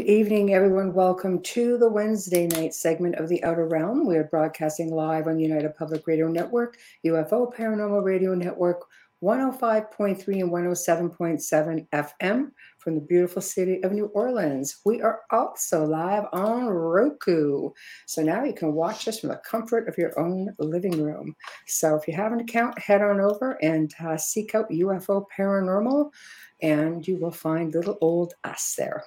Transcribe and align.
Good 0.04 0.12
evening, 0.12 0.54
everyone. 0.54 0.94
Welcome 0.94 1.42
to 1.44 1.78
the 1.78 1.88
Wednesday 1.88 2.46
night 2.48 2.73
segment 2.73 3.16
of 3.16 3.30
The 3.30 3.42
Outer 3.46 3.70
Realm. 3.70 4.06
We 4.06 4.18
are 4.18 4.26
broadcasting 4.26 4.94
live 4.94 5.28
on 5.28 5.40
United 5.40 5.78
Public 5.78 6.06
Radio 6.08 6.28
Network, 6.28 6.76
UFO 7.06 7.56
Paranormal 7.56 8.04
Radio 8.04 8.36
Network, 8.36 8.81
105.3 9.24 10.42
and 10.42 10.52
107.7 10.52 11.88
FM 11.94 12.52
from 12.80 12.96
the 12.96 13.02
beautiful 13.02 13.42
city 13.42 13.81
of 13.84 13.94
New 13.94 14.08
Orleans. 14.08 14.81
We 14.84 15.02
are 15.02 15.22
also 15.31 15.86
live 15.86 16.26
on 16.34 16.66
Roku. 16.66 17.70
So 18.06 18.22
now 18.22 18.44
you 18.44 18.54
can 18.54 18.74
watch 18.74 19.08
us 19.08 19.22
from 19.22 19.30
the 19.30 19.38
comfort 19.50 19.88
of 19.88 19.98
your 19.98 20.20
own 20.20 20.54
living 20.59 21.02
room. 21.02 21.34
So 21.66 21.96
if 21.96 22.09
you 22.09 22.14
have 22.14 22.34
an 22.34 22.42
account, 22.42 22.78
head 22.78 23.02
on 23.02 23.22
over 23.22 23.58
and 23.64 23.94
uh, 24.04 24.18
seek 24.18 24.54
out 24.54 24.70
UFO 24.70 25.24
Paranormal 25.34 26.12
and 26.64 27.06
you 27.06 27.17
will 27.17 27.31
find 27.31 27.73
little 27.73 27.97
old 28.02 28.33
us 28.45 28.73
there. 28.78 29.03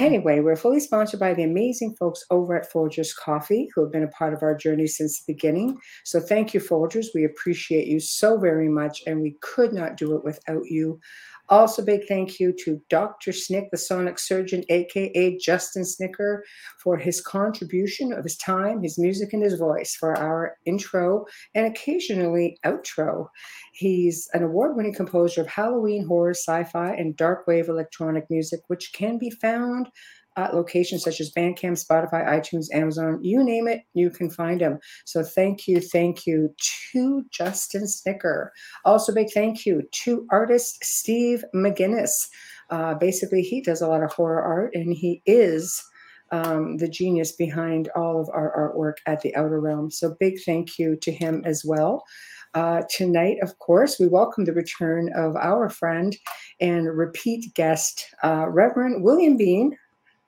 Anyway, 0.00 0.40
we're 0.40 0.56
fully 0.56 0.80
sponsored 0.80 1.20
by 1.20 1.32
the 1.32 1.44
amazing 1.44 1.94
folks 1.94 2.24
over 2.30 2.54
at 2.60 2.70
Folgers 2.70 3.16
Coffee 3.16 3.70
who 3.74 3.82
have 3.82 3.92
been 3.92 4.02
a 4.02 4.08
part 4.08 4.34
of 4.34 4.42
our 4.42 4.54
journey 4.54 4.86
since 4.86 5.20
the 5.20 5.32
beginning. 5.32 5.78
So 6.04 6.20
thank 6.20 6.52
you, 6.52 6.60
Folgers. 6.60 7.06
We 7.14 7.24
appreciate 7.24 7.86
you 7.86 8.00
so 8.00 8.36
very 8.36 8.68
much, 8.68 9.02
and 9.06 9.22
we 9.22 9.36
could 9.40 9.72
not 9.72 9.96
do 9.96 10.14
it 10.16 10.24
without 10.24 10.66
you. 10.66 11.00
Also, 11.50 11.82
big 11.82 12.06
thank 12.06 12.38
you 12.38 12.52
to 12.64 12.80
Dr. 12.90 13.32
Snick, 13.32 13.70
the 13.70 13.78
sonic 13.78 14.18
surgeon, 14.18 14.64
aka 14.68 15.38
Justin 15.38 15.84
Snicker, 15.84 16.44
for 16.82 16.98
his 16.98 17.22
contribution 17.22 18.12
of 18.12 18.24
his 18.24 18.36
time, 18.36 18.82
his 18.82 18.98
music, 18.98 19.32
and 19.32 19.42
his 19.42 19.54
voice 19.54 19.94
for 19.94 20.16
our 20.16 20.56
intro 20.66 21.24
and 21.54 21.66
occasionally 21.66 22.58
outro. 22.66 23.28
He's 23.72 24.28
an 24.34 24.42
award 24.42 24.76
winning 24.76 24.94
composer 24.94 25.40
of 25.40 25.46
Halloween 25.46 26.06
horror, 26.06 26.34
sci 26.34 26.64
fi, 26.64 26.92
and 26.92 27.16
dark 27.16 27.46
wave 27.46 27.68
electronic 27.68 28.28
music, 28.28 28.60
which 28.66 28.92
can 28.92 29.16
be 29.16 29.30
found 29.30 29.88
at 30.38 30.54
locations 30.54 31.02
such 31.02 31.20
as 31.20 31.32
Bandcamp, 31.32 31.84
Spotify, 31.84 32.24
iTunes, 32.26 32.66
Amazon, 32.72 33.18
you 33.22 33.42
name 33.42 33.66
it, 33.66 33.82
you 33.92 34.08
can 34.08 34.30
find 34.30 34.60
them. 34.60 34.78
So 35.04 35.24
thank 35.24 35.66
you, 35.66 35.80
thank 35.80 36.26
you 36.26 36.54
to 36.92 37.24
Justin 37.30 37.88
Snicker. 37.88 38.52
Also, 38.84 39.12
big 39.12 39.30
thank 39.34 39.66
you 39.66 39.82
to 40.04 40.26
artist 40.30 40.82
Steve 40.84 41.44
McGinnis. 41.54 42.12
Uh, 42.70 42.94
basically, 42.94 43.42
he 43.42 43.60
does 43.60 43.82
a 43.82 43.88
lot 43.88 44.04
of 44.04 44.12
horror 44.12 44.40
art 44.40 44.74
and 44.74 44.94
he 44.94 45.20
is. 45.26 45.82
Um, 46.30 46.76
the 46.76 46.88
genius 46.88 47.32
behind 47.32 47.88
all 47.96 48.20
of 48.20 48.28
our 48.28 48.52
artwork 48.54 48.96
at 49.06 49.22
the 49.22 49.34
Outer 49.34 49.60
Realm. 49.60 49.90
So, 49.90 50.14
big 50.20 50.34
thank 50.44 50.78
you 50.78 50.94
to 50.96 51.10
him 51.10 51.42
as 51.46 51.64
well. 51.64 52.04
Uh, 52.52 52.82
tonight, 52.90 53.38
of 53.40 53.58
course, 53.60 53.98
we 53.98 54.08
welcome 54.08 54.44
the 54.44 54.52
return 54.52 55.10
of 55.14 55.36
our 55.36 55.70
friend 55.70 56.14
and 56.60 56.86
repeat 56.86 57.54
guest, 57.54 58.14
uh, 58.22 58.46
Reverend 58.46 59.02
William 59.02 59.38
Bean, 59.38 59.74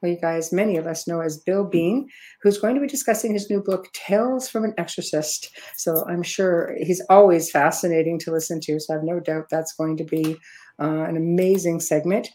you 0.08 0.18
guys, 0.18 0.52
many 0.52 0.76
of 0.76 0.86
us 0.86 1.06
know 1.06 1.20
as 1.20 1.38
Bill 1.38 1.64
Bean, 1.64 2.08
who's 2.42 2.58
going 2.58 2.74
to 2.74 2.80
be 2.80 2.86
discussing 2.86 3.34
his 3.34 3.50
new 3.50 3.62
book, 3.62 3.86
Tales 3.92 4.48
from 4.48 4.64
an 4.64 4.74
Exorcist. 4.78 5.50
So 5.76 6.04
I'm 6.08 6.22
sure 6.22 6.74
he's 6.78 7.02
always 7.10 7.50
fascinating 7.50 8.18
to 8.20 8.32
listen 8.32 8.60
to. 8.60 8.80
So 8.80 8.94
I 8.94 8.96
have 8.96 9.04
no 9.04 9.20
doubt 9.20 9.46
that's 9.50 9.74
going 9.74 9.96
to 9.98 10.04
be 10.04 10.36
uh, 10.80 11.04
an 11.04 11.16
amazing 11.16 11.80
segment. 11.80 12.28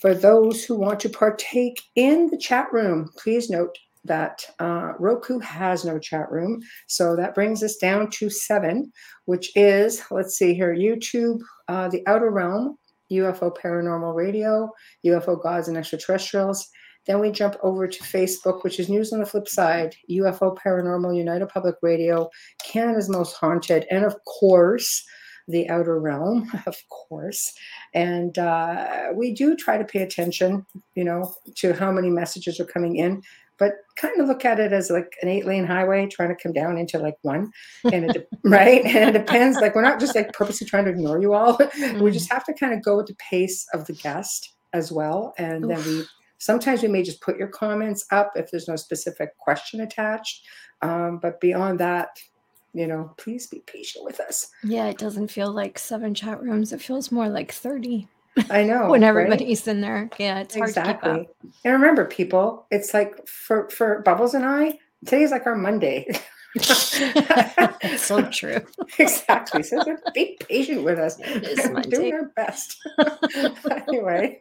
For 0.00 0.14
those 0.14 0.64
who 0.64 0.76
want 0.76 1.00
to 1.00 1.08
partake 1.08 1.82
in 1.96 2.28
the 2.28 2.38
chat 2.38 2.72
room, 2.72 3.10
please 3.18 3.50
note 3.50 3.76
that 4.04 4.44
uh, 4.58 4.92
Roku 4.98 5.38
has 5.40 5.84
no 5.84 5.98
chat 5.98 6.30
room. 6.30 6.60
So 6.86 7.16
that 7.16 7.34
brings 7.34 7.62
us 7.62 7.76
down 7.76 8.08
to 8.12 8.30
seven, 8.30 8.92
which 9.26 9.54
is, 9.56 10.02
let's 10.10 10.36
see 10.36 10.54
here, 10.54 10.74
YouTube, 10.74 11.40
uh, 11.68 11.88
The 11.88 12.02
Outer 12.06 12.30
Realm, 12.30 12.78
UFO 13.12 13.54
Paranormal 13.54 14.14
Radio, 14.14 14.70
UFO 15.04 15.42
Gods 15.42 15.68
and 15.68 15.76
Extraterrestrials, 15.76 16.68
then 17.06 17.20
we 17.20 17.30
jump 17.30 17.56
over 17.62 17.86
to 17.88 18.02
Facebook, 18.02 18.62
which 18.62 18.78
is 18.78 18.88
News 18.88 19.12
on 19.12 19.20
the 19.20 19.26
Flip 19.26 19.48
Side, 19.48 19.94
UFO 20.10 20.56
Paranormal, 20.56 21.16
United 21.16 21.48
Public 21.48 21.76
Radio, 21.82 22.28
Canada's 22.62 23.08
Most 23.08 23.34
Haunted, 23.36 23.86
and 23.90 24.04
of 24.04 24.16
course, 24.24 25.04
The 25.48 25.68
Outer 25.68 25.98
Realm, 25.98 26.50
of 26.66 26.76
course. 26.88 27.52
And 27.94 28.38
uh, 28.38 29.08
we 29.14 29.32
do 29.34 29.56
try 29.56 29.78
to 29.78 29.84
pay 29.84 30.02
attention, 30.02 30.66
you 30.94 31.04
know, 31.04 31.34
to 31.56 31.72
how 31.72 31.90
many 31.90 32.10
messages 32.10 32.60
are 32.60 32.66
coming 32.66 32.96
in, 32.96 33.22
but 33.58 33.74
kind 33.96 34.18
of 34.20 34.26
look 34.26 34.44
at 34.44 34.58
it 34.58 34.72
as 34.72 34.90
like 34.90 35.12
an 35.22 35.28
eight 35.28 35.46
lane 35.46 35.66
highway 35.66 36.06
trying 36.06 36.30
to 36.30 36.42
come 36.42 36.52
down 36.52 36.78
into 36.78 36.98
like 36.98 37.16
one. 37.22 37.50
And 37.92 38.10
it, 38.10 38.28
right. 38.44 38.84
And 38.84 39.14
it 39.14 39.18
depends. 39.18 39.58
Like, 39.58 39.74
we're 39.74 39.82
not 39.82 40.00
just 40.00 40.14
like 40.14 40.32
purposely 40.32 40.66
trying 40.66 40.86
to 40.86 40.90
ignore 40.90 41.20
you 41.20 41.34
all. 41.34 41.56
Mm-hmm. 41.56 42.00
We 42.02 42.10
just 42.10 42.32
have 42.32 42.44
to 42.44 42.54
kind 42.54 42.72
of 42.72 42.82
go 42.82 42.96
with 42.96 43.06
the 43.06 43.16
pace 43.16 43.66
of 43.74 43.86
the 43.86 43.92
guest 43.92 44.54
as 44.72 44.90
well. 44.90 45.34
And 45.38 45.64
Oof. 45.64 45.70
then 45.70 45.84
we 45.86 46.04
Sometimes 46.40 46.82
we 46.82 46.88
may 46.88 47.02
just 47.02 47.20
put 47.20 47.38
your 47.38 47.48
comments 47.48 48.06
up 48.10 48.32
if 48.34 48.50
there's 48.50 48.66
no 48.66 48.74
specific 48.74 49.36
question 49.38 49.82
attached. 49.82 50.46
Um, 50.82 51.18
but 51.18 51.38
beyond 51.38 51.78
that, 51.80 52.18
you 52.72 52.86
know, 52.86 53.12
please 53.18 53.46
be 53.46 53.62
patient 53.66 54.04
with 54.04 54.20
us. 54.20 54.48
Yeah, 54.64 54.86
it 54.86 54.98
doesn't 54.98 55.28
feel 55.28 55.52
like 55.52 55.78
seven 55.78 56.14
chat 56.14 56.40
rooms. 56.42 56.72
It 56.72 56.80
feels 56.80 57.12
more 57.12 57.28
like 57.28 57.52
30. 57.52 58.08
I 58.48 58.62
know. 58.62 58.88
when 58.90 59.04
everybody's 59.04 59.66
right? 59.66 59.74
in 59.74 59.80
there. 59.82 60.10
Yeah, 60.18 60.40
it's 60.40 60.56
exactly. 60.56 61.10
hard 61.10 61.18
to 61.18 61.24
keep 61.24 61.28
up. 61.28 61.52
And 61.64 61.72
remember, 61.74 62.06
people, 62.06 62.66
it's 62.70 62.94
like 62.94 63.26
for 63.26 63.68
for 63.68 64.00
Bubbles 64.02 64.34
and 64.34 64.46
I, 64.46 64.78
today's 65.04 65.30
like 65.32 65.46
our 65.46 65.56
Monday. 65.56 66.06
so 67.96 68.22
true. 68.30 68.60
exactly. 68.98 69.62
So 69.62 69.82
be 70.14 70.36
patient 70.48 70.82
with 70.82 70.98
us. 70.98 71.16
We're 71.20 71.82
doing 71.82 72.12
our 72.12 72.32
best. 72.34 72.76
anyway, 73.88 74.40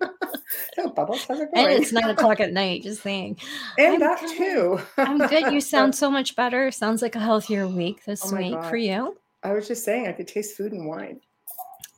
so 0.75 0.89
Bubbles, 0.89 1.23
it 1.23 1.27
going? 1.27 1.49
And 1.53 1.71
it's 1.71 1.91
nine 1.91 2.09
o'clock 2.09 2.39
at 2.39 2.51
night. 2.51 2.83
Just 2.83 3.03
saying. 3.03 3.37
And 3.77 3.95
I'm 3.95 3.99
that 3.99 4.21
good. 4.21 4.37
too. 4.37 4.79
I'm 4.97 5.19
good. 5.19 5.53
You 5.53 5.61
sound 5.61 5.93
so 5.93 6.09
much 6.09 6.35
better. 6.35 6.71
Sounds 6.71 7.03
like 7.03 7.15
a 7.15 7.19
healthier 7.19 7.67
week 7.67 8.03
this 8.05 8.33
oh 8.33 8.35
week 8.35 8.53
God. 8.53 8.69
for 8.69 8.77
you. 8.77 9.15
I 9.43 9.53
was 9.53 9.67
just 9.67 9.85
saying, 9.85 10.07
I 10.07 10.13
could 10.13 10.27
taste 10.27 10.57
food 10.57 10.71
and 10.71 10.87
wine. 10.87 11.19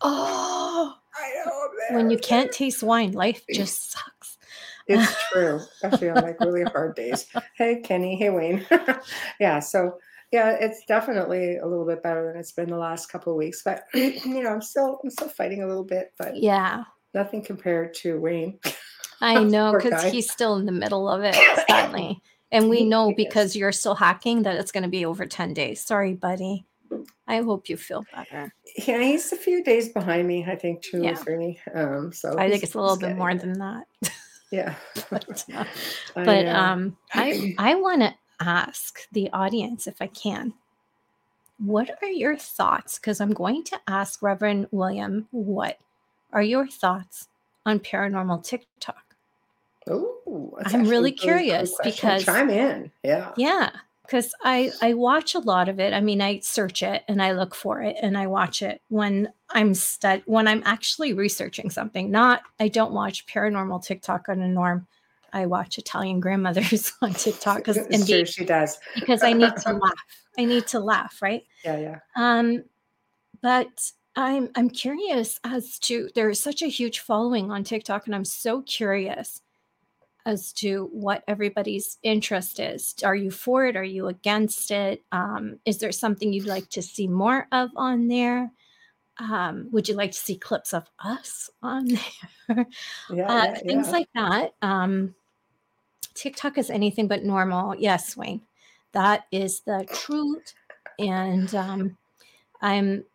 Oh, 0.02 0.94
I 1.16 1.46
know. 1.46 1.70
Man. 1.90 1.98
When 1.98 2.12
you 2.12 2.18
can't 2.18 2.52
taste 2.52 2.84
wine, 2.84 3.14
life 3.14 3.44
just 3.52 3.92
sucks. 3.92 4.21
It's 4.88 5.14
true, 5.32 5.58
especially 5.58 6.10
on 6.10 6.24
like 6.24 6.40
really 6.40 6.64
hard 6.64 6.96
days. 6.96 7.28
Hey, 7.56 7.82
Kenny. 7.82 8.16
Hey, 8.16 8.30
Wayne. 8.30 8.66
yeah. 9.40 9.60
So, 9.60 9.98
yeah, 10.32 10.58
it's 10.60 10.86
definitely 10.86 11.58
a 11.58 11.66
little 11.66 11.86
bit 11.86 12.04
better 12.04 12.28
than 12.28 12.38
it's 12.38 12.52
been 12.52 12.70
the 12.70 12.78
last 12.78 13.08
couple 13.08 13.34
of 13.34 13.38
weeks. 13.38 13.62
But 13.64 13.86
you 13.94 14.44
know, 14.44 14.50
I'm 14.50 14.62
still 14.62 15.00
I'm 15.04 15.10
still 15.10 15.30
fighting 15.30 15.64
a 15.64 15.68
little 15.68 15.84
bit. 15.84 16.14
But 16.18 16.38
yeah, 16.38 16.84
nothing 17.14 17.44
compared 17.44 17.94
to 17.96 18.20
Wayne. 18.20 18.60
I 19.20 19.44
know 19.44 19.74
because 19.74 20.04
he's 20.12 20.32
still 20.32 20.56
in 20.56 20.66
the 20.66 20.72
middle 20.72 21.10
of 21.10 21.24
it, 21.24 21.36
sadly. 21.70 22.22
And 22.54 22.70
we 22.70 22.84
know 22.84 23.14
because 23.16 23.56
you're 23.56 23.72
still 23.72 23.96
hacking 23.96 24.44
that 24.44 24.58
it's 24.58 24.74
going 24.74 24.84
to 24.84 24.90
be 24.90 25.06
over 25.06 25.26
10 25.26 25.54
days. 25.54 25.80
Sorry, 25.80 26.14
buddy. 26.14 26.66
I 27.26 27.42
hope 27.42 27.70
you 27.70 27.78
feel 27.78 28.04
better. 28.14 28.54
Yeah, 28.86 29.02
he's 29.02 29.32
a 29.32 29.38
few 29.38 29.64
days 29.64 29.90
behind 29.90 30.28
me. 30.28 30.46
I 30.46 30.56
think 30.56 30.82
two 30.82 31.02
yeah. 31.02 31.12
or 31.12 31.16
three. 31.16 31.60
Um, 31.74 32.12
so 32.12 32.38
I 32.38 32.50
think 32.50 32.64
it's 32.64 32.74
a 32.74 32.82
little 32.82 32.98
bit 32.98 33.16
more 33.16 33.34
than 33.34 33.54
that. 33.60 33.86
Yeah. 34.52 34.76
but, 35.10 35.46
uh, 35.54 35.66
but 36.14 36.46
um, 36.48 36.98
I 37.14 37.56
I 37.58 37.76
want 37.76 38.02
to 38.02 38.14
ask 38.40 39.08
the 39.12 39.30
audience 39.32 39.88
if 39.88 40.02
I 40.02 40.08
can. 40.08 40.54
What 41.58 41.92
are 42.02 42.10
your 42.10 42.38
thoughts? 42.38 42.98
Because 42.98 43.22
I'm 43.22 43.34
going 43.34 43.64
to 43.66 43.80
ask 43.88 44.22
Reverend 44.22 44.68
William, 44.72 45.28
what 45.30 45.78
are 46.34 46.42
your 46.42 46.68
thoughts 46.68 47.28
on 47.66 47.80
paranormal 47.80 48.44
TikTok? 48.44 49.16
Oh, 49.88 50.58
I'm 50.66 50.88
really 50.88 51.12
curious 51.12 51.76
because 51.84 52.24
chime 52.24 52.50
in. 52.50 52.92
Yeah. 53.04 53.32
Yeah 53.38 53.72
because 54.12 54.34
I 54.44 54.72
I 54.82 54.94
watch 54.94 55.36
a 55.36 55.40
lot 55.40 55.70
of 55.70 55.80
it. 55.80 55.94
I 55.94 56.02
mean, 56.02 56.22
I 56.22 56.40
search 56.40 56.84
it 56.84 57.04
and 57.08 57.22
I 57.22 57.32
look 57.32 57.56
for 57.56 57.82
it 57.82 57.96
and 58.02 58.18
I 58.18 58.28
watch 58.28 58.62
it 58.62 58.82
when 58.90 59.32
I'm 59.50 59.74
stud 59.74 60.22
when 60.26 60.50
I'm 60.50 60.62
actually 60.66 61.14
researching 61.14 61.70
something. 61.70 62.12
Not 62.12 62.42
I 62.60 62.68
don't 62.68 62.92
watch 62.92 63.26
paranormal 63.28 63.86
TikTok 63.86 64.28
on 64.28 64.42
a 64.42 64.48
norm. 64.50 64.86
I 65.32 65.46
watch 65.46 65.78
Italian 65.78 66.20
grandmothers 66.20 66.92
on 67.02 67.14
TikTok 67.14 67.60
because 67.60 67.78
sure 68.06 68.26
she 68.26 68.44
does 68.44 68.78
because 68.96 69.24
I 69.24 69.32
need 69.32 69.56
to 69.58 69.74
laugh. 69.82 70.04
I 70.38 70.44
need 70.44 70.68
to 70.68 70.82
laugh, 70.82 71.22
right? 71.22 71.44
Yeah, 71.64 71.78
yeah. 71.78 72.00
Um, 72.18 72.66
but 73.42 73.92
I'm 74.18 74.50
I'm 74.56 74.70
curious 74.70 75.40
as 75.46 75.80
to 75.80 76.10
there 76.16 76.30
is 76.30 76.40
such 76.42 76.62
a 76.62 76.68
huge 76.68 77.00
following 77.00 77.50
on 77.50 77.64
TikTok, 77.64 78.08
and 78.08 78.16
I'm 78.16 78.26
so 78.26 78.62
curious 78.64 79.42
as 80.26 80.52
to 80.54 80.90
what 80.92 81.24
everybody's 81.28 81.98
interest 82.04 82.60
is. 82.60 82.96
Are 83.04 83.16
you 83.16 83.32
for 83.32 83.66
it? 83.66 83.76
Are 83.76 83.84
you 83.84 84.08
against 84.08 84.72
it? 84.72 85.04
Um, 85.12 85.60
is 85.66 85.80
there 85.80 85.92
something 85.92 86.32
you'd 86.32 86.46
like 86.46 86.70
to 86.72 86.82
see 86.82 87.08
more 87.08 87.48
of 87.52 87.70
on 87.76 88.08
there? 88.08 88.52
Um, 89.18 89.68
would 89.72 89.88
you 89.88 89.96
like 89.96 90.12
to 90.12 90.18
see 90.18 90.38
clips 90.38 90.74
of 90.74 90.90
us 91.00 91.50
on 91.62 91.86
there? 92.48 92.68
Yeah, 93.12 93.28
uh, 93.28 93.46
yeah 93.46 93.54
things 93.56 93.88
yeah. 93.88 93.92
like 93.92 94.08
that. 94.16 94.54
Um, 94.62 95.16
TikTok 96.14 96.58
is 96.58 96.70
anything 96.70 97.08
but 97.08 97.24
normal. 97.24 97.76
Yes, 97.76 98.18
Wayne, 98.18 98.42
that 98.92 99.26
is 99.32 99.62
the 99.62 99.86
truth. 99.92 100.54
And 101.00 101.54
um, 101.56 101.98
I'm 102.62 103.06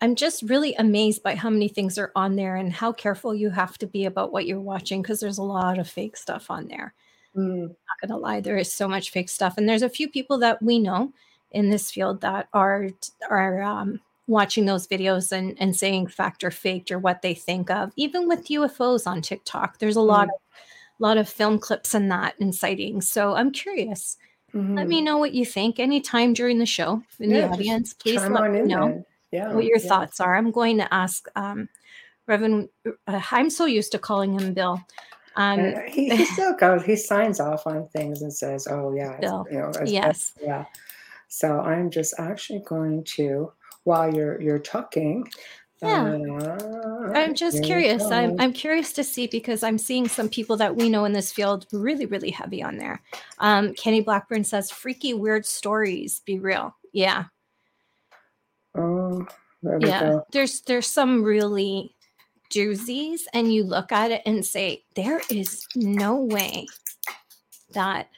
I'm 0.00 0.14
just 0.14 0.42
really 0.42 0.74
amazed 0.74 1.22
by 1.22 1.34
how 1.34 1.50
many 1.50 1.68
things 1.68 1.98
are 1.98 2.12
on 2.16 2.36
there 2.36 2.56
and 2.56 2.72
how 2.72 2.92
careful 2.92 3.34
you 3.34 3.50
have 3.50 3.76
to 3.78 3.86
be 3.86 4.06
about 4.06 4.32
what 4.32 4.46
you're 4.46 4.60
watching 4.60 5.02
because 5.02 5.20
there's 5.20 5.38
a 5.38 5.42
lot 5.42 5.78
of 5.78 5.88
fake 5.88 6.16
stuff 6.16 6.50
on 6.50 6.68
there. 6.68 6.94
Mm. 7.36 7.68
Not 7.68 8.00
gonna 8.00 8.18
lie, 8.18 8.40
there 8.40 8.56
is 8.56 8.72
so 8.72 8.88
much 8.88 9.10
fake 9.10 9.28
stuff, 9.28 9.54
and 9.56 9.68
there's 9.68 9.82
a 9.82 9.88
few 9.88 10.08
people 10.08 10.38
that 10.38 10.62
we 10.62 10.78
know 10.78 11.12
in 11.52 11.70
this 11.70 11.90
field 11.90 12.20
that 12.22 12.48
are 12.52 12.88
are 13.28 13.62
um, 13.62 14.00
watching 14.26 14.64
those 14.64 14.88
videos 14.88 15.32
and 15.32 15.56
and 15.60 15.76
saying 15.76 16.08
fact 16.08 16.42
or 16.42 16.50
faked 16.50 16.90
or 16.90 16.98
what 16.98 17.22
they 17.22 17.34
think 17.34 17.70
of. 17.70 17.92
Even 17.96 18.26
with 18.26 18.48
UFOs 18.48 19.06
on 19.06 19.22
TikTok, 19.22 19.78
there's 19.78 19.96
a 19.96 20.00
mm. 20.00 20.06
lot 20.06 20.28
of 20.28 20.34
lot 20.98 21.18
of 21.18 21.28
film 21.28 21.58
clips 21.58 21.94
and 21.94 22.10
that 22.10 22.34
and 22.40 22.54
sightings. 22.54 23.10
So 23.10 23.34
I'm 23.34 23.50
curious. 23.52 24.16
Mm-hmm. 24.54 24.76
Let 24.76 24.88
me 24.88 24.96
mm-hmm. 24.96 25.04
know 25.04 25.18
what 25.18 25.32
you 25.32 25.44
think 25.44 25.78
anytime 25.78 26.32
during 26.32 26.58
the 26.58 26.66
show 26.66 27.02
in 27.20 27.30
yeah, 27.30 27.46
the 27.46 27.52
audience. 27.52 27.94
Please 27.94 28.22
let 28.24 28.50
me 28.50 28.62
know. 28.62 29.04
Yeah 29.30 29.52
what 29.52 29.64
your 29.64 29.78
yeah. 29.78 29.88
thoughts 29.88 30.20
are 30.20 30.36
i'm 30.36 30.50
going 30.50 30.76
to 30.78 30.94
ask 30.94 31.28
um 31.36 31.68
reverend 32.26 32.68
uh, 32.86 33.20
i'm 33.30 33.50
so 33.50 33.66
used 33.66 33.92
to 33.92 33.98
calling 33.98 34.38
him 34.38 34.54
bill 34.54 34.80
um 35.36 35.60
uh, 35.60 35.80
he, 35.86 36.14
he, 36.14 36.24
still 36.34 36.54
goes 36.56 36.82
he 36.84 36.96
signs 36.96 37.40
off 37.40 37.66
on 37.66 37.88
things 37.88 38.22
and 38.22 38.32
says 38.32 38.66
oh 38.70 38.94
yeah 38.94 39.18
bill. 39.20 39.46
you 39.50 39.58
know 39.58 39.72
yes 39.84 40.32
yeah 40.40 40.64
so 41.28 41.60
i'm 41.60 41.90
just 41.90 42.14
actually 42.18 42.62
going 42.66 43.02
to 43.04 43.52
while 43.84 44.12
you're 44.14 44.40
you're 44.40 44.58
talking 44.58 45.26
yeah. 45.82 46.18
Uh, 46.40 47.12
I'm 47.14 47.34
just 47.34 47.62
curious. 47.64 48.02
I'm 48.04 48.38
I'm 48.38 48.52
curious 48.52 48.92
to 48.94 49.04
see 49.04 49.26
because 49.26 49.62
I'm 49.62 49.78
seeing 49.78 50.08
some 50.08 50.28
people 50.28 50.56
that 50.58 50.76
we 50.76 50.88
know 50.88 51.06
in 51.06 51.12
this 51.12 51.32
field 51.32 51.66
really, 51.72 52.06
really 52.06 52.30
heavy 52.30 52.62
on 52.62 52.76
there. 52.76 53.00
Um, 53.38 53.72
Kenny 53.74 54.02
Blackburn 54.02 54.44
says 54.44 54.70
freaky 54.70 55.14
weird 55.14 55.46
stories, 55.46 56.20
be 56.26 56.38
real. 56.38 56.76
Yeah. 56.92 57.24
Oh, 58.76 59.26
yeah. 59.62 60.00
Go. 60.00 60.26
There's 60.32 60.60
there's 60.62 60.86
some 60.86 61.22
really 61.22 61.94
doozies, 62.50 63.22
and 63.32 63.52
you 63.52 63.64
look 63.64 63.92
at 63.92 64.10
it 64.10 64.22
and 64.26 64.44
say, 64.44 64.84
there 64.96 65.20
is 65.30 65.66
no 65.74 66.16
way 66.16 66.66
that 67.72 68.08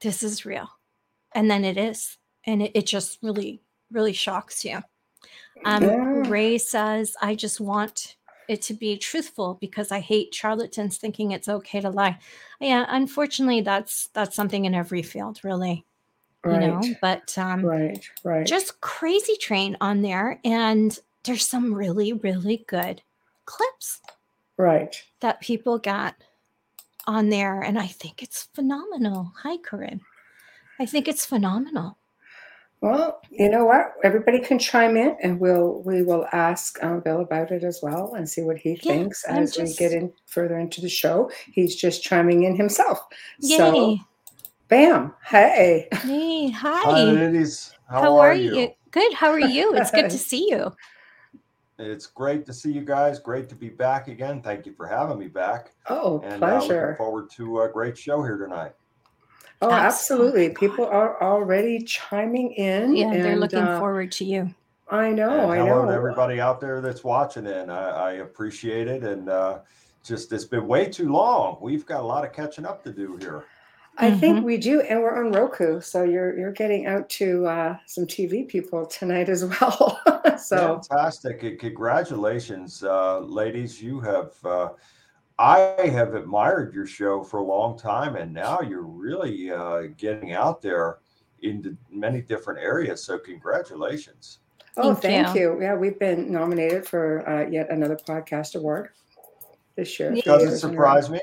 this 0.00 0.22
is 0.22 0.46
real. 0.46 0.68
And 1.34 1.50
then 1.50 1.64
it 1.64 1.76
is. 1.76 2.16
And 2.46 2.62
it, 2.62 2.72
it 2.74 2.86
just 2.86 3.18
really, 3.22 3.60
really 3.90 4.12
shocks 4.12 4.64
you. 4.64 4.78
Um, 5.64 5.82
yeah. 5.82 6.22
Ray 6.28 6.58
says, 6.58 7.16
I 7.20 7.34
just 7.34 7.60
want 7.60 8.16
it 8.48 8.62
to 8.62 8.74
be 8.74 8.96
truthful 8.96 9.58
because 9.60 9.92
I 9.92 10.00
hate 10.00 10.34
charlatans 10.34 10.96
thinking 10.96 11.30
it's 11.30 11.48
okay 11.48 11.80
to 11.80 11.90
lie. 11.90 12.18
Yeah, 12.60 12.86
unfortunately, 12.88 13.60
that's 13.60 14.08
that's 14.08 14.34
something 14.34 14.64
in 14.64 14.74
every 14.74 15.02
field, 15.02 15.40
really 15.44 15.84
right. 16.44 16.62
you 16.62 16.68
know 16.68 16.82
but 17.00 17.36
um 17.38 17.64
right 17.64 18.08
right. 18.24 18.46
just 18.46 18.80
crazy 18.80 19.36
train 19.36 19.76
on 19.80 20.02
there 20.02 20.40
and 20.44 20.98
there's 21.24 21.46
some 21.46 21.72
really 21.74 22.12
really 22.12 22.64
good 22.66 23.02
clips 23.44 24.00
right. 24.56 25.02
that 25.20 25.40
people 25.40 25.78
got 25.78 26.14
on 27.06 27.28
there 27.28 27.60
and 27.60 27.78
i 27.78 27.86
think 27.86 28.22
it's 28.22 28.48
phenomenal. 28.54 29.32
Hi 29.42 29.56
corinne. 29.58 30.00
I 30.78 30.86
think 30.86 31.08
it's 31.08 31.26
phenomenal. 31.26 31.98
Well 32.80 33.20
you 33.30 33.50
know 33.50 33.64
what? 33.64 33.94
Everybody 34.04 34.38
can 34.38 34.58
chime 34.58 34.96
in 34.96 35.16
and 35.22 35.40
we'll 35.40 35.82
we 35.82 36.02
will 36.02 36.26
ask 36.32 36.82
um, 36.82 37.00
bill 37.00 37.20
about 37.20 37.50
it 37.50 37.64
as 37.64 37.80
well 37.82 38.14
and 38.14 38.28
see 38.28 38.42
what 38.42 38.58
he 38.58 38.78
yeah, 38.82 38.92
thinks 38.92 39.24
as 39.24 39.54
just... 39.54 39.72
we 39.72 39.74
get 39.74 39.92
in 39.92 40.12
further 40.26 40.58
into 40.58 40.80
the 40.80 40.88
show. 40.88 41.30
He's 41.52 41.74
just 41.74 42.02
chiming 42.02 42.44
in 42.44 42.56
himself. 42.56 43.00
Yay. 43.40 43.56
so 43.56 43.98
Bam. 44.70 45.12
Hey. 45.24 45.88
Hey. 45.92 46.48
Hi. 46.50 46.82
Hi, 46.82 47.02
ladies. 47.02 47.74
How, 47.90 48.02
How 48.02 48.18
are, 48.18 48.30
are 48.30 48.34
you? 48.34 48.54
you? 48.54 48.68
Good. 48.92 49.12
How 49.14 49.28
are 49.28 49.40
you? 49.40 49.74
It's 49.74 49.90
good 49.90 50.08
to 50.08 50.18
see 50.30 50.48
you. 50.48 50.72
It's 51.80 52.06
great 52.06 52.46
to 52.46 52.52
see 52.52 52.70
you 52.70 52.82
guys. 52.82 53.18
Great 53.18 53.48
to 53.48 53.56
be 53.56 53.68
back 53.68 54.06
again. 54.06 54.40
Thank 54.40 54.66
you 54.66 54.72
for 54.72 54.86
having 54.86 55.18
me 55.18 55.26
back. 55.26 55.72
Oh, 55.88 56.20
and, 56.20 56.38
pleasure. 56.38 56.78
Uh, 56.78 56.82
looking 56.82 56.96
forward 56.98 57.30
to 57.30 57.62
a 57.62 57.68
great 57.68 57.98
show 57.98 58.22
here 58.22 58.36
tonight. 58.36 58.72
Oh, 59.60 59.72
absolutely. 59.72 60.50
People 60.50 60.86
are 60.86 61.20
already 61.20 61.82
chiming 61.82 62.52
in. 62.52 62.94
Yeah, 62.94 63.10
and, 63.10 63.24
they're 63.24 63.36
looking 63.36 63.58
uh, 63.58 63.80
forward 63.80 64.12
to 64.12 64.24
you. 64.24 64.54
I 64.88 65.10
know. 65.10 65.50
And 65.50 65.50
I 65.50 65.56
hello 65.56 65.82
know. 65.82 65.88
to 65.88 65.94
everybody 65.94 66.40
out 66.40 66.60
there 66.60 66.80
that's 66.80 67.02
watching 67.02 67.46
in. 67.46 67.70
I, 67.70 67.88
I 67.88 68.12
appreciate 68.12 68.86
it. 68.86 69.02
And 69.02 69.30
uh, 69.30 69.58
just 70.04 70.32
it's 70.32 70.44
been 70.44 70.68
way 70.68 70.86
too 70.86 71.10
long. 71.10 71.58
We've 71.60 71.84
got 71.84 72.02
a 72.02 72.06
lot 72.06 72.24
of 72.24 72.32
catching 72.32 72.64
up 72.64 72.84
to 72.84 72.92
do 72.92 73.16
here. 73.16 73.46
I 74.00 74.10
think 74.10 74.38
mm-hmm. 74.38 74.46
we 74.46 74.56
do, 74.56 74.80
and 74.80 75.00
we're 75.00 75.24
on 75.24 75.32
Roku, 75.32 75.80
so 75.80 76.04
you're 76.04 76.36
you're 76.38 76.52
getting 76.52 76.86
out 76.86 77.08
to 77.10 77.46
uh, 77.46 77.76
some 77.86 78.06
TV 78.06 78.48
people 78.48 78.86
tonight 78.86 79.28
as 79.28 79.44
well. 79.60 80.00
so 80.38 80.80
fantastic! 80.88 81.60
Congratulations, 81.60 82.82
uh, 82.82 83.18
ladies! 83.20 83.82
You 83.82 84.00
have 84.00 84.32
uh, 84.42 84.70
I 85.38 85.90
have 85.92 86.14
admired 86.14 86.74
your 86.74 86.86
show 86.86 87.22
for 87.22 87.38
a 87.40 87.44
long 87.44 87.78
time, 87.78 88.16
and 88.16 88.32
now 88.32 88.62
you're 88.62 88.82
really 88.82 89.50
uh, 89.50 89.82
getting 89.98 90.32
out 90.32 90.62
there 90.62 90.98
into 91.42 91.76
many 91.90 92.22
different 92.22 92.60
areas. 92.60 93.04
So 93.04 93.18
congratulations! 93.18 94.38
Oh, 94.78 94.94
thank, 94.94 95.26
thank 95.26 95.38
you. 95.38 95.54
you. 95.54 95.62
Yeah, 95.62 95.74
we've 95.74 95.98
been 95.98 96.32
nominated 96.32 96.86
for 96.86 97.28
uh, 97.28 97.48
yet 97.50 97.70
another 97.70 97.96
podcast 97.96 98.54
award 98.54 98.90
this 99.76 100.00
year. 100.00 100.14
Doesn't 100.24 100.56
surprise 100.56 101.10
me. 101.10 101.20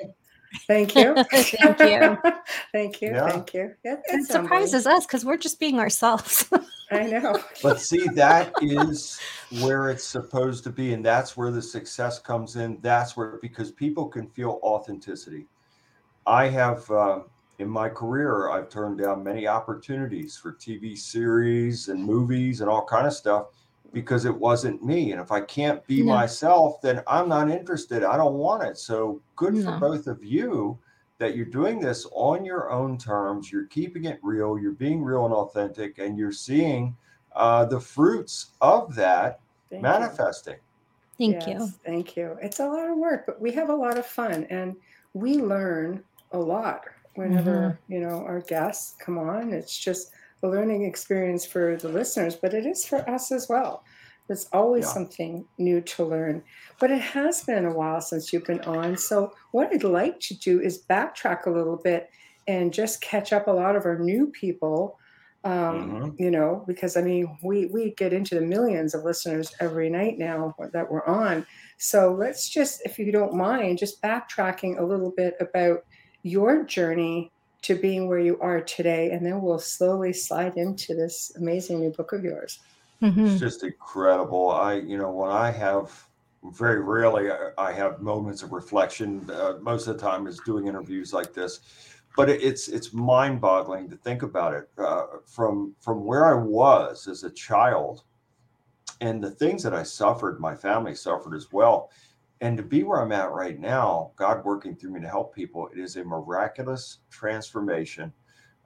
Thank 0.68 0.96
you. 0.96 1.16
thank 1.32 1.54
you. 1.80 2.18
thank 2.72 3.02
you. 3.02 3.10
Yeah. 3.10 3.30
Thank 3.30 3.54
you. 3.54 3.74
Yeah, 3.84 3.98
it 4.08 4.28
surprises 4.28 4.88
us 4.88 5.06
because 5.06 5.26
we're 5.26 5.38
just 5.38 5.60
being 5.60 5.80
ourselves. 5.80 6.50
I 6.92 7.04
know. 7.04 7.38
But 7.62 7.82
see, 7.82 8.08
that 8.16 8.54
is 8.62 9.20
where 9.60 9.90
it's 9.90 10.06
supposed 10.06 10.64
to 10.66 10.70
be. 10.70 10.94
And 10.94 11.06
that's 11.06 11.36
where 11.36 11.52
the 11.52 11.62
success 11.62 12.20
comes 12.20 12.56
in. 12.56 12.80
That's 12.82 13.18
where, 13.18 13.40
because 13.42 13.72
people 13.72 14.08
can 14.08 14.28
feel 14.30 14.60
authenticity. 14.64 15.48
I 16.26 16.48
have, 16.48 16.90
uh, 16.90 17.20
in 17.60 17.68
my 17.68 17.90
career, 17.90 18.50
I've 18.52 18.70
turned 18.70 19.00
down 19.00 19.24
many 19.24 19.48
opportunities 19.48 20.38
for 20.38 20.54
TV 20.54 20.98
series 20.98 21.90
and 21.90 22.02
movies 22.04 22.62
and 22.62 22.70
all 22.70 22.86
kind 22.86 23.08
of 23.08 23.14
stuff 23.14 23.48
because 23.94 24.26
it 24.26 24.36
wasn't 24.36 24.84
me. 24.84 25.12
And 25.12 25.22
if 25.22 25.32
I 25.32 25.42
can't 25.42 25.86
be 25.88 26.04
no. 26.04 26.14
myself, 26.14 26.82
then 26.82 27.02
I'm 27.08 27.30
not 27.30 27.50
interested. 27.50 28.04
I 28.04 28.18
don't 28.18 28.36
want 28.36 28.64
it. 28.64 28.78
So 28.78 29.22
good 29.36 29.54
no. 29.54 29.64
for 29.64 29.80
both 29.80 30.08
of 30.08 30.24
you 30.24 30.78
that 31.20 31.36
you're 31.36 31.46
doing 31.46 31.80
this 31.80 32.06
on 32.12 32.46
your 32.46 32.72
own 32.72 32.98
terms. 32.98 33.52
You're 33.52 33.66
keeping 33.66 34.06
it 34.06 34.20
real. 34.22 34.60
You're 34.60 34.74
being 34.74 35.04
real 35.04 35.26
and 35.26 35.34
authentic, 35.34 35.98
and 35.98 36.18
you're 36.18 36.32
seeing 36.32 36.96
uh, 37.36 37.66
the 37.66 37.80
fruits 37.80 38.52
of 38.62 38.94
that 38.96 39.40
thank 39.70 39.82
manifesting. 39.82 40.58
You. 41.18 41.32
Thank 41.32 41.48
yes, 41.48 41.60
you. 41.60 41.74
Thank 41.86 42.16
you. 42.16 42.38
It's 42.42 42.60
a 42.60 42.68
lot 42.68 42.90
of 42.90 42.98
work, 42.98 43.26
but 43.26 43.42
we 43.42 43.52
have 43.54 43.70
a 43.70 43.76
lot 43.76 43.98
of 43.98 44.06
fun, 44.06 44.46
and 44.50 44.76
we 45.14 45.38
learn 45.38 46.04
a 46.32 46.38
lot 46.38 46.84
whenever 47.16 47.52
mm-hmm. 47.52 47.94
you 47.94 48.00
know 48.00 48.24
our 48.24 48.42
guests 48.42 48.96
come 49.00 49.18
on. 49.18 49.52
It's 49.52 49.78
just 49.78 50.12
a 50.44 50.48
learning 50.48 50.86
experience 50.86 51.46
for 51.46 51.78
the 51.78 51.90
listeners, 51.90 52.36
but 52.36 52.54
it 52.54 52.66
is 52.66 52.86
for 52.86 53.08
us 53.10 53.32
as 53.32 53.48
well. 53.50 53.84
There's 54.28 54.48
always 54.52 54.86
yeah. 54.86 54.94
something 54.94 55.46
new 55.58 55.82
to 55.82 56.06
learn. 56.06 56.44
But 56.80 56.92
it 56.92 57.02
has 57.02 57.44
been 57.44 57.66
a 57.66 57.74
while 57.74 58.02
since 58.02 58.32
you've 58.32 58.46
been 58.46 58.62
on. 58.62 58.98
So, 58.98 59.32
what 59.52 59.74
I'd 59.74 59.84
like 59.84 60.20
to 60.22 60.38
do 60.38 60.60
is 60.60 60.84
backtrack 60.90 61.46
a 61.46 61.50
little 61.50 61.78
bit 61.78 62.10
and 62.48 62.74
just 62.74 63.02
catch 63.02 63.34
up 63.34 63.48
a 63.48 63.52
lot 63.52 63.76
of 63.76 63.86
our 63.86 63.98
new 63.98 64.28
people. 64.28 65.00
Um, 65.44 65.54
mm-hmm. 65.54 66.24
You 66.24 66.32
know, 66.32 66.66
because 66.68 66.98
I 66.98 67.02
mean, 67.02 67.38
we 67.42 67.68
we 67.68 67.92
get 67.92 68.12
into 68.12 68.36
the 68.36 68.42
millions 68.42 68.94
of 68.94 69.06
listeners 69.06 69.54
every 69.62 69.90
night 69.90 70.18
now 70.18 70.54
that 70.74 70.92
we're 70.92 71.06
on. 71.06 71.46
So 71.78 72.14
let's 72.14 72.50
just, 72.50 72.82
if 72.86 72.98
you 72.98 73.12
don't 73.12 73.36
mind, 73.36 73.78
just 73.78 74.02
backtracking 74.02 74.80
a 74.80 74.84
little 74.84 75.12
bit 75.12 75.36
about 75.40 75.86
your 76.24 76.64
journey 76.66 77.32
to 77.64 77.76
being 77.76 78.08
where 78.08 78.20
you 78.20 78.40
are 78.40 78.62
today. 78.62 79.12
And 79.12 79.26
then 79.26 79.42
we'll 79.42 79.60
slowly 79.60 80.14
slide 80.14 80.58
into 80.58 80.96
this 80.96 81.32
amazing 81.36 81.80
new 81.80 81.90
book 81.90 82.14
of 82.14 82.24
yours. 82.24 82.60
Mm-hmm. 83.02 83.28
It's 83.28 83.40
just 83.40 83.64
incredible. 83.64 84.52
I, 84.52 84.76
you 84.76 84.98
know, 84.98 85.12
when 85.12 85.32
I 85.32 85.52
have 85.52 86.08
very 86.54 86.82
rarely 86.82 87.32
I, 87.32 87.50
I 87.58 87.72
have 87.74 88.02
moments 88.02 88.44
of 88.44 88.52
reflection. 88.52 89.30
Uh, 89.30 89.54
most 89.62 89.88
of 89.88 89.98
the 89.98 90.02
time 90.02 90.28
is 90.28 90.40
doing 90.46 90.68
interviews 90.68 91.12
like 91.12 91.34
this, 91.34 91.60
but 92.16 92.30
it, 92.30 92.42
it's 92.42 92.68
it's 92.68 92.94
mind-boggling 92.94 93.90
to 93.90 93.98
think 93.98 94.24
about 94.24 94.54
it 94.54 94.70
uh, 94.78 95.06
from 95.26 95.76
from 95.82 96.06
where 96.06 96.26
I 96.26 96.34
was 96.36 97.08
as 97.08 97.24
a 97.24 97.32
child, 97.32 98.04
and 99.02 99.22
the 99.22 99.32
things 99.32 99.64
that 99.64 99.74
I 99.74 99.84
suffered, 99.84 100.40
my 100.40 100.56
family 100.56 100.96
suffered 100.96 101.36
as 101.36 101.52
well, 101.52 101.90
and 102.42 102.58
to 102.58 102.64
be 102.64 102.84
where 102.84 103.02
I'm 103.02 103.12
at 103.12 103.32
right 103.32 103.60
now, 103.60 104.12
God 104.16 104.44
working 104.46 104.76
through 104.76 104.92
me 104.92 105.02
to 105.02 105.10
help 105.10 105.34
people, 105.34 105.70
it 105.74 105.80
is 105.80 105.96
a 105.96 106.04
miraculous 106.04 107.00
transformation. 107.10 108.14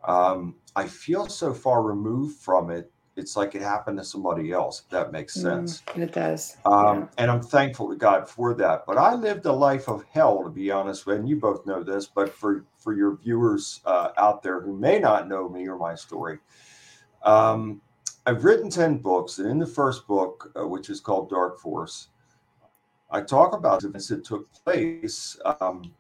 Um, 0.06 0.56
I 0.76 0.88
feel 0.88 1.28
so 1.28 1.54
far 1.54 1.84
removed 1.84 2.40
from 2.40 2.72
it 2.72 2.92
it's 3.16 3.36
like 3.36 3.56
it 3.56 3.62
happened 3.62 3.98
to 3.98 4.04
somebody 4.04 4.52
else. 4.52 4.82
If 4.82 4.90
that 4.90 5.12
makes 5.12 5.38
mm, 5.38 5.42
sense. 5.42 5.82
Mm, 5.88 6.04
it 6.04 6.14
does. 6.14 6.58
Um, 6.66 7.00
yeah. 7.00 7.08
And 7.18 7.32
I'm 7.32 7.42
thankful 7.42 7.90
to 7.90 7.96
God 7.96 8.30
for 8.30 8.54
that. 8.56 8.86
But 8.86 8.98
I 8.98 9.14
lived 9.14 9.46
a 9.46 9.52
life 9.52 9.88
of 9.88 10.04
hell, 10.12 10.44
to 10.44 10.50
be 10.50 10.72
honest. 10.72 11.08
And 11.08 11.28
you 11.28 11.36
both 11.36 11.66
know 11.66 11.84
this. 11.84 12.06
But 12.08 12.34
for 12.34 12.66
for 12.78 12.94
your 12.94 13.18
viewers 13.18 13.82
uh, 13.86 14.10
out 14.18 14.42
there 14.44 14.62
who 14.62 14.78
may 14.78 15.00
not 15.00 15.28
know 15.28 15.50
me 15.50 15.68
or 15.68 15.78
my 15.78 15.96
story, 15.96 16.40
um, 17.24 17.82
I've 18.26 18.44
written 18.44 18.70
ten 18.70 18.98
books, 18.98 19.40
and 19.40 19.50
in 19.50 19.60
the 19.60 19.68
first 19.68 20.08
book, 20.08 20.52
uh, 20.60 20.68
which 20.68 20.90
is 20.90 21.00
called 21.00 21.30
Dark 21.30 21.60
Force, 21.60 22.10
I 23.12 23.22
talk 23.22 23.54
about 23.54 23.84
events 23.84 24.08
that 24.08 24.24
took 24.24 24.52
place 24.54 25.38
um, 25.60 25.92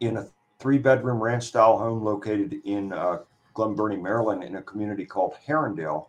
in 0.00 0.16
a 0.16 0.26
three 0.58 0.78
bedroom 0.78 1.22
ranch 1.22 1.44
style 1.44 1.78
home 1.78 2.02
located 2.02 2.60
in 2.64 2.92
uh, 2.92 3.18
Glen 3.52 3.74
Burnie, 3.74 3.96
Maryland, 3.96 4.42
in 4.42 4.56
a 4.56 4.62
community 4.62 5.06
called 5.06 5.34
Harundale 5.46 6.08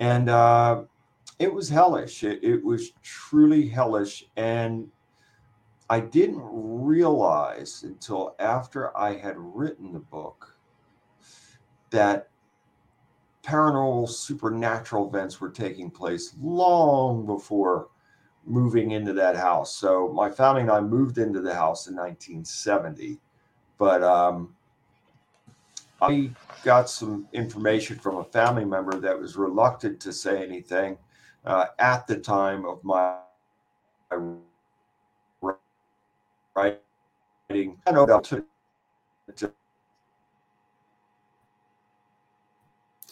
and 0.00 0.28
uh, 0.28 0.82
it 1.38 1.52
was 1.52 1.68
hellish. 1.68 2.22
It, 2.22 2.42
it, 2.42 2.64
was 2.64 2.92
truly 3.02 3.68
hellish, 3.68 4.24
and 4.36 4.88
I 5.90 6.00
didn't 6.00 6.42
realize 6.42 7.82
until 7.82 8.34
after 8.38 8.96
I 8.96 9.16
had 9.16 9.34
written 9.36 9.92
the 9.92 9.98
book 9.98 10.56
that 11.90 12.28
paranormal 13.42 14.08
supernatural 14.08 15.08
events 15.08 15.40
were 15.40 15.50
taking 15.50 15.90
place 15.90 16.34
long 16.40 17.24
before 17.24 17.88
moving 18.48 18.92
into 18.92 19.12
that 19.12 19.36
house. 19.36 19.76
So 19.76 20.08
my 20.08 20.30
family 20.30 20.62
and 20.62 20.70
I 20.70 20.80
moved 20.80 21.18
into 21.18 21.40
the 21.40 21.54
house 21.54 21.86
in 21.86 21.94
1970, 21.94 23.18
but 23.76 24.02
um, 24.02 24.54
I 26.00 26.30
got 26.64 26.88
some 26.88 27.28
information 27.32 27.98
from 27.98 28.16
a 28.16 28.24
family 28.24 28.64
member 28.64 28.98
that 29.00 29.18
was 29.18 29.36
reluctant 29.36 30.00
to 30.00 30.12
say 30.12 30.42
anything 30.42 30.96
uh, 31.44 31.66
at 31.78 32.06
the 32.06 32.16
time 32.16 32.64
of 32.64 32.82
my 32.82 33.16
writing. 36.54 36.80
I 37.50 37.90
know 37.92 38.06
to, 38.06 38.44
to 39.36 39.52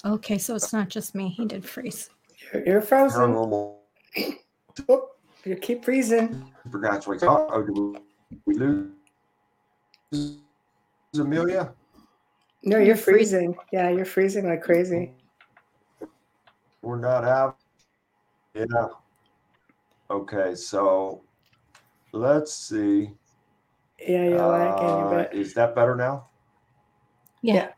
Okay, 0.05 0.39
so 0.39 0.55
it's 0.55 0.73
not 0.73 0.89
just 0.89 1.15
me. 1.15 1.29
He 1.31 1.45
did 1.45 1.65
freeze. 1.65 2.11
You're, 2.53 2.67
you're 2.67 2.83
frozen. 2.83 3.21
Paranormal. 3.21 3.75
oh, 4.89 5.11
you 5.47 5.57
keep 5.57 5.85
freezing. 5.85 6.53
Supernatural. 6.65 7.49
Oh, 7.51 7.63
do 7.63 7.97
we 8.45 8.55
lose 8.55 10.39
Amelia? 11.19 11.73
No, 12.63 12.79
you're 12.79 12.97
freezing. 12.97 13.55
Yeah, 13.73 13.91
you're 13.91 14.05
freezing 14.05 14.49
like 14.49 14.63
crazy. 14.63 15.13
We're 16.83 16.99
not 16.99 17.25
out. 17.25 17.57
Yeah. 18.55 18.65
Okay, 20.11 20.55
so 20.55 21.23
let's 22.13 22.53
see. 22.53 23.11
Yeah, 24.01 24.25
you're 24.25 24.43
uh, 24.43 24.49
lagging 24.49 25.07
a 25.07 25.23
bit. 25.23 25.39
Is 25.39 25.55
that 25.55 25.75
better 25.75 25.95
now? 25.97 26.29
Yeah. 27.43 27.71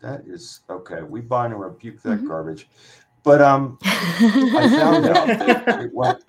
That 0.00 0.22
is 0.26 0.60
okay. 0.68 1.02
We 1.02 1.20
bind 1.22 1.52
and 1.52 1.62
rebuke 1.62 2.02
that 2.02 2.18
mm-hmm. 2.18 2.28
garbage. 2.28 2.68
But 3.24 3.42
um 3.42 3.78
I 3.82 4.68
found 4.78 5.06
out 5.16 5.26
that 5.26 5.80
it 5.80 5.92
went. 5.92 6.22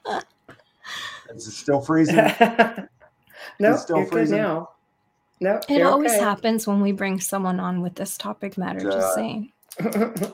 Is 1.35 1.47
it 1.47 1.51
still 1.51 1.81
freezing? 1.81 2.15
no, 3.59 3.75
still 3.75 3.97
you're 3.97 4.07
freezing? 4.07 4.37
good 4.37 4.43
now. 4.43 4.69
No, 5.41 5.59
it 5.67 5.81
always 5.81 6.13
okay. 6.13 6.21
happens 6.21 6.65
when 6.65 6.79
we 6.81 6.93
bring 6.93 7.19
someone 7.19 7.59
on 7.59 7.81
with 7.81 7.95
this 7.95 8.17
topic 8.17 8.57
matter. 8.57 8.87
Uh, 8.87 8.91
just 8.91 9.15
saying. 9.15 9.51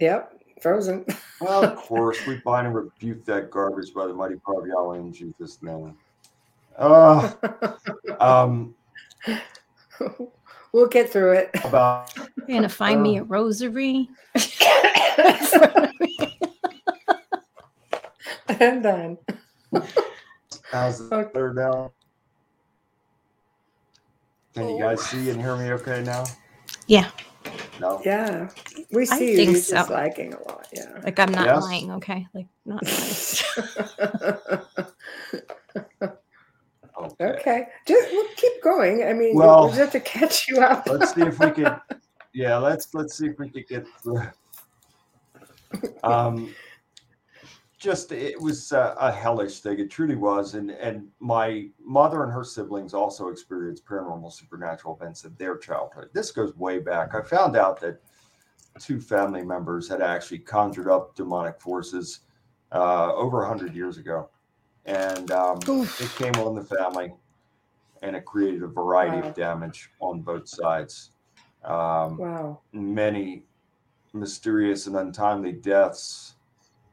yep, 0.00 0.32
frozen. 0.60 1.06
well, 1.40 1.62
of 1.62 1.76
course, 1.76 2.26
we 2.26 2.38
bind 2.38 2.66
and 2.66 2.74
rebuke 2.74 3.24
that 3.26 3.52
garbage 3.52 3.94
by 3.94 4.06
the 4.06 4.12
mighty 4.12 4.34
power 4.44 4.62
of 4.62 4.66
Yahweh 4.66 4.98
in 4.98 5.12
Jesus' 5.12 5.62
name. 5.62 5.96
Uh, 6.76 7.32
um, 8.18 8.74
we'll 10.72 10.88
get 10.88 11.08
through 11.08 11.32
it. 11.32 11.50
About, 11.64 12.12
You're 12.16 12.58
gonna 12.58 12.68
find 12.68 12.98
uh, 12.98 13.02
me 13.02 13.18
a 13.18 13.22
rosary. 13.22 14.08
and 18.48 18.82
done. 18.82 19.18
How's 20.70 21.00
it 21.00 21.12
okay. 21.12 21.54
now? 21.54 21.92
Can 24.54 24.68
you 24.70 24.80
guys 24.80 25.00
see 25.02 25.30
and 25.30 25.40
hear 25.40 25.56
me 25.56 25.70
okay 25.72 26.02
now? 26.02 26.24
Yeah. 26.86 27.10
No. 27.80 28.00
Yeah, 28.04 28.50
we 28.90 29.06
see 29.06 29.32
I 29.32 29.36
think 29.36 29.50
you. 29.50 29.58
so. 29.58 29.76
just 29.76 29.90
lagging 29.90 30.34
a 30.34 30.42
lot. 30.48 30.66
Yeah. 30.72 31.00
Like 31.02 31.18
I'm 31.18 31.32
not 31.32 31.46
yes. 31.46 31.62
lying. 31.62 31.90
Okay. 31.92 32.26
Like 32.32 32.46
not 32.64 32.82
okay. 36.98 37.16
okay. 37.20 37.66
Just 37.86 38.12
we'll 38.12 38.28
keep 38.36 38.62
going. 38.62 39.04
I 39.04 39.12
mean, 39.12 39.36
well, 39.36 39.70
we 39.70 39.76
have 39.76 39.92
to 39.92 40.00
catch 40.00 40.48
you 40.48 40.60
up. 40.60 40.86
let's 40.86 41.14
see 41.14 41.22
if 41.22 41.38
we 41.38 41.50
can. 41.50 41.80
Yeah. 42.32 42.56
Let's 42.58 42.92
let's 42.92 43.16
see 43.16 43.28
if 43.28 43.38
we 43.38 43.48
can 43.48 43.64
get 43.66 43.86
through. 44.02 44.20
Um, 46.02 46.54
just 47.78 48.12
it 48.12 48.40
was 48.40 48.72
a, 48.72 48.94
a, 48.98 49.12
hellish 49.12 49.60
thing. 49.60 49.78
It 49.78 49.90
truly 49.90 50.16
was, 50.16 50.54
and 50.54 50.70
and 50.70 51.08
my 51.20 51.68
mother 51.84 52.22
and 52.22 52.32
her 52.32 52.44
siblings 52.44 52.94
also 52.94 53.28
experienced 53.28 53.84
paranormal 53.84 54.32
supernatural 54.32 54.96
events 55.00 55.24
in 55.24 55.34
their 55.38 55.58
childhood. 55.58 56.08
This 56.12 56.30
goes 56.30 56.56
way 56.56 56.78
back. 56.78 57.14
I 57.14 57.22
found 57.22 57.56
out 57.56 57.80
that 57.80 58.00
two 58.80 59.00
family 59.00 59.44
members 59.44 59.88
had 59.88 60.00
actually 60.00 60.38
conjured 60.38 60.88
up 60.88 61.14
demonic 61.14 61.60
forces 61.60 62.20
uh, 62.72 63.12
over 63.14 63.44
hundred 63.44 63.74
years 63.74 63.98
ago, 63.98 64.30
and 64.86 65.30
um, 65.30 65.58
it 65.66 66.10
came 66.16 66.34
on 66.36 66.54
the 66.54 66.64
family, 66.64 67.12
and 68.00 68.16
it 68.16 68.24
created 68.24 68.62
a 68.62 68.68
variety 68.68 69.20
wow. 69.20 69.28
of 69.28 69.34
damage 69.34 69.90
on 70.00 70.22
both 70.22 70.48
sides. 70.48 71.10
Um, 71.62 72.16
wow! 72.16 72.60
Many 72.72 73.42
mysterious 74.18 74.86
and 74.86 74.96
untimely 74.96 75.52
deaths 75.52 76.36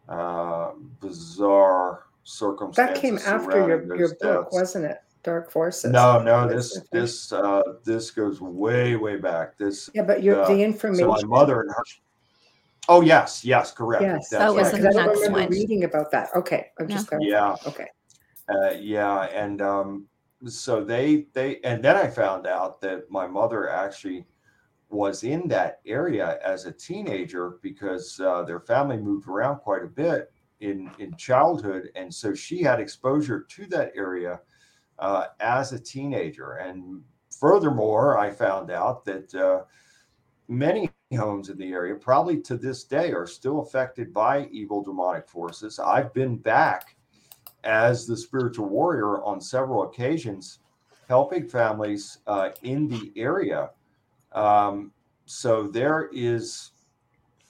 uh, 0.09 0.71
bizarre 0.99 2.05
circumstances. 2.23 2.93
That 2.93 3.01
came 3.01 3.17
after 3.19 3.67
your, 3.67 3.97
your 3.97 4.15
book, 4.15 4.51
wasn't 4.51 4.85
it? 4.85 4.97
Dark 5.23 5.49
Forces. 5.49 5.91
No, 5.91 6.21
no, 6.21 6.47
this 6.47 6.81
this 6.91 7.31
uh, 7.31 7.61
this 7.85 8.11
goes 8.11 8.41
way 8.41 8.97
way 8.97 9.15
back. 9.15 9.57
This 9.57 9.89
yeah, 9.93 10.03
but 10.03 10.21
your 10.21 10.41
uh, 10.41 10.47
the 10.49 10.61
information. 10.61 11.05
So 11.05 11.07
my 11.07 11.23
mother 11.23 11.61
and 11.61 11.71
her. 11.71 11.83
Oh 12.89 12.99
yes, 12.99 13.45
yes, 13.45 13.71
correct. 13.71 14.03
Yes, 14.03 14.27
That's 14.29 14.43
that 14.43 14.53
was 14.53 14.73
right. 14.73 14.81
the 14.81 14.89
next 14.89 15.31
one. 15.31 15.49
Reading 15.49 15.85
about 15.85 16.11
that. 16.11 16.29
Okay, 16.35 16.67
I'm 16.77 16.89
just 16.89 17.09
going. 17.09 17.21
yeah. 17.21 17.55
Okay. 17.65 17.87
Uh, 18.49 18.71
yeah, 18.71 19.21
and 19.33 19.61
um, 19.61 20.07
so 20.45 20.83
they 20.83 21.27
they 21.31 21.61
and 21.63 21.81
then 21.81 21.95
I 21.95 22.07
found 22.07 22.45
out 22.45 22.81
that 22.81 23.09
my 23.09 23.25
mother 23.25 23.69
actually 23.69 24.25
was 24.93 25.23
in 25.23 25.47
that 25.47 25.81
area 25.85 26.39
as 26.45 26.65
a 26.65 26.71
teenager 26.71 27.57
because 27.61 28.19
uh, 28.19 28.43
their 28.43 28.59
family 28.59 28.97
moved 28.97 29.27
around 29.27 29.57
quite 29.57 29.83
a 29.83 29.87
bit 29.87 30.31
in 30.59 30.89
in 30.99 31.15
childhood, 31.17 31.89
and 31.95 32.13
so 32.13 32.33
she 32.33 32.61
had 32.61 32.79
exposure 32.79 33.41
to 33.49 33.65
that 33.65 33.91
area 33.95 34.39
uh, 34.99 35.25
as 35.39 35.73
a 35.73 35.79
teenager. 35.79 36.53
And 36.53 37.01
furthermore, 37.29 38.17
I 38.19 38.29
found 38.29 38.69
out 38.71 39.03
that 39.05 39.33
uh, 39.35 39.63
many 40.47 40.91
homes 41.17 41.49
in 41.49 41.57
the 41.57 41.71
area, 41.71 41.95
probably 41.95 42.39
to 42.41 42.55
this 42.55 42.83
day, 42.83 43.11
are 43.11 43.27
still 43.27 43.61
affected 43.61 44.13
by 44.13 44.47
evil 44.51 44.83
demonic 44.83 45.27
forces. 45.27 45.79
I've 45.79 46.13
been 46.13 46.37
back 46.37 46.95
as 47.63 48.05
the 48.05 48.15
spiritual 48.15 48.67
warrior 48.69 49.23
on 49.23 49.41
several 49.41 49.83
occasions, 49.83 50.59
helping 51.07 51.47
families 51.47 52.19
uh, 52.27 52.49
in 52.61 52.87
the 52.87 53.11
area 53.15 53.71
um, 54.33 54.91
so 55.25 55.67
there 55.67 56.09
is 56.11 56.71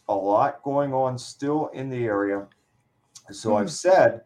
a 0.10 0.16
lot 0.16 0.62
going 0.64 0.94
on 0.94 1.18
still 1.18 1.68
in 1.74 1.90
the 1.90 2.06
area. 2.06 2.48
So 3.32 3.50
mm-hmm. 3.50 3.64
I've 3.64 3.72
said 3.72 4.22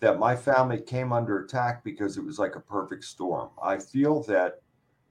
that 0.00 0.18
my 0.18 0.34
family 0.34 0.80
came 0.80 1.12
under 1.12 1.44
attack 1.44 1.84
because 1.84 2.16
it 2.16 2.24
was 2.24 2.38
like 2.38 2.56
a 2.56 2.60
perfect 2.60 3.04
storm. 3.04 3.50
I 3.62 3.78
feel 3.78 4.22
that 4.24 4.60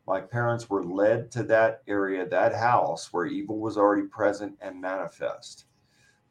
my 0.07 0.19
parents 0.19 0.69
were 0.69 0.83
led 0.83 1.31
to 1.31 1.43
that 1.43 1.81
area, 1.87 2.27
that 2.27 2.53
house 2.53 3.13
where 3.13 3.25
evil 3.25 3.59
was 3.59 3.77
already 3.77 4.07
present 4.07 4.57
and 4.61 4.81
manifest. 4.81 5.65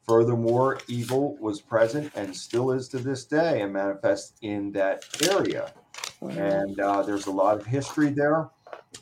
Furthermore, 0.05 0.79
evil 0.87 1.37
was 1.37 1.61
present 1.61 2.11
and 2.15 2.35
still 2.35 2.71
is 2.71 2.87
to 2.89 2.99
this 2.99 3.25
day 3.25 3.61
and 3.61 3.73
manifest 3.73 4.37
in 4.41 4.71
that 4.73 5.05
area. 5.31 5.73
And 6.21 6.79
uh, 6.79 7.01
there's 7.01 7.27
a 7.27 7.31
lot 7.31 7.57
of 7.59 7.65
history 7.65 8.09
there. 8.09 8.49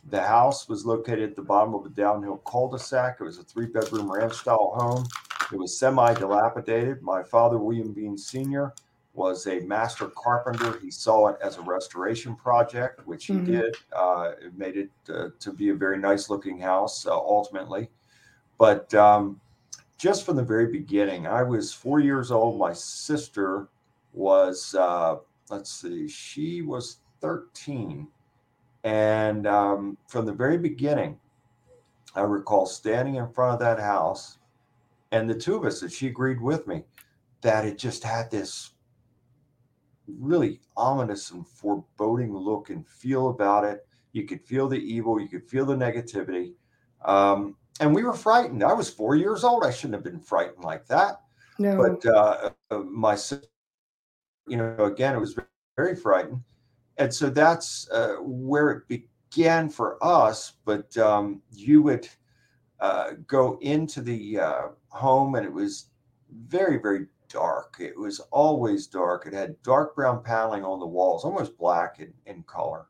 The 0.10 0.22
house 0.22 0.68
was 0.68 0.86
located 0.86 1.32
at 1.32 1.36
the 1.36 1.42
bottom 1.42 1.74
of 1.74 1.86
a 1.86 1.90
downhill 1.90 2.38
cul 2.46 2.70
de 2.70 2.80
sac. 2.80 3.18
It 3.20 3.24
was 3.24 3.38
a 3.38 3.44
three 3.44 3.66
bedroom 3.66 4.12
ranch 4.12 4.34
style 4.34 4.74
home. 4.76 5.06
It 5.52 5.58
was 5.58 5.78
semi 5.78 6.14
dilapidated. 6.14 7.02
My 7.02 7.24
father, 7.24 7.58
William 7.58 7.94
Bean 7.94 8.18
Sr., 8.18 8.74
was 9.14 9.48
a 9.48 9.60
master 9.62 10.08
carpenter. 10.16 10.80
He 10.80 10.92
saw 10.92 11.28
it 11.28 11.38
as 11.44 11.58
a 11.58 11.62
restoration 11.62 12.36
project, 12.36 13.06
which 13.08 13.26
he 13.26 13.34
mm-hmm. 13.34 13.52
did. 13.52 13.76
Uh, 13.92 14.32
it 14.42 14.58
made 14.58 14.78
it 14.78 14.90
uh, 15.14 15.30
to 15.40 15.52
be 15.52 15.70
a 15.70 15.76
very 15.76 15.98
nice 15.98 16.30
looking 16.30 16.60
house 16.60 17.06
uh, 17.06 17.16
ultimately. 17.16 17.90
But 18.58 18.94
um, 18.94 19.42
just 19.98 20.26
from 20.26 20.36
the 20.36 20.44
very 20.44 20.72
beginning, 20.72 21.28
I 21.28 21.44
was 21.44 21.74
four 21.74 22.00
years 22.00 22.32
old. 22.32 22.60
My 22.60 22.74
sister 22.74 23.68
was, 24.14 24.76
uh, 24.76 25.18
let's 25.50 25.72
see, 25.72 26.08
she 26.08 26.62
was 26.62 26.98
13. 27.22 28.08
And 28.84 29.46
um, 29.46 29.98
from 30.08 30.26
the 30.26 30.34
very 30.34 30.58
beginning, 30.58 31.20
I 32.16 32.22
recall 32.22 32.66
standing 32.66 33.16
in 33.16 33.30
front 33.32 33.54
of 33.54 33.60
that 33.60 33.80
house, 33.80 34.38
and 35.12 35.30
the 35.30 35.36
two 35.36 35.56
of 35.56 35.66
us, 35.66 35.80
that 35.82 35.92
she 35.92 36.08
agreed 36.08 36.42
with 36.42 36.68
me, 36.68 36.84
that 37.42 37.66
it 37.66 37.78
just 37.78 38.04
had 38.04 38.32
this 38.32 38.72
really 40.08 40.60
ominous 40.76 41.32
and 41.32 41.48
foreboding 41.48 42.36
look 42.36 42.70
and 42.70 42.88
feel 42.88 43.30
about 43.30 43.64
it. 43.64 43.86
You 44.12 44.26
could 44.26 44.42
feel 44.42 44.68
the 44.68 44.78
evil, 44.78 45.20
you 45.20 45.28
could 45.28 45.48
feel 45.48 45.66
the 45.66 45.76
negativity. 45.76 46.54
Um, 47.06 47.56
and 47.80 47.94
we 47.94 48.04
were 48.04 48.14
frightened. 48.14 48.64
I 48.64 48.74
was 48.74 48.90
four 48.90 49.16
years 49.16 49.44
old. 49.44 49.64
I 49.64 49.72
shouldn't 49.72 49.94
have 49.94 50.04
been 50.04 50.20
frightened 50.20 50.64
like 50.64 50.86
that. 50.88 51.22
No. 51.60 51.78
But 51.78 52.06
uh, 52.06 52.50
uh 52.72 52.80
my 52.80 53.16
sister, 53.16 53.48
you 54.48 54.58
know, 54.58 54.76
again, 54.86 55.16
it 55.16 55.20
was 55.20 55.38
very 55.78 55.96
frightened. 55.96 56.42
And 57.00 57.14
so 57.14 57.30
that's 57.30 57.90
uh, 57.90 58.18
where 58.20 58.70
it 58.72 58.88
began 58.88 59.70
for 59.70 59.98
us. 60.04 60.54
But 60.66 60.96
um, 60.98 61.42
you 61.52 61.82
would 61.82 62.08
uh, 62.80 63.12
go 63.26 63.58
into 63.62 64.02
the 64.02 64.40
uh, 64.40 64.62
home 64.90 65.36
and 65.36 65.46
it 65.46 65.52
was 65.52 65.88
very, 66.48 66.78
very 66.78 67.08
dark. 67.30 67.78
It 67.80 67.98
was 67.98 68.20
always 68.32 68.88
dark. 68.88 69.26
It 69.26 69.34
had 69.34 69.62
dark 69.64 69.96
brown 69.96 70.24
paneling 70.24 70.64
on 70.64 70.80
the 70.80 70.86
walls, 70.86 71.24
almost 71.24 71.58
black 71.58 72.00
in, 72.00 72.14
in 72.26 72.44
color. 72.44 72.88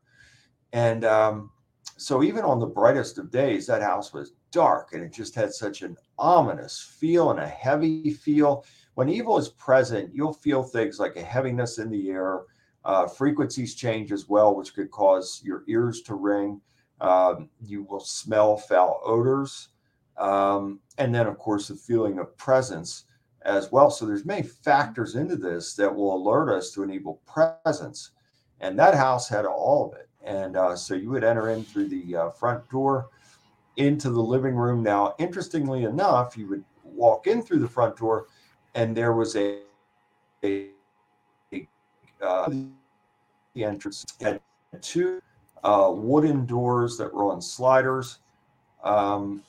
And 0.74 1.06
um, 1.06 1.52
so, 1.98 2.24
even 2.24 2.44
on 2.44 2.60
the 2.60 2.66
brightest 2.66 3.18
of 3.18 3.32
days, 3.32 3.68
that 3.68 3.82
house 3.82 4.14
was 4.14 4.34
dark 4.52 4.94
and 4.94 5.04
it 5.04 5.14
just 5.14 5.36
had 5.36 5.54
such 5.54 5.82
an 5.82 5.96
ominous 6.18 6.80
feel 7.00 7.32
and 7.32 7.40
a 7.40 7.48
heavy 7.48 8.12
feel. 8.12 8.66
When 8.96 9.10
evil 9.10 9.38
is 9.38 9.50
present, 9.50 10.14
you'll 10.14 10.34
feel 10.34 10.64
things 10.64 11.00
like 11.00 11.16
a 11.16 11.22
heaviness 11.22 11.78
in 11.78 11.90
the 11.90 12.10
air. 12.10 12.42
Uh, 12.86 13.08
frequencies 13.08 13.76
change 13.76 14.12
as 14.12 14.30
well, 14.30 14.56
which 14.56 14.74
could 14.74 14.90
cause 14.90 15.42
your 15.44 15.64
ears 15.68 16.02
to 16.02 16.16
ring. 16.16 16.62
Um, 17.02 17.50
you 17.62 17.84
will 17.84 18.00
smell 18.00 18.58
foul 18.58 19.02
odors. 19.04 19.70
Um, 20.18 20.80
and 20.98 21.14
then, 21.14 21.28
of 21.28 21.38
course, 21.38 21.68
the 21.68 21.76
feeling 21.76 22.20
of 22.20 22.36
presence 22.38 23.06
as 23.44 23.72
well. 23.72 23.90
So 23.90 24.06
there's 24.06 24.26
many 24.26 24.44
factors 24.44 25.16
into 25.16 25.36
this 25.36 25.74
that 25.76 25.94
will 25.94 26.16
alert 26.16 26.50
us 26.50 26.72
to 26.72 26.84
an 26.84 26.92
evil 26.92 27.22
presence. 27.26 28.12
And 28.60 28.78
that 28.80 28.96
house 28.96 29.30
had 29.30 29.46
all 29.46 29.88
of 29.88 29.98
it. 29.98 30.10
And 30.24 30.58
uh, 30.58 30.76
so 30.76 30.94
you 30.94 31.10
would 31.10 31.24
enter 31.24 31.50
in 31.50 31.64
through 31.64 31.88
the 31.88 32.16
uh, 32.16 32.30
front 32.32 32.70
door 32.70 33.10
into 33.78 34.10
the 34.10 34.22
living 34.22 34.56
room. 34.56 34.84
Now, 34.84 35.16
interestingly 35.18 35.84
enough, 35.86 36.38
you 36.38 36.48
would 36.48 36.64
walk 36.84 37.28
in 37.28 37.42
through 37.42 37.60
the 37.60 37.68
front 37.68 37.96
door, 37.96 38.28
and 38.76 38.96
there 38.96 39.14
was 39.14 39.36
a, 39.38 39.60
a, 40.44 40.68
uh, 42.22 42.50
the 43.54 43.64
entrance 43.64 44.06
had 44.20 44.42
two 44.82 45.22
uh, 45.64 45.92
wooden 45.94 46.46
doors 46.46 46.98
that 46.98 47.14
were 47.14 47.32
on 47.32 47.42
sliders. 47.42 48.20
Um, 48.84 49.44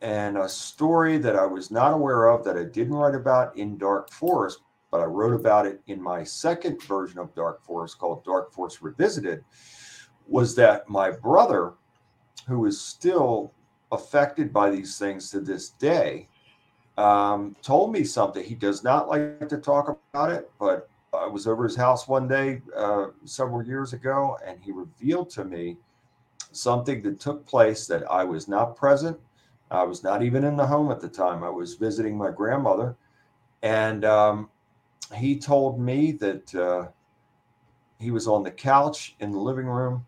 and 0.00 0.38
a 0.38 0.48
story 0.48 1.18
that 1.18 1.36
I 1.36 1.44
was 1.44 1.70
not 1.70 1.92
aware 1.92 2.28
of 2.28 2.44
that 2.44 2.56
I 2.56 2.64
didn't 2.64 2.94
write 2.94 3.14
about 3.14 3.56
in 3.56 3.76
Dark 3.76 4.12
Force, 4.12 4.58
but 4.90 5.00
I 5.00 5.04
wrote 5.04 5.34
about 5.34 5.66
it 5.66 5.80
in 5.88 6.00
my 6.00 6.22
second 6.22 6.80
version 6.82 7.18
of 7.18 7.34
Dark 7.34 7.64
Force 7.64 7.94
called 7.94 8.24
Dark 8.24 8.52
Force 8.52 8.80
Revisited, 8.80 9.44
was 10.28 10.54
that 10.54 10.88
my 10.88 11.10
brother, 11.10 11.74
who 12.46 12.64
is 12.66 12.80
still 12.80 13.52
affected 13.90 14.52
by 14.52 14.70
these 14.70 14.98
things 14.98 15.30
to 15.30 15.40
this 15.40 15.70
day, 15.70 16.28
um, 16.96 17.56
told 17.62 17.92
me 17.92 18.04
something. 18.04 18.44
He 18.44 18.54
does 18.54 18.84
not 18.84 19.08
like 19.08 19.48
to 19.48 19.58
talk 19.58 19.98
about 20.12 20.30
it, 20.30 20.50
but 20.58 20.88
I 21.12 21.26
was 21.26 21.46
over 21.46 21.64
his 21.64 21.76
house 21.76 22.08
one 22.08 22.28
day 22.28 22.62
uh, 22.76 23.06
several 23.24 23.64
years 23.64 23.92
ago, 23.92 24.38
and 24.44 24.58
he 24.62 24.72
revealed 24.72 25.30
to 25.30 25.44
me 25.44 25.76
something 26.52 27.02
that 27.02 27.20
took 27.20 27.46
place 27.46 27.86
that 27.86 28.10
I 28.10 28.24
was 28.24 28.48
not 28.48 28.76
present 28.76 29.18
I 29.70 29.84
was 29.84 30.02
not 30.02 30.22
even 30.22 30.44
in 30.44 30.56
the 30.56 30.66
home 30.66 30.90
at 30.90 31.00
the 31.00 31.08
time. 31.08 31.44
I 31.44 31.50
was 31.50 31.74
visiting 31.74 32.16
my 32.16 32.30
grandmother, 32.30 32.96
and 33.62 34.04
um, 34.04 34.48
he 35.14 35.38
told 35.38 35.78
me 35.78 36.12
that 36.12 36.54
uh, 36.54 36.88
he 37.98 38.10
was 38.10 38.26
on 38.26 38.42
the 38.42 38.50
couch 38.50 39.14
in 39.20 39.32
the 39.32 39.38
living 39.38 39.66
room. 39.66 40.06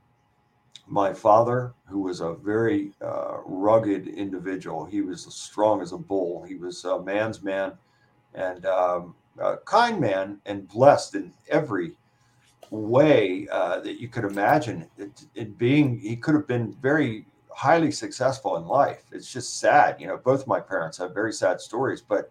My 0.87 1.13
father, 1.13 1.75
who 1.87 2.01
was 2.01 2.21
a 2.21 2.35
very 2.35 2.93
uh, 3.03 3.39
rugged 3.45 4.09
individual, 4.09 4.85
he 4.85 5.03
was 5.03 5.27
as 5.27 5.35
strong 5.35 5.83
as 5.83 5.93
a 5.93 5.99
bull. 5.99 6.43
He 6.43 6.57
was 6.57 6.85
a 6.85 7.01
man's 7.01 7.43
man 7.43 7.73
and 8.35 8.67
um, 8.67 9.15
a 9.39 9.57
kind 9.59 10.01
man 10.01 10.41
and 10.47 10.69
blessed 10.69 11.15
in 11.15 11.33
every 11.49 11.93
way 12.71 13.49
uh, 13.51 13.81
that 13.81 14.01
you 14.01 14.09
could 14.09 14.25
imagine. 14.25 14.89
It, 14.99 15.25
it 15.35 15.59
being, 15.59 15.99
he 15.99 16.17
could 16.17 16.35
have 16.35 16.47
been 16.47 16.73
very 16.81 17.27
highly 17.51 17.91
successful 17.91 18.57
in 18.57 18.65
life. 18.65 19.03
It's 19.13 19.33
just 19.33 19.59
sad. 19.59 20.01
You 20.01 20.07
know, 20.07 20.17
both 20.17 20.47
my 20.47 20.61
parents 20.61 20.99
have 20.99 21.13
very 21.15 21.33
sad 21.33 21.61
stories. 21.61 22.01
But 22.01 22.31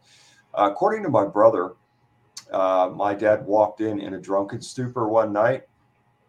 uh, 0.58 0.70
according 0.72 1.04
to 1.04 1.10
my 1.10 1.26
brother, 1.26 1.74
uh, 2.52 2.90
my 2.96 3.14
dad 3.14 3.46
walked 3.46 3.82
in 3.82 4.00
in 4.00 4.16
a 4.16 4.20
drunken 4.20 4.62
stupor 4.62 5.08
one 5.08 5.32
night, 5.32 5.64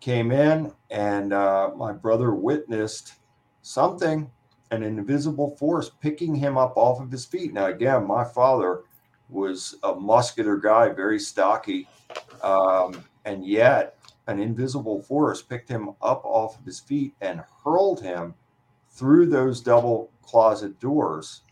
came 0.00 0.32
in, 0.32 0.72
and 0.90 1.32
uh, 1.32 1.70
my 1.76 1.92
brother 1.92 2.34
witnessed 2.34 3.14
something, 3.62 4.30
an 4.70 4.82
invisible 4.82 5.56
force 5.56 5.90
picking 6.00 6.34
him 6.34 6.58
up 6.58 6.76
off 6.76 7.00
of 7.00 7.10
his 7.10 7.24
feet. 7.24 7.52
Now, 7.52 7.66
again, 7.66 8.06
my 8.06 8.24
father 8.24 8.82
was 9.30 9.76
a 9.82 9.94
muscular 9.94 10.56
guy, 10.56 10.88
very 10.88 11.18
stocky, 11.18 11.88
um, 12.42 13.04
and 13.24 13.46
yet 13.46 13.96
an 14.26 14.38
invisible 14.38 15.02
force 15.02 15.42
picked 15.42 15.68
him 15.68 15.90
up 16.02 16.24
off 16.24 16.58
of 16.58 16.64
his 16.64 16.80
feet 16.80 17.14
and 17.20 17.42
hurled 17.64 18.00
him 18.00 18.34
through 18.90 19.26
those 19.26 19.60
double 19.60 20.10
closet 20.22 20.78
doors. 20.78 21.42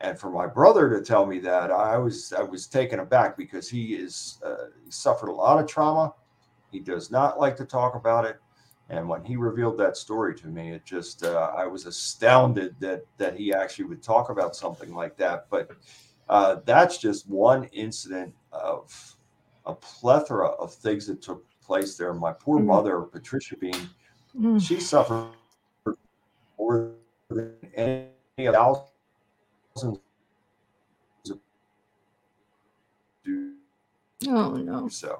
And 0.00 0.18
for 0.18 0.30
my 0.30 0.46
brother 0.46 0.90
to 0.90 1.04
tell 1.04 1.26
me 1.26 1.38
that, 1.40 1.70
I 1.70 1.96
was 1.96 2.32
I 2.32 2.42
was 2.42 2.66
taken 2.66 3.00
aback 3.00 3.36
because 3.36 3.68
he 3.68 3.94
is 3.94 4.40
uh, 4.44 4.68
he 4.84 4.90
suffered 4.90 5.28
a 5.28 5.32
lot 5.32 5.60
of 5.60 5.68
trauma. 5.68 6.12
He 6.70 6.80
does 6.80 7.10
not 7.10 7.38
like 7.38 7.56
to 7.56 7.64
talk 7.64 7.94
about 7.94 8.24
it. 8.24 8.38
And 8.88 9.08
when 9.08 9.24
he 9.24 9.36
revealed 9.36 9.78
that 9.78 9.96
story 9.96 10.34
to 10.36 10.48
me, 10.48 10.72
it 10.72 10.84
just 10.84 11.22
uh, 11.22 11.52
I 11.56 11.66
was 11.66 11.86
astounded 11.86 12.74
that 12.80 13.04
that 13.18 13.36
he 13.36 13.54
actually 13.54 13.84
would 13.84 14.02
talk 14.02 14.30
about 14.30 14.56
something 14.56 14.92
like 14.92 15.16
that. 15.18 15.46
But 15.50 15.70
uh, 16.28 16.56
that's 16.64 16.98
just 16.98 17.28
one 17.28 17.64
incident 17.72 18.34
of 18.52 19.16
a 19.66 19.74
plethora 19.74 20.48
of 20.48 20.74
things 20.74 21.06
that 21.06 21.22
took 21.22 21.44
place 21.60 21.96
there. 21.96 22.12
My 22.14 22.32
poor 22.32 22.58
mm-hmm. 22.58 22.68
mother, 22.68 23.00
Patricia 23.02 23.56
Bean, 23.56 23.72
mm-hmm. 23.72 24.58
she 24.58 24.80
suffered 24.80 25.30
more 26.58 26.92
than 27.30 27.54
any 27.74 28.46
of 28.46 28.54
thousands 28.54 29.98
Oh 34.28 34.50
no. 34.50 34.88
So, 34.88 35.18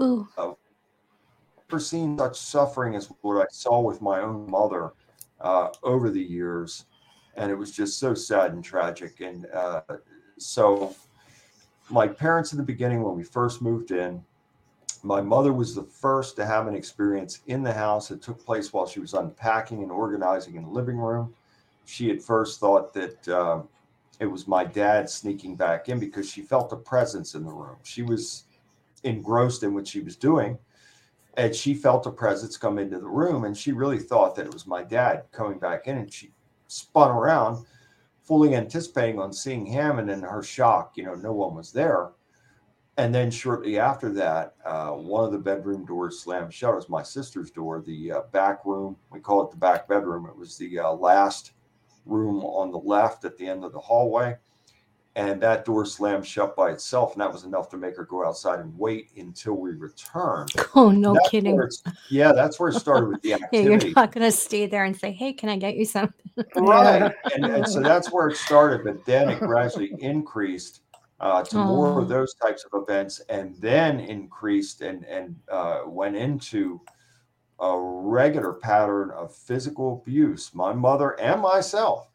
Ooh. 0.00 0.28
I've 0.36 0.54
never 1.68 1.80
seen 1.80 2.18
such 2.18 2.38
suffering 2.38 2.94
as 2.94 3.10
what 3.22 3.42
I 3.42 3.46
saw 3.50 3.80
with 3.80 4.02
my 4.02 4.20
own 4.20 4.50
mother 4.50 4.92
uh, 5.40 5.68
over 5.82 6.10
the 6.10 6.22
years, 6.22 6.86
and 7.36 7.50
it 7.50 7.54
was 7.54 7.72
just 7.72 7.98
so 7.98 8.14
sad 8.14 8.52
and 8.52 8.64
tragic. 8.64 9.20
And 9.20 9.46
uh, 9.46 9.82
so, 10.38 10.94
my 11.88 12.06
parents 12.06 12.52
in 12.52 12.58
the 12.58 12.64
beginning, 12.64 13.02
when 13.02 13.16
we 13.16 13.24
first 13.24 13.62
moved 13.62 13.90
in, 13.90 14.22
my 15.02 15.20
mother 15.20 15.52
was 15.52 15.74
the 15.74 15.82
first 15.82 16.36
to 16.36 16.46
have 16.46 16.66
an 16.66 16.74
experience 16.74 17.40
in 17.46 17.62
the 17.62 17.72
house. 17.72 18.10
It 18.10 18.20
took 18.20 18.44
place 18.44 18.72
while 18.72 18.86
she 18.86 19.00
was 19.00 19.14
unpacking 19.14 19.82
and 19.82 19.90
organizing 19.90 20.56
in 20.56 20.62
the 20.62 20.68
living 20.68 20.98
room. 20.98 21.34
She 21.86 22.08
had 22.08 22.22
first 22.22 22.60
thought 22.60 22.92
that 22.94 23.28
uh, 23.28 23.62
it 24.20 24.26
was 24.26 24.46
my 24.46 24.64
dad 24.64 25.08
sneaking 25.08 25.56
back 25.56 25.88
in 25.88 25.98
because 25.98 26.30
she 26.30 26.42
felt 26.42 26.72
a 26.72 26.76
presence 26.76 27.34
in 27.34 27.44
the 27.44 27.50
room. 27.50 27.76
She 27.82 28.02
was 28.02 28.44
engrossed 29.02 29.62
in 29.62 29.74
what 29.74 29.88
she 29.88 30.00
was 30.00 30.16
doing, 30.16 30.58
and 31.34 31.54
she 31.54 31.74
felt 31.74 32.06
a 32.06 32.10
presence 32.10 32.56
come 32.56 32.78
into 32.78 32.98
the 32.98 33.06
room, 33.06 33.44
and 33.44 33.56
she 33.56 33.72
really 33.72 33.98
thought 33.98 34.34
that 34.36 34.46
it 34.46 34.52
was 34.52 34.66
my 34.66 34.82
dad 34.82 35.24
coming 35.32 35.58
back 35.58 35.86
in. 35.86 35.98
And 35.98 36.12
she 36.12 36.32
spun 36.66 37.10
around, 37.10 37.64
fully 38.22 38.54
anticipating 38.54 39.18
on 39.20 39.32
seeing 39.32 39.66
him, 39.66 39.98
and 39.98 40.10
in 40.10 40.22
her 40.22 40.42
shock, 40.42 40.92
you 40.96 41.04
know, 41.04 41.14
no 41.14 41.32
one 41.32 41.54
was 41.54 41.72
there. 41.72 42.10
And 42.96 43.14
then 43.14 43.30
shortly 43.30 43.78
after 43.78 44.12
that, 44.14 44.54
uh, 44.64 44.90
one 44.90 45.24
of 45.24 45.32
the 45.32 45.38
bedroom 45.38 45.86
doors 45.86 46.20
slammed 46.20 46.52
shut. 46.52 46.72
It 46.72 46.76
was 46.76 46.88
my 46.88 47.02
sister's 47.02 47.50
door, 47.50 47.80
the 47.80 48.12
uh, 48.12 48.20
back 48.32 48.66
room. 48.66 48.96
We 49.10 49.20
call 49.20 49.44
it 49.44 49.50
the 49.50 49.56
back 49.56 49.88
bedroom. 49.88 50.26
It 50.26 50.36
was 50.36 50.58
the 50.58 50.80
uh, 50.80 50.92
last 50.92 51.52
room 52.04 52.44
on 52.44 52.70
the 52.70 52.78
left 52.78 53.24
at 53.24 53.38
the 53.38 53.46
end 53.46 53.64
of 53.64 53.72
the 53.72 53.78
hallway 53.78 54.36
and 55.16 55.40
that 55.40 55.64
door 55.64 55.84
slammed 55.84 56.24
shut 56.24 56.54
by 56.54 56.70
itself 56.70 57.12
and 57.12 57.20
that 57.20 57.32
was 57.32 57.44
enough 57.44 57.68
to 57.68 57.76
make 57.76 57.96
her 57.96 58.04
go 58.04 58.24
outside 58.24 58.60
and 58.60 58.76
wait 58.78 59.10
until 59.16 59.54
we 59.54 59.72
returned. 59.72 60.50
Oh 60.74 60.90
no 60.90 61.16
kidding. 61.28 61.60
yeah 62.10 62.32
that's 62.32 62.60
where 62.60 62.68
it 62.68 62.74
started 62.74 63.08
with 63.08 63.22
the 63.22 63.34
activity 63.34 63.56
yeah, 63.56 63.86
you're 63.86 63.94
not 63.94 64.12
going 64.12 64.24
to 64.24 64.32
stay 64.32 64.66
there 64.66 64.84
and 64.84 64.96
say 64.96 65.10
hey 65.10 65.32
can 65.32 65.48
i 65.48 65.56
get 65.56 65.74
you 65.76 65.84
something? 65.84 66.14
Right 66.56 67.12
and, 67.34 67.44
and, 67.44 67.68
so 67.68 67.80
that's 67.80 68.12
where 68.12 68.28
it 68.28 68.36
started 68.36 68.84
but 68.84 69.04
then 69.04 69.30
it 69.30 69.40
gradually 69.40 69.94
increased 69.98 70.82
uh, 71.18 71.42
to 71.44 71.58
oh. 71.58 71.64
more 71.64 72.00
of 72.00 72.08
those 72.08 72.34
types 72.34 72.64
of 72.64 72.82
events 72.82 73.20
and 73.28 73.56
then 73.56 74.00
increased 74.00 74.80
and 74.80 75.04
and 75.04 75.36
uh, 75.50 75.80
went 75.86 76.14
into 76.14 76.80
a 77.58 77.78
regular 77.78 78.52
pattern 78.52 79.10
of 79.10 79.34
physical 79.34 80.00
abuse 80.00 80.54
my 80.54 80.72
mother 80.72 81.18
and 81.20 81.42
myself 81.42 82.09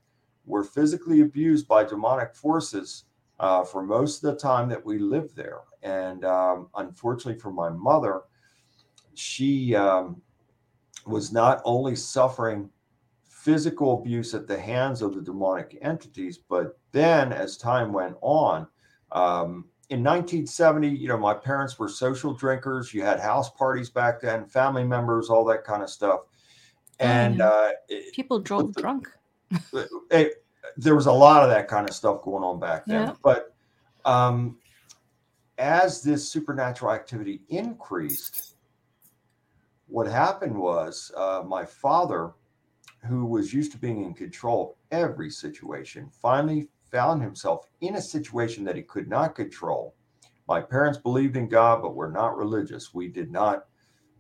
were 0.46 0.64
physically 0.64 1.22
abused 1.22 1.68
by 1.68 1.84
demonic 1.84 2.36
forces 2.36 3.06
uh, 3.40 3.64
for 3.64 3.84
most 3.84 4.24
of 4.24 4.34
the 4.34 4.40
time 4.40 4.70
that 4.70 4.86
we 4.86 4.98
lived 4.98 5.36
there. 5.36 5.62
And 5.84 6.24
um, 6.26 6.70
unfortunately 6.76 7.40
for 7.40 7.52
my 7.52 7.70
mother, 7.70 8.22
she 9.14 9.76
um, 9.76 10.22
was 11.06 11.32
not 11.32 11.62
only 11.66 11.96
suffering 11.96 12.70
physical 13.28 14.00
abuse 14.00 14.34
at 14.34 14.48
the 14.48 14.60
hands 14.60 15.02
of 15.02 15.14
the 15.14 15.22
demonic 15.22 15.78
entities, 15.82 16.38
but 16.38 16.80
then 16.92 17.32
as 17.32 17.58
time 17.58 17.94
went 17.94 18.16
on, 18.22 18.68
um, 19.12 19.66
in 19.90 20.04
1970, 20.04 20.90
you 20.90 21.08
know, 21.08 21.18
my 21.18 21.34
parents 21.34 21.78
were 21.78 21.88
social 21.88 22.34
drinkers. 22.34 22.92
You 22.92 23.04
had 23.04 23.20
house 23.20 23.52
parties 23.52 23.90
back 23.90 24.20
then, 24.20 24.48
family 24.48 24.84
members, 24.84 25.30
all 25.30 25.46
that 25.46 25.64
kind 25.64 25.84
of 25.84 25.92
stuff. 25.92 26.22
And 27.00 27.42
uh, 27.42 27.72
people 28.14 28.40
drove 28.40 28.74
the, 28.74 28.82
drunk 28.82 29.12
it, 30.12 30.44
there 30.78 30.96
was 30.96 31.06
a 31.06 31.12
lot 31.12 31.44
of 31.44 31.50
that 31.50 31.68
kind 31.68 31.88
of 31.88 31.96
stuff 31.96 32.22
going 32.24 32.44
on 32.44 32.60
back 32.60 32.86
then. 32.86 33.08
Yeah. 33.08 33.14
But 33.24 33.54
um, 34.06 34.58
as 35.58 36.02
this 36.02 36.28
supernatural 36.28 36.92
activity 36.92 37.42
increased, 37.50 38.56
what 39.88 40.08
happened 40.08 40.58
was 40.58 41.12
uh, 41.16 41.44
my 41.46 41.66
father, 41.66 42.34
who 43.08 43.26
was 43.26 43.54
used 43.54 43.72
to 43.72 43.78
being 43.78 44.04
in 44.04 44.14
control 44.14 44.72
of 44.72 45.00
every 45.00 45.30
situation, 45.30 46.10
finally 46.22 46.68
found 46.92 47.22
himself 47.22 47.68
in 47.82 47.96
a 47.96 48.02
situation 48.02 48.64
that 48.64 48.76
he 48.76 48.82
could 48.82 49.08
not 49.08 49.36
control. 49.36 49.96
My 50.48 50.62
parents 50.62 50.98
believed 51.00 51.38
in 51.38 51.48
God, 51.48 51.82
but 51.82 51.96
were 51.96 52.12
not 52.12 52.38
religious. 52.38 52.94
We 52.94 53.08
did 53.08 53.32
not 53.32 53.66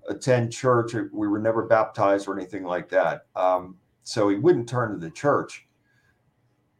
attend 0.07 0.51
church. 0.51 0.93
We 1.11 1.27
were 1.27 1.39
never 1.39 1.65
baptized 1.65 2.27
or 2.27 2.37
anything 2.37 2.63
like 2.63 2.89
that. 2.89 3.25
Um, 3.35 3.77
so 4.05 4.29
he 4.29 4.37
wouldn't 4.37 4.69
turn 4.69 4.91
to 4.91 4.97
the 4.97 5.09
church. 5.09 5.65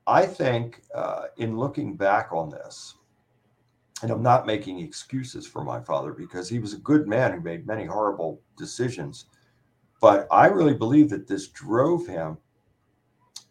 I 0.08 0.26
think 0.26 0.84
uh, 0.94 1.24
in 1.38 1.58
looking 1.58 1.98
back 1.98 2.32
on 2.32 2.50
this, 2.50 2.96
and 4.04 4.12
I'm 4.12 4.22
not 4.22 4.46
making 4.46 4.80
excuses 4.80 5.48
for 5.48 5.64
my 5.64 5.82
father 5.82 6.14
because 6.14 6.48
he 6.48 6.60
was 6.60 6.74
a 6.74 6.78
good 6.78 7.08
man 7.08 7.34
who 7.34 7.42
made 7.42 7.66
many 7.66 7.86
horrible 7.86 8.40
decisions. 8.58 9.26
But 10.00 10.28
I 10.32 10.48
really 10.48 10.76
believe 10.76 11.10
that 11.10 11.28
this 11.28 11.48
drove 11.48 12.06
him 12.06 12.38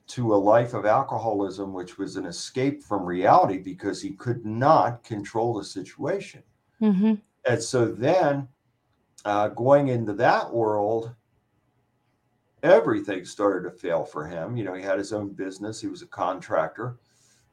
to 0.06 0.34
a 0.34 0.37
life 0.37 0.74
of 0.74 0.87
alcoholism, 0.87 1.72
which 1.72 1.98
was 1.98 2.14
an 2.16 2.26
escape 2.26 2.84
from 2.84 3.04
reality 3.04 3.58
because 3.58 4.00
he 4.00 4.10
could 4.10 4.46
not 4.46 5.02
control 5.02 5.54
the 5.54 5.64
situation. 5.64 6.42
Mm-hmm. 6.80 7.14
And 7.46 7.62
so 7.62 7.87
then 7.87 8.46
uh, 9.24 9.48
going 9.48 9.88
into 9.88 10.12
that 10.12 10.52
world, 10.52 11.12
everything 12.64 13.24
started 13.27 13.68
to 13.68 13.77
fail 13.77 14.05
for 14.05 14.27
him. 14.27 14.57
You 14.57 14.64
know, 14.64 14.72
he 14.72 14.83
had 14.83 14.98
his 14.98 15.12
own 15.12 15.29
business, 15.29 15.81
he 15.81 15.87
was 15.87 16.00
a 16.00 16.07
contractor, 16.07 16.96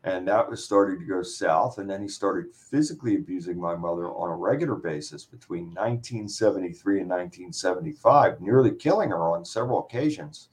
and 0.05 0.25
that 0.27 0.49
was 0.49 0.63
starting 0.63 0.99
to 0.99 1.05
go 1.05 1.21
south. 1.21 1.77
And 1.77 1.89
then 1.89 2.01
he 2.01 2.07
started 2.07 2.55
physically 2.55 3.15
abusing 3.15 3.59
my 3.59 3.75
mother 3.75 4.09
on 4.09 4.31
a 4.31 4.35
regular 4.35 4.75
basis 4.75 5.25
between 5.25 5.65
1973 5.65 7.01
and 7.01 7.09
1975, 7.09 8.39
nearly 8.39 8.71
killing 8.71 9.09
her 9.09 9.29
on 9.29 9.43
several 9.43 9.79
occasions. 9.79 10.47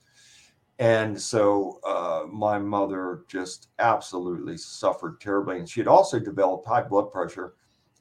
And 0.81 1.21
so 1.21 1.81
uh, 1.87 2.25
my 2.29 2.59
mother 2.59 3.23
just 3.29 3.69
absolutely 3.79 4.57
suffered 4.57 5.21
terribly. 5.21 5.59
And 5.59 5.69
she 5.69 5.81
had 5.81 5.89
also 5.89 6.19
developed 6.19 6.67
high 6.67 6.83
blood 6.83 7.11
pressure, 7.11 7.55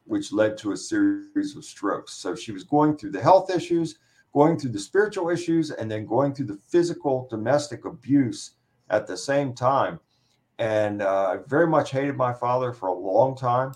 which 0.05 0.33
led 0.33 0.57
to 0.57 0.71
a 0.71 0.77
series 0.77 1.55
of 1.55 1.63
strokes. 1.63 2.13
So 2.13 2.35
she 2.35 2.51
was 2.51 2.63
going 2.63 2.97
through 2.97 3.11
the 3.11 3.21
health 3.21 3.49
issues 3.49 3.99
going 4.37 4.55
through 4.55 4.69
the 4.69 4.77
spiritual 4.77 5.31
issues 5.31 5.71
and 5.71 5.89
then 5.89 6.05
going 6.05 6.31
through 6.31 6.45
the 6.45 6.59
physical 6.67 7.27
domestic 7.27 7.85
abuse 7.85 8.51
at 8.91 9.07
the 9.07 9.17
same 9.17 9.51
time. 9.51 9.99
And 10.59 11.01
uh, 11.01 11.33
I 11.33 11.37
very 11.47 11.65
much 11.65 11.89
hated 11.89 12.15
my 12.15 12.33
father 12.33 12.71
for 12.71 12.89
a 12.89 12.93
long 12.93 13.35
time. 13.35 13.71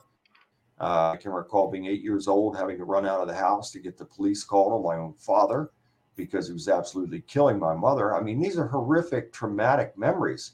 Uh, 0.80 1.14
I 1.14 1.18
can 1.18 1.32
recall 1.32 1.72
being 1.72 1.88
eight 1.88 2.04
years 2.04 2.28
old, 2.28 2.56
having 2.56 2.78
to 2.78 2.86
run 2.86 3.08
out 3.08 3.22
of 3.22 3.28
the 3.28 3.34
house 3.34 3.72
to 3.72 3.80
get 3.80 3.98
the 3.98 4.06
police 4.06 4.44
called 4.44 4.72
on 4.72 4.84
my 4.84 5.02
own 5.02 5.14
father 5.14 5.72
because 6.16 6.46
he 6.46 6.54
was 6.54 6.68
absolutely 6.68 7.22
killing 7.22 7.58
my 7.58 7.74
mother. 7.74 8.16
I 8.16 8.22
mean, 8.22 8.40
these 8.40 8.60
are 8.60 8.68
horrific, 8.68 9.34
traumatic 9.34 9.98
memories. 9.98 10.52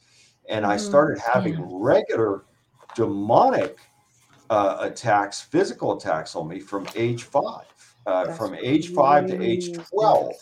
And 0.47 0.65
I 0.65 0.77
mm-hmm. 0.77 0.85
started 0.85 1.19
having 1.19 1.55
yeah. 1.55 1.65
regular 1.69 2.45
demonic 2.95 3.77
uh, 4.49 4.77
attacks, 4.79 5.41
physical 5.41 5.97
attacks 5.97 6.33
on 6.33 6.47
me 6.47 6.61
from 6.61 6.87
age 6.95 7.23
five 7.23 7.65
uh, 8.07 8.33
from 8.33 8.55
age 8.55 8.93
five 8.93 9.27
to 9.27 9.43
age 9.43 9.73
12. 9.73 10.33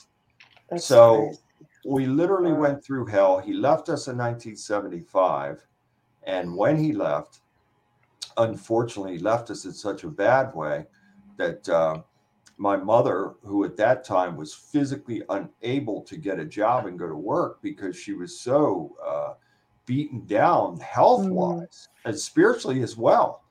That's 0.70 0.86
so 0.86 1.26
crazy. 1.26 1.40
we 1.86 2.06
literally 2.06 2.54
wow. 2.54 2.60
went 2.60 2.84
through 2.84 3.08
hell. 3.08 3.40
He 3.40 3.54
left 3.54 3.90
us 3.90 4.08
in 4.08 4.18
1975. 4.18 5.66
And 6.24 6.56
when 6.56 6.78
he 6.78 6.94
left, 6.94 7.42
unfortunately, 8.38 9.14
he 9.14 9.20
left 9.20 9.50
us 9.50 9.66
in 9.66 9.74
such 9.74 10.04
a 10.04 10.08
bad 10.08 10.54
way 10.54 10.86
that 11.38 11.68
uh, 11.68 12.02
my 12.58 12.78
mother, 12.78 13.34
who 13.44 13.66
at 13.66 13.76
that 13.78 14.04
time 14.04 14.38
was 14.38 14.54
physically 14.54 15.24
unable 15.30 16.02
to 16.04 16.18
get 16.18 16.40
a 16.40 16.46
job 16.46 16.86
and 16.86 17.00
go 17.00 17.08
to 17.08 17.16
work 17.16 17.62
because 17.62 17.96
she 17.96 18.14
was 18.14 18.40
so 18.40 18.96
uh, 19.06 19.34
beaten 19.86 20.26
down 20.26 20.80
health 20.80 21.26
wise 21.28 21.90
mm. 22.06 22.10
and 22.10 22.18
spiritually 22.18 22.82
as 22.82 22.96
well. 22.96 23.44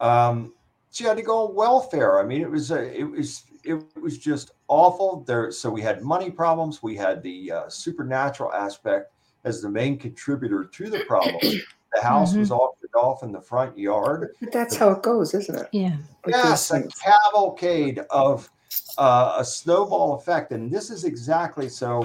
Um, 0.00 0.52
she 0.90 1.04
had 1.04 1.16
to 1.16 1.22
go 1.22 1.48
on 1.48 1.54
welfare. 1.54 2.20
I 2.20 2.24
mean, 2.24 2.40
it 2.40 2.50
was 2.50 2.70
a, 2.70 2.98
it 2.98 3.04
was 3.04 3.42
it 3.66 3.84
was 4.00 4.18
just 4.18 4.52
awful. 4.68 5.24
There, 5.26 5.50
so 5.50 5.70
we 5.70 5.82
had 5.82 6.02
money 6.02 6.30
problems. 6.30 6.82
We 6.82 6.96
had 6.96 7.22
the 7.22 7.52
uh, 7.52 7.68
supernatural 7.68 8.52
aspect 8.52 9.12
as 9.44 9.62
the 9.62 9.68
main 9.68 9.98
contributor 9.98 10.64
to 10.64 10.90
the 10.90 11.00
problem. 11.00 11.40
The 11.94 12.02
house 12.02 12.32
mm-hmm. 12.32 12.40
was 12.40 12.50
auctioned 12.50 12.94
off 12.94 13.22
in 13.22 13.32
the 13.32 13.40
front 13.40 13.78
yard. 13.78 14.34
But 14.40 14.52
that's 14.52 14.76
how 14.76 14.90
it 14.90 15.02
goes, 15.02 15.32
isn't 15.32 15.54
it? 15.54 15.68
Yeah. 15.72 15.96
Yes, 16.26 16.70
a 16.70 16.82
cavalcade 16.88 18.00
of 18.10 18.50
uh, 18.98 19.36
a 19.38 19.44
snowball 19.44 20.14
effect, 20.14 20.52
and 20.52 20.70
this 20.70 20.90
is 20.90 21.04
exactly 21.04 21.70
so. 21.70 22.04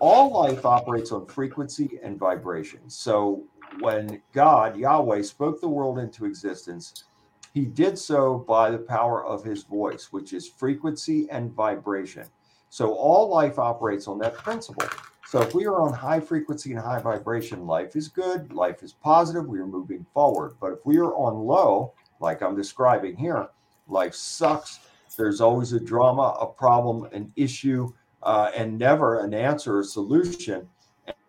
All 0.00 0.30
life 0.32 0.64
operates 0.64 1.12
on 1.12 1.26
frequency 1.26 2.00
and 2.02 2.18
vibration. 2.18 2.80
So 2.88 3.44
when 3.78 4.20
God, 4.32 4.76
Yahweh, 4.76 5.22
spoke 5.22 5.60
the 5.60 5.68
world 5.68 5.98
into 5.98 6.24
existence, 6.24 7.04
he 7.52 7.64
did 7.64 7.98
so 7.98 8.38
by 8.38 8.70
the 8.70 8.78
power 8.78 9.24
of 9.24 9.42
his 9.42 9.64
voice, 9.64 10.08
which 10.12 10.32
is 10.32 10.48
frequency 10.48 11.28
and 11.30 11.52
vibration. 11.52 12.26
So 12.68 12.94
all 12.94 13.28
life 13.28 13.58
operates 13.58 14.06
on 14.06 14.18
that 14.18 14.34
principle. 14.34 14.88
So 15.26 15.40
if 15.40 15.54
we 15.54 15.66
are 15.66 15.80
on 15.80 15.92
high 15.92 16.20
frequency 16.20 16.72
and 16.72 16.80
high 16.80 17.00
vibration, 17.00 17.66
life 17.66 17.96
is 17.96 18.08
good, 18.08 18.52
life 18.52 18.82
is 18.82 18.92
positive, 18.92 19.46
we 19.46 19.58
are 19.58 19.66
moving 19.66 20.06
forward. 20.14 20.56
But 20.60 20.72
if 20.72 20.78
we 20.84 20.98
are 20.98 21.14
on 21.14 21.46
low, 21.46 21.92
like 22.20 22.42
I'm 22.42 22.56
describing 22.56 23.16
here, 23.16 23.48
life 23.88 24.14
sucks. 24.14 24.80
There's 25.16 25.40
always 25.40 25.72
a 25.72 25.80
drama, 25.80 26.36
a 26.40 26.46
problem, 26.46 27.08
an 27.12 27.32
issue, 27.36 27.92
uh, 28.22 28.50
and 28.56 28.78
never 28.78 29.20
an 29.20 29.34
answer 29.34 29.78
or 29.78 29.84
solution. 29.84 30.68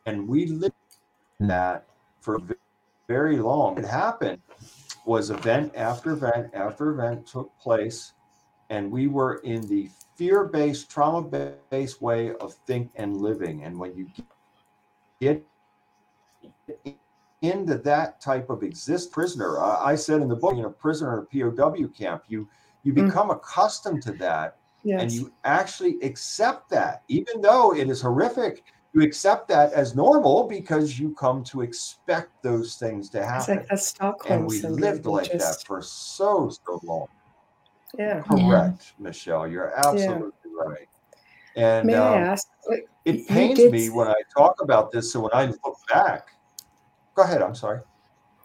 And 0.05 0.27
we 0.27 0.45
live 0.45 0.73
that 1.39 1.86
for 2.21 2.39
very 3.07 3.38
long. 3.38 3.77
It 3.77 3.86
happened 3.86 4.41
was 5.05 5.29
event 5.29 5.73
after 5.75 6.11
event 6.11 6.51
after 6.53 6.91
event 6.91 7.25
took 7.27 7.57
place, 7.59 8.13
and 8.69 8.91
we 8.91 9.07
were 9.07 9.35
in 9.39 9.67
the 9.67 9.89
fear 10.15 10.45
based, 10.45 10.89
trauma 10.89 11.53
based 11.69 12.01
way 12.01 12.33
of 12.35 12.53
think 12.67 12.91
and 12.95 13.17
living. 13.17 13.63
And 13.63 13.77
when 13.79 13.95
you 13.95 14.07
get 15.19 15.43
into 17.41 17.77
that 17.79 18.21
type 18.21 18.49
of 18.49 18.63
exist 18.63 19.11
prisoner, 19.11 19.59
I, 19.59 19.91
I 19.91 19.95
said 19.95 20.21
in 20.21 20.27
the 20.27 20.35
book, 20.35 20.55
you 20.55 20.61
know, 20.61 20.69
prisoner 20.69 21.27
in 21.31 21.43
a 21.43 21.51
POW 21.51 21.87
camp, 21.87 22.23
you 22.27 22.47
you 22.83 22.93
mm. 22.93 23.07
become 23.07 23.29
mm. 23.29 23.35
accustomed 23.35 24.03
to 24.03 24.11
that. 24.13 24.57
Yes. 24.83 25.01
And 25.01 25.11
you 25.11 25.31
actually 25.43 25.99
accept 26.01 26.69
that, 26.71 27.03
even 27.07 27.39
though 27.41 27.75
it 27.75 27.87
is 27.89 28.01
horrific 28.01 28.63
you 28.93 29.01
accept 29.01 29.47
that 29.47 29.71
as 29.73 29.95
normal 29.95 30.47
because 30.47 30.99
you 30.99 31.13
come 31.13 31.43
to 31.45 31.62
expect 31.62 32.32
those 32.43 32.75
things 32.75 33.10
to 33.12 33.23
happen. 33.23 33.60
It's 33.60 33.69
like 33.69 33.71
a 33.71 33.77
Stockholm 33.77 34.39
and 34.39 34.47
we 34.47 34.60
syndrome, 34.60 34.82
lived 34.82 35.06
like 35.06 35.32
that 35.32 35.63
for 35.65 35.82
so 35.82 36.49
so 36.49 36.80
long. 36.84 37.08
Yeah. 37.97 38.21
Correct, 38.21 38.93
Michelle. 38.99 39.47
You're 39.47 39.73
absolutely 39.77 40.32
right. 40.58 40.88
And 41.56 41.88
May 41.88 41.95
I 41.95 42.17
um, 42.17 42.23
ask? 42.23 42.47
like, 42.69 42.88
it 43.06 43.27
pains 43.27 43.60
did 43.60 43.71
me 43.71 43.89
when 43.89 44.08
I 44.08 44.15
talk 44.36 44.62
about 44.62 44.91
this. 44.91 45.12
So 45.12 45.21
when 45.21 45.32
I 45.34 45.45
look 45.45 45.77
back, 45.89 46.27
go 47.15 47.23
ahead. 47.23 47.41
I'm 47.41 47.56
sorry. 47.56 47.80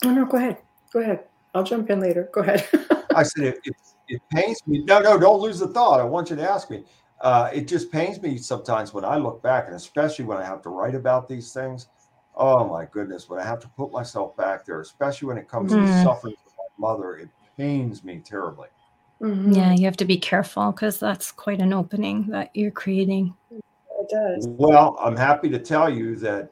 Oh 0.05 0.13
no, 0.13 0.25
go 0.25 0.37
ahead. 0.37 0.59
Go 0.93 1.01
ahead. 1.01 1.25
I'll 1.55 1.65
jump 1.65 1.91
in 1.91 2.01
later. 2.01 2.29
Go 2.33 2.43
ahead. 2.43 2.69
I 3.15 3.23
said 3.23 3.45
it, 3.45 3.59
it, 3.65 3.75
it 4.09 4.23
pains 4.31 4.61
me. 4.67 4.85
No, 4.85 5.01
no, 5.01 5.19
don't 5.19 5.41
lose 5.41 5.59
the 5.59 5.69
thought. 5.69 6.01
I 6.01 6.05
want 6.05 6.31
you 6.31 6.37
to 6.37 6.49
ask 6.49 6.71
me. 6.71 6.85
Uh, 7.21 7.51
it 7.53 7.67
just 7.67 7.91
pains 7.91 8.21
me 8.21 8.37
sometimes 8.37 8.93
when 8.93 9.05
I 9.05 9.17
look 9.17 9.43
back, 9.43 9.67
and 9.67 9.75
especially 9.75 10.25
when 10.27 10.39
I 10.39 10.45
have 10.45 10.63
to 10.63 10.69
write 10.69 10.95
about 10.95 11.29
these 11.29 11.53
things. 11.53 11.89
Oh 12.35 12.69
my 12.69 12.85
goodness, 12.85 13.29
when 13.29 13.41
I 13.41 13.45
have 13.45 13.61
to 13.61 13.69
put 13.71 13.91
myself 13.91 14.37
back 14.37 14.67
there, 14.67 14.81
especially 14.81 15.29
when 15.29 15.39
it 15.39 15.49
comes 15.49 15.73
to 15.73 15.79
Mhm. 15.81 16.03
suffering 16.03 16.35
from 16.43 16.53
my 16.59 16.89
mother, 16.91 17.17
it 17.17 17.31
pains 17.57 18.05
me 18.05 18.21
terribly. 18.21 18.69
Mhm. 19.23 19.57
Yeah, 19.57 19.73
you 19.73 19.87
have 19.87 19.97
to 19.97 20.05
be 20.05 20.19
careful 20.19 20.73
because 20.73 21.01
that's 21.01 21.33
quite 21.33 21.61
an 21.61 21.73
opening 21.73 22.27
that 22.27 22.51
you're 22.55 22.71
creating. 22.71 23.35
it 23.51 24.09
does. 24.11 24.47
Well, 24.59 24.97
I'm 25.01 25.17
happy 25.17 25.49
to 25.49 25.59
tell 25.59 25.89
you 25.89 26.17
that, 26.17 26.51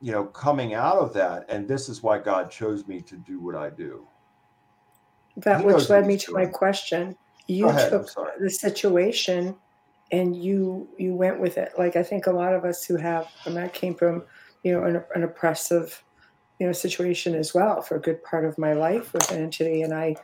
you 0.00 0.10
know, 0.10 0.24
coming 0.24 0.74
out 0.74 0.96
of 0.98 1.12
that, 1.14 1.46
and 1.48 1.68
this 1.68 1.88
is 1.88 2.02
why 2.02 2.18
God 2.18 2.50
chose 2.50 2.88
me 2.88 3.00
to 3.02 3.16
do 3.16 3.38
what 3.38 3.54
I 3.54 3.70
do. 3.70 4.08
That 5.36 5.60
He 5.60 5.66
which 5.66 5.88
led 5.88 6.06
me 6.06 6.14
he's 6.14 6.24
to 6.24 6.32
my 6.34 6.46
question. 6.46 7.16
You 7.46 7.68
ahead. 7.68 7.90
Took 7.90 8.10
the 8.40 8.50
situation 8.50 9.56
and 10.12 10.36
you 10.36 10.90
you 10.98 11.14
went 11.16 11.40
with 11.40 11.58
it. 11.58 11.72
Like 11.78 11.96
I 11.96 12.04
think 12.04 12.26
a 12.28 12.32
lot 12.32 12.54
of 12.54 12.64
us 12.66 12.84
who 12.84 12.96
have, 12.98 13.26
and 13.46 13.56
that 13.58 13.74
came 13.74 13.96
from, 13.96 14.24
you 14.64 14.72
know, 14.72 14.84
an, 14.84 15.02
an 15.14 15.24
oppressive, 15.24 16.04
you 16.60 16.66
know, 16.66 16.72
situation 16.72 17.34
as 17.36 17.54
well 17.54 17.82
for 17.82 17.96
a 17.96 18.02
good 18.02 18.22
part 18.24 18.44
of 18.46 18.58
my 18.58 18.74
life 18.74 19.12
with 19.14 19.30
an 19.32 19.42
entity, 19.42 19.82
and 19.82 19.94
I, 19.94 20.18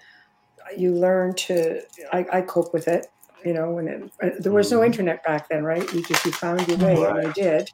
you 0.77 0.94
learn 0.94 1.35
to, 1.35 1.81
I, 2.12 2.27
I 2.33 2.42
cope 2.42 2.72
with 2.72 2.88
it. 2.88 3.07
You 3.44 3.55
know, 3.55 3.70
when 3.70 3.87
it, 3.88 4.03
uh, 4.22 4.31
there 4.40 4.53
was 4.53 4.72
no 4.72 4.81
Mhm. 4.81 4.87
internet 4.87 5.24
back 5.24 5.48
then, 5.48 5.62
right? 5.64 5.90
You 5.94 6.03
just 6.03 6.24
you 6.24 6.33
found 6.33 6.66
your 6.68 6.79
way, 6.79 7.07
and 7.07 7.18
I 7.18 7.31
did, 7.31 7.70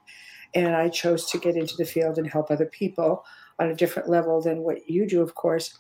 and 0.55 0.77
I 0.77 0.89
chose 0.91 1.27
to 1.31 1.39
get 1.39 1.57
into 1.57 1.77
the 1.79 1.87
field 1.87 2.19
and 2.19 2.27
help 2.31 2.51
other 2.51 2.67
people 2.67 3.25
on 3.59 3.71
a 3.71 3.77
different 3.77 4.09
level 4.11 4.43
than 4.43 4.63
what 4.63 4.89
you 4.89 5.09
do, 5.09 5.23
of 5.23 5.35
course. 5.37 5.79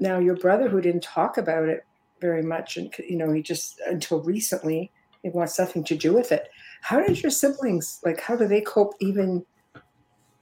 Now, 0.00 0.18
your 0.18 0.36
brother, 0.36 0.68
who 0.68 0.80
didn't 0.80 1.02
talk 1.02 1.38
about 1.38 1.68
it 1.68 1.80
very 2.20 2.42
much, 2.42 2.76
and 2.76 2.92
you 2.98 3.16
know, 3.16 3.32
he 3.32 3.42
just 3.42 3.80
until 3.86 4.22
recently, 4.22 4.92
he 5.22 5.28
wants 5.30 5.58
nothing 5.58 5.84
to 5.84 5.96
do 5.96 6.14
with 6.14 6.32
it. 6.32 6.50
How 6.80 7.04
did 7.04 7.22
your 7.22 7.30
siblings 7.30 8.00
like? 8.04 8.20
How 8.20 8.36
do 8.36 8.46
they 8.46 8.62
cope 8.62 8.94
even 9.00 9.44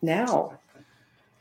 now? 0.02 0.58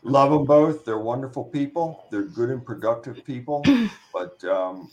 Love 0.03 0.31
them 0.31 0.45
both. 0.45 0.85
They're 0.85 0.99
wonderful 0.99 1.43
people. 1.43 2.05
They're 2.11 2.23
good 2.23 2.49
and 2.49 2.65
productive 2.65 3.23
people. 3.25 3.63
but 4.13 4.43
um, 4.45 4.89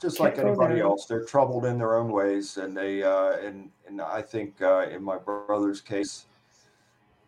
just 0.00 0.20
like 0.20 0.34
Can't 0.34 0.46
go 0.46 0.62
anybody 0.62 0.80
else, 0.80 1.06
they're 1.06 1.24
troubled 1.24 1.64
in 1.64 1.78
their 1.78 1.96
own 1.96 2.10
ways. 2.10 2.56
And 2.56 2.76
they 2.76 3.02
uh, 3.02 3.32
and 3.38 3.70
and 3.86 4.00
I 4.00 4.22
think 4.22 4.60
uh, 4.60 4.86
in 4.90 5.02
my 5.02 5.18
brother's 5.18 5.80
case, 5.80 6.26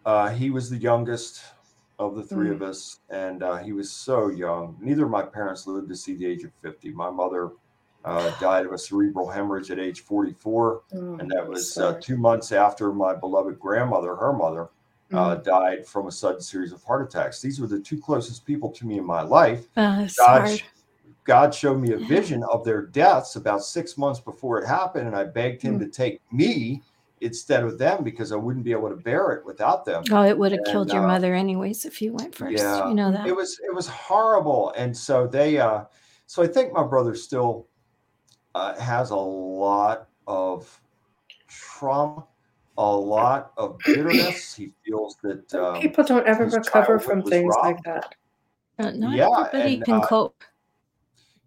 uh, 0.05 0.29
he 0.31 0.51
was 0.51 0.69
the 0.69 0.79
youngest 0.79 1.43
of 1.99 2.15
the 2.15 2.23
three 2.23 2.51
of 2.51 2.63
us, 2.63 3.01
and 3.11 3.43
uh, 3.43 3.57
he 3.57 3.73
was 3.73 3.91
so 3.91 4.29
young. 4.29 4.77
Neither 4.81 5.05
of 5.05 5.11
my 5.11 5.23
parents 5.23 5.67
lived 5.67 5.89
to 5.89 5.97
see 5.97 6.15
the 6.15 6.27
age 6.27 6.45
of 6.45 6.51
fifty. 6.63 6.91
My 6.91 7.11
mother 7.11 7.51
uh, 8.09 8.31
died 8.41 8.65
of 8.67 8.73
a 8.73 8.79
cerebral 8.79 9.29
hemorrhage 9.29 9.71
at 9.71 9.79
age 9.79 10.01
forty-four, 10.01 10.83
Oh, 10.95 11.15
and 11.19 11.31
that 11.31 11.47
was 11.47 11.79
uh, 11.79 11.99
two 12.01 12.17
months 12.17 12.53
after 12.53 12.93
my 12.93 13.15
beloved 13.15 13.59
grandmother, 13.61 14.17
her 14.17 14.33
mother, 14.33 14.69
uh, 15.13 15.37
Mhm. 15.37 15.45
died 15.45 15.87
from 15.87 16.07
a 16.07 16.13
sudden 16.13 16.41
series 16.41 16.73
of 16.73 16.83
heart 16.85 17.03
attacks. 17.07 17.41
These 17.41 17.61
were 17.61 17.67
the 17.67 17.81
two 17.81 18.01
closest 18.01 18.45
people 18.47 18.71
to 18.73 18.87
me 18.87 18.99
in 18.99 19.05
my 19.05 19.23
life. 19.23 19.69
Uh, 19.77 20.07
God, 20.17 20.41
hard. 20.41 20.63
God 21.25 21.55
showed 21.55 21.79
me 21.81 21.93
a 21.93 21.99
vision 21.99 22.43
of 22.51 22.65
their 22.65 22.83
deaths 22.83 23.37
about 23.37 23.63
six 23.63 23.99
months 23.99 24.21
before 24.21 24.59
it 24.61 24.67
happened, 24.67 25.07
and 25.07 25.17
I 25.17 25.25
begged 25.25 25.63
Him 25.63 25.79
Mm. 25.79 25.85
to 25.85 25.89
take 25.89 26.21
me 26.33 26.83
instead 27.21 27.65
of 27.65 27.79
them 27.79 28.05
because 28.05 28.33
I 28.33 28.37
wouldn't 28.37 28.65
be 28.65 28.73
able 28.73 28.89
to 28.89 28.97
bear 28.97 29.33
it 29.33 29.45
without 29.45 29.85
them. 29.85 30.05
Oh, 30.11 30.23
it 30.23 30.39
would 30.39 30.53
have 30.53 30.61
And, 30.61 30.73
killed 30.73 30.93
your 30.93 31.03
uh, 31.05 31.09
mother 31.09 31.35
anyways 31.35 31.85
if 31.85 32.01
you 32.01 32.13
went 32.13 32.35
first. 32.35 32.53
yeah, 32.53 32.89
you 32.89 32.95
know 32.95 33.11
that. 33.13 33.27
It 33.27 33.37
was 33.37 33.59
it 33.69 33.75
was 33.75 33.87
horrible, 33.87 34.73
and 34.77 34.97
so 34.97 35.27
they. 35.27 35.59
uh 35.59 35.85
So 36.27 36.43
I 36.43 36.47
think 36.47 36.73
my 36.75 36.83
brother 36.83 37.15
still 37.15 37.68
uh, 38.55 38.79
has 38.81 39.11
a 39.11 39.17
lot 39.17 40.09
of 40.27 40.81
trauma, 41.49 42.25
a 42.77 42.97
lot 42.97 43.53
of 43.57 43.79
bitterness. 43.85 44.55
He 44.55 44.73
feels 44.85 45.17
that 45.23 45.55
um, 45.55 45.81
People 45.81 46.05
don't 46.05 46.27
ever 46.27 46.47
recover 46.47 46.99
from 46.99 47.23
was 47.23 47.31
things 47.31 47.55
like 47.63 47.83
that. 47.85 48.15
Uh, 48.79 48.91
not 48.93 49.17
yeah, 49.17 49.29
everybody 49.53 49.75
and, 49.75 49.85
can 49.85 49.95
uh, 49.95 50.07
cope. 50.07 50.45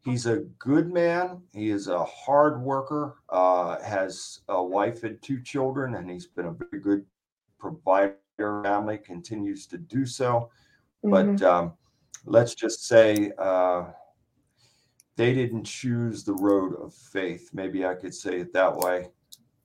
He's 0.03 0.25
a 0.25 0.39
good 0.57 0.91
man. 0.91 1.41
He 1.53 1.69
is 1.69 1.87
a 1.87 2.03
hard 2.03 2.59
worker. 2.61 3.17
Uh, 3.29 3.79
has 3.81 4.41
a 4.49 4.61
wife 4.61 5.03
and 5.03 5.21
two 5.21 5.39
children, 5.41 5.95
and 5.95 6.09
he's 6.09 6.25
been 6.25 6.47
a 6.47 6.51
very 6.51 6.81
good 6.81 7.05
provider. 7.59 8.17
Family 8.39 8.97
continues 8.97 9.67
to 9.67 9.77
do 9.77 10.03
so, 10.03 10.49
Mhm. 11.05 11.11
but 11.11 11.41
um, 11.47 11.73
let's 12.25 12.55
just 12.55 12.87
say 12.87 13.31
uh, 13.37 13.91
they 15.15 15.34
didn't 15.34 15.65
choose 15.65 16.24
the 16.24 16.34
road 16.34 16.76
of 16.76 16.93
faith. 16.93 17.50
Maybe 17.54 17.86
I 17.86 17.95
could 17.95 18.13
say 18.13 18.39
it 18.39 18.54
that 18.54 18.76
way. 18.76 19.10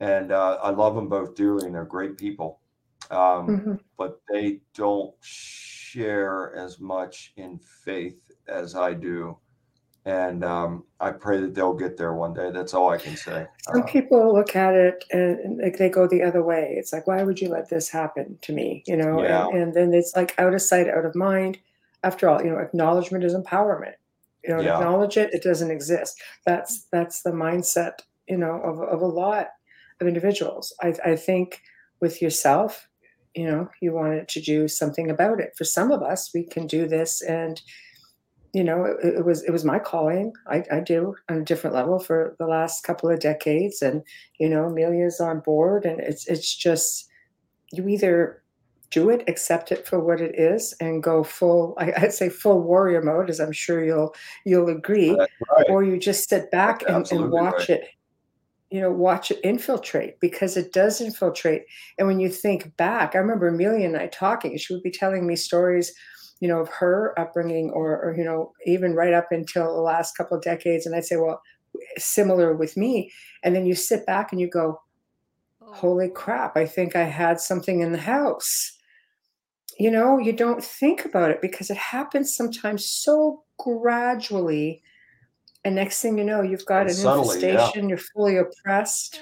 And 0.01 0.33
uh, 0.33 0.59
I 0.63 0.71
love 0.71 0.95
them 0.95 1.09
both 1.09 1.35
dearly, 1.35 1.67
and 1.67 1.75
they're 1.75 1.85
great 1.85 2.19
people. 2.19 2.61
Um, 3.11 3.49
Mhm. 3.49 3.81
but 3.97 4.21
they 4.31 4.61
don't 4.75 5.15
share 5.23 6.55
as 6.55 6.81
much 6.81 7.33
in 7.37 7.59
faith 7.59 8.31
as 8.49 8.75
I 8.75 8.93
do. 8.93 9.39
And 10.05 10.45
um, 10.45 10.85
I 11.01 11.11
pray 11.11 11.41
that 11.41 11.55
they'll 11.55 11.75
get 11.75 11.97
there 11.97 12.15
one 12.15 12.35
day. 12.35 12.51
That's 12.51 12.75
all 12.75 12.91
I 12.91 12.99
can 12.99 13.17
say. 13.17 13.47
Some 13.73 13.83
Uh, 13.83 13.87
people 13.87 14.33
look 14.35 14.55
at 14.55 14.75
it 14.75 15.05
and, 15.11 15.41
and 15.41 15.59
like 15.59 15.79
they 15.79 15.89
go 15.89 16.07
the 16.07 16.23
other 16.23 16.43
way. 16.43 16.75
It's 16.77 16.93
like, 16.93 17.07
why 17.07 17.23
would 17.25 17.41
you 17.41 17.49
let 17.49 17.69
this 17.69 17.89
happen 17.89 18.39
to 18.43 18.53
me? 18.53 18.83
You 18.87 18.97
know, 18.97 19.23
Yeah. 19.23 19.47
and, 19.49 19.57
and 19.59 19.75
then 19.75 19.95
it's 19.95 20.15
like 20.15 20.35
out 20.39 20.55
of 20.55 20.63
sight, 20.63 20.89
out 20.89 21.05
of 21.05 21.15
mind. 21.15 21.59
After 22.05 22.29
all, 22.29 22.41
you 22.45 22.51
know, 22.51 22.59
acknowledgement 22.59 23.25
is 23.25 23.35
empowerment. 23.35 23.95
You 24.47 24.55
don't 24.55 24.65
Yeah. 24.65 24.75
acknowledge 24.75 25.17
it, 25.17 25.33
it 25.35 25.43
doesn't 25.43 25.71
exist. 25.71 26.21
That's 26.45 26.85
that's 26.93 27.23
the 27.23 27.31
mindset, 27.33 28.01
you 28.29 28.37
know, 28.39 28.61
of, 28.63 28.81
of 28.81 29.01
a 29.03 29.07
lot 29.07 29.49
of 30.01 30.07
individuals. 30.07 30.75
I, 30.81 30.95
I 31.05 31.17
think 31.17 31.63
with 32.01 32.21
yourself, 32.23 32.89
you 33.35 33.47
know, 33.47 33.69
you 33.81 33.93
wanted 33.93 34.29
to 34.29 34.41
do 34.41 34.69
something 34.69 35.11
about 35.11 35.41
it. 35.41 35.55
For 35.57 35.65
some 35.65 35.91
of 35.91 36.03
us, 36.03 36.31
we 36.35 36.45
can 36.45 36.67
do 36.67 36.87
this 36.87 37.23
and 37.23 37.61
you 38.55 38.65
know 38.65 38.85
it, 38.85 39.17
it 39.19 39.25
was 39.25 39.43
it 39.43 39.51
was 39.51 39.65
my 39.65 39.79
calling 39.79 40.33
I, 40.47 40.65
I 40.71 40.81
do 40.81 41.15
on 41.29 41.39
a 41.39 41.45
different 41.45 41.75
level 41.75 41.99
for 41.99 42.37
the 42.39 42.47
last 42.47 42.85
couple 42.85 43.11
of 43.11 43.19
decades 43.21 43.83
and 43.83 44.03
you 44.39 44.49
know 44.49 44.65
amelia's 44.67 45.21
on 45.21 45.41
board 45.41 45.85
and 45.85 46.01
it's 46.01 46.27
it's 46.29 46.55
just 46.55 47.09
you 47.73 47.87
either 47.89 48.43
do 48.97 49.11
it 49.11 49.23
accept 49.29 49.73
it 49.73 49.87
for 49.87 50.01
what 50.01 50.23
it 50.23 50.35
is 50.39 50.75
and 50.81 51.03
go 51.03 51.23
full 51.23 51.75
I, 51.77 51.93
i'd 51.99 52.15
say 52.15 52.31
full 52.31 52.63
warrior 52.63 53.03
mode 53.03 53.29
as 53.29 53.41
i'm 53.41 53.53
sure 53.53 53.85
you'll 53.85 54.15
you'll 54.47 54.71
agree. 54.71 55.11
Right. 55.11 55.67
or 55.69 55.85
you 55.85 55.99
just 55.99 56.31
sit 56.31 56.51
back 56.51 56.83
and, 56.89 57.07
and 57.13 57.31
watch 57.31 57.69
right. 57.69 57.81
it 57.81 57.89
you 58.71 58.81
know 58.81 58.91
watch 58.91 59.31
it 59.31 59.39
infiltrate 59.45 60.19
because 60.19 60.57
it 60.57 60.73
does 60.73 61.01
infiltrate. 61.01 61.67
And 61.99 62.09
when 62.09 62.21
you 62.21 62.31
think 62.31 62.75
back 62.79 63.15
i 63.15 63.19
remember 63.19 63.49
amelia 63.49 63.87
and 63.87 63.99
i 63.99 64.07
talking 64.07 64.57
she 64.57 64.73
would 64.73 64.83
be 64.83 64.91
telling 64.91 65.27
me 65.27 65.37
stories 65.37 65.93
you 66.41 66.49
know 66.49 66.61
of 66.61 66.69
her 66.69 67.15
upbringing 67.19 67.71
or, 67.71 68.03
or 68.03 68.17
you 68.17 68.25
know 68.25 68.53
even 68.65 68.95
right 68.95 69.13
up 69.13 69.29
until 69.31 69.75
the 69.75 69.83
last 69.83 70.17
couple 70.17 70.39
of 70.39 70.43
decades 70.43 70.87
and 70.87 70.97
i'd 70.97 71.05
say 71.05 71.17
well 71.17 71.43
similar 71.99 72.55
with 72.55 72.75
me. 72.75 73.13
And 73.43 73.55
then 73.55 73.67
you 73.67 73.75
sit 73.75 74.07
back 74.07 74.33
and 74.33 74.41
you 74.41 74.49
go 74.49 74.81
oh. 75.61 75.73
holy 75.73 76.09
crap 76.09 76.57
i 76.57 76.65
think 76.65 76.97
i 76.97 77.05
had 77.05 77.39
something 77.39 77.81
in 77.81 77.93
the 77.93 77.99
house 77.99 78.76
you 79.79 79.91
know 79.91 80.19
you 80.19 80.33
don't 80.33 80.63
think 80.65 81.05
about 81.05 81.31
it 81.31 81.41
because 81.43 81.71
it 81.71 81.77
happens 81.77 82.35
sometimes 82.35 82.85
so 82.87 83.43
gradually 83.59 84.83
and 85.65 85.75
next 85.75 86.01
thing 86.01 86.17
you 86.19 86.25
know 86.25 86.43
you've 86.43 86.65
got 86.67 86.83
And 86.83 86.91
an 86.91 86.95
subtly, 86.97 87.41
yeah. 87.43 87.49
infestation 87.53 87.89
you're 87.89 87.99
fully 87.99 88.37
oppressed 88.39 89.17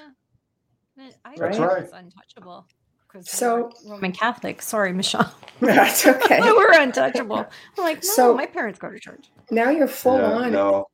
Yeah. 0.96 1.08
I 1.24 1.34
That's 1.36 1.58
thought 1.58 1.68
right. 1.68 1.78
it 1.78 1.82
was 1.82 1.92
untouchable. 1.92 2.66
'cause 3.08 3.28
So- 3.30 3.70
Roman 3.86 4.12
Catholic. 4.12 4.62
Sorry, 4.62 4.92
Michelle. 4.92 5.32
that's 5.60 6.06
okay 6.06 6.40
we're 6.40 6.80
untouchable. 6.80 7.38
I'm 7.78 7.84
like, 7.84 7.96
no, 8.04 8.08
So- 8.16 8.34
my 8.34 8.46
parents 8.46 8.78
go 8.78 8.90
to 8.90 8.98
church. 8.98 9.26
now 9.50 9.70
you're 9.70 9.88
full 9.88 10.18
Yeah, 10.18 10.32
on 10.32 10.52
no, 10.52 10.86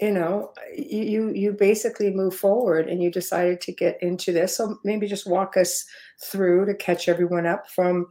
you 0.00 0.10
know 0.12 0.52
you 0.76 1.02
you- 1.02 1.32
you 1.42 1.52
basically 1.52 2.10
move 2.10 2.34
forward 2.36 2.88
and 2.88 3.02
you 3.02 3.10
decided 3.10 3.60
to 3.62 3.72
get 3.72 4.02
into 4.02 4.32
this 4.32 4.56
so 4.58 4.78
maybe 4.84 5.06
just 5.06 5.26
walk 5.26 5.56
us 5.56 5.84
through 6.22 6.66
to 6.66 6.74
catch 6.74 7.08
everyone 7.08 7.46
up 7.46 7.68
from 7.70 8.06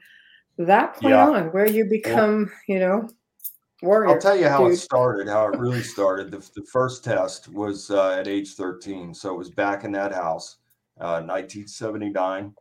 that 0.58 0.96
point 0.96 1.14
Yeah. 1.14 1.30
on 1.30 1.52
where 1.52 1.68
you 1.68 1.86
become 1.86 2.52
you 2.68 2.80
know 2.80 3.10
warrior 3.82 4.10
I'll 4.10 4.20
tell 4.20 4.36
you 4.36 4.48
how 4.48 4.66
it 4.68 4.78
started, 4.78 5.28
how 5.28 5.48
it 5.48 5.60
really 5.60 5.84
started. 5.84 6.32
The, 6.32 6.38
the 6.56 6.66
first 6.72 7.04
test 7.04 7.48
was 7.50 7.92
uh, 7.92 8.12
at 8.12 8.28
age 8.28 8.56
13. 8.56 9.14
So 9.14 9.34
it 9.34 9.38
was 9.38 9.52
back 9.52 9.84
in 9.84 9.92
that 9.94 10.14
house, 10.14 10.58
uh, 11.00 11.22
1979. 11.22 12.54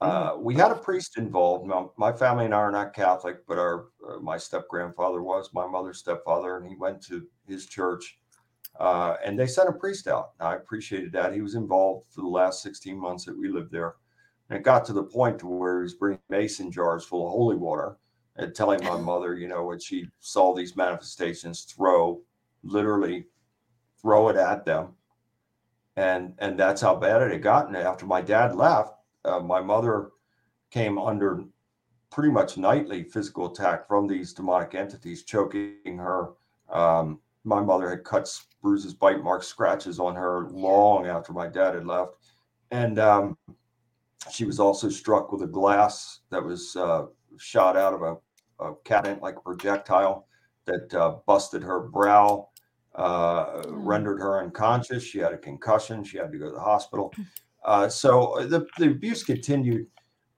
uh, 0.00 0.36
we 0.38 0.54
had 0.54 0.70
a 0.70 0.76
priest 0.76 1.18
involved. 1.18 1.66
My, 1.66 1.86
my, 1.96 2.12
family 2.12 2.44
and 2.46 2.54
I 2.54 2.58
are 2.58 2.72
not 2.72 2.94
Catholic, 2.94 3.46
but 3.46 3.58
our 3.58 3.86
uh, 4.06 4.18
my 4.18 4.36
step 4.36 4.68
grandfather 4.68 5.22
was 5.22 5.50
my 5.54 5.66
mother's 5.66 5.98
stepfather, 5.98 6.56
and 6.56 6.66
he 6.66 6.74
went 6.76 7.00
to 7.06 7.26
his 7.46 7.66
church. 7.66 8.18
Uh, 8.78 9.16
and 9.24 9.38
they 9.38 9.46
sent 9.46 9.68
a 9.68 9.72
priest 9.72 10.08
out. 10.08 10.30
I 10.40 10.56
appreciated 10.56 11.12
that. 11.12 11.32
He 11.32 11.40
was 11.40 11.54
involved 11.54 12.08
for 12.12 12.22
the 12.22 12.28
last 12.28 12.62
16 12.62 12.98
months 12.98 13.24
that 13.24 13.38
we 13.38 13.48
lived 13.48 13.70
there. 13.70 13.94
And 14.48 14.58
it 14.58 14.62
got 14.62 14.84
to 14.86 14.92
the 14.92 15.02
point 15.02 15.38
to 15.38 15.46
where 15.46 15.78
he 15.78 15.82
was 15.84 15.94
bringing 15.94 16.20
mason 16.28 16.70
jars 16.70 17.04
full 17.04 17.26
of 17.26 17.32
holy 17.32 17.56
water 17.56 17.96
and 18.36 18.54
telling 18.54 18.84
my 18.84 18.96
mother, 19.00 19.34
you 19.34 19.48
know, 19.48 19.64
when 19.64 19.80
she 19.80 20.08
saw 20.20 20.54
these 20.54 20.76
manifestations, 20.76 21.62
throw, 21.62 22.20
literally 22.62 23.26
throw 24.00 24.28
it 24.28 24.36
at 24.36 24.64
them. 24.64 24.88
And 25.96 26.34
and 26.38 26.58
that's 26.58 26.82
how 26.82 26.96
bad 26.96 27.22
it 27.22 27.30
had 27.30 27.42
gotten. 27.42 27.76
After 27.76 28.04
my 28.04 28.20
dad 28.20 28.56
left, 28.56 28.94
uh, 29.24 29.38
my 29.38 29.60
mother 29.60 30.10
came 30.70 30.98
under 30.98 31.44
pretty 32.10 32.30
much 32.30 32.56
nightly 32.56 33.04
physical 33.04 33.50
attack 33.50 33.86
from 33.86 34.06
these 34.06 34.32
demonic 34.32 34.74
entities, 34.74 35.22
choking 35.22 35.98
her. 35.98 36.30
Um, 36.68 37.20
my 37.44 37.60
mother 37.60 37.90
had 37.90 38.04
cuts, 38.04 38.46
bruises, 38.62 38.94
bite 38.94 39.22
marks, 39.22 39.46
scratches 39.46 40.00
on 40.00 40.16
her 40.16 40.48
long 40.50 41.06
after 41.06 41.32
my 41.32 41.46
dad 41.46 41.74
had 41.74 41.86
left. 41.86 42.16
And 42.70 42.98
um, 42.98 43.36
she 44.30 44.44
was 44.44 44.60
also 44.60 44.88
struck 44.88 45.32
with 45.32 45.42
a 45.42 45.46
glass 45.46 46.20
that 46.30 46.42
was 46.42 46.76
uh, 46.76 47.06
shot 47.38 47.76
out 47.76 47.94
of 47.94 48.02
a, 48.02 48.64
a, 48.64 48.74
cabinet 48.84 49.22
like 49.22 49.36
a 49.36 49.40
projectile 49.40 50.26
that 50.64 50.94
uh, 50.94 51.16
busted 51.26 51.62
her 51.62 51.80
brow, 51.80 52.48
uh, 52.94 53.62
hmm. 53.62 53.86
rendered 53.86 54.20
her 54.20 54.42
unconscious. 54.42 55.02
She 55.02 55.18
had 55.18 55.32
a 55.32 55.38
concussion. 55.38 56.04
She 56.04 56.18
had 56.18 56.32
to 56.32 56.38
go 56.38 56.46
to 56.46 56.54
the 56.54 56.60
hospital. 56.60 57.12
Uh, 57.64 57.88
so 57.88 58.38
uh, 58.38 58.46
the, 58.46 58.66
the 58.78 58.90
abuse 58.90 59.24
continued. 59.24 59.86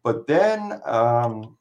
But 0.02 0.26
then 0.26 0.80
um, 0.84 1.56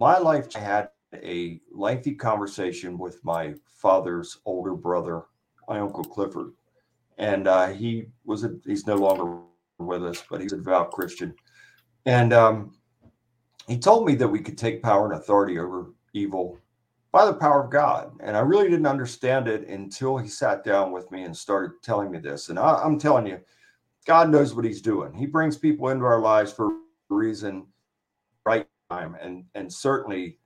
my 0.00 0.18
life 0.18 0.52
had 0.52 0.88
a 1.12 1.60
lengthy 1.70 2.14
conversation 2.14 2.98
with 2.98 3.22
my 3.24 3.54
father's 3.66 4.38
older 4.46 4.74
brother, 4.74 5.24
my 5.68 5.78
uncle 5.78 6.04
Clifford, 6.04 6.52
and 7.18 7.46
uh, 7.46 7.68
he 7.68 8.06
was 8.24 8.44
a, 8.44 8.56
he's 8.66 8.86
no 8.86 8.96
longer 8.96 9.38
with 9.78 10.04
us, 10.04 10.22
but 10.30 10.40
he's 10.40 10.52
a 10.52 10.56
devout 10.56 10.90
Christian, 10.90 11.34
and 12.06 12.32
um, 12.32 12.74
he 13.66 13.78
told 13.78 14.06
me 14.06 14.14
that 14.16 14.28
we 14.28 14.40
could 14.40 14.58
take 14.58 14.82
power 14.82 15.04
and 15.10 15.20
authority 15.20 15.58
over 15.58 15.92
evil 16.12 16.58
by 17.12 17.24
the 17.24 17.34
power 17.34 17.64
of 17.64 17.70
God, 17.70 18.12
and 18.20 18.36
I 18.36 18.40
really 18.40 18.68
didn't 18.68 18.86
understand 18.86 19.48
it 19.48 19.68
until 19.68 20.16
he 20.16 20.28
sat 20.28 20.64
down 20.64 20.92
with 20.92 21.10
me 21.10 21.22
and 21.24 21.36
started 21.36 21.82
telling 21.82 22.10
me 22.10 22.18
this. 22.18 22.48
And 22.48 22.58
I, 22.58 22.82
I'm 22.82 22.98
telling 22.98 23.26
you, 23.26 23.40
God 24.04 24.30
knows 24.30 24.54
what 24.54 24.64
He's 24.64 24.82
doing. 24.82 25.14
He 25.14 25.26
brings 25.26 25.56
people 25.56 25.88
into 25.88 26.04
our 26.04 26.20
lives 26.20 26.52
for 26.52 26.68
a 26.68 26.78
reason, 27.08 27.66
right 28.44 28.66
time, 28.90 29.16
and 29.20 29.44
and 29.54 29.72
certainly 29.72 30.38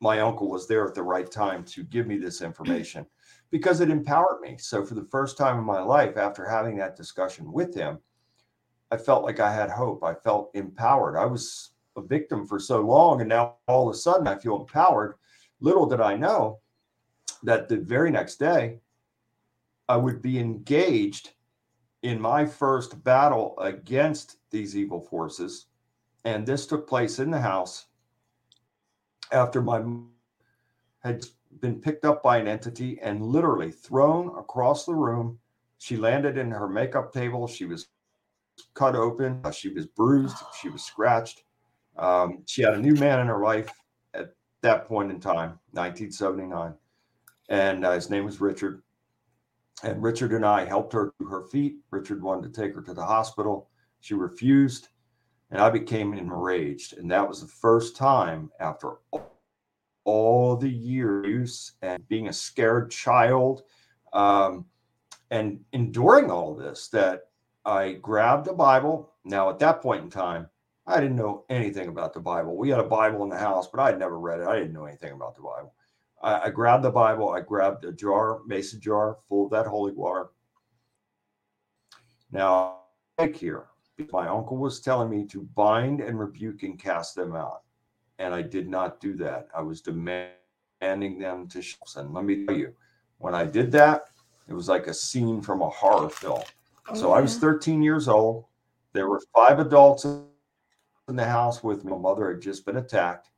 my 0.00 0.20
uncle 0.20 0.48
was 0.48 0.66
there 0.66 0.86
at 0.86 0.94
the 0.94 1.02
right 1.02 1.30
time 1.30 1.62
to 1.62 1.84
give 1.84 2.06
me 2.06 2.16
this 2.16 2.40
information 2.40 3.04
because 3.50 3.80
it 3.80 3.90
empowered 3.90 4.40
me. 4.40 4.56
So, 4.58 4.84
for 4.84 4.94
the 4.94 5.06
first 5.10 5.36
time 5.36 5.58
in 5.58 5.64
my 5.64 5.80
life, 5.80 6.16
after 6.16 6.48
having 6.48 6.76
that 6.78 6.96
discussion 6.96 7.52
with 7.52 7.74
him, 7.74 7.98
I 8.90 8.96
felt 8.96 9.24
like 9.24 9.40
I 9.40 9.52
had 9.52 9.70
hope. 9.70 10.02
I 10.02 10.14
felt 10.14 10.50
empowered. 10.54 11.16
I 11.16 11.24
was 11.24 11.70
a 11.96 12.02
victim 12.02 12.46
for 12.46 12.58
so 12.58 12.80
long, 12.80 13.20
and 13.20 13.28
now 13.28 13.56
all 13.68 13.88
of 13.88 13.94
a 13.94 13.98
sudden 13.98 14.26
I 14.26 14.36
feel 14.36 14.60
empowered. 14.60 15.14
Little 15.60 15.86
did 15.86 16.00
I 16.00 16.16
know 16.16 16.60
that 17.42 17.68
the 17.68 17.76
very 17.76 18.10
next 18.10 18.36
day 18.36 18.80
I 19.88 19.96
would 19.96 20.22
be 20.22 20.38
engaged 20.38 21.32
in 22.02 22.20
my 22.20 22.46
first 22.46 23.02
battle 23.04 23.58
against 23.58 24.38
these 24.50 24.76
evil 24.76 25.00
forces. 25.00 25.66
And 26.24 26.46
this 26.46 26.66
took 26.66 26.88
place 26.88 27.18
in 27.18 27.30
the 27.30 27.40
house 27.40 27.86
after 29.32 29.60
my 29.62 29.82
had 31.00 31.24
been 31.60 31.80
picked 31.80 32.04
up 32.04 32.22
by 32.22 32.38
an 32.38 32.46
entity 32.46 32.98
and 33.00 33.22
literally 33.22 33.70
thrown 33.70 34.28
across 34.38 34.84
the 34.84 34.94
room. 34.94 35.38
She 35.78 35.96
landed 35.96 36.36
in 36.36 36.50
her 36.50 36.68
makeup 36.68 37.12
table. 37.12 37.46
She 37.46 37.64
was 37.64 37.88
cut 38.74 38.94
open. 38.94 39.42
She 39.52 39.68
was 39.70 39.86
bruised. 39.86 40.36
She 40.60 40.68
was 40.68 40.82
scratched. 40.82 41.42
Um, 41.96 42.42
she 42.46 42.62
had 42.62 42.74
a 42.74 42.80
new 42.80 42.94
man 42.94 43.20
in 43.20 43.26
her 43.26 43.42
life 43.42 43.70
at 44.14 44.34
that 44.62 44.86
point 44.86 45.10
in 45.10 45.20
time, 45.20 45.58
1979. 45.72 46.74
And 47.48 47.84
uh, 47.84 47.92
his 47.92 48.10
name 48.10 48.24
was 48.24 48.40
Richard. 48.40 48.82
And 49.82 50.02
Richard 50.02 50.32
and 50.32 50.44
I 50.44 50.64
helped 50.64 50.92
her 50.92 51.12
to 51.18 51.26
her 51.26 51.42
feet. 51.48 51.76
Richard 51.90 52.22
wanted 52.22 52.52
to 52.52 52.60
take 52.60 52.74
her 52.74 52.82
to 52.82 52.94
the 52.94 53.04
hospital. 53.04 53.70
She 54.00 54.14
refused 54.14 54.88
and 55.50 55.60
I 55.60 55.70
became 55.70 56.14
enraged. 56.14 56.96
And 56.98 57.10
that 57.10 57.28
was 57.28 57.40
the 57.40 57.48
first 57.48 57.96
time 57.96 58.50
after 58.60 58.94
all 60.04 60.56
the 60.56 60.70
years 60.70 61.72
and 61.82 62.06
being 62.08 62.28
a 62.28 62.32
scared 62.32 62.90
child 62.90 63.62
um, 64.12 64.66
and 65.30 65.60
enduring 65.72 66.30
all 66.30 66.54
this 66.54 66.88
that 66.88 67.29
I 67.70 67.92
grabbed 67.92 68.46
the 68.46 68.52
Bible. 68.52 69.12
Now, 69.24 69.48
at 69.48 69.60
that 69.60 69.80
point 69.80 70.02
in 70.02 70.10
time, 70.10 70.48
I 70.88 70.98
didn't 70.98 71.14
know 71.14 71.44
anything 71.48 71.86
about 71.86 72.12
the 72.12 72.18
Bible. 72.18 72.56
We 72.56 72.68
had 72.68 72.80
a 72.80 72.84
Bible 72.84 73.22
in 73.22 73.28
the 73.28 73.38
house, 73.38 73.68
but 73.68 73.78
I'd 73.78 73.98
never 73.98 74.18
read 74.18 74.40
it. 74.40 74.48
I 74.48 74.56
didn't 74.58 74.72
know 74.72 74.86
anything 74.86 75.12
about 75.12 75.36
the 75.36 75.42
Bible. 75.42 75.72
I, 76.20 76.46
I 76.46 76.50
grabbed 76.50 76.82
the 76.82 76.90
Bible. 76.90 77.30
I 77.30 77.42
grabbed 77.42 77.84
a 77.84 77.92
jar, 77.92 78.40
mason 78.44 78.80
jar 78.80 79.18
full 79.28 79.44
of 79.44 79.52
that 79.52 79.68
holy 79.68 79.92
water. 79.92 80.30
Now, 82.32 82.80
here, 83.34 83.66
my 84.10 84.26
uncle 84.26 84.56
was 84.56 84.80
telling 84.80 85.08
me 85.08 85.24
to 85.26 85.42
bind 85.54 86.00
and 86.00 86.18
rebuke 86.18 86.64
and 86.64 86.76
cast 86.76 87.14
them 87.14 87.36
out. 87.36 87.62
And 88.18 88.34
I 88.34 88.42
did 88.42 88.68
not 88.68 88.98
do 88.98 89.14
that. 89.18 89.46
I 89.54 89.62
was 89.62 89.80
demanding 89.80 91.20
them 91.20 91.46
to 91.48 91.62
show. 91.62 91.78
And 91.96 92.12
let 92.12 92.24
me 92.24 92.46
tell 92.46 92.56
you, 92.56 92.74
when 93.18 93.36
I 93.36 93.44
did 93.44 93.70
that, 93.72 94.08
it 94.48 94.54
was 94.54 94.68
like 94.68 94.88
a 94.88 94.94
scene 94.94 95.40
from 95.40 95.62
a 95.62 95.68
horror 95.68 96.10
film. 96.10 96.42
Oh, 96.90 96.94
so 96.94 97.08
yeah. 97.08 97.14
I 97.16 97.20
was 97.20 97.38
13 97.38 97.82
years 97.82 98.08
old. 98.08 98.44
There 98.92 99.08
were 99.08 99.20
five 99.34 99.58
adults 99.58 100.04
in 100.04 101.16
the 101.16 101.24
house 101.24 101.62
with 101.62 101.84
me. 101.84 101.92
My 101.92 101.98
mother 101.98 102.30
had 102.30 102.40
just 102.40 102.66
been 102.66 102.76
attacked. 102.76 103.28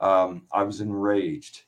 Um, 0.00 0.46
I 0.52 0.62
was 0.62 0.80
enraged 0.80 1.62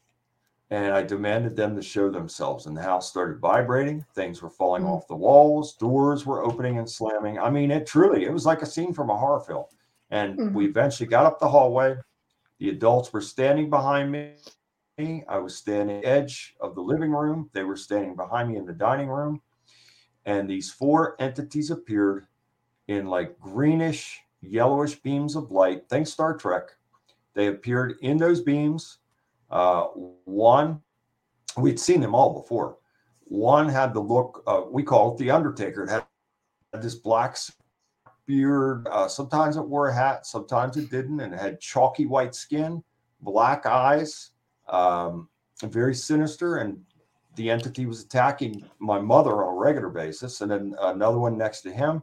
and 0.71 0.95
I 0.95 1.03
demanded 1.03 1.57
them 1.57 1.75
to 1.75 1.83
show 1.83 2.11
themselves. 2.11 2.67
And 2.67 2.77
the 2.77 2.83
house 2.83 3.11
started 3.11 3.41
vibrating. 3.41 4.05
Things 4.15 4.41
were 4.41 4.51
falling 4.51 4.85
mm-hmm. 4.85 4.93
off 4.93 5.09
the 5.09 5.17
walls. 5.17 5.77
Doors 5.77 6.25
were 6.25 6.45
opening 6.45 6.79
and 6.79 6.89
slamming. 6.89 7.39
I 7.39 7.51
mean, 7.51 7.71
it 7.71 7.87
truly, 7.87 8.25
it 8.25 8.33
was 8.33 8.47
like 8.47 8.63
a 8.63 8.67
scene 8.67 8.95
from 8.95 9.11
a 9.11 9.17
horror 9.17 9.41
film. 9.41 9.65
And 10.11 10.39
mm-hmm. 10.39 10.55
we 10.55 10.67
eventually 10.67 11.09
got 11.09 11.27
up 11.27 11.41
the 11.41 11.49
hallway. 11.49 11.97
The 12.59 12.71
adults 12.71 13.13
were 13.13 13.21
standing 13.21 13.69
behind 13.69 14.13
me. 14.13 14.35
I 15.29 15.39
was 15.39 15.57
standing 15.57 16.05
edge 16.05 16.55
of 16.61 16.75
the 16.75 16.83
living 16.83 17.11
room. 17.11 17.49
They 17.55 17.65
were 17.65 17.77
standing 17.77 18.15
behind 18.15 18.51
me 18.51 18.57
in 18.57 18.67
the 18.67 18.73
dining 18.75 19.09
room. 19.09 19.41
And 20.27 20.49
these 20.49 20.71
four 20.71 21.17
entities 21.21 21.71
appeared 21.71 22.27
in 22.89 23.07
like 23.07 23.39
greenish, 23.39 24.21
yellowish 24.41 24.97
beams 24.97 25.37
of 25.37 25.51
light. 25.51 25.89
Think 25.89 26.07
Star 26.07 26.37
Trek. 26.37 26.65
They 27.35 27.47
appeared 27.47 27.97
in 28.03 28.17
those 28.17 28.41
beams 28.43 28.99
uh, 29.51 29.87
one, 30.25 30.81
we'd 31.57 31.81
seen 31.81 32.01
them 32.01 32.15
all 32.15 32.41
before. 32.41 32.79
One 33.25 33.69
had 33.69 33.95
the 33.95 34.01
look, 34.01 34.43
we 34.71 34.83
call 34.83 35.13
it 35.13 35.19
the 35.19 35.31
Undertaker. 35.31 35.85
It 35.85 35.91
had, 35.91 36.05
had 36.73 36.83
this 36.83 36.95
black 36.95 37.37
beard. 38.27 38.87
Uh, 38.91 39.09
sometimes 39.09 39.57
it 39.57 39.63
wore 39.63 39.89
a 39.89 39.95
hat, 39.95 40.27
sometimes 40.27 40.77
it 40.77 40.91
didn't, 40.91 41.21
and 41.21 41.35
it 41.35 41.41
had 41.41 41.61
chalky 41.61 42.07
white 42.07 42.35
skin, 42.35 42.83
black 43.21 43.67
eyes, 43.67 44.31
um, 44.69 45.29
very 45.65 45.95
sinister. 45.95 46.59
And 46.59 46.81
the 47.41 47.51
entity 47.51 47.87
was 47.87 48.03
attacking 48.03 48.63
my 48.81 49.01
mother 49.01 49.43
on 49.43 49.55
a 49.55 49.57
regular 49.57 49.89
basis. 49.89 50.43
And 50.43 50.51
then 50.51 50.75
another 50.79 51.19
one 51.19 51.39
next 51.39 51.63
to 51.63 51.73
him 51.73 52.03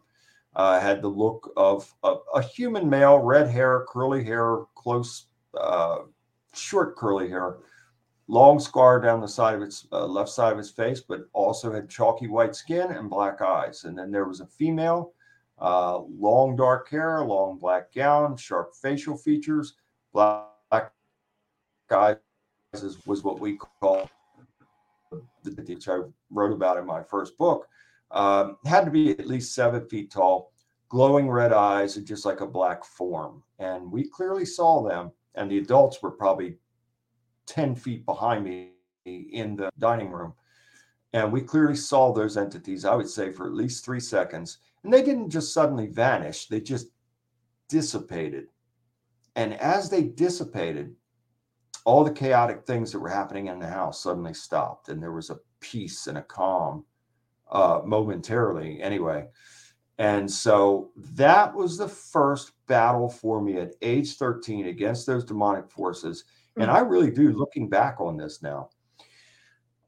uh, 0.56 0.80
had 0.80 1.00
the 1.00 1.08
look 1.08 1.54
of 1.56 1.94
a, 2.04 2.16
a, 2.34 2.42
human 2.42 2.90
male, 2.90 3.20
red 3.20 3.48
hair, 3.48 3.86
curly 3.88 4.24
hair, 4.24 4.62
close 4.74 5.28
uh, 5.56 6.00
short 6.56 6.96
curly 6.96 7.30
hair, 7.30 7.58
long 8.28 8.60
scar 8.60 9.00
down 9.00 9.22
the 9.22 9.28
side 9.28 9.54
of 9.54 9.62
its 9.62 9.88
uh, 9.92 10.08
left 10.08 10.30
side 10.30 10.54
of 10.54 10.58
his 10.58 10.72
face, 10.72 11.02
but 11.02 11.28
also 11.34 11.72
had 11.72 11.88
chalky 11.88 12.28
white 12.28 12.56
skin 12.56 12.94
and 12.94 13.08
black 13.08 13.40
eyes. 13.40 13.84
And 13.84 13.96
then 13.96 14.10
there 14.10 14.26
was 14.26 14.40
a 14.40 14.48
female, 14.48 15.14
uh, 15.60 16.00
long 16.00 16.56
dark 16.56 16.90
hair, 16.90 17.24
long 17.24 17.60
black 17.60 17.94
gown, 17.94 18.38
sharp 18.38 18.74
facial 18.74 19.16
features, 19.16 19.76
black 20.14 20.48
eyes 21.92 22.18
was 23.06 23.24
what 23.24 23.40
we 23.40 23.56
call 23.56 24.10
which 25.56 25.88
I 25.88 26.00
wrote 26.30 26.54
about 26.54 26.78
in 26.78 26.86
my 26.86 27.04
first 27.04 27.38
book. 27.38 27.68
Um, 28.12 28.58
had 28.66 28.86
to 28.86 28.92
be 28.92 29.12
at 29.12 29.28
least 29.28 29.54
seven 29.54 29.86
feet 29.88 30.12
tall, 30.12 30.52
glowing 30.90 31.30
red 31.30 31.52
eyes, 31.52 31.98
and 31.98 32.08
just 32.08 32.26
like 32.26 32.42
a 32.42 32.48
black 32.48 32.86
form. 32.86 33.44
And 33.60 33.92
we 33.92 34.08
clearly 34.08 34.46
saw 34.46 34.88
them 34.88 35.12
and 35.38 35.50
the 35.50 35.60
adults 35.60 36.02
were 36.02 36.12
probably 36.12 36.58
10 37.46 37.76
feet 37.76 38.06
behind 38.06 38.44
me 38.44 38.72
in 39.06 39.56
the 39.56 39.70
dining 39.80 40.12
room. 40.12 40.34
And 41.14 41.32
we 41.32 41.42
clearly 41.42 41.76
saw 41.76 42.12
those 42.12 42.36
entities, 42.36 42.84
I 42.84 42.96
would 42.96 43.08
say, 43.08 43.32
for 43.32 43.46
at 43.46 43.54
least 43.54 43.86
three 43.86 44.02
seconds. 44.02 44.58
And 44.84 44.92
they 44.92 45.04
didn't 45.04 45.30
just 45.30 45.54
suddenly 45.54 45.88
vanish, 45.88 46.48
they 46.48 46.60
just 46.60 46.88
dissipated. 47.70 48.48
And 49.36 49.54
as 49.54 49.90
they 49.90 50.04
dissipated, 50.04 50.96
all 51.86 52.04
the 52.04 52.12
chaotic 52.12 52.66
things 52.66 52.92
that 52.92 53.00
were 53.00 53.10
happening 53.10 53.48
in 53.48 53.60
the 53.60 53.68
house 53.68 54.04
suddenly 54.04 54.34
stopped. 54.34 54.90
And 54.90 55.02
there 55.02 55.14
was 55.14 55.30
a 55.30 55.40
peace 55.60 56.08
and 56.08 56.18
a 56.18 56.24
calm 56.24 56.84
uh, 57.52 57.82
momentarily, 57.86 58.82
anyway. 58.82 59.28
And 59.98 60.30
so 60.30 60.92
that 60.96 61.54
was 61.54 61.78
the 61.78 61.88
first 61.88 62.52
battle 62.68 63.10
for 63.10 63.42
me 63.42 63.58
at 63.58 63.74
age 63.82 64.18
13 64.18 64.68
against 64.68 65.08
those 65.08 65.24
demonic 65.24 65.72
forces. 65.72 66.24
Mm-hmm. 66.24 66.62
And 66.62 66.72
hmm. 66.72 66.78
I 66.78 66.80
really 66.82 67.12
do, 67.12 67.32
looking 67.32 67.70
back 67.70 68.00
on 68.00 68.18
this 68.18 68.42
now, 68.42 68.70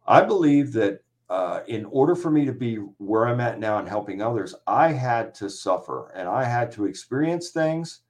I 0.07 0.21
believe 0.21 0.71
that 0.73 1.01
uh, 1.29 1.61
in 1.67 1.85
order 1.85 2.15
for 2.15 2.31
me 2.31 2.43
to 2.45 2.53
be 2.53 2.77
where 2.97 3.27
I'm 3.27 3.39
at 3.39 3.59
now 3.59 3.77
and 3.77 3.87
helping 3.87 4.21
others, 4.21 4.55
I 4.65 4.91
had 4.91 5.35
to 5.35 5.49
suffer 5.49 6.11
and 6.15 6.27
I 6.27 6.43
had 6.43 6.71
to 6.71 6.85
experience 6.85 7.49
things. 7.49 8.01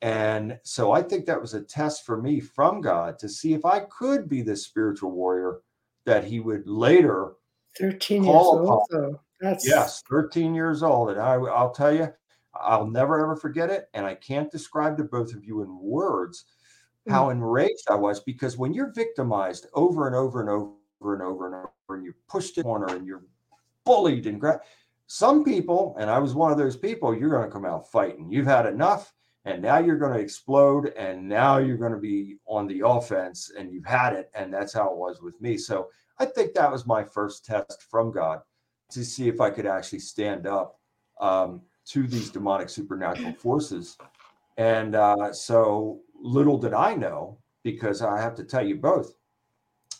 And 0.00 0.58
so 0.62 0.92
I 0.92 1.02
think 1.02 1.26
that 1.26 1.40
was 1.40 1.54
a 1.54 1.60
test 1.60 2.06
for 2.06 2.20
me 2.20 2.40
from 2.40 2.80
God 2.80 3.18
to 3.18 3.28
see 3.28 3.52
if 3.52 3.64
I 3.64 3.80
could 3.80 4.28
be 4.28 4.42
this 4.42 4.64
spiritual 4.64 5.10
warrior 5.10 5.60
that 6.06 6.24
He 6.24 6.40
would 6.40 6.68
later 6.68 7.32
13 7.78 8.24
years 8.24 8.34
old. 8.34 8.86
Though. 8.90 9.20
That's 9.40 9.66
yes, 9.66 10.02
13 10.08 10.54
years 10.54 10.82
old. 10.82 11.10
And 11.10 11.20
I, 11.20 11.34
I'll 11.34 11.72
tell 11.72 11.94
you, 11.94 12.12
I'll 12.54 12.86
never 12.86 13.20
ever 13.22 13.36
forget 13.36 13.70
it. 13.70 13.88
And 13.94 14.06
I 14.06 14.14
can't 14.14 14.50
describe 14.50 14.96
to 14.98 15.04
both 15.04 15.34
of 15.34 15.44
you 15.44 15.62
in 15.62 15.78
words 15.78 16.44
how 17.08 17.26
mm. 17.28 17.32
enraged 17.32 17.84
I 17.90 17.94
was 17.94 18.20
because 18.20 18.56
when 18.56 18.72
you're 18.72 18.92
victimized 18.92 19.66
over 19.74 20.06
and 20.06 20.16
over 20.16 20.40
and 20.40 20.50
over 20.50 21.14
and 21.14 21.22
over 21.22 21.46
and 21.46 21.54
over, 21.54 21.96
and 21.96 22.04
you're 22.04 22.16
pushed 22.28 22.58
in 22.58 22.64
corner 22.64 22.94
and 22.94 23.06
you're 23.06 23.24
bullied 23.84 24.26
and 24.26 24.40
gra- 24.40 24.60
some 25.06 25.42
people, 25.42 25.96
and 25.98 26.10
I 26.10 26.18
was 26.18 26.34
one 26.34 26.52
of 26.52 26.58
those 26.58 26.76
people, 26.76 27.16
you're 27.16 27.30
going 27.30 27.44
to 27.44 27.50
come 27.50 27.64
out 27.64 27.90
fighting. 27.90 28.30
You've 28.30 28.46
had 28.46 28.66
enough, 28.66 29.14
and 29.44 29.62
now 29.62 29.78
you're 29.78 29.98
going 29.98 30.12
to 30.12 30.20
explode, 30.20 30.92
and 30.96 31.26
now 31.26 31.58
you're 31.58 31.76
going 31.76 31.92
to 31.92 31.98
be 31.98 32.36
on 32.46 32.66
the 32.66 32.82
offense, 32.84 33.52
and 33.56 33.72
you've 33.72 33.86
had 33.86 34.12
it. 34.12 34.30
And 34.34 34.52
that's 34.52 34.72
how 34.72 34.90
it 34.90 34.96
was 34.96 35.22
with 35.22 35.40
me. 35.40 35.56
So 35.56 35.88
I 36.18 36.26
think 36.26 36.54
that 36.54 36.70
was 36.70 36.86
my 36.86 37.04
first 37.04 37.44
test 37.44 37.82
from 37.90 38.10
God 38.10 38.40
to 38.90 39.04
see 39.04 39.28
if 39.28 39.40
I 39.40 39.50
could 39.50 39.66
actually 39.66 40.00
stand 40.00 40.46
up 40.46 40.78
um, 41.20 41.62
to 41.86 42.06
these 42.06 42.30
demonic 42.30 42.68
supernatural 42.68 43.32
forces. 43.38 43.96
And 44.56 44.94
uh, 44.94 45.32
so 45.32 46.00
little 46.20 46.58
did 46.58 46.74
I 46.74 46.94
know, 46.94 47.38
because 47.62 48.02
I 48.02 48.20
have 48.20 48.34
to 48.36 48.44
tell 48.44 48.66
you 48.66 48.76
both, 48.76 49.14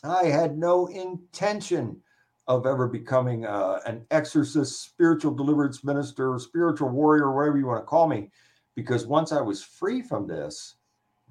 I 0.03 0.25
had 0.25 0.57
no 0.57 0.87
intention 0.87 2.01
of 2.47 2.65
ever 2.65 2.87
becoming 2.87 3.45
uh, 3.45 3.79
an 3.85 4.05
exorcist, 4.11 4.81
spiritual 4.81 5.33
deliverance 5.33 5.83
minister, 5.83 6.37
spiritual 6.39 6.89
warrior, 6.89 7.33
whatever 7.33 7.57
you 7.57 7.67
want 7.67 7.81
to 7.81 7.85
call 7.85 8.07
me. 8.07 8.31
Because 8.79 9.05
once 9.05 9.33
I 9.33 9.41
was 9.41 9.61
free 9.61 10.01
from 10.01 10.25
this, 10.25 10.75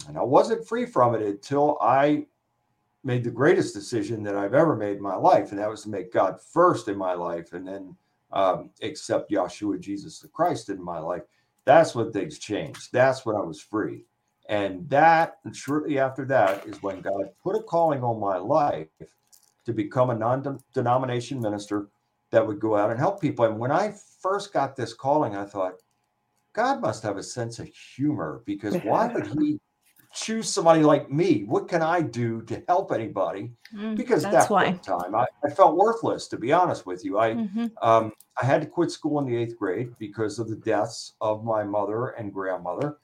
and 0.06 0.18
I 0.18 0.22
wasn't 0.22 0.68
free 0.68 0.84
from 0.84 1.14
it 1.14 1.22
until 1.22 1.78
I 1.80 2.26
made 3.04 3.24
the 3.24 3.30
greatest 3.30 3.74
decision 3.74 4.22
that 4.24 4.36
I've 4.36 4.52
ever 4.52 4.76
made 4.76 4.98
in 4.98 5.02
my 5.02 5.16
life, 5.16 5.50
and 5.50 5.58
that 5.58 5.70
was 5.70 5.82
to 5.84 5.88
make 5.88 6.12
God 6.12 6.38
first 6.52 6.88
in 6.88 6.98
my 6.98 7.14
life, 7.14 7.54
and 7.54 7.66
then 7.66 7.96
um, 8.32 8.68
accept 8.82 9.30
Yahshua 9.30 9.80
Jesus 9.80 10.18
the 10.18 10.28
Christ 10.28 10.68
in 10.68 10.82
my 10.82 10.98
life. 10.98 11.22
That's 11.64 11.94
when 11.94 12.12
things 12.12 12.38
changed. 12.38 12.92
That's 12.92 13.24
when 13.24 13.34
I 13.34 13.40
was 13.40 13.62
free. 13.62 14.04
And 14.50 14.88
that, 14.90 15.38
and 15.44 15.56
shortly 15.56 15.98
after 15.98 16.26
that, 16.26 16.66
is 16.66 16.82
when 16.82 17.00
God 17.00 17.30
put 17.42 17.56
a 17.56 17.62
calling 17.62 18.02
on 18.02 18.20
my 18.20 18.36
life 18.36 18.88
to 19.64 19.72
become 19.72 20.10
a 20.10 20.14
non 20.14 20.60
denomination 20.74 21.40
minister 21.40 21.88
that 22.30 22.46
would 22.46 22.60
go 22.60 22.76
out 22.76 22.90
and 22.90 22.98
help 22.98 23.22
people. 23.22 23.46
And 23.46 23.58
when 23.58 23.72
I 23.72 23.94
first 24.20 24.52
got 24.52 24.76
this 24.76 24.92
calling, 24.92 25.34
I 25.34 25.44
thought, 25.44 25.80
God 26.52 26.80
must 26.80 27.02
have 27.02 27.16
a 27.16 27.22
sense 27.22 27.58
of 27.58 27.68
humor 27.68 28.42
because 28.44 28.74
why 28.82 29.06
would 29.12 29.26
he 29.40 29.60
choose 30.14 30.48
somebody 30.48 30.82
like 30.82 31.10
me? 31.10 31.44
What 31.44 31.68
can 31.68 31.82
I 31.82 32.00
do 32.00 32.42
to 32.42 32.62
help 32.66 32.92
anybody? 32.92 33.52
Mm, 33.74 33.96
because 33.96 34.22
that's 34.22 34.46
that 34.46 34.50
why 34.50 34.72
time 34.72 35.14
I, 35.14 35.26
I, 35.44 35.50
felt 35.50 35.76
worthless, 35.76 36.28
to 36.28 36.36
be 36.36 36.52
honest 36.52 36.86
with 36.86 37.04
you. 37.04 37.18
I 37.18 37.34
mm-hmm. 37.34 37.66
um, 37.82 38.12
I 38.40 38.44
had 38.44 38.62
to 38.62 38.66
quit 38.66 38.90
school 38.90 39.18
in 39.18 39.26
the 39.26 39.36
eighth 39.36 39.58
grade 39.58 39.94
because 39.98 40.38
of 40.38 40.48
the 40.48 40.56
deaths 40.56 41.14
of 41.20 41.44
my 41.44 41.64
mother 41.64 42.08
and 42.08 42.32
grandmother. 42.32 42.98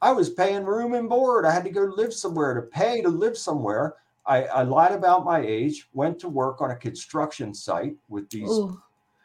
I 0.00 0.12
was 0.12 0.30
paying 0.30 0.64
room 0.64 0.94
and 0.94 1.08
board. 1.08 1.44
I 1.44 1.52
had 1.52 1.64
to 1.64 1.70
go 1.70 1.82
live 1.82 2.12
somewhere 2.12 2.54
to 2.54 2.62
pay 2.62 3.02
to 3.02 3.08
live 3.08 3.36
somewhere. 3.36 3.94
I, 4.26 4.44
I 4.44 4.62
lied 4.62 4.92
about 4.92 5.24
my 5.24 5.40
age, 5.40 5.88
went 5.92 6.18
to 6.20 6.28
work 6.28 6.60
on 6.60 6.70
a 6.70 6.76
construction 6.76 7.54
site 7.54 7.96
with 8.08 8.28
these 8.28 8.50
Ooh. 8.50 8.80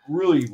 really 0.08 0.48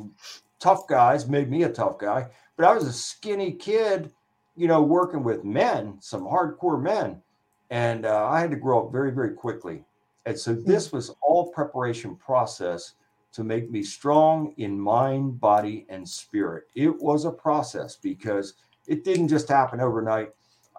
tough 0.58 0.88
guys, 0.88 1.28
made 1.28 1.50
me 1.50 1.64
a 1.64 1.68
tough 1.68 1.98
guy. 1.98 2.28
But 2.58 2.66
I 2.66 2.74
was 2.74 2.86
a 2.86 2.92
skinny 2.92 3.52
kid, 3.52 4.12
you 4.54 4.68
know, 4.68 4.82
working 4.82 5.22
with 5.22 5.42
men, 5.42 5.96
some 6.00 6.24
hardcore 6.24 6.82
men. 6.82 7.22
And 7.70 8.04
uh, 8.04 8.26
I 8.26 8.40
had 8.40 8.50
to 8.50 8.56
grow 8.56 8.84
up 8.84 8.92
very, 8.92 9.12
very 9.12 9.32
quickly. 9.32 9.82
And 10.26 10.38
so 10.38 10.52
hmm. 10.52 10.64
this 10.64 10.92
was 10.92 11.14
all 11.22 11.50
preparation 11.52 12.16
process 12.16 12.92
to 13.32 13.42
make 13.42 13.70
me 13.70 13.82
strong 13.82 14.52
in 14.58 14.78
mind, 14.78 15.40
body, 15.40 15.86
and 15.88 16.06
spirit. 16.06 16.64
It 16.74 17.00
was 17.00 17.24
a 17.24 17.30
process 17.30 17.96
because– 17.96 18.52
it 18.88 19.04
didn't 19.04 19.28
just 19.28 19.48
happen 19.48 19.80
overnight. 19.80 20.30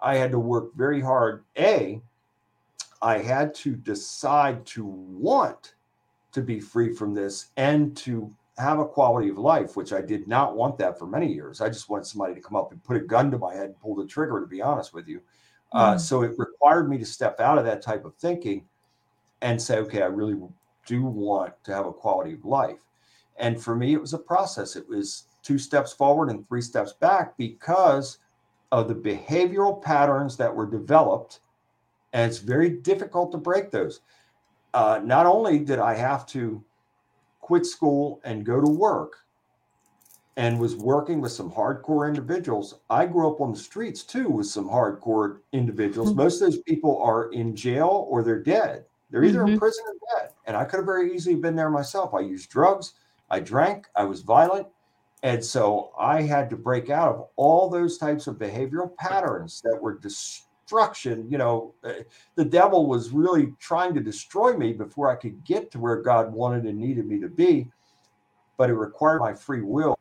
I 0.02 0.16
had 0.16 0.32
to 0.32 0.38
work 0.38 0.74
very 0.74 1.00
hard. 1.00 1.44
A, 1.56 2.02
I 3.00 3.18
had 3.18 3.54
to 3.56 3.76
decide 3.76 4.66
to 4.66 4.84
want 4.84 5.74
to 6.32 6.42
be 6.42 6.60
free 6.60 6.92
from 6.92 7.14
this 7.14 7.46
and 7.56 7.96
to 7.98 8.30
have 8.60 8.78
a 8.78 8.84
quality 8.84 9.28
of 9.28 9.38
life, 9.38 9.76
which 9.76 9.92
I 9.92 10.00
did 10.00 10.28
not 10.28 10.56
want 10.56 10.78
that 10.78 10.98
for 10.98 11.06
many 11.06 11.32
years. 11.32 11.60
I 11.60 11.68
just 11.68 11.88
wanted 11.88 12.06
somebody 12.06 12.34
to 12.34 12.40
come 12.40 12.56
up 12.56 12.72
and 12.72 12.82
put 12.84 12.96
a 12.96 13.00
gun 13.00 13.30
to 13.30 13.38
my 13.38 13.54
head 13.54 13.66
and 13.66 13.80
pull 13.80 13.94
the 13.94 14.06
trigger, 14.06 14.40
to 14.40 14.46
be 14.46 14.62
honest 14.62 14.94
with 14.94 15.08
you. 15.08 15.20
Uh, 15.72 15.94
mm. 15.94 16.00
So 16.00 16.22
it 16.22 16.38
required 16.38 16.88
me 16.88 16.98
to 16.98 17.04
step 17.04 17.40
out 17.40 17.58
of 17.58 17.64
that 17.64 17.82
type 17.82 18.04
of 18.04 18.14
thinking 18.16 18.64
and 19.42 19.60
say, 19.60 19.78
okay, 19.78 20.02
I 20.02 20.06
really 20.06 20.36
do 20.86 21.04
want 21.04 21.54
to 21.64 21.74
have 21.74 21.86
a 21.86 21.92
quality 21.92 22.34
of 22.34 22.44
life. 22.44 22.84
And 23.38 23.60
for 23.60 23.74
me, 23.74 23.94
it 23.94 24.00
was 24.00 24.12
a 24.12 24.18
process. 24.18 24.76
It 24.76 24.88
was 24.88 25.24
two 25.42 25.58
steps 25.58 25.92
forward 25.92 26.28
and 26.28 26.46
three 26.46 26.60
steps 26.60 26.92
back 26.92 27.36
because 27.36 28.18
of 28.72 28.88
the 28.88 28.94
behavioral 28.94 29.80
patterns 29.82 30.36
that 30.36 30.54
were 30.54 30.66
developed. 30.66 31.40
And 32.12 32.30
it's 32.30 32.40
very 32.40 32.70
difficult 32.70 33.32
to 33.32 33.38
break 33.38 33.70
those. 33.70 34.00
Uh, 34.74 35.00
not 35.02 35.26
only 35.26 35.58
did 35.58 35.78
I 35.78 35.94
have 35.94 36.26
to 36.26 36.62
quit 37.50 37.66
school 37.66 38.20
and 38.22 38.46
go 38.46 38.60
to 38.60 38.70
work 38.70 39.24
and 40.36 40.60
was 40.60 40.76
working 40.76 41.20
with 41.20 41.32
some 41.32 41.50
hardcore 41.50 42.06
individuals, 42.06 42.78
I 42.88 43.06
grew 43.06 43.28
up 43.28 43.40
on 43.40 43.50
the 43.50 43.58
streets 43.58 44.04
too 44.04 44.28
with 44.28 44.46
some 44.46 44.68
hardcore 44.68 45.40
individuals. 45.50 46.10
Mm-hmm. 46.10 46.18
Most 46.18 46.40
of 46.40 46.52
those 46.52 46.62
people 46.62 47.02
are 47.02 47.32
in 47.32 47.56
jail 47.56 48.06
or 48.08 48.22
they're 48.22 48.40
dead. 48.40 48.84
They're 49.10 49.24
either 49.24 49.40
mm-hmm. 49.40 49.54
in 49.54 49.58
prison 49.58 49.84
or 49.88 50.20
dead. 50.20 50.30
And 50.46 50.56
I 50.56 50.64
could 50.64 50.76
have 50.76 50.86
very 50.86 51.12
easily 51.12 51.34
been 51.34 51.56
there 51.56 51.70
myself. 51.70 52.14
I 52.14 52.20
used 52.20 52.50
drugs, 52.50 52.92
I 53.30 53.40
drank, 53.40 53.88
I 53.96 54.04
was 54.04 54.20
violent, 54.20 54.68
and 55.24 55.44
so 55.44 55.90
I 55.98 56.22
had 56.22 56.48
to 56.50 56.56
break 56.56 56.88
out 56.88 57.16
of 57.16 57.26
all 57.34 57.68
those 57.68 57.98
types 57.98 58.28
of 58.28 58.36
behavioral 58.36 58.96
patterns 58.96 59.60
that 59.62 59.76
were 59.82 59.98
destruction. 60.70 61.26
You 61.28 61.38
know, 61.38 61.74
uh, 61.82 62.04
the 62.36 62.44
devil 62.44 62.86
was 62.86 63.10
really 63.10 63.52
trying 63.58 63.94
to 63.94 64.00
destroy 64.00 64.56
me 64.56 64.72
before 64.72 65.10
I 65.10 65.16
could 65.16 65.44
get 65.44 65.70
to 65.72 65.80
where 65.80 65.96
God 65.96 66.32
wanted 66.32 66.64
and 66.64 66.78
needed 66.78 67.06
me 67.06 67.18
to 67.20 67.28
be. 67.28 67.66
But 68.56 68.70
it 68.70 68.74
required 68.74 69.20
my 69.20 69.34
free 69.34 69.62
will 69.62 69.98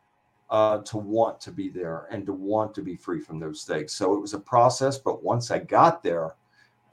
uh, 0.49 0.80
to 0.80 0.97
want 0.97 1.39
to 1.41 1.51
be 1.51 1.70
there 1.70 2.07
and 2.11 2.26
to 2.26 2.34
want 2.34 2.76
to 2.76 2.82
be 2.82 2.95
free 2.95 3.20
from 3.20 3.39
those 3.39 3.63
things. 3.63 3.93
So 3.93 4.13
it 4.15 4.22
was 4.22 4.34
a 4.34 4.39
process. 4.39 4.97
But 4.97 5.24
once 5.24 5.49
I 5.49 5.59
got 5.59 6.03
there, 6.03 6.36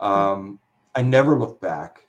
um, 0.01 0.59
I 0.95 1.03
never 1.03 1.39
looked 1.39 1.61
back. 1.61 2.07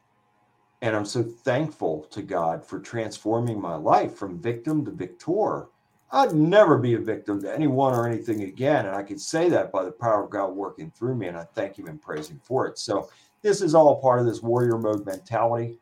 And 0.82 0.96
I'm 0.96 1.06
so 1.06 1.24
thankful 1.24 2.04
to 2.12 2.22
God 2.22 2.64
for 2.64 2.80
transforming 2.80 3.60
my 3.60 3.76
life 3.76 4.16
from 4.16 4.40
victim 4.40 4.86
to 4.86 4.92
victor 4.92 5.68
I'd 6.12 6.34
never 6.34 6.78
be 6.78 6.94
a 6.94 7.00
victim 7.00 7.42
to 7.42 7.54
anyone 7.54 7.94
or 7.94 8.08
anything 8.08 8.44
again. 8.44 8.86
And 8.86 8.96
I 8.96 9.04
can 9.04 9.18
say 9.18 9.50
that 9.50 9.72
by 9.72 9.84
the 9.84 9.92
power 9.92 10.24
of 10.24 10.30
God 10.30 10.48
working 10.56 10.92
through 10.92 11.16
me. 11.16 11.28
And 11.28 11.38
I 11.38 11.44
thank 11.54 11.78
Him 11.78 11.88
and 11.88 12.02
praise 12.02 12.30
Him 12.30 12.40
for 12.44 12.66
it. 12.68 12.78
So, 12.78 13.10
this 13.42 13.62
is 13.62 13.76
all 13.76 14.02
part 14.02 14.20
of 14.20 14.26
this 14.26 14.42
warrior 14.42 14.78
mode 14.78 15.06
mentality. 15.06 15.78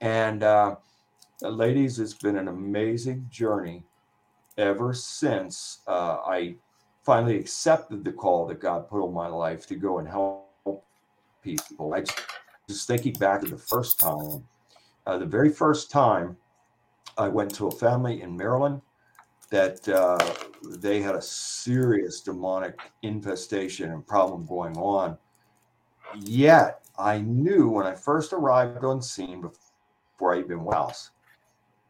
And, 0.00 0.42
uh, 0.42 0.76
ladies, 1.40 1.98
it's 1.98 2.14
been 2.14 2.36
an 2.36 2.48
amazing 2.48 3.26
journey 3.30 3.84
ever 4.58 4.92
since 4.92 5.80
uh, 5.86 6.18
I 6.26 6.56
finally 7.04 7.38
accepted 7.38 8.04
the 8.04 8.12
call 8.12 8.46
that 8.46 8.60
God 8.60 8.88
put 8.88 9.04
on 9.04 9.14
my 9.14 9.28
life 9.28 9.66
to 9.68 9.76
go 9.76 9.98
and 9.98 10.08
help 10.08 10.50
people. 11.42 11.94
I 11.94 12.00
just, 12.00 12.20
just 12.68 12.86
thinking 12.88 13.12
back 13.14 13.42
to 13.42 13.48
the 13.48 13.56
first 13.56 14.00
time, 14.00 14.44
uh, 15.06 15.18
the 15.18 15.26
very 15.26 15.50
first 15.50 15.90
time 15.90 16.36
I 17.16 17.28
went 17.28 17.54
to 17.54 17.68
a 17.68 17.70
family 17.70 18.22
in 18.22 18.36
Maryland 18.36 18.82
that 19.50 19.88
uh, 19.88 20.18
they 20.78 21.00
had 21.00 21.14
a 21.14 21.22
serious 21.22 22.20
demonic 22.20 22.78
infestation 23.02 23.92
and 23.92 24.06
problem 24.06 24.46
going 24.46 24.76
on. 24.76 25.16
Yet 26.20 26.80
I 26.98 27.18
knew 27.18 27.68
when 27.68 27.86
I 27.86 27.94
first 27.94 28.32
arrived 28.32 28.84
on 28.84 29.02
scene 29.02 29.42
before 29.42 30.34
I 30.34 30.40
even 30.40 30.64
went 30.64 31.10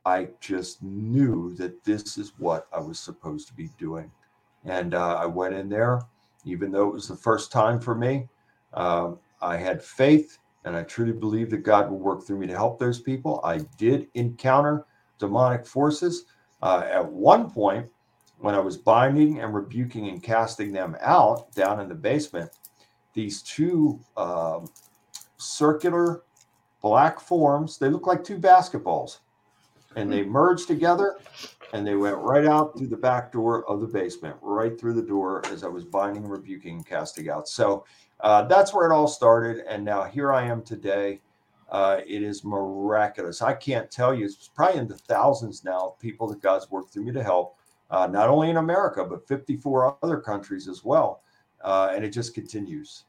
I 0.04 0.28
just 0.40 0.82
knew 0.82 1.54
that 1.56 1.82
this 1.84 2.16
is 2.16 2.32
what 2.38 2.68
I 2.72 2.80
was 2.80 2.98
supposed 2.98 3.48
to 3.48 3.54
be 3.54 3.70
doing. 3.78 4.10
And 4.64 4.94
uh, 4.94 5.16
I 5.16 5.26
went 5.26 5.54
in 5.54 5.68
there, 5.68 6.00
even 6.44 6.70
though 6.70 6.88
it 6.88 6.94
was 6.94 7.08
the 7.08 7.16
first 7.16 7.50
time 7.50 7.80
for 7.80 7.94
me. 7.94 8.28
Um, 8.74 9.18
I 9.42 9.56
had 9.56 9.82
faith 9.82 10.38
and 10.64 10.76
I 10.76 10.82
truly 10.84 11.12
believe 11.12 11.50
that 11.50 11.58
God 11.58 11.90
will 11.90 11.98
work 11.98 12.24
through 12.26 12.38
me 12.38 12.46
to 12.46 12.54
help 12.56 12.78
those 12.78 13.00
people. 13.00 13.40
I 13.44 13.58
did 13.78 14.08
encounter 14.14 14.86
demonic 15.18 15.66
forces. 15.66 16.26
Uh, 16.62 16.84
at 16.90 17.04
one 17.04 17.50
point, 17.50 17.86
when 18.38 18.54
I 18.54 18.58
was 18.58 18.76
binding 18.76 19.40
and 19.40 19.54
rebuking 19.54 20.08
and 20.08 20.22
casting 20.22 20.72
them 20.72 20.96
out 21.00 21.52
down 21.54 21.80
in 21.80 21.88
the 21.88 21.94
basement, 21.94 22.50
these 23.14 23.42
two 23.42 24.00
um, 24.16 24.68
circular 25.38 26.22
black 26.82 27.18
forms, 27.18 27.78
they 27.78 27.88
look 27.88 28.06
like 28.06 28.22
two 28.22 28.38
basketballs, 28.38 29.18
and 29.96 30.12
they 30.12 30.22
merged 30.22 30.68
together 30.68 31.16
and 31.72 31.86
they 31.86 31.94
went 31.94 32.16
right 32.18 32.44
out 32.44 32.76
through 32.76 32.86
the 32.86 32.96
back 32.96 33.32
door 33.32 33.68
of 33.68 33.80
the 33.80 33.86
basement, 33.86 34.36
right 34.40 34.78
through 34.78 34.94
the 34.94 35.02
door 35.02 35.44
as 35.46 35.64
I 35.64 35.68
was 35.68 35.84
binding, 35.84 36.26
rebuking, 36.26 36.84
casting 36.84 37.28
out. 37.28 37.48
So 37.48 37.84
uh, 38.20 38.42
that's 38.42 38.72
where 38.72 38.90
it 38.90 38.94
all 38.94 39.08
started. 39.08 39.64
And 39.68 39.84
now 39.84 40.04
here 40.04 40.32
I 40.32 40.44
am 40.44 40.62
today. 40.62 41.20
Uh, 41.68 42.00
it 42.06 42.22
is 42.22 42.44
miraculous. 42.44 43.42
I 43.42 43.52
can't 43.52 43.90
tell 43.90 44.14
you, 44.14 44.24
it's 44.24 44.48
probably 44.48 44.78
in 44.78 44.88
the 44.88 44.96
thousands 44.96 45.64
now 45.64 45.88
of 45.88 45.98
people 45.98 46.28
that 46.28 46.40
God's 46.40 46.70
worked 46.70 46.92
through 46.92 47.04
me 47.04 47.12
to 47.12 47.22
help, 47.22 47.56
uh, 47.90 48.06
not 48.06 48.28
only 48.28 48.50
in 48.50 48.56
America, 48.56 49.04
but 49.04 49.26
54 49.26 49.98
other 50.02 50.18
countries 50.18 50.68
as 50.68 50.84
well. 50.84 51.22
Uh, 51.62 51.90
and 51.92 52.04
it 52.04 52.10
just 52.10 52.34
continues. 52.34 53.04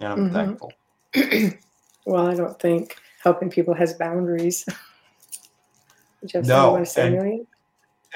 And 0.00 0.12
I'm 0.12 0.30
mm-hmm. 0.30 0.34
thankful. 0.34 0.72
well, 2.06 2.26
I 2.26 2.34
don't 2.34 2.58
think 2.60 2.96
helping 3.22 3.50
people 3.50 3.74
has 3.74 3.94
boundaries. 3.94 4.66
no, 6.34 6.76
and, 6.76 6.86
and 6.96 7.46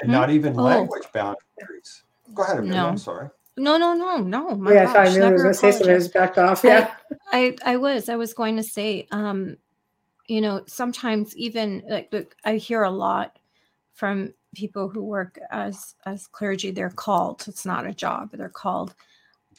hmm? 0.01 0.11
not 0.11 0.29
even 0.29 0.59
oh. 0.59 0.63
language 0.63 1.03
boundaries. 1.13 2.03
Go 2.33 2.43
ahead, 2.43 2.57
Amelia. 2.59 2.75
No. 2.75 2.87
I'm 2.89 2.97
sorry. 2.97 3.29
No, 3.59 3.77
no, 3.77 3.93
no, 3.93 4.17
no. 4.17 4.55
My 4.55 4.73
yeah, 4.73 4.85
gosh, 4.85 4.95
I 4.95 5.05
thought 5.05 5.17
Amelia 5.17 5.33
was 5.33 5.41
going 5.41 5.53
to 5.53 5.59
say 5.59 5.71
something. 5.71 5.95
was 5.95 6.07
backed 6.09 6.37
off. 6.37 6.63
Yeah, 6.63 6.93
I, 7.31 7.55
I, 7.65 7.73
I, 7.73 7.77
was. 7.77 8.07
I 8.07 8.15
was 8.15 8.33
going 8.33 8.55
to 8.57 8.63
say, 8.63 9.07
um, 9.11 9.57
you 10.27 10.41
know, 10.41 10.63
sometimes 10.67 11.35
even 11.37 11.83
like, 11.89 12.09
like 12.11 12.35
I 12.43 12.57
hear 12.57 12.83
a 12.83 12.91
lot 12.91 13.39
from 13.93 14.33
people 14.55 14.89
who 14.89 15.03
work 15.03 15.39
as 15.51 15.95
as 16.05 16.27
clergy. 16.27 16.71
They're 16.71 16.89
called. 16.89 17.45
It's 17.47 17.65
not 17.65 17.87
a 17.87 17.93
job. 17.93 18.31
They're 18.33 18.49
called. 18.49 18.93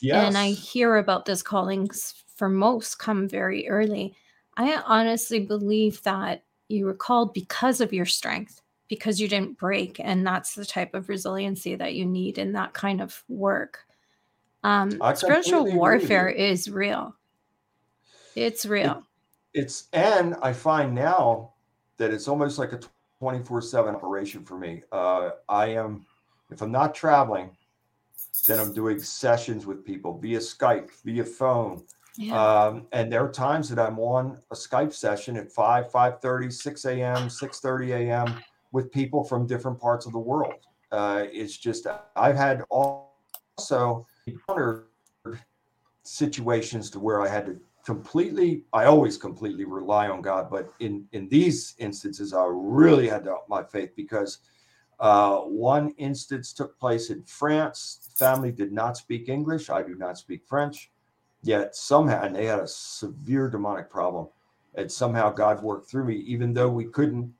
Yes. 0.00 0.26
And 0.26 0.38
I 0.38 0.50
hear 0.50 0.96
about 0.96 1.24
this 1.24 1.42
callings 1.42 2.22
for 2.36 2.48
most 2.48 2.98
come 2.98 3.28
very 3.28 3.68
early. 3.68 4.14
I 4.56 4.80
honestly 4.86 5.40
believe 5.40 6.02
that 6.02 6.44
you 6.68 6.84
were 6.84 6.94
called 6.94 7.32
because 7.32 7.80
of 7.80 7.92
your 7.92 8.06
strength 8.06 8.60
because 8.88 9.20
you 9.20 9.28
didn't 9.28 9.58
break 9.58 10.00
and 10.00 10.26
that's 10.26 10.54
the 10.54 10.64
type 10.64 10.94
of 10.94 11.08
resiliency 11.08 11.74
that 11.74 11.94
you 11.94 12.04
need 12.06 12.38
in 12.38 12.52
that 12.52 12.72
kind 12.72 13.00
of 13.00 13.22
work 13.28 13.80
um 14.64 14.90
spiritual 15.14 15.70
warfare 15.74 16.28
is 16.28 16.70
real 16.70 17.14
it's 18.34 18.64
real 18.66 19.06
it's 19.58 19.88
and 19.92 20.34
i 20.42 20.52
find 20.52 20.94
now 20.94 21.50
that 21.96 22.12
it's 22.12 22.28
almost 22.28 22.58
like 22.58 22.72
a 22.72 22.80
24-7 23.22 23.94
operation 23.94 24.44
for 24.44 24.58
me 24.58 24.82
uh 24.92 25.30
i 25.48 25.66
am 25.66 26.04
if 26.50 26.62
i'm 26.62 26.72
not 26.72 26.94
traveling 26.94 27.50
then 28.46 28.58
i'm 28.58 28.72
doing 28.72 28.98
sessions 29.00 29.66
with 29.66 29.84
people 29.84 30.18
via 30.18 30.38
skype 30.38 30.90
via 31.04 31.24
phone 31.24 31.82
yeah. 32.20 32.64
Um, 32.64 32.88
and 32.90 33.12
there 33.12 33.24
are 33.24 33.30
times 33.30 33.68
that 33.68 33.78
I'm 33.78 34.00
on 34.00 34.40
a 34.50 34.56
Skype 34.56 34.92
session 34.92 35.36
at 35.36 35.52
5, 35.52 35.88
5 35.92 36.20
30, 36.20 36.50
6 36.50 36.84
a.m., 36.86 37.30
6 37.30 37.60
30 37.60 37.92
a.m 37.92 38.42
with 38.72 38.92
people 38.92 39.24
from 39.24 39.46
different 39.46 39.80
parts 39.80 40.06
of 40.06 40.12
the 40.12 40.18
world. 40.18 40.66
Uh, 40.92 41.24
it's 41.32 41.56
just 41.56 41.86
I've 42.16 42.36
had 42.36 42.64
also 42.70 44.06
encountered 44.26 44.86
situations 46.02 46.90
to 46.90 47.00
where 47.00 47.20
I 47.20 47.28
had 47.28 47.46
to 47.46 47.60
completely 47.88 48.64
I 48.74 48.84
always 48.84 49.16
completely 49.16 49.64
rely 49.64 50.08
on 50.08 50.20
God, 50.20 50.50
but 50.50 50.74
in 50.78 51.08
in 51.12 51.26
these 51.30 51.74
instances 51.78 52.34
I 52.34 52.44
really 52.46 53.08
had 53.08 53.24
to 53.24 53.38
my 53.48 53.62
faith 53.64 53.92
because 53.96 54.40
uh, 55.00 55.38
one 55.38 55.94
instance 55.96 56.52
took 56.52 56.78
place 56.78 57.08
in 57.08 57.22
France. 57.22 58.10
Family 58.14 58.52
did 58.52 58.72
not 58.72 58.98
speak 58.98 59.30
English. 59.30 59.70
I 59.70 59.82
do 59.82 59.94
not 59.94 60.18
speak 60.18 60.42
French. 60.46 60.90
Yet 61.42 61.74
somehow, 61.74 62.24
and 62.24 62.36
they 62.36 62.44
had 62.44 62.58
a 62.58 62.68
severe 62.68 63.48
demonic 63.48 63.88
problem. 63.88 64.28
And 64.74 64.92
somehow 64.92 65.30
God 65.30 65.62
worked 65.62 65.88
through 65.88 66.04
me, 66.04 66.16
even 66.16 66.52
though 66.52 66.68
we 66.68 66.84
couldn't 66.84 67.32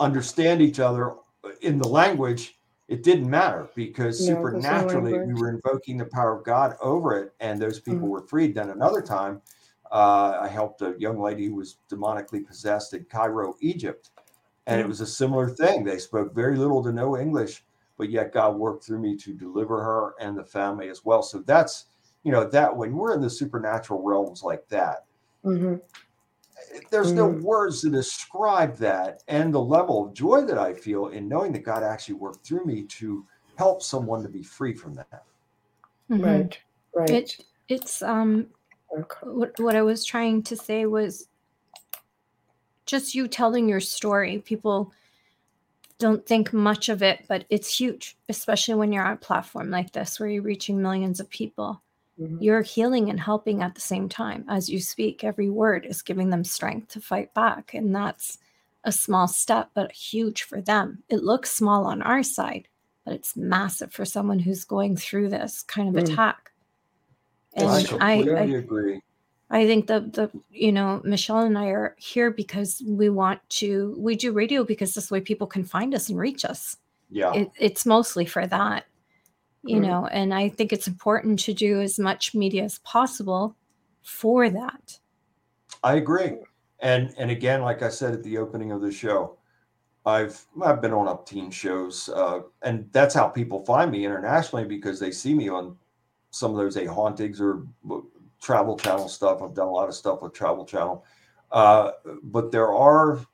understand 0.00 0.60
each 0.60 0.80
other 0.80 1.14
in 1.60 1.78
the 1.78 1.86
language, 1.86 2.58
it 2.92 3.02
didn't 3.02 3.30
matter 3.30 3.70
because 3.74 4.22
supernaturally 4.22 5.18
we 5.18 5.32
were 5.32 5.48
invoking 5.48 5.96
the 5.96 6.04
power 6.04 6.36
of 6.36 6.44
God 6.44 6.76
over 6.82 7.18
it, 7.18 7.32
and 7.40 7.58
those 7.58 7.80
people 7.80 8.00
mm-hmm. 8.00 8.08
were 8.08 8.26
freed. 8.26 8.54
Then 8.54 8.68
another 8.68 9.00
time, 9.00 9.40
uh, 9.90 10.36
I 10.42 10.48
helped 10.48 10.82
a 10.82 10.94
young 10.98 11.18
lady 11.18 11.46
who 11.46 11.54
was 11.54 11.78
demonically 11.90 12.46
possessed 12.46 12.92
in 12.92 13.04
Cairo, 13.04 13.56
Egypt, 13.62 14.10
and 14.66 14.76
mm-hmm. 14.76 14.84
it 14.84 14.88
was 14.88 15.00
a 15.00 15.06
similar 15.06 15.48
thing. 15.48 15.84
They 15.84 15.96
spoke 15.96 16.34
very 16.34 16.54
little 16.54 16.82
to 16.82 16.92
no 16.92 17.16
English, 17.16 17.64
but 17.96 18.10
yet 18.10 18.34
God 18.34 18.56
worked 18.56 18.84
through 18.84 19.00
me 19.00 19.16
to 19.16 19.32
deliver 19.32 19.82
her 19.82 20.14
and 20.20 20.36
the 20.36 20.44
family 20.44 20.90
as 20.90 21.02
well. 21.02 21.22
So 21.22 21.38
that's 21.38 21.86
you 22.24 22.30
know 22.30 22.46
that 22.46 22.76
when 22.76 22.92
we're 22.92 23.14
in 23.14 23.22
the 23.22 23.30
supernatural 23.30 24.02
realms 24.02 24.42
like 24.42 24.68
that. 24.68 25.06
Mm-hmm 25.46 25.76
there's 26.90 27.12
no 27.12 27.28
mm. 27.28 27.40
words 27.42 27.80
to 27.82 27.90
describe 27.90 28.76
that 28.76 29.22
and 29.28 29.52
the 29.52 29.60
level 29.60 30.06
of 30.06 30.14
joy 30.14 30.42
that 30.42 30.58
I 30.58 30.74
feel 30.74 31.08
in 31.08 31.28
knowing 31.28 31.52
that 31.52 31.64
God 31.64 31.82
actually 31.82 32.14
worked 32.14 32.46
through 32.46 32.64
me 32.64 32.84
to 32.84 33.26
help 33.56 33.82
someone 33.82 34.22
to 34.22 34.28
be 34.28 34.42
free 34.42 34.74
from 34.74 34.94
that. 34.94 35.24
Mm-hmm. 36.10 36.24
Right, 36.24 36.58
right. 36.94 37.10
It, 37.10 37.44
it's 37.68 38.02
um, 38.02 38.46
what, 39.22 39.58
what 39.58 39.76
I 39.76 39.82
was 39.82 40.04
trying 40.04 40.42
to 40.44 40.56
say 40.56 40.86
was 40.86 41.28
just 42.86 43.14
you 43.14 43.28
telling 43.28 43.68
your 43.68 43.80
story. 43.80 44.38
People 44.38 44.92
don't 45.98 46.26
think 46.26 46.52
much 46.52 46.88
of 46.88 47.02
it, 47.02 47.24
but 47.28 47.44
it's 47.48 47.78
huge, 47.78 48.16
especially 48.28 48.74
when 48.74 48.92
you're 48.92 49.04
on 49.04 49.12
a 49.12 49.16
platform 49.16 49.70
like 49.70 49.92
this 49.92 50.18
where 50.18 50.28
you're 50.28 50.42
reaching 50.42 50.82
millions 50.82 51.20
of 51.20 51.30
people. 51.30 51.80
Mm-hmm. 52.20 52.42
You're 52.42 52.62
healing 52.62 53.08
and 53.08 53.18
helping 53.18 53.62
at 53.62 53.74
the 53.74 53.80
same 53.80 54.08
time 54.08 54.44
as 54.48 54.68
you 54.68 54.80
speak. 54.80 55.24
Every 55.24 55.48
word 55.48 55.86
is 55.86 56.02
giving 56.02 56.30
them 56.30 56.44
strength 56.44 56.88
to 56.88 57.00
fight 57.00 57.32
back. 57.34 57.74
And 57.74 57.94
that's 57.94 58.38
a 58.84 58.92
small 58.92 59.28
step, 59.28 59.70
but 59.74 59.92
huge 59.92 60.42
for 60.42 60.60
them. 60.60 61.02
It 61.08 61.22
looks 61.22 61.50
small 61.50 61.86
on 61.86 62.02
our 62.02 62.22
side, 62.22 62.68
but 63.04 63.14
it's 63.14 63.36
massive 63.36 63.92
for 63.92 64.04
someone 64.04 64.38
who's 64.38 64.64
going 64.64 64.96
through 64.96 65.30
this 65.30 65.62
kind 65.62 65.88
of 65.88 66.02
mm. 66.02 66.12
attack. 66.12 66.52
And 67.54 67.68
I 67.68 67.82
completely 67.82 68.34
I, 68.34 68.40
I, 68.40 68.44
agree. 68.44 69.00
I 69.50 69.66
think 69.66 69.86
that 69.88 70.14
the 70.14 70.30
you 70.50 70.72
know 70.72 71.02
Michelle 71.04 71.40
and 71.40 71.58
I 71.58 71.66
are 71.66 71.94
here 71.98 72.30
because 72.30 72.82
we 72.86 73.10
want 73.10 73.40
to 73.50 73.94
we 73.98 74.16
do 74.16 74.32
radio 74.32 74.64
because 74.64 74.94
this 74.94 75.10
way 75.10 75.20
people 75.20 75.46
can 75.46 75.62
find 75.62 75.94
us 75.94 76.08
and 76.08 76.18
reach 76.18 76.46
us. 76.46 76.78
Yeah, 77.10 77.34
it, 77.34 77.50
it's 77.58 77.84
mostly 77.84 78.24
for 78.24 78.46
that 78.46 78.86
you 79.64 79.76
mm 79.76 79.86
know 79.86 80.06
and 80.06 80.34
i 80.34 80.48
think 80.48 80.72
it's 80.72 80.88
important 80.88 81.38
to 81.38 81.52
do 81.52 81.80
as 81.80 81.98
much 81.98 82.34
media 82.34 82.64
as 82.64 82.78
possible 82.80 83.56
for 84.02 84.50
that. 84.50 84.98
I 85.82 85.94
agree. 85.94 86.38
And 86.80 87.14
and 87.16 87.30
again 87.30 87.62
like 87.62 87.82
i 87.82 87.88
said 87.88 88.12
at 88.12 88.24
the 88.24 88.38
opening 88.38 88.72
of 88.72 88.80
the 88.80 88.90
show 88.90 89.38
i've 90.04 90.44
i've 90.64 90.82
been 90.82 90.92
on 90.92 91.06
up 91.06 91.24
teen 91.24 91.48
shows 91.48 92.08
uh, 92.08 92.40
and 92.62 92.88
that's 92.90 93.14
how 93.14 93.28
people 93.28 93.64
find 93.64 93.92
me 93.92 94.04
internationally 94.04 94.64
because 94.64 94.98
they 94.98 95.12
see 95.12 95.32
me 95.32 95.48
on 95.48 95.76
some 96.30 96.50
of 96.50 96.56
those 96.56 96.76
a 96.76 96.86
hauntings 96.86 97.40
or 97.40 97.62
travel 98.40 98.76
channel 98.76 99.08
stuff. 99.08 99.40
I've 99.40 99.54
done 99.54 99.68
a 99.68 99.70
lot 99.70 99.88
of 99.88 99.94
stuff 99.94 100.20
with 100.20 100.32
travel 100.32 100.64
channel. 100.64 101.04
Uh, 101.52 101.92
but 102.24 102.50
there 102.50 102.72
are 102.74 103.24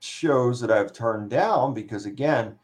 shows 0.00 0.60
that 0.60 0.70
i've 0.70 0.92
turned 0.92 1.30
down 1.30 1.72
because 1.72 2.04
again 2.04 2.58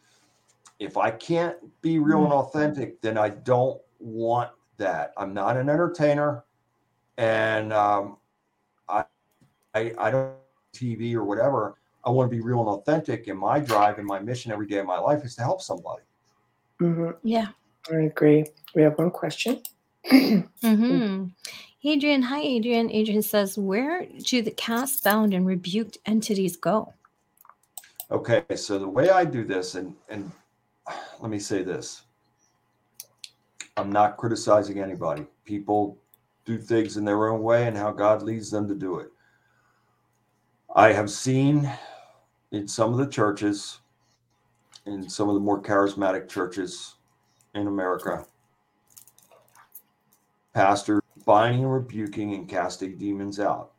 if 0.81 0.97
I 0.97 1.11
can't 1.11 1.57
be 1.83 1.99
real 1.99 2.24
and 2.24 2.33
mm. 2.33 2.43
authentic, 2.43 3.01
then 3.03 3.16
I 3.16 3.28
don't 3.28 3.81
want 4.01 4.51
that. 4.78 5.12
I'm 5.16 5.33
not 5.33 5.57
an 5.57 5.68
entertainer, 5.68 6.45
and 7.18 7.72
um, 7.72 8.16
I, 8.89 9.05
I, 9.74 9.95
I 9.99 10.11
don't 10.11 10.35
TV 10.74 11.14
or 11.14 11.24
whatever. 11.24 11.76
I 12.03 12.11
want 12.11 12.31
to 12.31 12.37
be 12.37 12.43
real 12.43 12.61
and 12.61 12.68
authentic, 12.68 13.28
and 13.28 13.39
my 13.39 13.61
drive 13.61 13.99
and 13.99 14.07
my 14.07 14.18
mission 14.18 14.51
every 14.51 14.66
day 14.66 14.78
of 14.78 14.87
my 14.87 14.99
life 14.99 15.22
is 15.22 15.37
to 15.37 15.43
help 15.43 15.61
somebody. 15.61 16.03
Mm-hmm. 16.81 17.11
Yeah, 17.22 17.49
I 17.93 17.97
agree. 17.97 18.47
We 18.74 18.83
have 18.83 18.97
one 18.99 19.11
question. 19.11 19.62
mm-hmm. 20.11 21.26
Adrian, 21.85 22.22
hi, 22.22 22.41
Adrian. 22.41 22.91
Adrian 22.91 23.22
says, 23.22 23.59
"Where 23.59 24.07
do 24.07 24.41
the 24.41 24.51
cast 24.51 25.05
bound 25.05 25.35
and 25.35 25.47
rebuked 25.47 25.99
entities 26.07 26.57
go?" 26.57 26.95
Okay, 28.11 28.45
so 28.57 28.78
the 28.78 28.89
way 28.89 29.11
I 29.11 29.26
do 29.26 29.45
this, 29.45 29.74
and 29.74 29.95
and 30.09 30.31
let 31.20 31.30
me 31.30 31.38
say 31.38 31.62
this 31.62 32.03
I'm 33.76 33.91
not 33.91 34.16
criticizing 34.16 34.80
anybody. 34.80 35.26
People 35.45 35.99
do 36.45 36.59
things 36.59 36.97
in 36.97 37.05
their 37.05 37.28
own 37.28 37.43
way 37.43 37.66
and 37.66 37.76
how 37.76 37.93
God 37.93 38.22
leads 38.22 38.51
them 38.51 38.68
to 38.68 38.74
do 38.74 38.99
it. 38.99 39.09
I 40.74 40.93
have 40.93 41.11
seen 41.11 41.70
in 42.53 42.68
some 42.68 42.93
of 42.93 42.99
the 42.99 43.07
churches, 43.07 43.80
in 44.86 45.09
some 45.09 45.28
of 45.28 45.34
the 45.34 45.41
more 45.41 45.62
charismatic 45.62 46.28
churches 46.28 46.97
in 47.55 47.66
America, 47.66 48.26
pastors 50.55 51.01
binding 51.24 51.64
and 51.64 51.72
rebuking 51.72 52.34
and 52.34 52.49
casting 52.49 52.97
demons 52.97 53.38
out. 53.38 53.72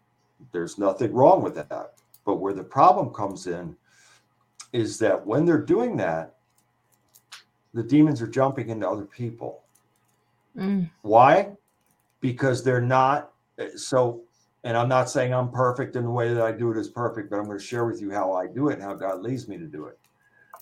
There's 0.51 0.77
nothing 0.77 1.13
wrong 1.13 1.41
with 1.41 1.55
that. 1.55 1.93
But 2.25 2.35
where 2.35 2.53
the 2.53 2.63
problem 2.63 3.13
comes 3.13 3.47
in 3.47 3.75
is 4.73 4.99
that 4.99 5.25
when 5.25 5.45
they're 5.45 5.61
doing 5.61 5.97
that, 5.97 6.37
the 7.73 7.83
demons 7.83 8.21
are 8.21 8.27
jumping 8.27 8.69
into 8.69 8.89
other 8.89 9.05
people. 9.05 9.61
Mm. 10.57 10.89
Why? 11.01 11.51
Because 12.19 12.63
they're 12.63 12.81
not 12.81 13.31
so 13.75 14.21
and 14.63 14.77
I'm 14.77 14.89
not 14.89 15.09
saying 15.09 15.33
I'm 15.33 15.51
perfect 15.51 15.95
in 15.95 16.03
the 16.03 16.11
way 16.11 16.33
that 16.33 16.43
I 16.43 16.51
do 16.51 16.71
it 16.71 16.77
is 16.77 16.87
perfect, 16.87 17.29
but 17.29 17.39
I'm 17.39 17.45
going 17.45 17.57
to 17.57 17.63
share 17.63 17.85
with 17.85 17.99
you 17.99 18.11
how 18.11 18.33
I 18.33 18.47
do 18.47 18.69
it 18.69 18.73
and 18.73 18.83
how 18.83 18.93
God 18.93 19.21
leads 19.21 19.47
me 19.47 19.57
to 19.57 19.65
do 19.65 19.85
it. 19.85 19.97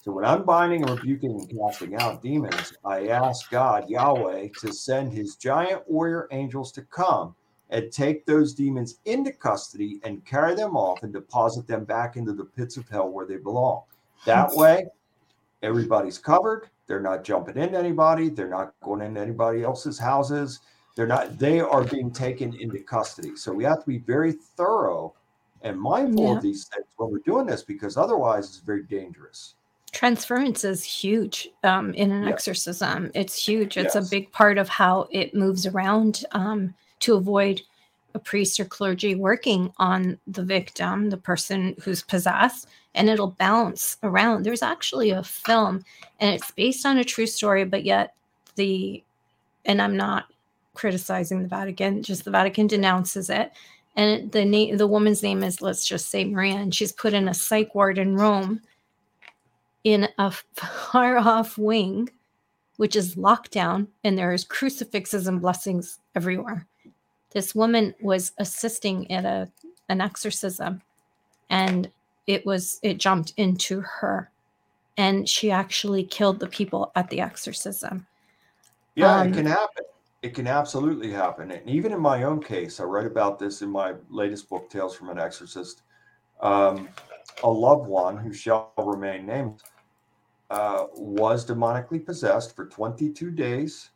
So 0.01 0.14
when 0.14 0.24
I'm 0.24 0.43
binding 0.43 0.84
and 0.84 0.91
rebuking 0.91 1.32
and 1.32 1.60
casting 1.60 1.95
out 1.97 2.24
demons, 2.24 2.74
I 2.86 3.07
ask 3.07 3.51
God, 3.51 3.89
Yahweh, 3.89 4.47
to 4.60 4.72
send 4.72 5.12
his 5.12 5.36
giant 5.36 5.82
warrior 5.89 6.30
angels 6.32 6.72
to 6.74 6.84
come 6.84 7.36
and 7.70 7.91
take 7.91 8.26
those 8.26 8.53
demons 8.53 8.99
into 9.03 9.34
custody 9.34 9.99
and 10.03 10.26
carry 10.26 10.55
them 10.55 10.78
off 10.78 11.03
and 11.03 11.12
deposit 11.12 11.68
them 11.68 11.84
back 11.84 12.16
into 12.16 12.32
the 12.32 12.45
pits 12.45 12.78
of 12.78 12.88
hell 12.88 13.10
where 13.10 13.26
they 13.26 13.36
belong. 13.36 13.84
That 14.26 14.51
way, 14.53 14.88
everybody's 15.62 16.18
covered. 16.18 16.70
They're 16.90 17.00
not 17.00 17.24
jumping 17.24 17.56
into 17.56 17.78
anybody. 17.78 18.30
They're 18.30 18.50
not 18.50 18.74
going 18.82 19.02
into 19.02 19.22
anybody 19.22 19.64
else's 19.64 20.00
houses. 20.00 20.62
They're 20.96 21.06
not, 21.06 21.38
they 21.38 21.60
are 21.60 21.84
being 21.84 22.10
taken 22.10 22.56
into 22.56 22.80
custody. 22.80 23.36
So 23.36 23.54
we 23.54 23.64
have 23.64 23.82
to 23.82 23.88
be 23.88 24.00
very 24.00 24.32
thorough 24.32 25.14
and 25.62 25.80
mindful 25.80 26.24
yeah. 26.24 26.38
of 26.38 26.42
these 26.42 26.66
things 26.66 26.88
when 26.98 27.12
we're 27.12 27.20
doing 27.20 27.46
this 27.46 27.62
because 27.62 27.96
otherwise 27.96 28.48
it's 28.48 28.58
very 28.58 28.82
dangerous. 28.82 29.54
Transference 29.92 30.64
is 30.64 30.84
huge 30.84 31.50
um, 31.64 31.94
in 31.94 32.12
an 32.12 32.28
exorcism. 32.28 33.12
It's 33.14 33.48
huge. 33.48 33.78
It's 33.78 33.94
yes. 33.94 34.08
a 34.08 34.10
big 34.10 34.32
part 34.32 34.58
of 34.58 34.68
how 34.68 35.08
it 35.12 35.36
moves 35.36 35.68
around 35.68 36.26
um, 36.32 36.74
to 37.02 37.16
avoid 37.16 37.62
a 38.20 38.24
priest 38.24 38.59
or 38.59 38.65
clergy 38.65 39.15
working 39.15 39.72
on 39.78 40.20
the 40.28 40.43
victim, 40.43 41.09
the 41.09 41.17
person 41.17 41.76
who's 41.82 42.03
possessed, 42.03 42.67
and 42.93 43.09
it'll 43.09 43.36
bounce 43.39 43.97
around. 44.03 44.43
There's 44.43 44.61
actually 44.61 45.11
a 45.11 45.24
film, 45.24 45.86
and 46.20 46.36
it's 46.36 46.51
based 46.51 46.86
on 46.86 46.97
a 46.97 47.03
true 47.03 47.28
story, 47.28 47.63
but 47.63 47.86
yet 47.86 48.13
the, 48.55 49.01
and 49.65 49.82
I'm 49.82 49.95
not 49.95 50.26
criticizing 50.74 51.41
the 51.41 51.47
Vatican, 51.47 52.03
just 52.03 52.26
the 52.26 52.32
Vatican 52.32 52.67
denounces 52.67 53.30
it. 53.30 53.51
And 53.95 54.32
the 54.32 54.45
name, 54.45 54.78
the 54.78 54.88
woman's 54.88 55.24
name 55.24 55.43
is, 55.43 55.61
let's 55.61 55.86
just 55.86 56.09
say 56.09 56.26
Maria, 56.26 56.55
and 56.55 56.76
she's 56.76 56.91
put 56.91 57.13
in 57.13 57.28
a 57.28 57.34
psych 57.34 57.74
ward 57.74 57.97
in 57.97 58.15
Rome 58.15 58.61
in 59.84 60.09
a 60.17 60.32
far 60.32 61.17
off 61.17 61.57
wing, 61.57 62.09
which 62.78 62.95
is 62.95 63.17
locked 63.17 63.51
down, 63.51 63.88
and 64.03 64.17
there's 64.17 64.43
crucifixes 64.43 65.28
and 65.28 65.41
blessings 65.41 65.99
everywhere. 66.15 66.65
This 67.32 67.54
woman 67.54 67.94
was 68.02 68.32
assisting 68.38 69.10
at 69.12 69.26
a 69.26 69.50
an 69.90 70.02
exorcism, 70.02 70.82
and 71.50 71.90
it 72.28 72.46
was 72.46 72.80
it 72.84 72.98
jumped 72.98 73.34
into 73.38 73.82
her, 73.82 74.30
and 74.98 75.28
she 75.28 75.52
actually 75.52 76.04
killed 76.04 76.40
the 76.40 76.48
people 76.48 76.92
at 76.96 77.10
the 77.10 77.22
exorcism. 77.22 78.06
Yeah, 78.96 79.20
um, 79.20 79.30
it 79.30 79.34
can 79.34 79.46
happen. 79.46 79.86
It 80.22 80.36
can 80.36 80.48
absolutely 80.48 81.12
happen. 81.12 81.52
And 81.52 81.68
even 81.70 81.94
in 81.94 82.02
my 82.02 82.24
own 82.24 82.42
case, 82.42 82.80
I 82.80 82.84
write 82.84 83.06
about 83.06 83.40
this 83.40 83.62
in 83.62 83.70
my 83.70 83.94
latest 84.10 84.50
book, 84.50 84.70
Tales 84.70 84.96
from 84.96 85.10
an 85.10 85.18
Exorcist. 85.18 85.84
Um, 86.42 86.90
a 87.44 87.50
loved 87.50 87.88
one 87.88 88.18
who 88.18 88.34
shall 88.34 88.74
remain 88.78 89.26
named 89.26 89.64
uh, 90.50 90.88
was 90.94 91.46
demonically 91.46 92.06
possessed 92.06 92.56
for 92.56 92.66
22 92.66 93.32
days. 93.32 93.90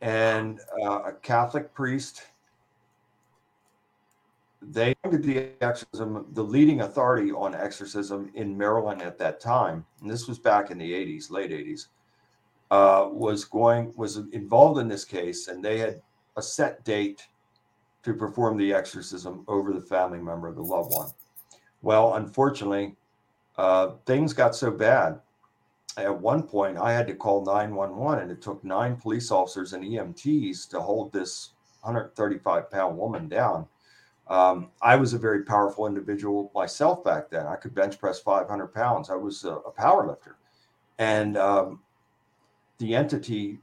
And 0.00 0.60
uh, 0.82 1.02
a 1.06 1.12
Catholic 1.12 1.72
priest, 1.74 2.22
they 4.60 4.94
did 5.10 5.22
the 5.22 5.50
exorcism, 5.60 6.26
the 6.32 6.42
leading 6.42 6.80
authority 6.80 7.30
on 7.30 7.54
exorcism 7.54 8.30
in 8.34 8.56
Maryland 8.56 9.02
at 9.02 9.18
that 9.18 9.40
time, 9.40 9.84
and 10.00 10.10
this 10.10 10.26
was 10.26 10.38
back 10.38 10.70
in 10.70 10.78
the 10.78 10.92
80s, 10.92 11.30
late 11.30 11.50
80s 11.50 11.86
uh, 12.70 13.08
was 13.10 13.44
going 13.44 13.92
was 13.96 14.16
involved 14.32 14.80
in 14.80 14.88
this 14.88 15.04
case, 15.04 15.48
and 15.48 15.64
they 15.64 15.78
had 15.78 16.02
a 16.36 16.42
set 16.42 16.84
date 16.84 17.26
to 18.02 18.14
perform 18.14 18.56
the 18.56 18.72
exorcism 18.72 19.44
over 19.48 19.72
the 19.72 19.80
family 19.80 20.18
member, 20.18 20.48
of 20.48 20.56
the 20.56 20.62
loved 20.62 20.92
one. 20.92 21.08
Well, 21.82 22.14
unfortunately, 22.14 22.96
uh, 23.56 23.92
things 24.06 24.32
got 24.32 24.54
so 24.54 24.70
bad. 24.70 25.20
At 25.96 26.20
one 26.20 26.44
point, 26.44 26.78
I 26.78 26.92
had 26.92 27.08
to 27.08 27.14
call 27.14 27.44
911, 27.44 28.22
and 28.22 28.30
it 28.30 28.40
took 28.40 28.62
nine 28.62 28.96
police 28.96 29.30
officers 29.30 29.72
and 29.72 29.84
EMTs 29.84 30.68
to 30.70 30.80
hold 30.80 31.12
this 31.12 31.50
135 31.82 32.70
pound 32.70 32.96
woman 32.96 33.28
down. 33.28 33.66
Um, 34.28 34.70
I 34.82 34.96
was 34.96 35.14
a 35.14 35.18
very 35.18 35.44
powerful 35.44 35.86
individual 35.86 36.50
myself 36.54 37.02
back 37.02 37.30
then. 37.30 37.46
I 37.46 37.56
could 37.56 37.74
bench 37.74 37.98
press 37.98 38.20
500 38.20 38.68
pounds. 38.68 39.10
I 39.10 39.14
was 39.14 39.44
a, 39.44 39.54
a 39.54 39.70
power 39.70 40.06
lifter. 40.06 40.36
And 40.98 41.36
um, 41.36 41.80
the 42.78 42.94
entity 42.94 43.60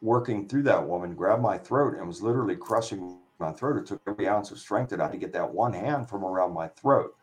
working 0.00 0.48
through 0.48 0.62
that 0.62 0.86
woman 0.86 1.14
grabbed 1.14 1.42
my 1.42 1.58
throat 1.58 1.96
and 1.96 2.06
was 2.06 2.22
literally 2.22 2.56
crushing 2.56 3.18
my 3.38 3.52
throat. 3.52 3.78
It 3.78 3.86
took 3.86 4.00
every 4.06 4.28
ounce 4.28 4.50
of 4.50 4.58
strength 4.58 4.90
that 4.90 5.00
I 5.00 5.04
had 5.04 5.12
to 5.12 5.18
get 5.18 5.32
that 5.32 5.52
one 5.52 5.72
hand 5.72 6.08
from 6.08 6.24
around 6.24 6.52
my 6.52 6.68
throat. 6.68 7.14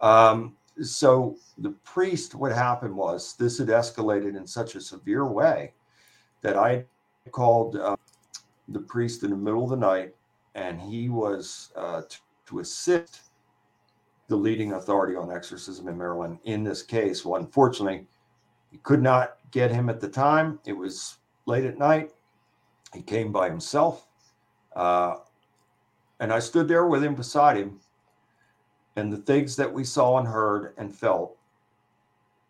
Um, 0.00 0.56
so 0.80 1.36
the 1.58 1.70
priest, 1.84 2.34
what 2.34 2.52
happened 2.52 2.94
was 2.94 3.34
this 3.36 3.58
had 3.58 3.68
escalated 3.68 4.36
in 4.36 4.46
such 4.46 4.74
a 4.74 4.80
severe 4.80 5.26
way 5.26 5.74
that 6.42 6.56
I 6.56 6.84
called 7.30 7.76
uh, 7.76 7.96
the 8.68 8.80
priest 8.80 9.22
in 9.22 9.30
the 9.30 9.36
middle 9.36 9.64
of 9.64 9.70
the 9.70 9.76
night, 9.76 10.14
and 10.58 10.80
he 10.80 11.08
was 11.08 11.70
uh, 11.76 12.02
t- 12.08 12.18
to 12.46 12.58
assist 12.58 13.20
the 14.26 14.36
leading 14.36 14.72
authority 14.72 15.14
on 15.14 15.30
exorcism 15.30 15.86
in 15.86 15.96
Maryland 15.96 16.38
in 16.44 16.64
this 16.64 16.82
case. 16.82 17.24
Well, 17.24 17.40
unfortunately, 17.40 18.06
he 18.70 18.78
could 18.78 19.00
not 19.00 19.36
get 19.52 19.70
him 19.70 19.88
at 19.88 20.00
the 20.00 20.08
time. 20.08 20.58
It 20.66 20.72
was 20.72 21.18
late 21.46 21.64
at 21.64 21.78
night. 21.78 22.10
He 22.92 23.02
came 23.02 23.30
by 23.30 23.48
himself. 23.48 24.06
Uh, 24.74 25.16
and 26.20 26.32
I 26.32 26.40
stood 26.40 26.66
there 26.66 26.86
with 26.86 27.04
him 27.04 27.14
beside 27.14 27.56
him. 27.56 27.78
And 28.96 29.12
the 29.12 29.18
things 29.18 29.54
that 29.56 29.72
we 29.72 29.84
saw 29.84 30.18
and 30.18 30.26
heard 30.26 30.74
and 30.76 30.94
felt 30.94 31.36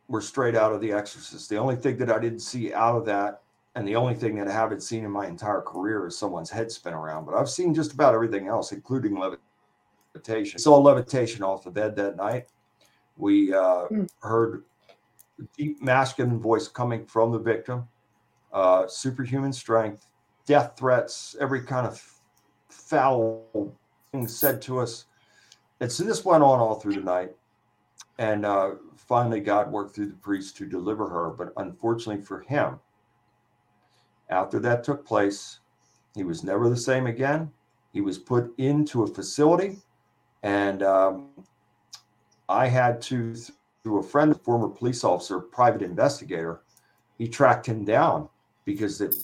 were 0.09 0.23
straight 0.23 0.57
out 0.57 0.73
of 0.73 0.81
The 0.81 0.93
Exorcist. 0.93 1.51
The 1.51 1.59
only 1.59 1.77
thing 1.77 1.99
that 1.99 2.11
I 2.11 2.19
didn't 2.19 2.41
see 2.41 2.73
out 2.73 2.97
of 2.97 3.05
that, 3.05 3.43
and 3.79 3.87
the 3.87 3.95
only 3.95 4.15
thing 4.15 4.35
that 4.39 4.49
I 4.49 4.53
haven't 4.53 4.83
seen 4.83 5.05
in 5.05 5.11
my 5.13 5.29
entire 5.29 5.61
career 5.61 6.05
is 6.09 6.19
someone's 6.19 6.51
head 6.51 6.69
spin 6.73 6.95
around. 6.95 7.27
But 7.27 7.37
I've 7.37 7.49
seen 7.49 7.73
just 7.73 7.93
about 7.93 8.13
everything 8.13 8.49
else, 8.49 8.73
including 8.73 9.17
levitation. 9.17 10.59
Saw 10.59 10.79
levitation 10.79 11.45
off 11.45 11.63
the 11.63 11.71
bed 11.71 11.95
that 11.95 12.17
night. 12.17 12.49
We 13.17 13.55
uh, 13.55 13.87
mm. 13.87 14.09
heard 14.21 14.65
deep 15.57 15.81
masculine 15.81 16.41
voice 16.41 16.67
coming 16.67 17.07
from 17.07 17.31
the 17.31 17.39
victim, 17.39 17.87
uh, 18.53 18.89
superhuman 18.89 19.53
strength, 19.53 20.09
death 20.45 20.73
threats, 20.77 21.37
every 21.41 21.63
kind 21.63 21.87
of 21.87 22.03
foul 22.71 23.73
thing 24.11 24.27
said 24.27 24.61
to 24.63 24.81
us. 24.81 25.05
And 25.79 25.91
so 25.91 26.03
this 26.03 26.25
went 26.25 26.43
on 26.43 26.59
all 26.59 26.75
through 26.75 26.95
the 26.95 27.01
night. 27.01 27.31
And 28.19 28.45
uh, 28.45 28.71
finally, 28.97 29.39
God 29.39 29.71
worked 29.71 29.95
through 29.95 30.09
the 30.09 30.17
priest 30.17 30.57
to 30.57 30.67
deliver 30.67 31.09
her. 31.09 31.31
But 31.31 31.53
unfortunately 31.57 32.25
for 32.25 32.41
him, 32.41 32.81
after 34.31 34.59
that 34.61 34.85
took 34.85 35.07
place, 35.07 35.61
he 36.15 36.25
was 36.25 36.43
never 36.43 36.69
the 36.69 36.77
same 36.77 37.07
again. 37.07 37.51
He 37.93 38.01
was 38.01 38.19
put 38.19 38.53
into 38.59 39.03
a 39.03 39.07
facility, 39.07 39.79
and 40.43 40.83
um, 40.83 41.29
I 42.49 42.67
had 42.67 43.01
to, 43.03 43.35
through 43.83 44.01
a 44.01 44.03
friend, 44.03 44.33
a 44.33 44.35
former 44.35 44.69
police 44.69 45.05
officer, 45.05 45.41
private 45.41 45.83
investigator, 45.83 46.63
he 47.19 47.29
tracked 47.29 47.67
him 47.67 47.85
down 47.85 48.29
because 48.65 48.99
the, 48.99 49.17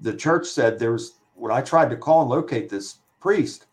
the 0.00 0.14
church 0.14 0.46
said 0.46 0.78
there 0.78 0.92
was, 0.92 1.14
when 1.34 1.52
I 1.52 1.60
tried 1.60 1.90
to 1.90 1.96
call 1.96 2.22
and 2.22 2.30
locate 2.30 2.68
this 2.68 2.98
priest, 3.20 3.66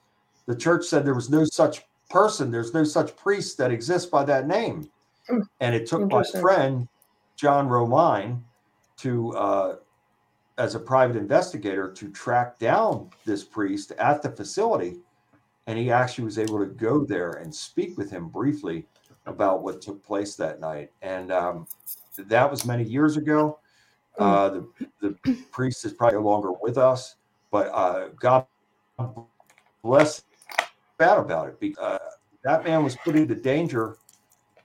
the 0.45 0.55
church 0.55 0.85
said 0.85 1.05
there 1.05 1.13
was 1.13 1.29
no 1.29 1.45
such 1.45 1.83
person, 2.09 2.51
there's 2.51 2.73
no 2.73 2.83
such 2.83 3.15
priest 3.15 3.57
that 3.57 3.71
exists 3.71 4.09
by 4.09 4.23
that 4.25 4.47
name. 4.47 4.89
Hmm. 5.27 5.39
And 5.61 5.73
it 5.73 5.87
took 5.87 6.11
my 6.11 6.23
friend, 6.23 6.87
John 7.37 7.67
Romine, 7.67 8.41
to, 8.97 9.31
uh, 9.35 9.75
as 10.57 10.75
a 10.75 10.79
private 10.79 11.15
investigator, 11.15 11.91
to 11.91 12.09
track 12.09 12.59
down 12.59 13.09
this 13.25 13.43
priest 13.43 13.91
at 13.93 14.21
the 14.21 14.29
facility. 14.29 14.97
And 15.67 15.79
he 15.79 15.91
actually 15.91 16.25
was 16.25 16.37
able 16.37 16.59
to 16.59 16.65
go 16.65 17.05
there 17.05 17.31
and 17.31 17.53
speak 17.53 17.97
with 17.97 18.11
him 18.11 18.27
briefly 18.27 18.85
about 19.25 19.63
what 19.63 19.81
took 19.81 20.03
place 20.03 20.35
that 20.35 20.59
night. 20.59 20.91
And 21.01 21.31
um, 21.31 21.67
that 22.17 22.49
was 22.49 22.65
many 22.65 22.83
years 22.83 23.17
ago. 23.17 23.59
Mm. 24.19 24.25
Uh, 24.25 24.49
the, 25.01 25.15
the 25.25 25.33
priest 25.51 25.85
is 25.85 25.93
probably 25.93 26.19
no 26.19 26.25
longer 26.25 26.51
with 26.61 26.77
us, 26.77 27.15
but 27.49 27.67
uh, 27.73 28.09
God 28.19 28.45
bless 29.81 30.23
bad 30.97 31.17
about 31.17 31.47
it. 31.47 31.59
Because, 31.59 31.83
uh, 31.83 31.97
that 32.43 32.63
man 32.65 32.83
was 32.83 32.95
put 32.97 33.15
into 33.15 33.35
danger 33.35 33.97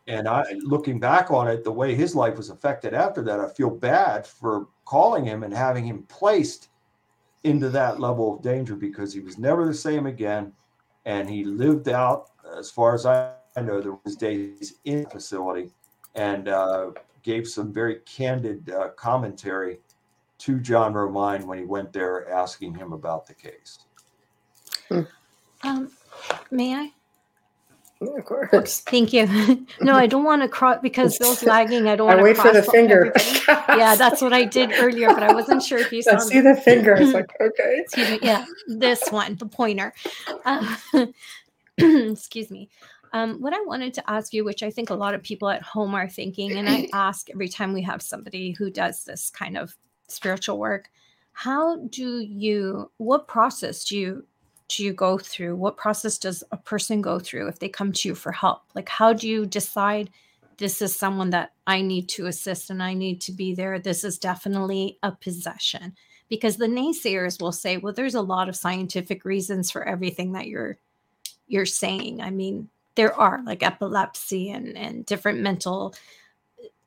and 0.08 0.26
I, 0.26 0.42
looking 0.62 0.98
back 0.98 1.30
on 1.30 1.48
it, 1.48 1.64
the 1.64 1.70
way 1.70 1.94
his 1.94 2.16
life 2.16 2.36
was 2.38 2.48
affected 2.48 2.94
after 2.94 3.22
that, 3.22 3.40
I 3.40 3.48
feel 3.48 3.68
bad 3.68 4.26
for 4.26 4.66
calling 4.88 5.22
him 5.22 5.42
and 5.42 5.52
having 5.52 5.84
him 5.84 6.02
placed 6.04 6.70
into 7.44 7.68
that 7.68 8.00
level 8.00 8.34
of 8.34 8.42
danger 8.42 8.74
because 8.74 9.12
he 9.12 9.20
was 9.20 9.36
never 9.36 9.66
the 9.66 9.74
same 9.74 10.06
again, 10.06 10.50
and 11.04 11.28
he 11.28 11.44
lived 11.44 11.90
out, 11.90 12.30
as 12.56 12.70
far 12.70 12.94
as 12.94 13.04
I 13.04 13.34
know, 13.60 13.82
there 13.82 13.98
was 14.02 14.16
days 14.16 14.76
in 14.86 15.02
the 15.02 15.10
facility, 15.10 15.70
and 16.14 16.48
uh, 16.48 16.92
gave 17.22 17.46
some 17.46 17.70
very 17.70 17.96
candid 18.06 18.70
uh, 18.70 18.88
commentary 18.96 19.80
to 20.38 20.58
John 20.58 20.94
Romine 20.94 21.44
when 21.44 21.58
he 21.58 21.64
went 21.64 21.92
there 21.92 22.30
asking 22.30 22.74
him 22.74 22.94
about 22.94 23.26
the 23.26 23.34
case. 23.34 23.80
Um, 25.64 25.90
may 26.50 26.74
I? 26.74 26.92
Of 28.00 28.24
course. 28.24 28.80
Thank 28.80 29.12
you. 29.12 29.26
no, 29.80 29.94
I 29.94 30.06
don't 30.06 30.22
want 30.22 30.42
to 30.42 30.48
cross 30.48 30.78
because 30.80 31.18
Bill's 31.20 31.42
lagging. 31.42 31.88
I 31.88 31.96
don't 31.96 32.06
want 32.06 32.18
to 32.18 32.24
wait 32.24 32.36
for 32.36 32.52
the 32.52 32.62
finger. 32.62 33.12
yeah, 33.48 33.96
that's 33.96 34.22
what 34.22 34.32
I 34.32 34.44
did 34.44 34.70
earlier, 34.78 35.08
but 35.08 35.24
I 35.24 35.34
wasn't 35.34 35.62
sure 35.62 35.78
if 35.78 35.92
you 35.92 36.02
saw. 36.02 36.14
I 36.14 36.18
see 36.18 36.40
the 36.40 36.54
finger. 36.54 36.94
It's 36.94 37.12
like, 37.12 37.30
okay. 37.40 37.80
Excuse 37.80 38.10
me. 38.10 38.18
Yeah, 38.22 38.44
this 38.68 39.02
one, 39.10 39.34
the 39.34 39.46
pointer. 39.46 39.92
Uh, 40.44 40.76
excuse 41.78 42.50
me. 42.50 42.68
Um, 43.12 43.40
what 43.40 43.52
I 43.52 43.60
wanted 43.62 43.94
to 43.94 44.10
ask 44.10 44.32
you, 44.32 44.44
which 44.44 44.62
I 44.62 44.70
think 44.70 44.90
a 44.90 44.94
lot 44.94 45.14
of 45.14 45.22
people 45.22 45.48
at 45.48 45.62
home 45.62 45.94
are 45.94 46.08
thinking, 46.08 46.52
and 46.56 46.68
I 46.68 46.88
ask 46.92 47.30
every 47.30 47.48
time 47.48 47.72
we 47.72 47.82
have 47.82 48.00
somebody 48.00 48.52
who 48.52 48.70
does 48.70 49.02
this 49.04 49.28
kind 49.30 49.56
of 49.58 49.74
spiritual 50.06 50.58
work, 50.58 50.88
how 51.32 51.78
do 51.88 52.20
you, 52.20 52.92
what 52.98 53.26
process 53.26 53.84
do 53.84 53.98
you 53.98 54.26
do 54.68 54.84
you 54.84 54.92
go 54.92 55.18
through? 55.18 55.56
What 55.56 55.76
process 55.76 56.18
does 56.18 56.44
a 56.52 56.56
person 56.56 57.00
go 57.00 57.18
through 57.18 57.48
if 57.48 57.58
they 57.58 57.68
come 57.68 57.92
to 57.92 58.08
you 58.08 58.14
for 58.14 58.32
help? 58.32 58.62
Like, 58.74 58.88
how 58.88 59.12
do 59.12 59.28
you 59.28 59.46
decide 59.46 60.10
this 60.58 60.82
is 60.82 60.94
someone 60.94 61.30
that 61.30 61.52
I 61.66 61.80
need 61.80 62.08
to 62.10 62.26
assist 62.26 62.70
and 62.70 62.82
I 62.82 62.94
need 62.94 63.20
to 63.22 63.32
be 63.32 63.54
there? 63.54 63.78
This 63.78 64.04
is 64.04 64.18
definitely 64.18 64.98
a 65.02 65.12
possession. 65.12 65.94
Because 66.28 66.58
the 66.58 66.66
naysayers 66.66 67.40
will 67.40 67.52
say, 67.52 67.78
well, 67.78 67.94
there's 67.94 68.14
a 68.14 68.20
lot 68.20 68.50
of 68.50 68.56
scientific 68.56 69.24
reasons 69.24 69.70
for 69.70 69.88
everything 69.88 70.32
that 70.32 70.46
you're 70.46 70.78
you're 71.46 71.64
saying. 71.64 72.20
I 72.20 72.28
mean, 72.28 72.68
there 72.98 73.14
are 73.14 73.40
like 73.44 73.62
epilepsy 73.62 74.50
and, 74.50 74.76
and 74.76 75.06
different 75.06 75.40
mental 75.40 75.94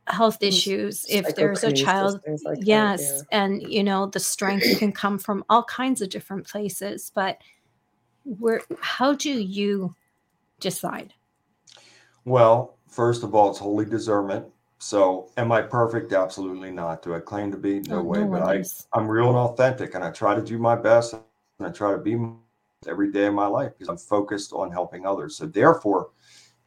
uh, 0.06 0.14
health 0.14 0.44
issues 0.44 1.06
if 1.10 1.36
there's 1.36 1.64
a 1.64 1.72
child 1.72 2.20
like 2.44 2.58
yes 2.62 3.00
that, 3.00 3.28
yeah. 3.32 3.44
and 3.44 3.64
you 3.64 3.84
know 3.84 4.08
the 4.08 4.20
strength 4.20 4.78
can 4.78 4.92
come 4.92 5.18
from 5.18 5.46
all 5.50 5.64
kinds 5.64 6.02
of 6.02 6.10
different 6.10 6.46
places 6.46 7.12
but 7.16 7.38
where 8.24 8.62
how 8.80 9.14
do 9.14 9.32
you 9.32 9.96
decide? 10.60 11.14
Well 12.26 12.78
first 12.88 13.24
of 13.24 13.34
all 13.34 13.50
it's 13.50 13.60
holy 13.60 13.86
discernment. 13.86 14.46
So 14.80 15.30
am 15.38 15.52
i 15.52 15.62
perfect? 15.62 16.14
Absolutely 16.14 16.72
not. 16.72 17.02
Do 17.04 17.16
i 17.16 17.20
claim 17.20 17.52
to 17.52 17.58
be? 17.58 17.80
No 17.82 18.00
oh, 18.00 18.04
way 18.04 18.20
no 18.20 18.28
but 18.30 18.44
i 18.44 18.64
i'm 18.94 19.08
real 19.08 19.30
and 19.30 19.38
authentic 19.38 19.96
and 19.96 20.04
i 20.04 20.12
try 20.12 20.36
to 20.36 20.42
do 20.42 20.58
my 20.58 20.76
best 20.76 21.14
and 21.14 21.68
i 21.68 21.70
try 21.70 21.92
to 21.92 21.98
be 21.98 22.18
every 22.88 23.12
day 23.12 23.26
of 23.26 23.34
my 23.34 23.46
life 23.46 23.72
because 23.78 23.90
i'm 23.90 23.98
focused 23.98 24.54
on 24.54 24.72
helping 24.72 25.06
others. 25.06 25.38
So 25.38 25.46
therefore 25.46 26.10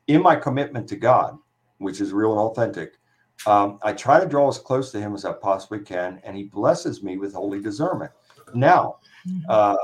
in 0.07 0.23
my 0.23 0.37
commitment 0.37 0.89
to 0.89 0.97
god 0.97 1.39
which 1.79 2.01
is 2.01 2.13
real 2.13 2.33
and 2.33 2.41
authentic 2.41 2.99
um, 3.47 3.79
i 3.83 3.93
try 3.93 4.21
to 4.21 4.27
draw 4.27 4.49
as 4.49 4.59
close 4.59 4.93
to 4.93 5.01
him 5.01 5.15
as 5.15 5.25
i 5.25 5.33
possibly 5.33 5.81
can 5.81 6.21
and 6.25 6.37
he 6.37 6.45
blesses 6.45 7.03
me 7.03 7.17
with 7.17 7.35
holy 7.35 7.61
discernment. 7.61 8.13
Now 8.55 8.99
mm-hmm. 9.27 9.41
uh, 9.49 9.77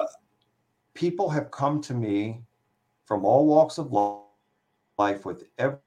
people 1.01 1.31
have 1.31 1.51
come 1.51 1.81
to 1.81 1.95
me 1.95 2.43
from 3.07 3.25
all 3.25 3.47
walks 3.47 3.79
of 3.79 3.91
life 4.99 5.25
with 5.25 5.45
every 5.57 5.79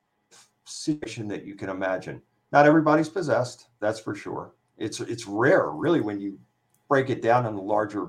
situation 0.65 1.27
that 1.27 1.45
you 1.45 1.53
can 1.53 1.69
imagine. 1.69 2.19
Not 2.51 2.65
everybody's 2.65 3.09
possessed, 3.09 3.67
that's 3.79 3.99
for 3.99 4.15
sure. 4.15 4.55
It's 4.77 4.99
it's 5.01 5.27
rare, 5.27 5.69
really, 5.69 6.01
when 6.01 6.19
you 6.19 6.39
break 6.89 7.11
it 7.11 7.21
down 7.21 7.45
in 7.45 7.55
the 7.55 7.61
larger 7.61 8.07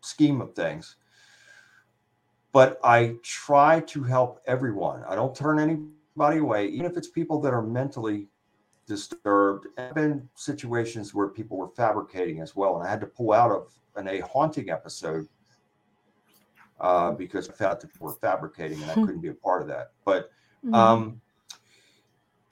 scheme 0.00 0.40
of 0.40 0.52
things. 0.52 0.96
But 2.50 2.80
I 2.82 3.14
try 3.22 3.78
to 3.80 4.02
help 4.02 4.40
everyone. 4.46 5.04
I 5.08 5.14
don't 5.14 5.34
turn 5.34 5.60
anybody 5.60 6.40
away, 6.40 6.66
even 6.66 6.86
if 6.86 6.96
it's 6.96 7.08
people 7.08 7.40
that 7.42 7.54
are 7.54 7.62
mentally 7.62 8.26
disturbed. 8.88 9.68
I've 9.78 9.94
been 9.94 10.28
situations 10.34 11.14
where 11.14 11.28
people 11.28 11.56
were 11.56 11.68
fabricating 11.68 12.40
as 12.40 12.56
well, 12.56 12.76
and 12.76 12.84
I 12.84 12.90
had 12.90 13.00
to 13.00 13.06
pull 13.06 13.32
out 13.32 13.52
of 13.52 13.72
an 13.94 14.08
a 14.08 14.18
haunting 14.20 14.70
episode 14.70 15.28
uh, 16.80 17.12
because 17.12 17.48
I 17.48 17.52
found 17.52 17.80
that 17.80 17.92
people 17.92 18.08
were 18.08 18.14
fabricating 18.14 18.80
and 18.82 18.90
I 18.90 18.94
hmm. 18.94 19.04
couldn't 19.04 19.20
be 19.20 19.28
a 19.28 19.34
part 19.34 19.62
of 19.62 19.68
that. 19.68 19.92
But 20.04 20.30
mm-hmm. 20.64 20.74
um, 20.74 21.20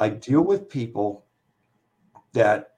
I 0.00 0.10
deal 0.10 0.42
with 0.42 0.68
people 0.68 1.24
that, 2.32 2.74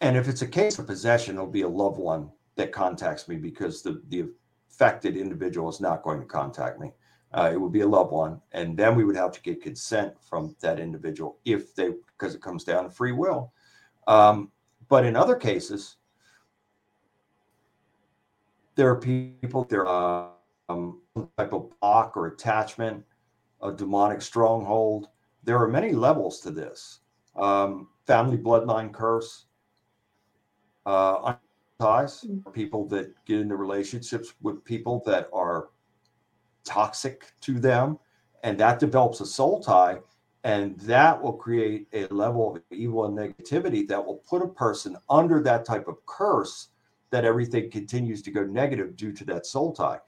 and 0.00 0.16
if 0.16 0.28
it's 0.28 0.42
a 0.42 0.46
case 0.46 0.78
of 0.78 0.86
possession, 0.86 1.36
it'll 1.36 1.46
be 1.46 1.62
a 1.62 1.68
loved 1.68 1.98
one 1.98 2.30
that 2.56 2.72
contacts 2.72 3.28
me 3.28 3.36
because 3.36 3.82
the, 3.82 4.02
the 4.08 4.28
affected 4.70 5.16
individual 5.16 5.68
is 5.68 5.80
not 5.80 6.02
going 6.02 6.20
to 6.20 6.26
contact 6.26 6.80
me. 6.80 6.92
Uh, 7.32 7.50
it 7.52 7.60
would 7.60 7.72
be 7.72 7.80
a 7.80 7.86
loved 7.86 8.12
one. 8.12 8.40
And 8.52 8.76
then 8.76 8.94
we 8.94 9.04
would 9.04 9.16
have 9.16 9.32
to 9.32 9.42
get 9.42 9.62
consent 9.62 10.14
from 10.20 10.54
that 10.60 10.78
individual 10.78 11.38
if 11.44 11.74
they, 11.74 11.90
because 12.16 12.34
it 12.34 12.40
comes 12.40 12.64
down 12.64 12.84
to 12.84 12.90
free 12.90 13.12
will. 13.12 13.52
Um, 14.06 14.52
but 14.88 15.04
in 15.04 15.16
other 15.16 15.34
cases, 15.34 15.96
there 18.76 18.88
are 18.88 18.96
people, 18.96 19.64
there 19.64 19.86
are 19.86 20.33
um, 20.68 21.00
type 21.38 21.52
of 21.52 21.70
block 21.80 22.16
or 22.16 22.26
attachment, 22.26 23.04
a 23.62 23.72
demonic 23.72 24.22
stronghold. 24.22 25.08
There 25.42 25.58
are 25.58 25.68
many 25.68 25.92
levels 25.92 26.40
to 26.40 26.50
this. 26.50 27.00
Um, 27.36 27.88
family 28.06 28.38
bloodline 28.38 28.92
curse, 28.92 29.46
uh, 30.86 31.34
ties, 31.80 32.24
people 32.52 32.86
that 32.88 33.12
get 33.24 33.40
into 33.40 33.56
relationships 33.56 34.34
with 34.42 34.64
people 34.64 35.02
that 35.06 35.28
are 35.32 35.70
toxic 36.64 37.32
to 37.40 37.58
them, 37.58 37.98
and 38.42 38.58
that 38.58 38.78
develops 38.78 39.20
a 39.20 39.26
soul 39.26 39.60
tie, 39.60 39.98
and 40.44 40.78
that 40.80 41.20
will 41.20 41.32
create 41.32 41.88
a 41.92 42.06
level 42.08 42.54
of 42.54 42.62
evil 42.70 43.06
and 43.06 43.16
negativity 43.16 43.86
that 43.88 44.04
will 44.04 44.22
put 44.28 44.42
a 44.42 44.48
person 44.48 44.96
under 45.08 45.42
that 45.42 45.64
type 45.64 45.88
of 45.88 45.96
curse 46.06 46.68
that 47.10 47.24
everything 47.24 47.70
continues 47.70 48.22
to 48.22 48.30
go 48.30 48.44
negative 48.44 48.96
due 48.96 49.12
to 49.12 49.24
that 49.24 49.46
soul 49.46 49.72
tie. 49.72 49.98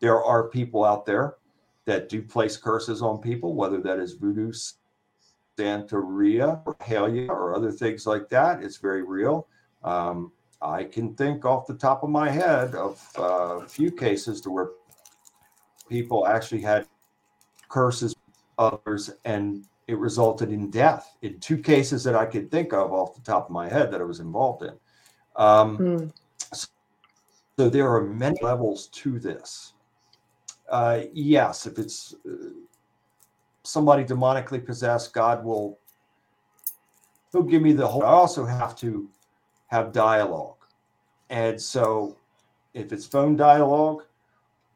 There 0.00 0.22
are 0.22 0.48
people 0.48 0.84
out 0.84 1.06
there 1.06 1.36
that 1.84 2.08
do 2.08 2.22
place 2.22 2.56
curses 2.56 3.02
on 3.02 3.18
people, 3.18 3.54
whether 3.54 3.80
that 3.80 3.98
is 3.98 4.14
voodoo, 4.14 4.52
Santeria, 5.56 6.60
or 6.66 6.74
Halia, 6.76 7.28
or 7.28 7.54
other 7.54 7.72
things 7.72 8.06
like 8.06 8.28
that. 8.28 8.62
It's 8.62 8.76
very 8.76 9.02
real. 9.02 9.46
Um, 9.82 10.32
I 10.60 10.84
can 10.84 11.14
think 11.14 11.44
off 11.44 11.66
the 11.66 11.74
top 11.74 12.02
of 12.02 12.10
my 12.10 12.30
head 12.30 12.74
of 12.74 13.02
uh, 13.18 13.60
a 13.62 13.68
few 13.68 13.90
cases 13.90 14.40
to 14.42 14.50
where 14.50 14.70
people 15.88 16.26
actually 16.26 16.60
had 16.62 16.86
curses 17.68 18.14
others 18.58 19.10
and 19.24 19.66
it 19.86 19.98
resulted 19.98 20.50
in 20.50 20.70
death 20.70 21.16
in 21.22 21.38
two 21.38 21.58
cases 21.58 22.02
that 22.04 22.14
I 22.14 22.26
could 22.26 22.50
think 22.50 22.72
of 22.72 22.92
off 22.92 23.14
the 23.14 23.20
top 23.20 23.46
of 23.46 23.50
my 23.50 23.68
head 23.68 23.90
that 23.92 24.00
I 24.00 24.04
was 24.04 24.20
involved 24.20 24.62
in. 24.62 24.72
Um, 25.36 25.78
mm. 25.78 26.12
so, 26.52 26.68
so 27.58 27.68
there 27.68 27.88
are 27.92 28.02
many 28.02 28.38
levels 28.42 28.88
to 28.88 29.18
this. 29.18 29.74
Uh, 30.68 31.02
yes, 31.12 31.66
if 31.66 31.78
it's 31.78 32.14
uh, 32.28 32.50
somebody 33.62 34.04
demonically 34.04 34.64
possessed, 34.64 35.12
God 35.12 35.44
will 35.44 35.78
he'll 37.32 37.42
give 37.42 37.62
me 37.62 37.72
the 37.72 37.86
whole. 37.86 38.02
I 38.02 38.08
also 38.08 38.44
have 38.44 38.76
to 38.78 39.08
have 39.68 39.92
dialogue, 39.92 40.56
and 41.30 41.60
so 41.60 42.16
if 42.74 42.92
it's 42.92 43.06
phone 43.06 43.36
dialogue, 43.36 44.04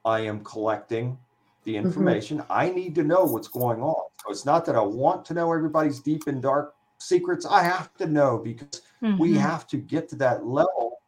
I 0.04 0.20
am 0.20 0.42
collecting 0.44 1.18
the 1.64 1.74
mm-hmm. 1.74 1.86
information. 1.86 2.38
Mm-hmm. 2.38 2.52
I 2.52 2.70
need 2.70 2.94
to 2.96 3.02
know 3.04 3.24
what's 3.24 3.48
going 3.48 3.80
on. 3.82 4.08
So 4.22 4.30
it's 4.30 4.44
not 4.44 4.64
that 4.66 4.76
I 4.76 4.80
want 4.80 5.24
to 5.26 5.34
know 5.34 5.52
everybody's 5.52 6.00
deep 6.00 6.26
and 6.26 6.42
dark 6.42 6.74
secrets. 6.98 7.46
I 7.46 7.62
have 7.62 7.94
to 7.94 8.06
know 8.06 8.38
because 8.38 8.82
mm-hmm. 9.02 9.18
we 9.18 9.34
have 9.34 9.66
to 9.68 9.76
get 9.76 10.08
to 10.10 10.16
that 10.16 10.46
level 10.46 11.00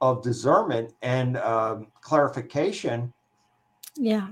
of 0.00 0.22
discernment 0.22 0.94
and 1.02 1.36
um, 1.38 1.86
clarification 2.00 3.12
yeah. 3.96 4.28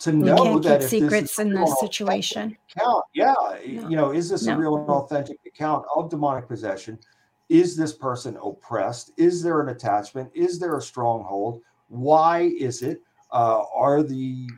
To 0.00 0.12
know 0.12 0.36
can't 0.36 0.62
that 0.64 0.80
keep 0.82 0.90
secrets 0.90 1.38
in 1.38 1.54
this 1.54 1.80
situation. 1.80 2.56
Account, 2.76 3.04
yeah. 3.14 3.34
No. 3.38 3.88
You 3.88 3.96
know, 3.96 4.10
is 4.10 4.28
this 4.28 4.44
no. 4.44 4.54
a 4.54 4.58
real 4.58 4.76
and 4.76 4.88
authentic 4.90 5.38
account 5.46 5.86
of 5.94 6.10
demonic 6.10 6.48
possession? 6.48 6.98
Is 7.48 7.76
this 7.76 7.92
person 7.92 8.36
oppressed? 8.44 9.12
Is 9.16 9.42
there 9.42 9.60
an 9.62 9.70
attachment? 9.70 10.30
Is 10.34 10.58
there 10.58 10.76
a 10.76 10.82
stronghold? 10.82 11.62
Why 11.88 12.52
is 12.58 12.82
it? 12.82 13.00
Uh, 13.32 13.64
are 13.74 14.02
the 14.02 14.48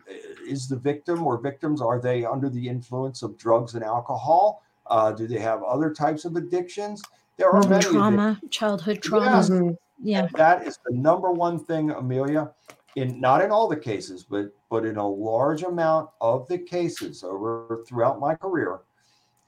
is 0.47 0.69
the 0.69 0.77
victim 0.77 1.25
or 1.25 1.39
victims 1.39 1.81
are 1.81 2.01
they 2.01 2.25
under 2.25 2.49
the 2.49 2.69
influence 2.69 3.23
of 3.23 3.39
drugs 3.39 3.75
and 3.75 3.85
alcohol? 3.85 4.63
Uh, 4.87 5.13
do 5.13 5.27
they 5.27 5.39
have 5.39 5.63
other 5.63 5.93
types 5.93 6.25
of 6.25 6.35
addictions? 6.37 7.03
There 7.37 7.51
are 7.51 7.67
many 7.69 7.85
trauma, 7.85 8.31
addictions. 8.31 8.51
childhood 8.51 9.03
trauma. 9.03 9.37
Yes. 9.37 9.51
Yeah, 10.01 10.29
that 10.35 10.67
is 10.67 10.79
the 10.85 10.95
number 10.95 11.31
one 11.31 11.59
thing, 11.59 11.91
Amelia 11.91 12.51
in 12.97 13.20
not 13.20 13.43
in 13.43 13.51
all 13.51 13.68
the 13.68 13.76
cases, 13.76 14.24
but 14.24 14.53
but 14.70 14.84
in 14.84 14.97
a 14.97 15.09
large 15.09 15.62
amount 15.62 16.11
of 16.20 16.47
the 16.49 16.59
cases 16.59 17.22
over 17.22 17.84
throughout 17.86 18.20
my 18.20 18.34
career, 18.34 18.80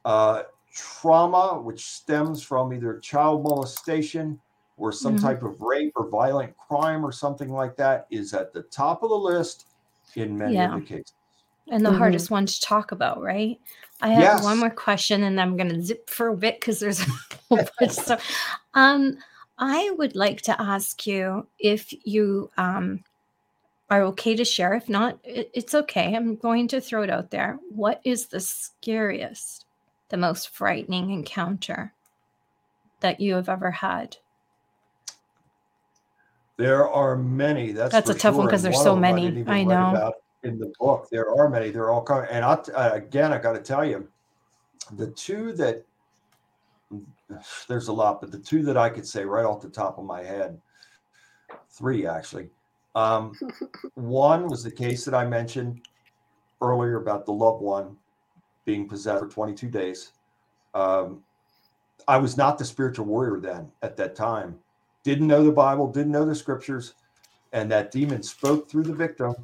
Uh, 0.04 0.44
trauma, 0.72 1.60
which 1.60 1.84
stems 1.84 2.42
from 2.42 2.72
either 2.72 2.98
child 3.00 3.42
molestation 3.42 4.40
or 4.76 4.92
some 4.92 5.16
mm-hmm. 5.16 5.26
type 5.26 5.42
of 5.42 5.60
rape 5.60 5.92
or 5.96 6.08
violent 6.08 6.56
crime 6.56 7.04
or 7.04 7.12
something 7.12 7.50
like 7.50 7.76
that, 7.76 8.06
is 8.10 8.32
at 8.32 8.52
the 8.52 8.62
top 8.62 9.02
of 9.02 9.10
the 9.10 9.16
list 9.16 9.66
in 10.14 10.38
many 10.38 10.54
yeah. 10.54 10.72
of 10.72 10.80
the 10.80 10.86
cases. 10.86 11.12
And 11.68 11.84
the 11.84 11.90
mm-hmm. 11.90 11.98
hardest 11.98 12.30
one 12.30 12.46
to 12.46 12.60
talk 12.60 12.92
about, 12.92 13.20
right? 13.20 13.60
I 14.00 14.08
have 14.08 14.22
yes. 14.22 14.44
one 14.44 14.58
more 14.58 14.70
question, 14.70 15.24
and 15.24 15.40
I'm 15.40 15.56
going 15.56 15.68
to 15.68 15.82
zip 15.82 16.08
for 16.08 16.28
a 16.28 16.36
bit 16.36 16.60
because 16.60 16.80
there's 16.80 17.00
a 17.06 17.10
whole 17.48 17.68
bunch. 17.78 17.92
So, 17.92 18.16
um, 18.74 19.18
I 19.58 19.90
would 19.98 20.16
like 20.16 20.40
to 20.42 20.60
ask 20.60 21.06
you 21.06 21.46
if 21.58 21.92
you 22.06 22.50
um, 22.56 23.04
are 23.90 24.02
okay 24.02 24.36
to 24.36 24.44
share. 24.44 24.74
If 24.74 24.88
not, 24.88 25.18
it's 25.24 25.74
okay. 25.74 26.14
I'm 26.14 26.36
going 26.36 26.68
to 26.68 26.80
throw 26.80 27.02
it 27.02 27.10
out 27.10 27.30
there. 27.30 27.58
What 27.70 28.00
is 28.04 28.26
the 28.26 28.40
scariest, 28.40 29.66
the 30.08 30.16
most 30.16 30.50
frightening 30.50 31.10
encounter 31.10 31.92
that 33.00 33.20
you 33.20 33.34
have 33.34 33.48
ever 33.48 33.70
had? 33.70 34.16
There 36.56 36.88
are 36.88 37.16
many. 37.16 37.72
That's 37.72 37.92
that's 37.92 38.10
a 38.10 38.14
tough 38.14 38.34
sure. 38.34 38.38
one 38.38 38.46
because 38.46 38.62
there's 38.62 38.82
so 38.82 38.94
many. 38.94 39.44
I, 39.46 39.60
I 39.60 39.64
know. 39.64 40.12
in 40.42 40.58
the 40.58 40.72
book, 40.78 41.08
there 41.10 41.30
are 41.34 41.48
many. 41.48 41.70
They're 41.70 41.90
all 41.90 42.02
coming. 42.02 42.28
And 42.30 42.44
I, 42.44 42.52
uh, 42.52 42.90
again, 42.92 43.32
I 43.32 43.38
got 43.38 43.54
to 43.54 43.60
tell 43.60 43.84
you, 43.84 44.06
the 44.92 45.08
two 45.08 45.52
that 45.54 45.84
there's 47.66 47.88
a 47.88 47.92
lot, 47.92 48.20
but 48.20 48.30
the 48.30 48.38
two 48.38 48.62
that 48.64 48.76
I 48.76 48.90
could 48.90 49.06
say 49.06 49.24
right 49.24 49.44
off 49.44 49.62
the 49.62 49.68
top 49.68 49.98
of 49.98 50.04
my 50.04 50.22
head, 50.22 50.60
three 51.70 52.06
actually. 52.06 52.50
Um, 52.94 53.32
one 53.94 54.48
was 54.48 54.62
the 54.62 54.70
case 54.70 55.04
that 55.04 55.14
I 55.14 55.24
mentioned 55.24 55.80
earlier 56.60 56.96
about 56.96 57.26
the 57.26 57.32
loved 57.32 57.62
one 57.62 57.96
being 58.64 58.88
possessed 58.88 59.20
for 59.20 59.28
22 59.28 59.68
days. 59.68 60.12
Um, 60.74 61.22
I 62.06 62.16
was 62.18 62.36
not 62.36 62.58
the 62.58 62.64
spiritual 62.64 63.06
warrior 63.06 63.40
then 63.40 63.70
at 63.82 63.96
that 63.96 64.14
time. 64.14 64.58
Didn't 65.02 65.26
know 65.26 65.44
the 65.44 65.52
Bible, 65.52 65.90
didn't 65.90 66.12
know 66.12 66.24
the 66.24 66.34
scriptures, 66.34 66.94
and 67.52 67.70
that 67.70 67.90
demon 67.90 68.22
spoke 68.22 68.68
through 68.68 68.84
the 68.84 68.94
victim 68.94 69.34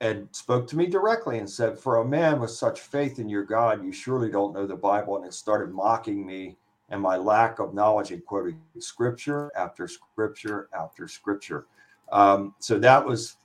and 0.00 0.28
spoke 0.32 0.66
to 0.68 0.76
me 0.76 0.86
directly 0.86 1.38
and 1.38 1.48
said, 1.48 1.78
For 1.78 1.98
a 1.98 2.04
man 2.04 2.40
with 2.40 2.50
such 2.50 2.80
faith 2.80 3.18
in 3.18 3.28
your 3.28 3.44
God, 3.44 3.84
you 3.84 3.92
surely 3.92 4.30
don't 4.30 4.54
know 4.54 4.66
the 4.66 4.76
Bible. 4.76 5.16
And 5.16 5.26
it 5.26 5.34
started 5.34 5.72
mocking 5.72 6.26
me 6.26 6.56
and 6.88 7.00
my 7.00 7.16
lack 7.16 7.58
of 7.58 7.74
knowledge 7.74 8.10
in 8.10 8.20
quoting 8.22 8.60
scripture 8.78 9.52
after 9.56 9.86
scripture 9.86 10.68
after 10.76 11.06
scripture. 11.06 11.66
Um, 12.12 12.54
so 12.58 12.78
that 12.78 13.04
was, 13.04 13.36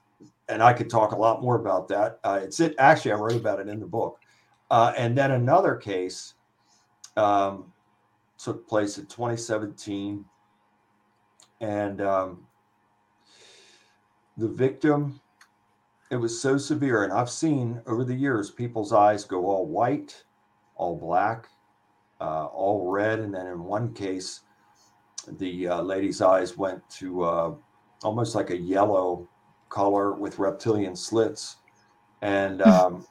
and 0.50 0.62
I 0.62 0.74
could 0.74 0.90
talk 0.90 1.12
a 1.12 1.18
lot 1.18 1.42
more 1.42 1.56
about 1.56 1.88
that. 1.90 2.20
Uh, 2.24 2.40
it's 2.44 2.60
it 2.60 2.76
actually 2.78 3.12
I 3.12 3.16
wrote 3.16 3.36
about 3.36 3.60
it 3.60 3.68
in 3.68 3.80
the 3.80 3.86
book. 3.86 4.20
Uh, 4.72 4.94
and 4.98 5.18
then 5.18 5.32
another 5.32 5.76
case 5.76 6.34
um, 7.18 7.72
took 8.38 8.68
place 8.68 8.98
in 8.98 9.06
2017, 9.06 10.26
and 11.62 12.02
um, 12.02 12.46
the 14.38 14.48
victim. 14.48 15.20
It 16.12 16.18
was 16.18 16.40
so 16.40 16.58
severe, 16.58 17.04
and 17.04 17.12
I've 17.12 17.32
seen 17.32 17.82
over 17.88 18.04
the 18.04 18.14
years 18.14 18.52
people's 18.52 18.94
eyes 18.94 19.24
go 19.24 19.48
all 19.48 19.66
white, 19.66 20.24
all 20.76 20.96
black, 20.96 21.48
uh, 22.22 22.46
all 22.46 22.92
red, 22.92 23.20
and 23.20 23.34
then 23.34 23.48
in 23.48 23.64
one 23.64 23.92
case, 23.92 24.42
the 25.40 25.68
uh, 25.68 25.82
lady's 25.82 26.22
eyes 26.22 26.58
went 26.58 26.88
to 26.92 27.24
uh, 27.24 27.54
almost 28.04 28.36
like 28.36 28.50
a 28.50 28.58
yellow 28.58 29.28
color 29.70 30.14
with 30.14 30.40
reptilian 30.40 30.96
slits. 30.96 31.58
And 32.22 32.62
hmm. 32.62 32.70
um, 32.70 33.08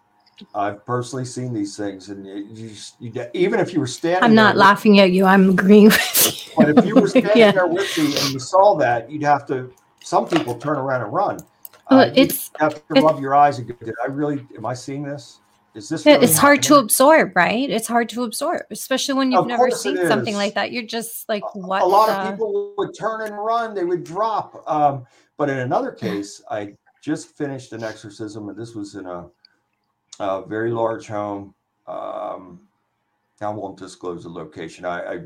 I've 0.54 0.84
personally 0.84 1.24
seen 1.24 1.52
these 1.52 1.76
things, 1.76 2.08
and 2.08 2.26
you, 2.26 2.48
you, 2.52 2.70
you, 2.98 3.26
even 3.34 3.60
if 3.60 3.72
you 3.72 3.80
were 3.80 3.86
standing, 3.86 4.24
I'm 4.24 4.34
not 4.34 4.56
laughing 4.56 4.98
at 4.98 5.12
you. 5.12 5.24
I'm 5.24 5.50
agreeing 5.50 5.86
with 5.86 6.48
you. 6.48 6.52
But 6.56 6.78
if 6.78 6.84
you 6.84 6.94
were 6.96 7.08
standing 7.08 7.36
yeah. 7.36 7.52
there 7.52 7.66
with 7.66 7.96
me 7.96 8.06
and 8.06 8.32
you 8.32 8.38
saw 8.40 8.74
that, 8.76 9.10
you'd 9.10 9.22
have 9.22 9.46
to. 9.46 9.72
Some 10.02 10.28
people 10.28 10.54
turn 10.56 10.76
around 10.76 11.02
and 11.02 11.12
run. 11.12 11.38
Well, 11.90 12.00
uh, 12.00 12.12
it's 12.14 12.50
have 12.58 12.86
to 12.88 13.00
rub 13.00 13.20
your 13.20 13.34
eyes 13.34 13.58
and 13.58 13.68
go, 13.68 13.74
"Did 13.84 13.94
I 14.02 14.08
really? 14.08 14.46
Am 14.56 14.66
I 14.66 14.74
seeing 14.74 15.02
this?" 15.02 15.40
Is 15.74 15.88
this 15.88 16.06
really 16.06 16.24
it's 16.24 16.38
hard 16.38 16.62
to 16.64 16.76
absorb, 16.76 17.34
right? 17.34 17.68
It's 17.68 17.88
hard 17.88 18.08
to 18.10 18.22
absorb, 18.22 18.62
especially 18.70 19.14
when 19.14 19.32
you've 19.32 19.40
of 19.40 19.46
never 19.48 19.70
seen 19.70 19.96
something 20.06 20.34
like 20.34 20.54
that. 20.54 20.70
You're 20.70 20.84
just 20.84 21.28
like, 21.28 21.42
what? 21.54 21.82
A 21.82 21.84
lot 21.84 22.06
the... 22.06 22.28
of 22.28 22.30
people 22.30 22.74
would 22.78 22.96
turn 22.96 23.22
and 23.22 23.36
run, 23.36 23.74
they 23.74 23.84
would 23.84 24.04
drop. 24.04 24.62
Um, 24.70 25.04
but 25.36 25.50
in 25.50 25.58
another 25.58 25.90
case, 25.90 26.40
I 26.48 26.74
just 27.02 27.36
finished 27.36 27.72
an 27.72 27.82
exorcism, 27.82 28.48
and 28.48 28.56
this 28.56 28.76
was 28.76 28.94
in 28.94 29.06
a, 29.06 29.26
a 30.20 30.46
very 30.46 30.70
large 30.70 31.08
home. 31.08 31.54
Um, 31.88 32.60
I 33.40 33.48
won't 33.48 33.76
disclose 33.76 34.22
the 34.22 34.30
location. 34.30 34.84
I, 34.84 35.02
I, 35.02 35.20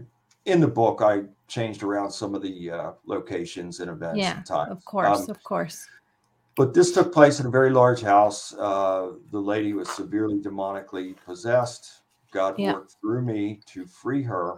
in 0.46 0.60
the 0.60 0.68
book, 0.68 1.02
I 1.02 1.24
changed 1.46 1.82
around 1.82 2.10
some 2.10 2.34
of 2.34 2.42
the 2.42 2.70
uh, 2.70 2.92
locations 3.04 3.80
and 3.80 3.90
events 3.90 4.18
yeah, 4.18 4.38
and 4.38 4.46
times. 4.46 4.72
Of 4.72 4.84
course, 4.86 5.20
um, 5.20 5.30
of 5.30 5.42
course. 5.44 5.86
But 6.58 6.74
this 6.74 6.90
took 6.90 7.12
place 7.12 7.38
in 7.38 7.46
a 7.46 7.50
very 7.50 7.70
large 7.70 8.00
house. 8.00 8.52
Uh, 8.52 9.12
the 9.30 9.38
lady 9.38 9.74
was 9.74 9.88
severely 9.90 10.40
demonically 10.40 11.14
possessed. 11.24 12.02
God 12.32 12.56
yeah. 12.58 12.72
worked 12.72 12.96
through 13.00 13.22
me 13.22 13.60
to 13.66 13.86
free 13.86 14.24
her. 14.24 14.56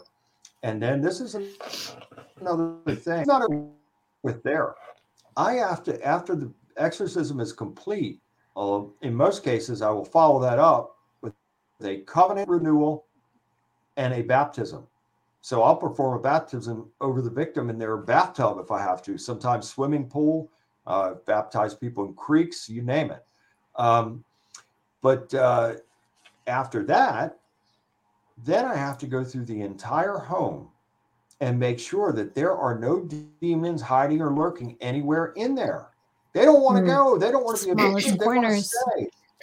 And 0.62 0.82
then 0.82 1.02
this 1.02 1.20
is 1.20 1.34
another 2.40 2.76
thing. 2.86 3.20
It's 3.20 3.28
not 3.28 3.50
with 4.22 4.42
there. 4.42 4.76
I 5.36 5.52
have 5.56 5.82
to, 5.84 6.02
after 6.02 6.34
the 6.34 6.50
exorcism 6.78 7.38
is 7.38 7.52
complete, 7.52 8.22
uh, 8.56 8.84
in 9.02 9.14
most 9.14 9.44
cases, 9.44 9.82
I 9.82 9.90
will 9.90 10.06
follow 10.06 10.40
that 10.40 10.58
up 10.58 10.96
with 11.20 11.34
a 11.84 11.98
covenant 11.98 12.48
renewal 12.48 13.04
and 13.98 14.14
a 14.14 14.22
baptism. 14.22 14.86
So 15.42 15.62
I'll 15.62 15.76
perform 15.76 16.18
a 16.18 16.22
baptism 16.22 16.90
over 17.02 17.20
the 17.20 17.30
victim 17.30 17.68
in 17.68 17.78
their 17.78 17.98
bathtub 17.98 18.58
if 18.58 18.70
I 18.70 18.80
have 18.80 19.02
to, 19.02 19.18
sometimes 19.18 19.68
swimming 19.68 20.08
pool 20.08 20.50
uh, 20.90 21.14
baptize 21.24 21.72
people 21.72 22.04
in 22.04 22.12
creeks, 22.14 22.68
you 22.68 22.82
name 22.82 23.12
it. 23.12 23.24
Um, 23.76 24.24
but 25.02 25.32
uh, 25.32 25.74
after 26.48 26.82
that, 26.84 27.38
then 28.44 28.64
I 28.64 28.74
have 28.74 28.98
to 28.98 29.06
go 29.06 29.22
through 29.22 29.44
the 29.44 29.62
entire 29.62 30.18
home 30.18 30.68
and 31.40 31.58
make 31.58 31.78
sure 31.78 32.12
that 32.12 32.34
there 32.34 32.56
are 32.56 32.76
no 32.76 33.08
demons 33.40 33.80
hiding 33.80 34.20
or 34.20 34.34
lurking 34.34 34.76
anywhere 34.80 35.26
in 35.36 35.54
there. 35.54 35.90
They 36.32 36.44
don't 36.44 36.60
want 36.60 36.78
to 36.78 36.82
mm. 36.82 36.86
go. 36.86 37.18
They 37.18 37.30
don't 37.30 37.44
want 37.44 37.58
to 37.58 37.66
be 37.66 37.70
in 37.70 37.78
smallest 37.78 38.18
corners. 38.18 38.74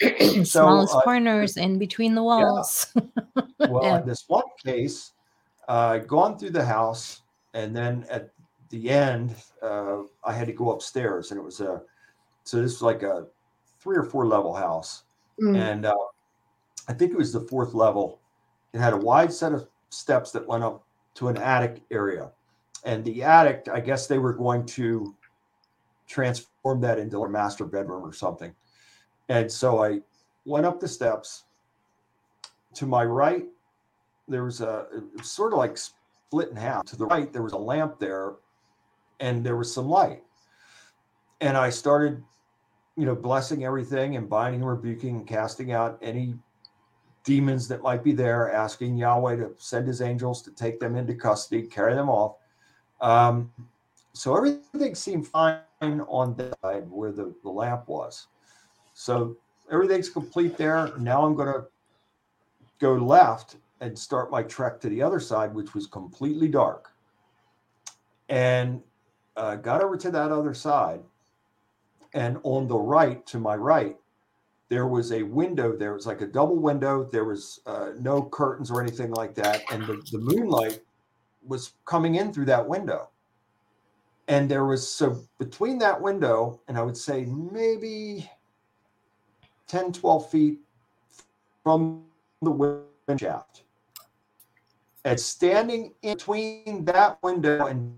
so, 0.00 0.44
smallest 0.44 0.94
uh, 0.94 1.00
corners 1.00 1.56
in 1.56 1.78
between 1.78 2.14
the 2.14 2.22
walls. 2.22 2.92
Yeah. 2.94 3.42
well, 3.68 3.84
yeah. 3.84 4.00
in 4.00 4.06
this 4.06 4.24
one 4.28 4.44
case, 4.62 5.12
uh, 5.66 5.96
I'd 5.96 6.06
gone 6.06 6.38
through 6.38 6.50
the 6.50 6.64
house, 6.64 7.22
and 7.54 7.74
then 7.74 8.06
at 8.10 8.30
the 8.70 8.90
end, 8.90 9.34
uh, 9.62 10.02
I 10.24 10.32
had 10.32 10.46
to 10.46 10.52
go 10.52 10.72
upstairs, 10.72 11.30
and 11.30 11.38
it 11.38 11.42
was 11.42 11.60
a 11.60 11.82
so 12.44 12.62
this 12.62 12.72
was 12.72 12.82
like 12.82 13.02
a 13.02 13.26
three 13.80 13.96
or 13.96 14.04
four 14.04 14.26
level 14.26 14.54
house, 14.54 15.04
mm. 15.40 15.56
and 15.56 15.86
uh, 15.86 15.94
I 16.88 16.92
think 16.92 17.12
it 17.12 17.18
was 17.18 17.32
the 17.32 17.40
fourth 17.40 17.74
level. 17.74 18.20
It 18.72 18.80
had 18.80 18.92
a 18.92 18.98
wide 18.98 19.32
set 19.32 19.52
of 19.52 19.68
steps 19.90 20.30
that 20.32 20.46
went 20.46 20.64
up 20.64 20.84
to 21.14 21.28
an 21.28 21.36
attic 21.36 21.82
area, 21.90 22.30
and 22.84 23.04
the 23.04 23.22
attic, 23.22 23.68
I 23.72 23.80
guess 23.80 24.06
they 24.06 24.18
were 24.18 24.32
going 24.32 24.66
to 24.66 25.14
transform 26.06 26.80
that 26.80 26.98
into 26.98 27.22
a 27.22 27.28
master 27.28 27.64
bedroom 27.64 28.04
or 28.04 28.12
something, 28.12 28.54
and 29.28 29.50
so 29.50 29.82
I 29.82 30.00
went 30.44 30.66
up 30.66 30.80
the 30.80 30.88
steps. 30.88 31.44
To 32.74 32.86
my 32.86 33.04
right, 33.04 33.46
there 34.28 34.44
was 34.44 34.60
a 34.60 34.86
was 35.16 35.30
sort 35.30 35.52
of 35.52 35.58
like 35.58 35.78
split 35.78 36.50
in 36.50 36.56
half. 36.56 36.84
To 36.86 36.96
the 36.96 37.06
right, 37.06 37.32
there 37.32 37.42
was 37.42 37.54
a 37.54 37.58
lamp 37.58 37.98
there 37.98 38.34
and 39.20 39.44
there 39.44 39.56
was 39.56 39.72
some 39.72 39.88
light. 39.88 40.22
And 41.40 41.56
I 41.56 41.70
started, 41.70 42.22
you 42.96 43.06
know, 43.06 43.14
blessing 43.14 43.64
everything 43.64 44.16
and 44.16 44.28
binding 44.28 44.60
and 44.62 44.70
rebuking 44.70 45.16
and 45.16 45.26
casting 45.26 45.72
out 45.72 45.98
any 46.02 46.34
demons 47.24 47.68
that 47.68 47.82
might 47.82 48.02
be 48.02 48.12
there, 48.12 48.52
asking 48.52 48.96
Yahweh 48.96 49.36
to 49.36 49.54
send 49.58 49.86
his 49.86 50.00
angels 50.00 50.42
to 50.42 50.50
take 50.52 50.80
them 50.80 50.96
into 50.96 51.14
custody, 51.14 51.62
carry 51.62 51.94
them 51.94 52.08
off. 52.08 52.36
Um, 53.00 53.52
so 54.12 54.36
everything 54.36 54.94
seemed 54.94 55.28
fine 55.28 55.60
on 55.80 56.34
that 56.36 56.58
side 56.60 56.90
where 56.90 57.12
the, 57.12 57.34
the 57.42 57.50
lamp 57.50 57.86
was. 57.86 58.26
So 58.94 59.36
everything's 59.70 60.08
complete 60.08 60.56
there. 60.56 60.90
Now 60.98 61.24
I'm 61.24 61.34
going 61.34 61.52
to 61.52 61.66
go 62.80 62.94
left 62.94 63.56
and 63.80 63.96
start 63.96 64.30
my 64.30 64.42
trek 64.42 64.80
to 64.80 64.88
the 64.88 65.02
other 65.02 65.20
side, 65.20 65.54
which 65.54 65.74
was 65.74 65.86
completely 65.86 66.48
dark. 66.48 66.90
And 68.28 68.82
uh, 69.38 69.56
got 69.56 69.82
over 69.82 69.96
to 69.96 70.10
that 70.10 70.30
other 70.30 70.52
side, 70.52 71.00
and 72.12 72.38
on 72.42 72.68
the 72.68 72.76
right, 72.76 73.24
to 73.26 73.38
my 73.38 73.54
right, 73.54 73.96
there 74.68 74.86
was 74.86 75.12
a 75.12 75.22
window. 75.22 75.74
There 75.74 75.94
was 75.94 76.06
like 76.06 76.20
a 76.20 76.26
double 76.26 76.56
window. 76.56 77.04
There 77.04 77.24
was 77.24 77.60
uh, 77.64 77.90
no 77.98 78.22
curtains 78.22 78.70
or 78.70 78.82
anything 78.82 79.12
like 79.12 79.34
that, 79.36 79.62
and 79.72 79.86
the, 79.86 80.02
the 80.12 80.18
moonlight 80.18 80.80
was 81.46 81.72
coming 81.86 82.16
in 82.16 82.32
through 82.32 82.46
that 82.46 82.68
window. 82.68 83.08
And 84.28 84.50
there 84.50 84.66
was 84.66 84.86
so 84.86 85.22
between 85.38 85.78
that 85.78 86.00
window 86.00 86.60
and 86.68 86.76
I 86.76 86.82
would 86.82 86.96
say 86.96 87.24
maybe 87.24 88.30
10, 89.68 89.92
12 89.92 90.30
feet 90.30 90.58
from 91.62 92.04
the 92.42 92.50
wind 92.50 92.84
shaft 93.16 93.62
And 95.04 95.18
standing 95.18 95.94
in 96.02 96.14
between 96.14 96.84
that 96.84 97.18
window 97.22 97.66
and 97.66 97.96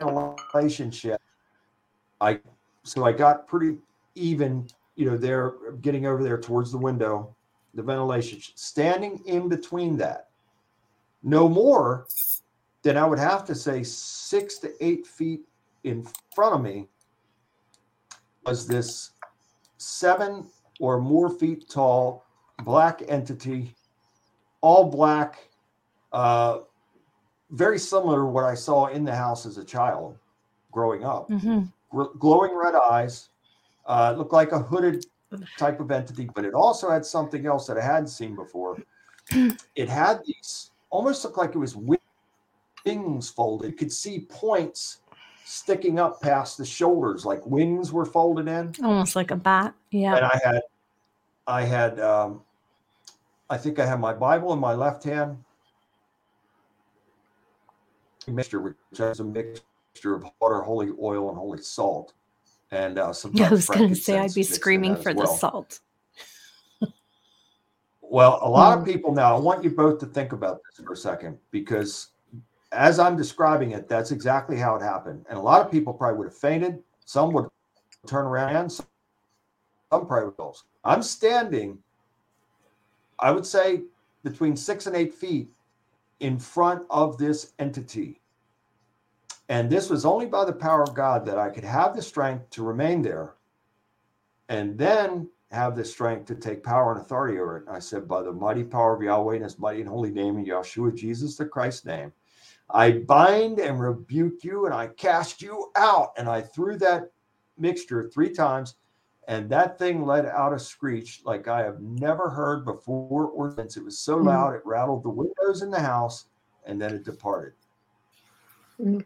relationship, 0.00 1.20
I 2.20 2.40
so 2.84 3.04
I 3.04 3.12
got 3.12 3.46
pretty 3.46 3.78
even, 4.14 4.68
you 4.94 5.10
know, 5.10 5.16
there 5.16 5.54
getting 5.82 6.06
over 6.06 6.22
there 6.22 6.38
towards 6.38 6.70
the 6.72 6.78
window, 6.78 7.34
the 7.74 7.82
ventilation, 7.82 8.40
standing 8.54 9.20
in 9.26 9.48
between 9.48 9.96
that. 9.98 10.28
No 11.22 11.48
more 11.48 12.06
than 12.82 12.96
I 12.96 13.04
would 13.04 13.18
have 13.18 13.44
to 13.46 13.54
say 13.54 13.82
six 13.82 14.58
to 14.58 14.72
eight 14.84 15.06
feet 15.06 15.40
in 15.84 16.06
front 16.34 16.54
of 16.54 16.62
me 16.62 16.88
was 18.44 18.66
this 18.66 19.10
seven 19.78 20.46
or 20.78 21.00
more 21.00 21.28
feet 21.28 21.68
tall 21.68 22.24
black 22.64 23.02
entity, 23.08 23.74
all 24.60 24.84
black, 24.88 25.48
uh, 26.12 26.60
very 27.50 27.78
similar 27.78 28.18
to 28.18 28.26
what 28.26 28.44
I 28.44 28.54
saw 28.54 28.86
in 28.86 29.04
the 29.04 29.14
house 29.14 29.46
as 29.46 29.58
a 29.58 29.64
child 29.64 30.18
growing 30.72 31.04
up. 31.04 31.28
Mm-hmm. 31.28 31.64
Gr- 31.90 32.18
glowing 32.18 32.54
red 32.56 32.74
eyes, 32.74 33.28
uh, 33.86 34.14
looked 34.16 34.32
like 34.32 34.52
a 34.52 34.58
hooded 34.58 35.06
type 35.58 35.80
of 35.80 35.90
entity, 35.90 36.28
but 36.34 36.44
it 36.44 36.54
also 36.54 36.90
had 36.90 37.04
something 37.04 37.46
else 37.46 37.66
that 37.66 37.78
I 37.78 37.84
hadn't 37.84 38.08
seen 38.08 38.34
before. 38.34 38.78
it 39.30 39.88
had 39.88 40.20
these 40.26 40.70
almost 40.90 41.24
looked 41.24 41.38
like 41.38 41.54
it 41.54 41.58
was 41.58 41.76
wings 41.76 43.30
folded. 43.30 43.70
You 43.70 43.76
could 43.76 43.92
see 43.92 44.20
points 44.28 44.98
sticking 45.44 45.98
up 45.98 46.20
past 46.20 46.58
the 46.58 46.64
shoulders, 46.64 47.24
like 47.24 47.44
wings 47.46 47.92
were 47.92 48.04
folded 48.04 48.48
in, 48.48 48.74
almost 48.82 49.16
like 49.16 49.30
a 49.30 49.36
bat. 49.36 49.74
Yeah. 49.90 50.16
And 50.16 50.24
I 50.24 50.40
had, 50.44 50.62
I 51.46 51.62
had, 51.62 52.00
um, 52.00 52.42
I 53.48 53.56
think 53.56 53.78
I 53.78 53.86
had 53.86 54.00
my 54.00 54.12
Bible 54.12 54.52
in 54.52 54.58
my 54.58 54.74
left 54.74 55.04
hand, 55.04 55.38
mixture, 58.32 58.60
which 58.60 58.76
is 58.98 59.20
a 59.20 59.24
mixture 59.24 60.14
of 60.14 60.24
water, 60.40 60.60
holy 60.60 60.92
oil, 61.00 61.28
and 61.28 61.38
holy 61.38 61.60
salt, 61.62 62.14
and 62.70 62.98
uh, 62.98 63.12
some. 63.12 63.32
Yeah, 63.34 63.48
I 63.48 63.50
was 63.50 63.66
going 63.66 63.88
to 63.88 63.94
say 63.94 64.18
I'd 64.18 64.34
be 64.34 64.42
screaming 64.42 64.96
for 64.96 65.12
well. 65.14 65.26
the 65.26 65.38
salt. 65.38 65.80
well, 68.00 68.38
a 68.42 68.48
lot 68.48 68.76
mm. 68.76 68.80
of 68.80 68.86
people 68.86 69.12
now. 69.12 69.36
I 69.36 69.40
want 69.40 69.64
you 69.64 69.70
both 69.70 69.98
to 70.00 70.06
think 70.06 70.32
about 70.32 70.60
this 70.64 70.84
for 70.84 70.92
a 70.92 70.96
second 70.96 71.38
because 71.50 72.08
as 72.72 72.98
I'm 72.98 73.16
describing 73.16 73.72
it, 73.72 73.88
that's 73.88 74.10
exactly 74.10 74.56
how 74.56 74.76
it 74.76 74.82
happened. 74.82 75.24
And 75.28 75.38
a 75.38 75.42
lot 75.42 75.64
of 75.64 75.70
people 75.70 75.92
probably 75.92 76.18
would 76.18 76.28
have 76.28 76.36
fainted. 76.36 76.82
Some 77.04 77.32
would 77.32 77.46
turn 78.06 78.26
around. 78.26 78.70
Some 78.70 78.86
probably 79.90 80.32
would. 80.38 80.54
I'm 80.84 81.02
standing, 81.02 81.78
I 83.18 83.30
would 83.30 83.46
say, 83.46 83.82
between 84.22 84.56
six 84.56 84.86
and 84.86 84.96
eight 84.96 85.14
feet 85.14 85.48
in 86.20 86.38
front 86.38 86.82
of 86.90 87.18
this 87.18 87.52
entity. 87.58 88.20
And 89.48 89.70
this 89.70 89.90
was 89.90 90.04
only 90.04 90.26
by 90.26 90.44
the 90.44 90.52
power 90.52 90.82
of 90.82 90.94
God 90.94 91.24
that 91.26 91.38
I 91.38 91.50
could 91.50 91.64
have 91.64 91.94
the 91.94 92.02
strength 92.02 92.50
to 92.50 92.64
remain 92.64 93.02
there 93.02 93.34
and 94.48 94.76
then 94.76 95.28
have 95.52 95.76
the 95.76 95.84
strength 95.84 96.26
to 96.26 96.34
take 96.34 96.64
power 96.64 96.92
and 96.92 97.00
authority 97.00 97.38
over 97.38 97.58
it. 97.58 97.66
And 97.66 97.76
I 97.76 97.78
said, 97.78 98.08
by 98.08 98.22
the 98.22 98.32
mighty 98.32 98.64
power 98.64 98.96
of 98.96 99.02
Yahweh 99.02 99.36
and 99.36 99.44
his 99.44 99.58
mighty 99.58 99.80
and 99.80 99.88
holy 99.88 100.10
name 100.10 100.38
in 100.38 100.44
Yeshua, 100.44 100.96
Jesus 100.96 101.36
the 101.36 101.46
Christ's 101.46 101.84
name, 101.84 102.12
I 102.70 102.90
bind 102.92 103.60
and 103.60 103.80
rebuke 103.80 104.42
you 104.42 104.66
and 104.66 104.74
I 104.74 104.88
cast 104.88 105.40
you 105.40 105.70
out. 105.76 106.12
And 106.16 106.28
I 106.28 106.42
threw 106.42 106.76
that 106.78 107.12
mixture 107.56 108.10
three 108.12 108.30
times, 108.30 108.74
and 109.28 109.50
that 109.50 109.78
thing 109.78 110.04
let 110.04 110.24
out 110.26 110.52
a 110.52 110.58
screech 110.58 111.22
like 111.24 111.48
I 111.48 111.62
have 111.62 111.80
never 111.80 112.30
heard 112.30 112.64
before 112.64 113.26
or 113.26 113.54
since. 113.56 113.76
It 113.76 113.84
was 113.84 113.98
so 113.98 114.16
mm-hmm. 114.16 114.28
loud, 114.28 114.54
it 114.54 114.62
rattled 114.64 115.02
the 115.02 115.10
windows 115.10 115.62
in 115.62 115.70
the 115.70 115.80
house, 115.80 116.26
and 116.64 116.80
then 116.80 116.94
it 116.94 117.04
departed. 117.04 117.54
Mm-hmm. 118.80 119.00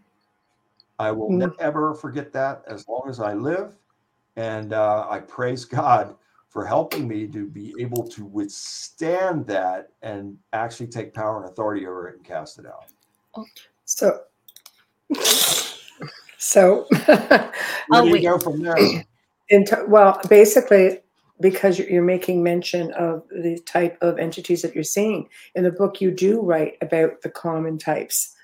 I 0.99 1.11
will 1.11 1.31
mm-hmm. 1.31 1.51
never 1.59 1.95
forget 1.95 2.33
that 2.35 2.62
as 2.66 2.87
long 2.87 3.05
as 3.09 3.21
I 3.21 3.33
live. 3.33 3.75
And 4.37 4.75
uh, 4.75 5.07
I 5.09 5.21
praise 5.21 5.64
God 5.64 6.14
for 6.49 6.66
helping 6.66 7.09
me 7.09 7.27
to 7.29 7.47
be 7.47 7.75
able 7.79 8.07
to 8.09 8.25
withstand 8.25 9.47
that 9.47 9.91
and 10.03 10.37
actually 10.53 10.89
take 10.89 11.14
power 11.14 11.41
and 11.41 11.51
authority 11.51 11.87
over 11.87 12.09
it 12.09 12.16
and 12.16 12.25
cast 12.25 12.59
it 12.59 12.66
out. 12.66 13.47
So, 13.85 14.21
so 16.39 16.87
where 17.07 17.51
oh, 17.93 18.05
do 18.05 18.09
you 18.11 18.23
go 18.23 18.39
from 18.39 18.61
there? 18.61 19.07
In 19.51 19.64
t- 19.64 19.76
well, 19.86 20.20
basically, 20.28 21.01
because 21.40 21.78
you're 21.78 22.03
making 22.03 22.42
mention 22.42 22.92
of 22.92 23.24
the 23.30 23.59
type 23.66 23.98
of 24.01 24.18
entities 24.18 24.62
that 24.62 24.74
you're 24.74 24.84
seeing 24.84 25.28
in 25.55 25.64
the 25.64 25.72
book, 25.72 26.01
you 26.01 26.11
do 26.11 26.40
write 26.40 26.76
about 26.80 27.22
the 27.22 27.30
common 27.30 27.78
types 27.78 28.34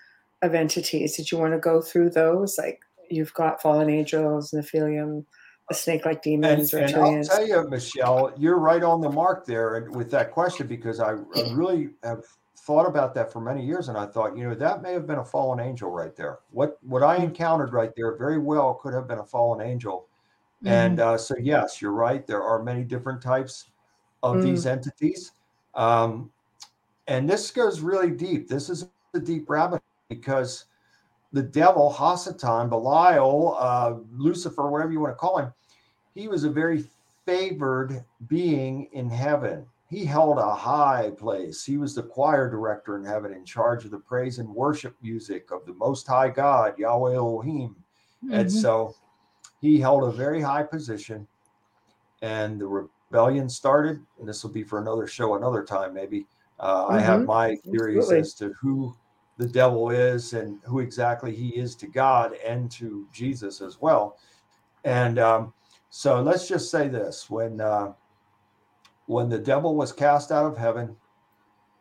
of 0.42 0.54
entities. 0.54 1.16
Did 1.16 1.30
you 1.30 1.38
want 1.38 1.52
to 1.52 1.58
go 1.58 1.80
through 1.80 2.10
those? 2.10 2.58
Like 2.58 2.80
you've 3.10 3.34
got 3.34 3.60
fallen 3.62 3.90
angels, 3.90 4.52
Nephilim, 4.52 5.24
the 5.68 5.74
snake-like 5.74 6.22
demons, 6.22 6.72
and, 6.72 6.90
and 6.90 6.96
I'll 6.96 7.24
tell 7.24 7.46
you, 7.46 7.68
Michelle, 7.68 8.32
you're 8.36 8.58
right 8.58 8.82
on 8.82 9.00
the 9.00 9.10
mark 9.10 9.46
there 9.46 9.88
with 9.90 10.10
that 10.12 10.30
question 10.30 10.66
because 10.66 11.00
I, 11.00 11.12
I 11.12 11.52
really 11.52 11.90
have 12.02 12.24
thought 12.66 12.86
about 12.86 13.14
that 13.14 13.32
for 13.32 13.40
many 13.40 13.64
years 13.64 13.88
and 13.88 13.96
I 13.96 14.06
thought, 14.06 14.36
you 14.36 14.48
know, 14.48 14.54
that 14.54 14.82
may 14.82 14.92
have 14.92 15.06
been 15.06 15.18
a 15.18 15.24
fallen 15.24 15.60
angel 15.60 15.90
right 15.90 16.14
there. 16.16 16.38
What 16.50 16.78
what 16.82 17.02
I 17.02 17.16
hmm. 17.16 17.24
encountered 17.24 17.72
right 17.72 17.92
there 17.96 18.16
very 18.16 18.38
well 18.38 18.74
could 18.74 18.94
have 18.94 19.06
been 19.06 19.18
a 19.18 19.24
fallen 19.24 19.66
angel. 19.66 20.08
Mm-hmm. 20.64 20.68
And 20.68 21.00
uh, 21.00 21.18
so 21.18 21.36
yes, 21.38 21.80
you're 21.80 21.92
right. 21.92 22.26
There 22.26 22.42
are 22.42 22.62
many 22.62 22.82
different 22.82 23.22
types 23.22 23.66
of 24.22 24.36
mm. 24.36 24.42
these 24.42 24.66
entities. 24.66 25.32
Um, 25.74 26.30
and 27.08 27.28
this 27.28 27.50
goes 27.50 27.80
really 27.80 28.10
deep. 28.10 28.48
This 28.48 28.68
is 28.68 28.88
a 29.14 29.20
deep 29.20 29.48
rabbit 29.48 29.82
because 30.08 30.64
the 31.32 31.42
devil, 31.42 31.94
Hasatan, 31.96 32.70
Belial, 32.70 33.56
uh, 33.58 33.94
Lucifer, 34.12 34.70
whatever 34.70 34.92
you 34.92 35.00
want 35.00 35.12
to 35.12 35.16
call 35.16 35.38
him, 35.38 35.52
he 36.14 36.28
was 36.28 36.44
a 36.44 36.50
very 36.50 36.84
favored 37.26 38.04
being 38.26 38.88
in 38.92 39.10
heaven 39.10 39.66
he 39.88 40.04
held 40.04 40.38
a 40.38 40.54
high 40.54 41.12
place. 41.16 41.64
He 41.64 41.76
was 41.76 41.94
the 41.94 42.02
choir 42.02 42.50
director 42.50 42.96
in 42.96 43.04
heaven, 43.04 43.32
in 43.32 43.44
charge 43.44 43.84
of 43.84 43.92
the 43.92 43.98
praise 43.98 44.38
and 44.38 44.48
worship 44.48 44.96
music 45.00 45.50
of 45.52 45.64
the 45.64 45.74
Most 45.74 46.06
High 46.06 46.28
God, 46.28 46.76
Yahweh 46.78 47.14
Elohim. 47.14 47.76
Mm-hmm. 48.24 48.34
And 48.34 48.52
so 48.52 48.94
he 49.66 49.80
held 49.80 50.04
a 50.04 50.12
very 50.12 50.40
high 50.40 50.62
position. 50.62 51.26
And 52.22 52.60
the 52.60 52.66
rebellion 52.66 53.48
started, 53.48 54.00
and 54.18 54.28
this 54.28 54.42
will 54.42 54.52
be 54.52 54.62
for 54.62 54.80
another 54.80 55.06
show, 55.06 55.34
another 55.34 55.64
time, 55.64 55.92
maybe. 55.92 56.26
Uh, 56.58 56.84
mm-hmm. 56.84 56.94
I 56.94 57.00
have 57.00 57.18
mm-hmm. 57.18 57.26
my 57.26 57.56
theories 57.56 57.98
Absolutely. 57.98 58.20
as 58.20 58.34
to 58.34 58.52
who 58.60 58.96
the 59.38 59.48
devil 59.48 59.90
is 59.90 60.32
and 60.32 60.58
who 60.64 60.78
exactly 60.78 61.34
he 61.34 61.48
is 61.50 61.74
to 61.76 61.86
God 61.86 62.34
and 62.44 62.70
to 62.72 63.06
Jesus 63.12 63.60
as 63.60 63.80
well. 63.80 64.18
And 64.84 65.18
um, 65.18 65.52
so 65.90 66.22
let's 66.22 66.48
just 66.48 66.70
say 66.70 66.88
this 66.88 67.28
when 67.28 67.60
uh, 67.60 67.92
when 69.06 69.28
the 69.28 69.38
devil 69.38 69.74
was 69.74 69.92
cast 69.92 70.32
out 70.32 70.46
of 70.46 70.56
heaven 70.56 70.96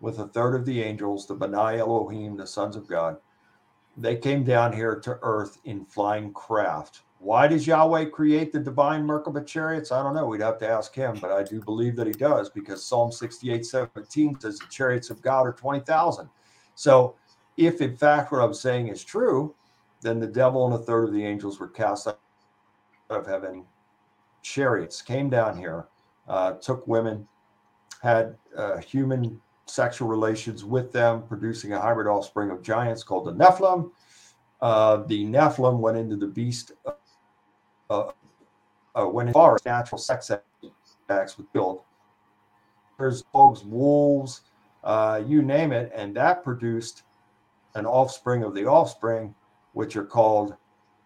with 0.01 0.19
a 0.19 0.27
third 0.27 0.55
of 0.55 0.65
the 0.65 0.81
angels, 0.81 1.27
the 1.27 1.35
Benai 1.35 1.77
Elohim, 1.79 2.35
the 2.35 2.47
sons 2.47 2.75
of 2.75 2.87
God, 2.87 3.17
they 3.95 4.17
came 4.17 4.43
down 4.43 4.73
here 4.73 4.95
to 4.99 5.17
earth 5.21 5.59
in 5.63 5.85
flying 5.85 6.33
craft. 6.33 7.03
Why 7.25 7.47
does 7.47 7.65
Yahweh 7.65 8.05
create 8.05 8.53
the 8.53 8.59
divine 8.59 9.03
Merkabah 9.03 9.47
chariots? 9.47 9.91
I 9.91 10.03
don't 10.03 10.13
know. 10.13 10.27
We'd 10.27 10.41
have 10.41 10.59
to 10.59 10.69
ask 10.69 10.93
him, 10.93 11.17
but 11.19 11.31
I 11.31 11.41
do 11.41 11.59
believe 11.59 11.95
that 11.95 12.05
he 12.05 12.13
does 12.13 12.51
because 12.51 12.85
Psalm 12.85 13.11
68 13.11 13.65
17 13.65 14.39
says 14.39 14.59
the 14.59 14.67
chariots 14.69 15.09
of 15.09 15.23
God 15.23 15.47
are 15.47 15.53
20,000. 15.53 16.29
So, 16.75 17.15
if 17.57 17.81
in 17.81 17.97
fact 17.97 18.31
what 18.31 18.41
I'm 18.41 18.53
saying 18.53 18.89
is 18.89 19.03
true, 19.03 19.55
then 20.01 20.19
the 20.19 20.27
devil 20.27 20.67
and 20.67 20.75
a 20.75 20.77
third 20.77 21.05
of 21.05 21.13
the 21.13 21.25
angels 21.25 21.59
were 21.59 21.67
cast 21.67 22.07
out 22.07 22.19
of 23.09 23.25
heaven. 23.25 23.65
Chariots 24.43 25.01
came 25.01 25.27
down 25.27 25.57
here 25.57 25.87
uh, 26.27 26.53
took 26.53 26.85
women, 26.87 27.27
had 28.01 28.37
uh, 28.55 28.77
human 28.77 29.41
sexual 29.65 30.07
relations 30.07 30.63
with 30.63 30.91
them, 30.91 31.23
producing 31.23 31.73
a 31.73 31.79
hybrid 31.79 32.05
offspring 32.05 32.51
of 32.51 32.61
giants 32.61 33.01
called 33.01 33.25
the 33.25 33.33
Nephilim. 33.33 33.89
Uh, 34.61 34.97
the 35.07 35.25
Nephilim 35.25 35.79
went 35.79 35.97
into 35.97 36.15
the 36.15 36.27
beast, 36.27 36.71
uh, 37.89 38.11
uh, 38.97 39.07
went 39.07 39.29
as 39.29 39.33
far 39.33 39.57
natural 39.65 39.99
sex 39.99 40.31
acts 41.09 41.37
with 41.37 41.51
build. 41.53 41.81
There's 42.97 43.23
dogs, 43.33 43.63
wolves, 43.63 44.41
uh, 44.83 45.21
you 45.25 45.41
name 45.41 45.71
it, 45.71 45.91
and 45.93 46.15
that 46.15 46.43
produced 46.43 47.03
an 47.75 47.85
offspring 47.85 48.43
of 48.43 48.53
the 48.53 48.65
offspring, 48.65 49.35
which 49.73 49.95
are 49.95 50.05
called 50.05 50.55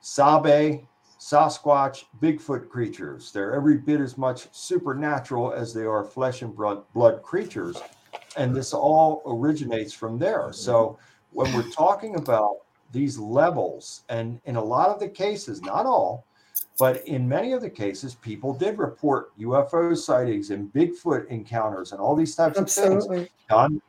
Sabe, 0.02 0.86
Sasquatch, 1.20 2.06
Bigfoot 2.22 2.70
creatures. 2.70 3.32
They're 3.32 3.54
every 3.54 3.78
bit 3.78 4.00
as 4.00 4.18
much 4.18 4.48
supernatural 4.52 5.52
as 5.52 5.74
they 5.74 5.84
are 5.84 6.04
flesh 6.04 6.42
and 6.44 6.56
blood 6.56 7.24
creatures. 7.24 7.82
And 8.38 8.56
this 8.56 8.74
all 8.74 9.24
originates 9.26 9.92
from 9.92 10.20
there. 10.20 10.54
So 10.54 10.98
when 11.32 11.52
we're 11.54 11.70
talking 11.72 12.16
about 12.16 12.58
these 12.92 13.18
levels, 13.18 14.04
and 14.10 14.40
in 14.46 14.56
a 14.56 14.64
lot 14.64 14.90
of 14.90 15.00
the 15.00 15.10
cases, 15.10 15.62
not 15.62 15.86
all, 15.86 16.26
but 16.80 17.06
in 17.06 17.28
many 17.28 17.52
of 17.52 17.62
the 17.62 17.70
cases, 17.70 18.16
people 18.16 18.54
did 18.54 18.78
report 18.78 19.38
UFO 19.38 19.96
sightings 19.98 20.50
and 20.50 20.72
Bigfoot 20.72 21.28
encounters 21.28 21.92
and 21.92 22.00
all 22.00 22.16
these 22.16 22.36
types 22.36 22.58
Absolutely. 22.58 23.18
of 23.18 23.28
things. 23.28 23.30
I'm, 23.50 23.82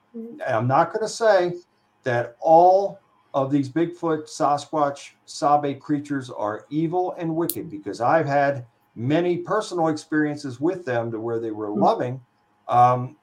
I'm 0.45 0.66
not 0.66 0.93
going 0.93 1.03
to 1.03 1.09
say 1.09 1.55
that 2.03 2.36
all 2.41 2.99
of 3.32 3.53
these 3.53 3.68
Bigfoot, 3.68 4.24
Sasquatch, 4.24 5.12
Sabe 5.24 5.78
creatures 5.78 6.30
are 6.30 6.66
evil 6.68 7.14
and 7.16 7.36
wicked 7.36 7.70
because 7.70 8.01
I've 8.01 8.26
had 8.26 8.66
many 8.97 9.36
personal 9.36 9.86
experiences 9.86 10.59
with 10.59 10.84
them 10.84 11.12
to 11.12 11.20
where 11.20 11.38
they 11.38 11.53
were 11.53 11.70
hmm. 11.70 11.80
loving, 11.80 12.20
um, 12.66 13.16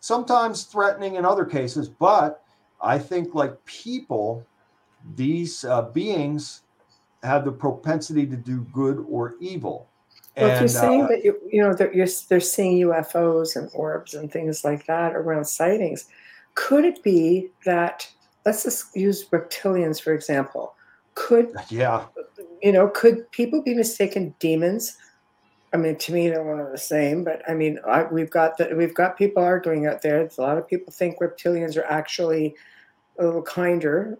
sometimes 0.00 0.64
threatening 0.64 1.16
in 1.16 1.26
other 1.26 1.44
cases. 1.44 1.86
But 1.86 2.42
I 2.80 2.98
think, 2.98 3.34
like 3.34 3.62
people, 3.66 4.46
these 5.14 5.66
uh, 5.66 5.82
beings 5.82 6.62
have 7.22 7.44
the 7.44 7.52
propensity 7.52 8.26
to 8.26 8.36
do 8.36 8.66
good 8.72 9.04
or 9.08 9.36
evil. 9.40 9.88
Well, 10.36 10.46
and, 10.46 10.54
if 10.54 10.60
you're 10.60 10.68
saying 10.68 11.02
uh, 11.02 11.08
that 11.08 11.24
you, 11.24 11.38
you 11.50 11.62
know 11.62 11.74
that 11.74 11.94
you're 11.94 12.08
they're 12.28 12.40
seeing 12.40 12.78
UFOs 12.86 13.56
and 13.56 13.70
orbs 13.74 14.14
and 14.14 14.32
things 14.32 14.64
like 14.64 14.86
that 14.86 15.14
around 15.14 15.44
sightings, 15.44 16.06
could 16.54 16.84
it 16.84 17.02
be 17.02 17.50
that 17.64 18.08
let's 18.46 18.64
just 18.64 18.96
use 18.96 19.26
reptilians 19.26 20.00
for 20.00 20.14
example? 20.14 20.74
Could 21.14 21.52
yeah, 21.68 22.06
you 22.62 22.72
know, 22.72 22.88
could 22.88 23.30
people 23.32 23.62
be 23.62 23.74
mistaken 23.74 24.34
demons? 24.38 24.96
I 25.74 25.78
mean, 25.78 25.96
to 25.96 26.12
me, 26.12 26.28
they're 26.28 26.42
one 26.42 26.60
of 26.60 26.70
the 26.70 26.78
same. 26.78 27.24
But 27.24 27.42
I 27.48 27.54
mean, 27.54 27.78
I, 27.86 28.04
we've 28.04 28.30
got 28.30 28.56
that 28.58 28.76
we've 28.76 28.94
got 28.94 29.18
people 29.18 29.42
arguing 29.42 29.86
out 29.86 30.02
there. 30.02 30.26
A 30.26 30.40
lot 30.40 30.56
of 30.56 30.66
people 30.66 30.92
think 30.92 31.18
reptilians 31.20 31.76
are 31.76 31.84
actually 31.84 32.54
a 33.18 33.24
little 33.24 33.42
kinder. 33.42 34.18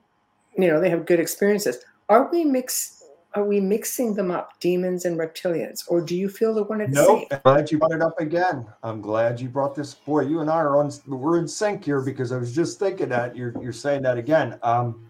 You 0.59 0.69
know, 0.69 0.81
they 0.81 0.91
have 0.91 1.07
good 1.07 1.21
experiences. 1.21 1.79
Are 2.13 2.29
we 2.31 2.45
mix? 2.45 3.05
Are 3.35 3.45
we 3.45 3.59
mixing 3.59 4.15
them 4.15 4.31
up, 4.31 4.61
demons 4.61 5.07
and 5.07 5.19
reptilians, 5.19 5.83
or 5.89 6.03
do 6.03 6.15
you 6.15 6.29
feel 6.29 6.53
that 6.57 6.69
one 6.69 6.83
of 6.83 6.93
the 6.93 7.03
same? 7.03 7.41
Glad 7.43 7.71
you 7.71 7.79
brought 7.79 7.93
it 7.93 8.03
up 8.03 8.21
again. 8.21 8.67
I'm 8.83 9.01
glad 9.01 9.41
you 9.41 9.49
brought 9.49 9.75
this. 9.75 9.95
Boy, 9.95 10.25
you 10.25 10.41
and 10.41 10.51
I 10.51 10.57
are 10.57 10.77
on. 10.77 10.93
We're 11.07 11.39
in 11.39 11.49
sync 11.49 11.83
here 11.83 12.03
because 12.03 12.31
I 12.31 12.37
was 12.37 12.55
just 12.55 12.79
thinking 12.79 13.09
that 13.09 13.35
you're 13.35 13.55
you're 13.63 13.73
saying 13.73 14.03
that 14.03 14.19
again. 14.19 14.59
Um, 14.63 15.07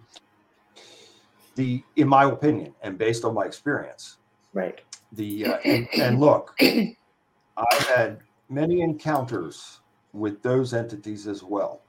the, 1.57 1.83
in 1.97 2.07
my 2.07 2.31
opinion, 2.31 2.73
and 2.83 2.97
based 2.97 3.25
on 3.25 3.35
my 3.35 3.47
experience, 3.47 4.19
right. 4.55 4.81
The 5.11 5.47
uh, 5.47 5.57
and, 5.65 5.89
and 5.99 6.21
look, 6.21 6.57
I've 6.61 7.89
had 7.97 8.21
many 8.49 8.83
encounters 8.83 9.81
with 10.13 10.41
those 10.43 10.73
entities 10.73 11.27
as 11.27 11.43
well, 11.43 11.83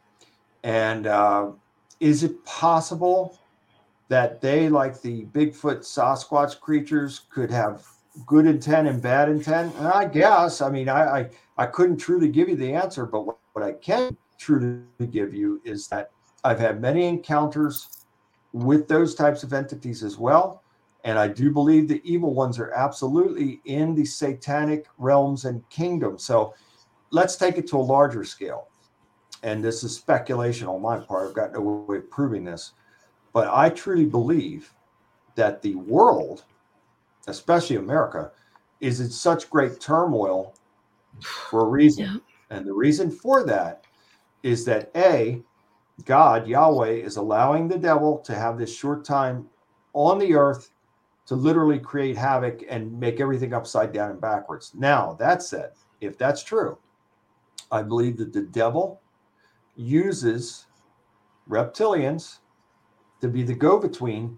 and 0.64 1.06
uh, 1.06 1.52
is 2.00 2.24
it 2.24 2.44
possible 2.46 3.38
that 4.10 4.42
they, 4.42 4.70
like 4.70 5.02
the 5.02 5.26
Bigfoot 5.26 5.80
Sasquatch 5.80 6.60
creatures, 6.60 7.22
could 7.30 7.50
have 7.52 7.86
good 8.26 8.46
intent 8.46 8.88
and 8.88 9.02
bad 9.02 9.30
intent? 9.30 9.76
And 9.78 9.88
I 9.88 10.06
guess. 10.06 10.62
I 10.62 10.70
mean, 10.70 10.90
I, 10.90 11.20
I, 11.20 11.30
I 11.58 11.66
couldn't 11.66 11.98
truly 11.98 12.30
give 12.30 12.50
you 12.50 12.56
the 12.56 12.74
answer, 12.74 13.06
but 13.06 13.22
what, 13.22 13.38
what 13.54 13.64
I 13.64 13.74
can 13.74 14.16
truly 14.38 14.84
give 15.10 15.34
you 15.34 15.62
is 15.64 15.88
that 15.88 16.12
I've 16.44 16.60
had 16.60 16.82
many 16.82 17.08
encounters 17.08 18.06
with 18.52 18.88
those 18.88 19.16
types 19.16 19.44
of 19.44 19.54
entities 19.54 20.04
as 20.04 20.18
well. 20.18 20.62
And 21.06 21.20
I 21.20 21.28
do 21.28 21.52
believe 21.52 21.88
the 21.88 22.02
evil 22.04 22.34
ones 22.34 22.60
are 22.60 22.72
absolutely 22.72 23.62
in 23.66 23.94
the 23.96 24.06
satanic 24.06 24.88
realms 24.98 25.46
and 25.46 25.68
kingdoms. 25.70 26.24
So 26.24 26.54
let's 27.12 27.36
take 27.36 27.58
it 27.58 27.68
to 27.68 27.78
a 27.78 27.80
larger 27.80 28.24
scale. 28.24 28.68
And 29.44 29.62
this 29.64 29.84
is 29.84 29.96
speculation 29.96 30.68
on 30.68 30.82
my 30.82 31.00
part. 31.00 31.28
I've 31.28 31.36
got 31.36 31.52
no 31.52 31.62
way 31.62 31.98
of 31.98 32.10
proving 32.10 32.46
this. 32.46 32.74
But 33.34 33.48
I 33.52 33.70
truly 33.70 34.06
believe 34.06 34.72
that 35.36 35.62
the 35.62 35.76
world, 35.76 36.44
especially 37.28 37.78
America, 37.78 38.32
is 38.80 39.00
in 39.00 39.10
such 39.10 39.50
great 39.50 39.80
turmoil 39.80 40.54
for 41.22 41.62
a 41.62 41.70
reason. 41.70 42.06
Yeah. 42.06 42.18
And 42.56 42.66
the 42.66 42.74
reason 42.74 43.10
for 43.10 43.44
that 43.46 43.86
is 44.44 44.66
that 44.66 44.92
A, 44.96 45.42
God, 46.06 46.48
Yahweh, 46.48 46.92
is 46.92 47.18
allowing 47.18 47.68
the 47.68 47.78
devil 47.78 48.20
to 48.20 48.36
have 48.36 48.58
this 48.58 48.76
short 48.76 49.04
time 49.04 49.48
on 49.94 50.20
the 50.20 50.36
earth 50.36 50.72
to 51.26 51.36
literally 51.36 51.80
create 51.80 52.18
havoc 52.18 52.64
and 52.70 53.00
make 53.00 53.20
everything 53.20 53.54
upside 53.54 53.94
down 53.94 54.12
and 54.12 54.22
backwards. 54.22 54.74
Now, 54.76 55.14
that 55.14 55.42
said, 55.42 55.72
if 56.02 56.18
that's 56.18 56.44
true, 56.44 56.78
I 57.72 57.82
believe 57.82 58.18
that 58.18 58.34
the 58.34 58.42
devil 58.42 59.02
uses 59.76 60.68
reptilians 61.50 62.40
to 63.24 63.30
be 63.30 63.42
the 63.42 63.54
go 63.54 63.80
between 63.80 64.38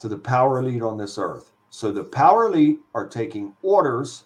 to 0.00 0.08
the 0.08 0.16
power 0.16 0.60
elite 0.60 0.80
on 0.80 0.96
this 0.96 1.18
earth. 1.18 1.52
So 1.68 1.92
the 1.92 2.04
power 2.04 2.46
elite 2.46 2.80
are 2.94 3.06
taking 3.06 3.54
orders 3.60 4.24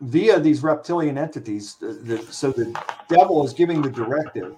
via 0.00 0.38
these 0.38 0.62
reptilian 0.62 1.18
entities. 1.18 1.78
Uh, 1.82 1.96
the, 2.02 2.18
so 2.30 2.52
the 2.52 2.80
devil 3.08 3.44
is 3.44 3.52
giving 3.52 3.82
the 3.82 3.90
directive. 3.90 4.54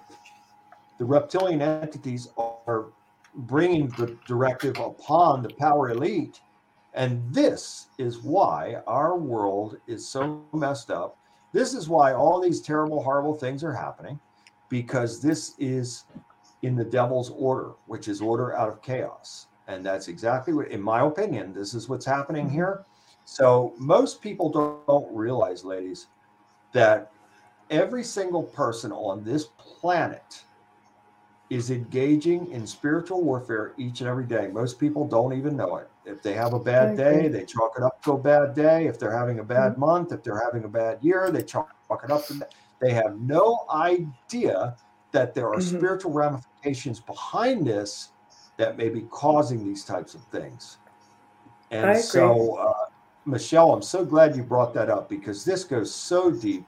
The 0.99 1.05
reptilian 1.05 1.63
entities 1.63 2.29
are 2.37 2.85
bringing 3.33 3.87
the 3.97 4.15
directive 4.27 4.77
upon 4.77 5.41
the 5.41 5.49
power 5.55 5.89
elite. 5.89 6.39
And 6.93 7.19
this 7.33 7.87
is 7.97 8.19
why 8.19 8.75
our 8.85 9.17
world 9.17 9.77
is 9.87 10.07
so 10.07 10.45
messed 10.53 10.91
up. 10.91 11.17
This 11.51 11.73
is 11.73 11.89
why 11.89 12.13
all 12.13 12.39
these 12.39 12.61
terrible, 12.61 13.01
horrible 13.01 13.33
things 13.33 13.63
are 13.63 13.73
happening, 13.73 14.19
because 14.69 15.19
this 15.19 15.55
is 15.57 16.03
in 16.63 16.75
the 16.75 16.83
devil's 16.83 17.29
order, 17.29 17.73
which 17.85 18.07
is 18.07 18.21
order 18.21 18.55
out 18.55 18.69
of 18.69 18.81
chaos. 18.81 19.47
And 19.67 19.85
that's 19.85 20.07
exactly 20.07 20.53
what, 20.53 20.69
in 20.69 20.81
my 20.81 21.05
opinion, 21.05 21.53
this 21.53 21.73
is 21.73 21.87
what's 21.87 22.05
happening 22.05 22.47
mm-hmm. 22.47 22.55
here. 22.55 22.85
So 23.25 23.73
most 23.77 24.21
people 24.21 24.49
don't, 24.49 24.85
don't 24.87 25.15
realize, 25.15 25.63
ladies, 25.63 26.07
that 26.73 27.11
every 27.69 28.03
single 28.03 28.43
person 28.43 28.91
on 28.91 29.23
this 29.23 29.45
planet 29.57 30.43
is 31.49 31.69
engaging 31.69 32.51
in 32.51 32.65
spiritual 32.65 33.21
warfare 33.21 33.73
each 33.77 34.01
and 34.01 34.09
every 34.09 34.25
day. 34.25 34.47
Most 34.47 34.79
people 34.79 35.07
don't 35.07 35.33
even 35.33 35.55
know 35.55 35.77
it. 35.77 35.89
If 36.05 36.21
they 36.21 36.33
have 36.33 36.53
a 36.53 36.59
bad 36.59 36.97
day, 36.97 37.27
they 37.27 37.45
chalk 37.45 37.73
it 37.77 37.83
up 37.83 38.01
to 38.03 38.13
a 38.13 38.17
bad 38.17 38.55
day. 38.55 38.87
If 38.87 38.99
they're 38.99 39.17
having 39.17 39.39
a 39.39 39.43
bad 39.43 39.73
mm-hmm. 39.73 39.81
month, 39.81 40.11
if 40.11 40.23
they're 40.23 40.41
having 40.43 40.63
a 40.63 40.69
bad 40.69 40.99
year, 41.01 41.29
they 41.31 41.43
chalk 41.43 41.69
it 42.03 42.11
up 42.11 42.25
to 42.27 42.45
they 42.81 42.91
have 42.91 43.17
no 43.21 43.65
idea 43.73 44.75
that 45.13 45.33
there 45.33 45.47
are 45.47 45.55
mm-hmm. 45.55 45.77
spiritual 45.77 46.11
ramifications 46.11 46.99
behind 46.99 47.65
this 47.65 48.09
that 48.57 48.77
may 48.77 48.89
be 48.89 49.01
causing 49.09 49.63
these 49.63 49.85
types 49.85 50.13
of 50.13 50.23
things. 50.25 50.77
And 51.71 51.97
so, 51.97 52.55
uh, 52.57 52.89
Michelle, 53.25 53.71
I'm 53.71 53.81
so 53.81 54.03
glad 54.03 54.35
you 54.35 54.43
brought 54.43 54.73
that 54.73 54.89
up 54.89 55.09
because 55.09 55.45
this 55.45 55.63
goes 55.63 55.93
so 55.93 56.29
deep 56.29 56.65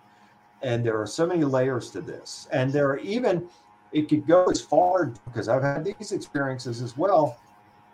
and 0.61 0.83
there 0.83 0.99
are 0.99 1.05
so 1.05 1.27
many 1.27 1.43
layers 1.43 1.91
to 1.91 2.01
this. 2.01 2.47
And 2.51 2.71
there 2.71 2.87
are 2.89 2.97
even, 2.99 3.47
it 3.91 4.09
could 4.09 4.25
go 4.25 4.45
as 4.45 4.61
far 4.61 5.11
because 5.25 5.47
I've 5.47 5.61
had 5.61 5.83
these 5.83 6.11
experiences 6.11 6.81
as 6.81 6.97
well. 6.97 7.37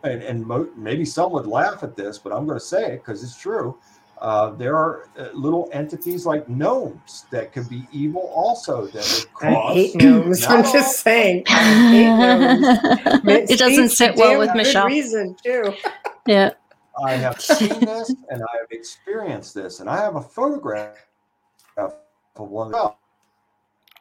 And, 0.04 0.24
and 0.24 0.46
mo- 0.46 0.70
maybe 0.76 1.06
some 1.06 1.32
would 1.34 1.48
laugh 1.48 1.84
at 1.84 1.96
this, 1.96 2.18
but 2.18 2.32
I'm 2.32 2.46
going 2.46 2.58
to 2.58 2.66
say 2.66 2.94
it 2.94 3.04
because 3.04 3.24
it's 3.24 3.38
true. 3.38 3.78
Uh, 4.22 4.52
there 4.52 4.78
are 4.78 5.10
uh, 5.18 5.30
little 5.34 5.68
entities 5.74 6.28
like 6.28 6.48
gnomes 6.48 7.26
that 7.32 7.52
could 7.52 7.68
be 7.68 7.88
evil 7.92 8.32
also. 8.34 8.86
That 8.86 8.94
would 8.96 9.34
cause 9.34 9.44
I 9.44 9.74
hate 9.74 9.96
gnomes. 9.96 10.46
I'm 10.46 10.64
just 10.64 11.00
saying. 11.00 11.44
it 13.28 13.58
doesn't 13.60 13.90
sit 13.90 14.16
well 14.16 14.38
with 14.38 14.54
Michelle. 14.56 14.86
Reason 14.86 15.36
too. 15.44 15.74
yeah. 16.28 16.52
I 17.04 17.14
have 17.14 17.42
seen 17.42 17.80
this 17.80 18.10
and 18.30 18.44
I 18.44 18.58
have 18.60 18.68
experienced 18.70 19.56
this, 19.56 19.80
and 19.80 19.90
I 19.90 19.98
have 19.98 20.18
a 20.18 20.22
photograph 20.22 21.04
of 21.78 21.96
one. 22.36 22.76
Of 22.76 22.96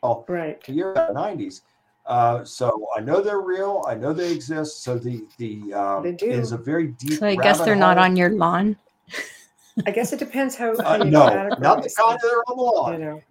Oh, 0.02 0.24
right. 0.28 0.62
The 0.64 0.72
year 0.72 1.08
nineties. 1.12 1.62
Uh, 2.06 2.44
so 2.44 2.88
I 2.96 3.00
know 3.00 3.20
they're 3.20 3.40
real. 3.40 3.84
I 3.86 3.94
know 3.94 4.12
they 4.12 4.32
exist. 4.32 4.82
So 4.82 4.98
the 4.98 5.24
the 5.38 5.72
um, 5.74 6.02
they 6.02 6.12
do. 6.12 6.26
is 6.30 6.52
a 6.52 6.58
very 6.58 6.88
deep. 6.88 7.18
So 7.18 7.26
I 7.26 7.36
guess 7.36 7.58
they're 7.58 7.74
hole. 7.74 7.80
not 7.80 7.98
on 7.98 8.16
your 8.16 8.30
lawn. 8.30 8.76
I 9.86 9.90
guess 9.90 10.12
it 10.12 10.18
depends 10.18 10.56
how, 10.56 10.76
how 10.82 11.00
uh, 11.00 11.04
you 11.04 11.10
no, 11.10 11.48
not 11.58 11.82
the 11.82 11.90
kind 11.90 12.18
that 12.20 12.32
are 12.32 12.44
on 12.48 12.56
the 12.56 12.62
lawn. 12.62 12.92
You 12.92 12.98
know. 12.98 13.22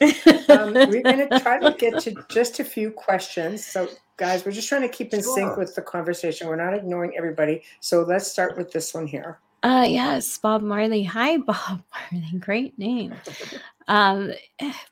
um, 0.48 0.72
we're 0.88 1.02
going 1.02 1.28
to 1.28 1.40
try 1.40 1.58
to 1.58 1.76
get 1.78 2.00
to 2.00 2.14
just 2.30 2.58
a 2.58 2.64
few 2.64 2.90
questions. 2.90 3.64
So, 3.64 3.86
guys, 4.16 4.46
we're 4.46 4.52
just 4.52 4.68
trying 4.68 4.80
to 4.82 4.88
keep 4.88 5.12
in 5.12 5.22
sure. 5.22 5.34
sync 5.34 5.56
with 5.58 5.74
the 5.74 5.82
conversation. 5.82 6.48
We're 6.48 6.56
not 6.56 6.72
ignoring 6.72 7.12
everybody. 7.16 7.62
So, 7.80 8.02
let's 8.02 8.30
start 8.30 8.56
with 8.56 8.72
this 8.72 8.94
one 8.94 9.06
here. 9.06 9.40
Uh, 9.62 9.86
yes, 9.86 10.38
Bob 10.38 10.62
Marley. 10.62 11.02
Hi, 11.02 11.36
Bob 11.46 11.82
Marley. 11.92 12.38
Great 12.38 12.78
name. 12.78 13.14
Um, 13.88 14.32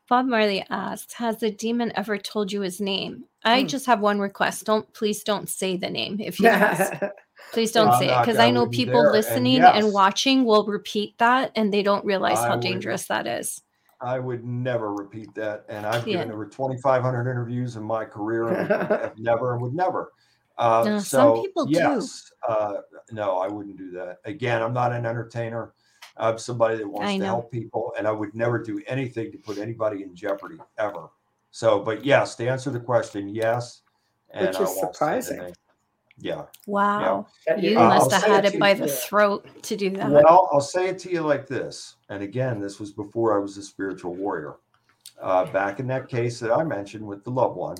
Bob 0.09 0.27
Marley 0.27 0.65
asked, 0.69 1.15
"Has 1.15 1.39
the 1.39 1.51
demon 1.51 1.93
ever 1.97 2.19
told 2.19 2.53
you 2.53 2.61
his 2.61 2.81
name?" 2.81 3.25
I 3.45 3.62
hmm. 3.62 3.66
just 3.66 3.87
have 3.87 4.01
one 4.01 4.19
request. 4.19 4.66
Don't 4.66 4.93
please 4.93 5.23
don't 5.23 5.49
say 5.49 5.77
the 5.77 5.89
name 5.89 6.20
if 6.20 6.39
you 6.39 6.49
Please 7.52 7.73
don't 7.73 7.98
say 7.98 8.06
it 8.06 8.20
because 8.20 8.39
I 8.39 8.51
know 8.51 8.66
people 8.66 9.02
there. 9.02 9.12
listening 9.12 9.56
and, 9.56 9.65
yes, 9.65 9.85
and, 9.85 9.93
watching 9.93 10.44
will 10.44 10.65
repeat 10.66 11.16
that 11.19 11.52
and 11.56 11.73
they 11.73 11.82
don't 11.82 12.05
realize 12.05 12.39
I 12.39 12.48
how 12.48 12.55
would, 12.55 12.62
dangerous 12.62 13.06
that 13.06 13.27
is. 13.27 13.62
I 14.01 14.19
would 14.19 14.44
never 14.44 14.93
repeat 14.93 15.35
that. 15.35 15.65
And 15.69 15.86
I've 15.86 16.06
yeah. 16.06 16.19
given 16.19 16.32
over 16.32 16.47
2,500 16.47 17.31
interviews 17.31 17.77
in 17.77 17.82
my 17.82 18.05
career 18.05 18.48
and 18.48 18.69
have 18.90 19.19
never 19.19 19.55
and 19.55 19.62
would 19.62 19.74
never. 19.74 20.12
Uh, 20.59 20.82
no, 20.85 20.98
so, 20.98 21.19
some 21.19 21.43
people 21.43 21.66
yes, 21.69 22.31
do. 22.47 22.52
Uh, 22.52 22.81
no, 23.12 23.39
I 23.39 23.48
wouldn't 23.48 23.78
do 23.78 23.90
that. 23.93 24.19
Again, 24.24 24.60
I'm 24.60 24.73
not 24.73 24.93
an 24.93 25.06
entertainer. 25.06 25.73
I'm 26.16 26.36
somebody 26.36 26.77
that 26.78 26.89
wants 26.89 27.16
to 27.16 27.24
help 27.24 27.52
people, 27.52 27.94
and 27.97 28.06
I 28.09 28.10
would 28.10 28.35
never 28.35 28.60
do 28.60 28.82
anything 28.89 29.31
to 29.31 29.39
put 29.39 29.59
anybody 29.59 30.02
in 30.02 30.16
jeopardy 30.16 30.59
ever. 30.77 31.10
So, 31.52 31.78
but 31.78 32.05
yes, 32.05 32.35
to 32.36 32.48
answer 32.48 32.70
the 32.70 32.81
question, 32.81 33.28
yes. 33.28 33.82
And 34.31 34.48
Which 34.48 34.60
is 34.60 34.78
surprising. 34.81 35.55
Yeah. 36.20 36.43
Wow. 36.66 37.27
Yeah. 37.47 37.57
You 37.57 37.78
uh, 37.78 37.89
must 37.89 38.11
have 38.12 38.24
had 38.24 38.45
it, 38.45 38.55
it 38.55 38.61
by 38.61 38.70
you. 38.70 38.77
the 38.77 38.89
throat 38.89 39.47
to 39.62 39.77
do 39.77 39.90
that. 39.90 40.11
Well, 40.11 40.49
I'll 40.53 40.61
say 40.61 40.89
it 40.89 40.99
to 41.01 41.11
you 41.11 41.23
like 41.23 41.47
this. 41.47 41.97
And 42.09 42.23
again, 42.23 42.61
this 42.61 42.81
was 42.81 42.93
before 42.93 43.36
I 43.36 43.40
was 43.40 43.57
a 43.57 43.62
spiritual 43.62 44.15
warrior. 44.15 44.57
Uh, 45.20 45.47
back 45.47 45.81
in 45.81 45.86
that 45.89 46.09
case 46.09 46.39
that 46.40 46.53
I 46.53 46.62
mentioned 46.65 47.07
with 47.07 47.24
the 47.24 47.31
loved 47.31 47.57
one, 47.57 47.77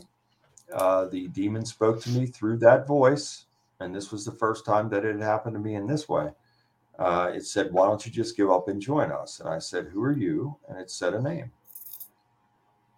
uh, 0.73 1.07
the 1.07 1.29
demon 1.29 1.65
spoke 1.65 2.01
to 2.03 2.11
me 2.11 2.27
through 2.27 2.59
that 2.59 2.87
voice. 2.87 3.47
And 3.81 3.95
this 3.95 4.11
was 4.11 4.25
the 4.25 4.33
first 4.33 4.65
time 4.65 4.89
that 4.91 5.05
it 5.05 5.15
had 5.17 5.23
happened 5.23 5.55
to 5.55 5.61
me 5.61 5.77
in 5.77 5.87
this 5.87 6.09
way. 6.09 6.31
Uh, 6.99 7.31
it 7.33 7.47
said, 7.47 7.73
Why 7.73 7.87
don't 7.87 8.05
you 8.05 8.11
just 8.11 8.37
give 8.37 8.51
up 8.51 8.69
and 8.69 8.81
join 8.81 9.13
us? 9.13 9.39
And 9.41 9.49
I 9.49 9.59
said, 9.59 9.87
Who 9.87 10.03
are 10.03 10.17
you? 10.17 10.57
And 10.69 10.79
it 10.79 10.91
said 10.91 11.15
a 11.15 11.23
name. 11.23 11.53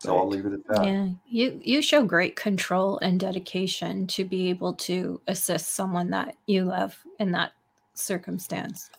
So 0.01 0.17
I'll 0.17 0.27
leave 0.27 0.47
it 0.47 0.55
at 0.55 0.67
that. 0.69 0.87
Yeah, 0.87 1.09
you 1.29 1.61
you 1.63 1.83
show 1.83 2.03
great 2.03 2.35
control 2.35 2.99
and 3.03 3.21
dedication 3.21 4.07
to 4.09 4.25
be 4.25 4.49
able 4.49 4.73
to 4.75 5.21
assist 5.29 5.75
someone 5.75 6.09
that 6.11 6.37
you 6.47 6.65
love 6.65 6.99
in 7.19 7.31
that 7.33 7.53
circumstance. 7.93 8.91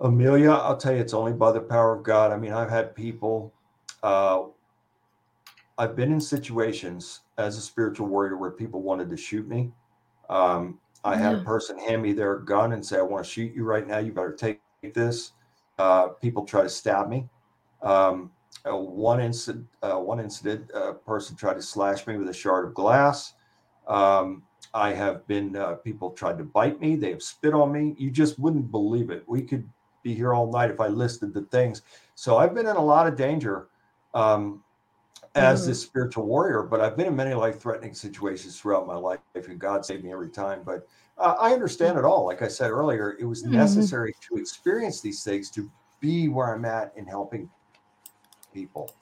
Amelia, 0.00 0.50
I'll 0.50 0.76
tell 0.76 0.92
you, 0.92 1.00
it's 1.00 1.14
only 1.14 1.32
by 1.32 1.52
the 1.52 1.60
power 1.60 1.94
of 1.94 2.02
God. 2.02 2.32
I 2.32 2.36
mean, 2.36 2.52
I've 2.52 2.70
had 2.70 2.96
people. 2.96 3.52
Uh, 4.02 4.46
I've 5.78 5.94
been 5.94 6.12
in 6.12 6.20
situations 6.20 7.20
as 7.38 7.56
a 7.56 7.60
spiritual 7.60 8.08
warrior 8.08 8.36
where 8.36 8.50
people 8.50 8.82
wanted 8.82 9.08
to 9.10 9.16
shoot 9.16 9.46
me. 9.46 9.70
Um, 10.28 10.80
I 11.04 11.16
had 11.16 11.36
a 11.36 11.44
person 11.44 11.78
hand 11.78 12.02
me 12.02 12.12
their 12.12 12.36
gun 12.38 12.72
and 12.72 12.84
say, 12.84 12.98
"I 12.98 13.02
want 13.02 13.24
to 13.24 13.30
shoot 13.30 13.54
you 13.54 13.64
right 13.64 13.86
now. 13.86 13.98
You 13.98 14.12
better 14.12 14.32
take 14.32 14.60
this." 14.94 15.30
Uh, 15.78 16.08
people 16.08 16.44
try 16.44 16.62
to 16.62 16.68
stab 16.68 17.08
me. 17.08 17.28
Um, 17.82 18.32
uh, 18.68 18.76
one 18.76 19.20
incident, 19.20 19.66
uh, 19.82 19.96
one 19.96 20.20
incident, 20.20 20.70
a 20.74 20.92
person 20.92 21.36
tried 21.36 21.54
to 21.54 21.62
slash 21.62 22.06
me 22.06 22.16
with 22.16 22.28
a 22.28 22.34
shard 22.34 22.66
of 22.66 22.74
glass. 22.74 23.34
Um, 23.88 24.42
I 24.74 24.92
have 24.92 25.26
been 25.26 25.56
uh, 25.56 25.74
people 25.74 26.10
tried 26.10 26.38
to 26.38 26.44
bite 26.44 26.80
me. 26.80 26.96
They 26.96 27.10
have 27.10 27.22
spit 27.22 27.54
on 27.54 27.72
me. 27.72 27.94
You 27.98 28.10
just 28.10 28.38
wouldn't 28.38 28.70
believe 28.70 29.10
it. 29.10 29.24
We 29.26 29.42
could 29.42 29.68
be 30.02 30.14
here 30.14 30.34
all 30.34 30.50
night 30.50 30.70
if 30.70 30.80
I 30.80 30.88
listed 30.88 31.34
the 31.34 31.42
things. 31.42 31.82
So 32.14 32.36
I've 32.38 32.54
been 32.54 32.66
in 32.66 32.76
a 32.76 32.84
lot 32.84 33.06
of 33.06 33.16
danger 33.16 33.68
um, 34.14 34.62
as 35.34 35.62
mm. 35.62 35.66
this 35.66 35.82
spiritual 35.82 36.26
warrior, 36.26 36.62
but 36.62 36.80
I've 36.80 36.96
been 36.96 37.06
in 37.06 37.16
many 37.16 37.34
life-threatening 37.34 37.94
situations 37.94 38.60
throughout 38.60 38.86
my 38.86 38.96
life, 38.96 39.20
and 39.34 39.58
God 39.58 39.84
saved 39.84 40.04
me 40.04 40.12
every 40.12 40.30
time. 40.30 40.62
But 40.64 40.86
uh, 41.18 41.36
I 41.38 41.52
understand 41.52 41.98
it 41.98 42.04
all. 42.04 42.24
Like 42.24 42.42
I 42.42 42.48
said 42.48 42.70
earlier, 42.70 43.16
it 43.18 43.24
was 43.24 43.42
mm-hmm. 43.42 43.56
necessary 43.56 44.14
to 44.28 44.36
experience 44.36 45.00
these 45.00 45.22
things 45.22 45.50
to 45.52 45.70
be 46.00 46.28
where 46.28 46.54
I'm 46.54 46.64
at 46.64 46.92
in 46.96 47.06
helping 47.06 47.50
people. 48.52 48.94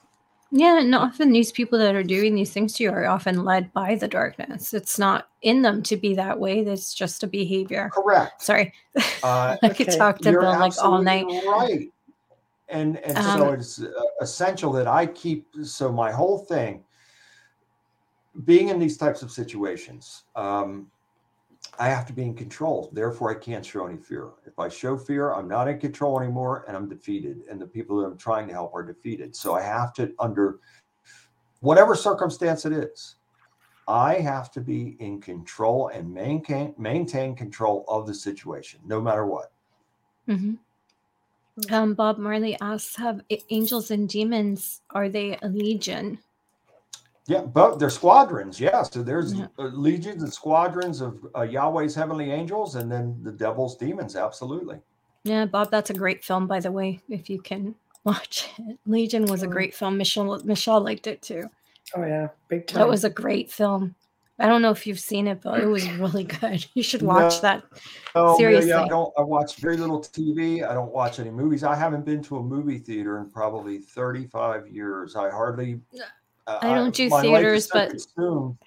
Yeah, 0.51 0.79
and 0.79 0.95
often 0.95 1.31
these 1.31 1.51
people 1.51 1.77
that 1.77 1.93
are 1.93 2.03
doing 2.03 2.33
these 2.33 2.51
things 2.51 2.73
to 2.73 2.83
you 2.83 2.91
are 2.91 3.05
often 3.05 3.43
led 3.43 3.71
by 3.71 3.95
the 3.95 4.07
darkness. 4.07 4.73
It's 4.73 4.97
not 4.97 5.29
in 5.43 5.61
them 5.61 5.83
to 5.83 5.95
be 5.95 6.15
that 6.15 6.39
way. 6.39 6.61
It's 6.61 6.93
just 6.93 7.23
a 7.23 7.27
behavior. 7.27 7.91
Correct. 7.93 8.41
Sorry, 8.41 8.73
uh, 9.23 9.57
I 9.63 9.69
could 9.69 9.91
talk 9.91 10.17
to 10.19 10.31
Bill 10.31 10.41
like 10.41 10.73
all 10.81 11.01
night. 11.01 11.25
Right. 11.27 11.91
And 12.67 12.97
and 12.97 13.17
um, 13.17 13.39
so 13.39 13.51
it's 13.51 13.81
uh, 13.81 13.91
essential 14.21 14.71
that 14.73 14.87
I 14.87 15.05
keep. 15.05 15.47
So 15.63 15.91
my 15.91 16.11
whole 16.11 16.39
thing, 16.39 16.83
being 18.43 18.69
in 18.69 18.79
these 18.79 18.97
types 18.97 19.21
of 19.21 19.31
situations, 19.31 20.23
um, 20.35 20.87
I 21.79 21.87
have 21.87 22.05
to 22.07 22.13
be 22.13 22.23
in 22.23 22.33
control. 22.35 22.91
Therefore, 22.91 23.31
I 23.31 23.39
can't 23.39 23.65
show 23.65 23.87
any 23.87 23.97
fear. 23.97 24.31
If 24.45 24.59
I 24.59 24.67
show 24.67 24.97
fear, 24.97 25.31
I'm 25.31 25.47
not 25.47 25.69
in 25.69 25.79
control 25.79 26.19
anymore 26.19 26.65
and 26.67 26.75
I'm 26.75 26.89
defeated. 26.89 27.43
And 27.49 27.59
the 27.59 27.65
people 27.65 27.97
that 27.97 28.05
I'm 28.05 28.17
trying 28.17 28.47
to 28.49 28.53
help 28.53 28.75
are 28.75 28.83
defeated. 28.83 29.33
So 29.33 29.55
I 29.55 29.61
have 29.61 29.93
to, 29.93 30.13
under 30.19 30.59
whatever 31.61 31.95
circumstance 31.95 32.65
it 32.65 32.73
is, 32.73 33.15
I 33.87 34.15
have 34.15 34.51
to 34.51 34.61
be 34.61 34.97
in 34.99 35.21
control 35.21 35.87
and 35.87 36.13
maintain 36.13 36.75
maintain 36.77 37.33
control 37.35 37.85
of 37.87 38.05
the 38.05 38.13
situation, 38.13 38.81
no 38.85 39.01
matter 39.01 39.25
what. 39.25 39.51
Mm-hmm. 40.27 41.73
Um, 41.73 41.93
Bob 41.95 42.19
Marley 42.19 42.55
asks, 42.61 42.95
"Have 42.97 43.21
angels 43.49 43.89
and 43.89 44.07
demons 44.07 44.81
are 44.91 45.09
they 45.09 45.39
a 45.41 45.47
legion?" 45.47 46.19
Yeah, 47.29 47.41
but 47.41 47.77
they're 47.77 47.91
squadrons. 47.91 48.59
Yeah, 48.59 48.81
so 48.81 49.03
there's 49.03 49.35
yeah. 49.35 49.45
Uh, 49.59 49.65
legions 49.65 50.23
and 50.23 50.33
squadrons 50.33 50.99
of 50.99 51.23
uh, 51.35 51.41
Yahweh's 51.41 51.93
heavenly 51.93 52.31
angels, 52.31 52.73
and 52.73 52.91
then 52.91 53.19
the 53.21 53.31
devil's 53.31 53.77
demons. 53.77 54.15
Absolutely. 54.15 54.79
Yeah, 55.23 55.45
Bob, 55.45 55.69
that's 55.69 55.91
a 55.91 55.93
great 55.93 56.23
film, 56.25 56.47
by 56.47 56.59
the 56.59 56.71
way. 56.71 56.99
If 57.07 57.29
you 57.29 57.39
can 57.39 57.75
watch 58.03 58.49
it, 58.57 58.79
Legion 58.87 59.27
was 59.27 59.43
a 59.43 59.47
great 59.47 59.75
film. 59.75 59.95
Michelle 59.95 60.41
Michelle 60.43 60.81
liked 60.81 61.05
it 61.05 61.21
too. 61.21 61.43
Oh 61.95 62.03
yeah, 62.03 62.29
big 62.47 62.65
time. 62.65 62.79
That 62.79 62.89
was 62.89 63.03
a 63.03 63.11
great 63.11 63.51
film. 63.51 63.93
I 64.39 64.47
don't 64.47 64.61
know 64.61 64.71
if 64.71 64.87
you've 64.87 64.99
seen 64.99 65.27
it, 65.27 65.41
but 65.41 65.59
it 65.59 65.67
was 65.67 65.87
really 65.99 66.23
good. 66.23 66.65
You 66.73 66.81
should 66.81 67.03
watch 67.03 67.35
no, 67.35 67.41
that. 67.41 67.63
Oh, 68.15 68.37
Seriously. 68.39 68.69
Yeah, 68.69 68.85
I 68.85 68.87
don't. 68.87 69.13
I 69.19 69.21
watch 69.21 69.57
very 69.57 69.77
little 69.77 69.99
TV. 70.01 70.67
I 70.67 70.73
don't 70.73 70.91
watch 70.91 71.19
any 71.19 71.29
movies. 71.29 71.63
I 71.63 71.75
haven't 71.75 72.05
been 72.05 72.23
to 72.23 72.37
a 72.37 72.43
movie 72.43 72.79
theater 72.79 73.19
in 73.19 73.29
probably 73.29 73.77
35 73.77 74.67
years. 74.67 75.15
I 75.15 75.29
hardly 75.29 75.81
I 76.61 76.73
don't 76.73 76.93
do 76.93 77.09
theaters, 77.09 77.69
but 77.71 77.89
consumed. 77.89 78.57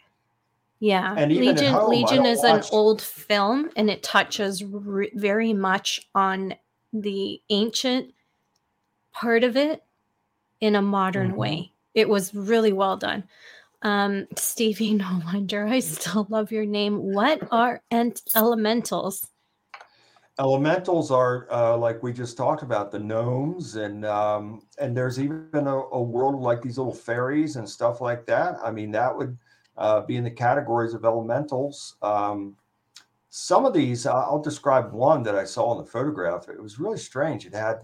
yeah, 0.81 1.27
Legion 1.27 1.73
home, 1.73 1.91
Legion 1.91 2.27
is 2.27 2.41
watch. 2.43 2.69
an 2.69 2.69
old 2.73 3.03
film, 3.03 3.71
and 3.77 3.91
it 3.91 4.03
touches 4.03 4.65
re- 4.65 5.11
very 5.15 5.53
much 5.53 6.09
on 6.15 6.55
the 6.93 7.41
ancient 7.51 8.13
part 9.13 9.45
of 9.45 9.57
it 9.57 9.83
in 10.61 10.77
a 10.77 10.83
modern 10.83 11.29
mm-hmm. 11.29 11.37
way. 11.37 11.73
It 11.95 12.09
was 12.09 12.35
really 12.35 12.73
well 12.73 12.97
done. 12.97 13.25
Um, 13.83 14.27
Stevie 14.37 14.95
No 14.95 15.21
Wonder, 15.27 15.67
I 15.67 15.81
still 15.81 16.27
love 16.31 16.53
your 16.53 16.67
name. 16.67 17.13
What 17.13 17.47
are 17.51 17.83
ent- 17.91 18.23
elementals? 18.35 19.27
Elementals 20.39 21.11
are 21.11 21.47
uh, 21.51 21.77
like 21.77 22.03
we 22.03 22.13
just 22.13 22.37
talked 22.37 22.63
about 22.63 22.91
the 22.91 22.99
gnomes 22.99 23.77
and 23.77 24.05
um, 24.05 24.63
and 24.79 24.97
there's 24.97 25.21
even 25.21 25.49
a, 25.53 25.77
a, 25.77 26.03
world 26.03 26.41
like 26.41 26.63
these 26.63 26.79
little 26.79 26.95
fairies 26.95 27.57
and 27.57 27.69
stuff 27.69 28.01
like 28.01 28.25
that. 28.27 28.57
I 28.63 28.71
mean 28.71 28.91
that 28.93 29.17
would 29.17 29.37
uh, 29.77 30.01
be 30.03 30.17
in 30.17 30.25
the 30.25 30.31
categories 30.31 30.95
of 30.95 31.05
elementals. 31.05 31.97
Um, 32.03 32.57
some 33.35 33.65
of 33.65 33.73
these 33.73 34.07
i'll 34.07 34.43
describe 34.43 34.93
one 34.93 35.23
that 35.23 35.35
i 35.35 35.45
saw 35.45 35.73
in 35.73 35.79
the 35.79 35.91
photograph. 35.91 36.49
It 36.49 36.63
was 36.63 36.79
really 36.79 36.99
strange. 36.99 37.47
It 37.47 37.55
had 37.55 37.81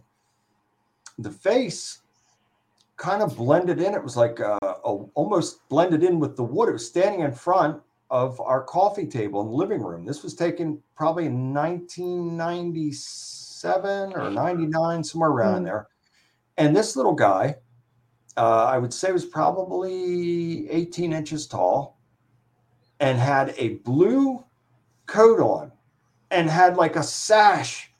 the 1.19 1.31
face 1.31 2.01
kind 2.97 3.23
of 3.23 3.37
blended 3.37 3.81
in. 3.81 3.95
It 3.95 4.03
was 4.03 4.17
like 4.17 4.41
uh, 4.41 4.59
a, 4.63 4.93
almost 5.15 5.67
blended 5.69 6.03
in 6.03 6.19
with 6.19 6.37
the 6.37 6.45
wood. 6.45 6.69
It 6.69 6.73
was 6.73 6.87
standing 6.87 7.21
in 7.21 7.33
front 7.33 7.81
of 8.11 8.41
our 8.41 8.63
coffee 8.63 9.07
table 9.07 9.43
in 9.43 9.49
the 9.49 9.55
living 9.55 9.83
room. 9.83 10.05
This 10.05 10.23
was 10.23 10.35
taken 10.35 10.81
probably 10.97 11.27
in 11.27 11.53
1997 11.53 14.13
or 14.15 14.31
99, 14.31 15.05
somewhere 15.05 15.31
around 15.31 15.63
mm. 15.63 15.67
there. 15.67 15.89
And 16.57 16.75
this 16.75 16.97
little 16.97 17.15
guy, 17.15 17.57
uh, 18.37 18.65
I 18.65 18.79
would 18.79 18.95
say 18.95 19.13
was 19.13 19.25
probably 19.25 20.69
18 20.71 21.13
inches 21.13 21.47
tall 21.47 21.99
and 23.01 23.19
had 23.19 23.55
a 23.57 23.75
blue 23.85 24.45
coat 25.07 25.41
on 25.41 25.73
and 26.31 26.49
had 26.49 26.77
like 26.77 26.97
a 26.97 27.03
sash, 27.03 27.91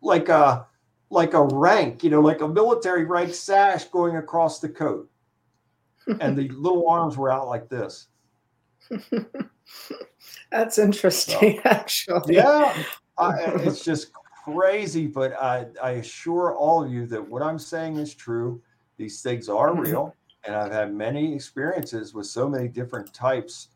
like 0.00 0.28
a 0.28 0.66
like 1.10 1.34
a 1.34 1.42
rank, 1.42 2.02
you 2.02 2.10
know, 2.10 2.20
like 2.20 2.40
a 2.40 2.48
military 2.48 3.04
rank 3.04 3.34
sash 3.34 3.84
going 3.84 4.16
across 4.16 4.58
the 4.58 4.68
coat. 4.68 5.08
and 6.20 6.36
the 6.36 6.48
little 6.48 6.88
arms 6.88 7.16
were 7.16 7.30
out 7.30 7.46
like 7.46 7.68
this. 7.68 8.08
That's 10.50 10.78
interesting, 10.78 11.60
so, 11.62 11.70
actually. 11.70 12.36
Yeah, 12.36 12.76
I, 13.18 13.32
it's 13.56 13.84
just 13.84 14.12
crazy, 14.44 15.06
but 15.06 15.32
I, 15.34 15.66
I 15.82 15.90
assure 15.92 16.54
all 16.54 16.84
of 16.84 16.92
you 16.92 17.06
that 17.06 17.28
what 17.28 17.42
I'm 17.42 17.58
saying 17.58 17.96
is 17.96 18.14
true. 18.14 18.62
These 18.96 19.22
things 19.22 19.48
are 19.48 19.70
mm-hmm. 19.70 19.80
real, 19.80 20.16
and 20.44 20.54
I've 20.54 20.72
had 20.72 20.94
many 20.94 21.34
experiences 21.34 22.14
with 22.14 22.26
so 22.26 22.48
many 22.48 22.68
different 22.68 23.12
types 23.12 23.68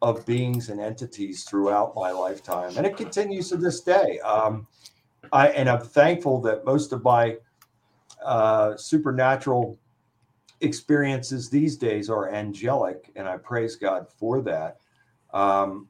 of 0.00 0.24
beings 0.26 0.68
and 0.68 0.80
entities 0.80 1.44
throughout 1.44 1.94
my 1.94 2.10
lifetime, 2.10 2.72
and 2.76 2.86
it 2.86 2.96
continues 2.96 3.50
to 3.50 3.56
this 3.56 3.80
day. 3.80 4.18
Um, 4.20 4.66
I 5.32 5.48
and 5.48 5.68
I'm 5.68 5.80
thankful 5.80 6.40
that 6.42 6.64
most 6.64 6.92
of 6.92 7.04
my 7.04 7.36
uh, 8.24 8.76
supernatural 8.76 9.78
experiences 10.62 11.50
these 11.50 11.76
days 11.76 12.08
are 12.08 12.30
angelic, 12.30 13.10
and 13.16 13.28
I 13.28 13.36
praise 13.36 13.76
God 13.76 14.08
for 14.08 14.40
that. 14.42 14.78
Um, 15.32 15.88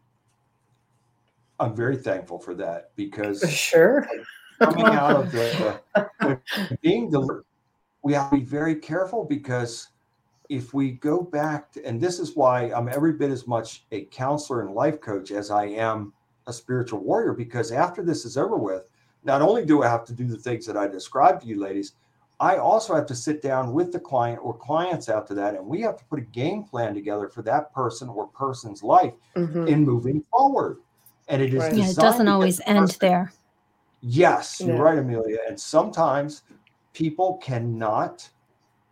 I'm 1.61 1.77
very 1.77 1.97
thankful 1.97 2.39
for 2.39 2.55
that 2.55 2.91
because 2.97 3.49
sure 3.51 4.09
coming 4.61 4.87
out 4.87 5.17
of 5.17 5.33
the, 5.33 5.81
the 6.21 6.41
being 6.81 7.11
delivered, 7.11 7.45
we 8.03 8.13
have 8.15 8.31
to 8.31 8.37
be 8.37 8.45
very 8.45 8.75
careful 8.75 9.25
because 9.25 9.89
if 10.49 10.75
we 10.75 10.93
go 10.93 11.23
back 11.23 11.73
to, 11.73 11.85
and 11.85 12.01
this 12.01 12.19
is 12.19 12.37
why 12.37 12.73
I'm 12.73 12.89
every 12.89 13.13
bit 13.13 13.31
as 13.31 13.47
much 13.47 13.85
a 13.93 14.05
counselor 14.07 14.63
and 14.63 14.75
life 14.75 15.01
coach 15.01 15.31
as 15.31 15.51
I 15.51 15.67
am 15.67 16.13
a 16.47 16.53
spiritual 16.53 17.01
warrior 17.01 17.33
because 17.33 17.73
after 17.73 18.03
this 18.03 18.25
is 18.25 18.37
over 18.37 18.57
with, 18.57 18.83
not 19.25 19.41
only 19.41 19.65
do 19.65 19.83
I 19.83 19.89
have 19.89 20.05
to 20.07 20.13
do 20.13 20.27
the 20.27 20.37
things 20.37 20.67
that 20.67 20.77
I 20.77 20.89
described 20.89 21.43
to 21.43 21.49
you 21.49 21.61
ladies, 21.61 21.93
I 22.43 22.57
also 22.57 22.97
have 22.97 23.07
to 23.07 23.15
sit 23.15 23.41
down 23.41 23.73
with 23.73 23.93
the 23.93 24.01
client 24.01 24.41
or 24.43 24.53
clients 24.53 25.09
after 25.09 25.33
that, 25.35 25.55
and 25.55 25.65
we 25.65 25.81
have 25.83 25.97
to 25.99 26.05
put 26.07 26.19
a 26.19 26.23
game 26.23 26.65
plan 26.65 26.93
together 26.93 27.29
for 27.29 27.41
that 27.43 27.73
person 27.73 28.09
or 28.09 28.27
person's 28.27 28.83
life 28.83 29.15
mm-hmm. 29.37 29.69
in 29.69 29.85
moving 29.85 30.23
forward. 30.23 30.79
And 31.29 31.41
it 31.41 31.55
is 31.55 31.61
right. 31.61 31.73
yeah, 31.73 31.91
it 31.91 31.95
doesn't 31.95 32.27
always 32.27 32.61
end 32.67 32.97
there. 33.01 33.33
Yes, 34.01 34.61
you're 34.61 34.77
right, 34.77 34.99
Amelia. 34.99 35.39
And 35.49 35.59
sometimes 35.59 36.43
people 36.95 37.39
cannot 37.41 38.29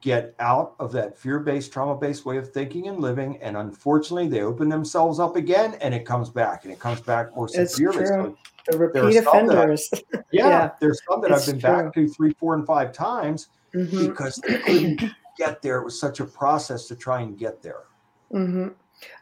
get 0.01 0.35
out 0.39 0.75
of 0.79 0.93
that 0.93 1.19
fear-based, 1.19 1.73
trauma-based 1.73 2.25
way 2.25 2.39
of 2.39 2.51
thinking 2.53 2.89
and 2.89 3.01
living, 3.01 3.39
and 3.43 3.57
unfortunately, 3.57 4.29
they 4.29 4.41
open 4.41 4.69
themselves 4.69 5.21
up 5.21 5.37
again, 5.37 5.77
and 5.81 5.95
it 5.95 6.07
comes 6.07 6.31
back, 6.31 6.65
and 6.65 6.73
it 6.73 6.79
comes 6.79 7.01
back 7.01 7.35
more 7.37 7.49
severely. 7.49 8.07
So 8.07 8.37
the 8.71 8.79
repeat 8.79 9.17
offenders. 9.17 9.91
I, 9.93 9.99
yeah, 10.33 10.49
yeah, 10.49 10.71
there's 10.81 11.01
some 11.09 11.21
that 11.23 11.33
I've 11.33 11.45
been 11.45 11.61
true. 11.61 11.71
back 11.71 11.95
to 11.95 12.09
three, 12.09 12.33
four, 12.35 12.55
and 12.55 12.67
five 12.67 12.93
times 12.93 13.49
mm-hmm. 13.75 14.09
because 14.09 14.37
they 14.37 14.59
couldn't 14.59 15.03
get 15.37 15.63
there. 15.63 15.79
It 15.79 15.85
was 15.85 15.99
such 15.99 16.21
a 16.21 16.25
process 16.25 16.87
to 16.87 16.97
try 16.97 17.21
and 17.21 17.39
get 17.39 17.63
there. 17.63 17.85
Mm-hmm. 18.33 18.69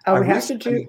Oh, 0.07 0.21
we 0.21 0.27
have 0.27 0.47
to 0.47 0.57
do. 0.57 0.87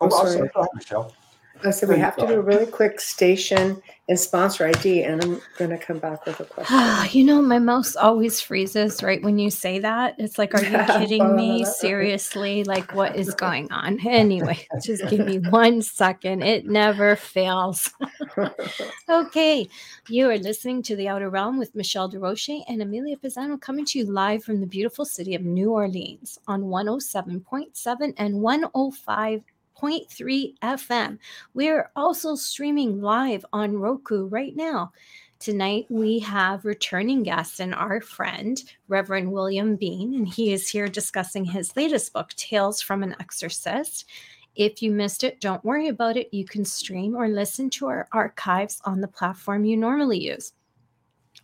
Oh, 0.00 0.08
oh 0.10 0.24
sorry. 0.24 0.50
sorry. 0.52 0.68
Go 0.88 1.12
ahead, 1.62 1.74
said 1.74 1.88
we 1.88 1.98
have 1.98 2.16
to 2.16 2.26
do 2.26 2.34
a 2.34 2.40
really 2.40 2.66
quick 2.66 3.00
station 3.00 3.82
and 4.10 4.18
sponsor 4.18 4.66
ID, 4.66 5.04
and 5.04 5.22
I'm 5.22 5.40
going 5.56 5.70
to 5.70 5.78
come 5.78 5.98
back 5.98 6.26
with 6.26 6.40
a 6.40 6.44
question. 6.46 7.08
you 7.16 7.24
know, 7.24 7.40
my 7.40 7.60
mouse 7.60 7.94
always 7.94 8.40
freezes 8.40 9.04
right 9.04 9.22
when 9.22 9.38
you 9.38 9.50
say 9.50 9.78
that. 9.78 10.16
It's 10.18 10.36
like, 10.36 10.52
are 10.52 10.64
you 10.64 10.78
kidding 10.98 11.36
me? 11.36 11.64
Seriously? 11.64 12.64
Like, 12.64 12.92
what 12.92 13.14
is 13.14 13.32
going 13.36 13.70
on? 13.70 14.04
Anyway, 14.06 14.66
just 14.82 15.08
give 15.08 15.24
me 15.24 15.38
one 15.50 15.80
second. 15.80 16.42
It 16.42 16.66
never 16.66 17.14
fails. 17.14 17.92
okay, 19.08 19.68
you 20.08 20.28
are 20.28 20.38
listening 20.38 20.82
to 20.82 20.96
The 20.96 21.06
Outer 21.06 21.30
Realm 21.30 21.56
with 21.56 21.76
Michelle 21.76 22.10
DeRoche 22.10 22.64
and 22.68 22.82
Amelia 22.82 23.16
Pisano 23.16 23.60
coming 23.60 23.84
to 23.86 23.98
you 24.00 24.06
live 24.06 24.42
from 24.42 24.60
the 24.60 24.66
beautiful 24.66 25.04
city 25.04 25.36
of 25.36 25.42
New 25.42 25.70
Orleans 25.70 26.36
on 26.48 26.62
107.7 26.62 28.14
and 28.16 28.34
105 28.40 29.42
101.3 29.80 30.58
FM. 30.62 31.18
We're 31.54 31.90
also 31.96 32.34
streaming 32.34 33.00
live 33.00 33.44
on 33.52 33.76
Roku 33.76 34.26
right 34.26 34.54
now. 34.54 34.92
Tonight, 35.38 35.86
we 35.88 36.18
have 36.18 36.66
returning 36.66 37.22
guest 37.22 37.60
and 37.60 37.74
our 37.74 38.02
friend, 38.02 38.62
Reverend 38.88 39.32
William 39.32 39.76
Bean, 39.76 40.14
and 40.14 40.28
he 40.28 40.52
is 40.52 40.68
here 40.68 40.86
discussing 40.86 41.46
his 41.46 41.74
latest 41.76 42.12
book, 42.12 42.30
Tales 42.34 42.82
from 42.82 43.02
an 43.02 43.16
Exorcist. 43.20 44.04
If 44.54 44.82
you 44.82 44.90
missed 44.90 45.24
it, 45.24 45.40
don't 45.40 45.64
worry 45.64 45.88
about 45.88 46.18
it. 46.18 46.28
You 46.30 46.44
can 46.44 46.64
stream 46.66 47.16
or 47.16 47.28
listen 47.28 47.70
to 47.70 47.86
our 47.86 48.06
archives 48.12 48.82
on 48.84 49.00
the 49.00 49.08
platform 49.08 49.64
you 49.64 49.78
normally 49.78 50.22
use. 50.22 50.52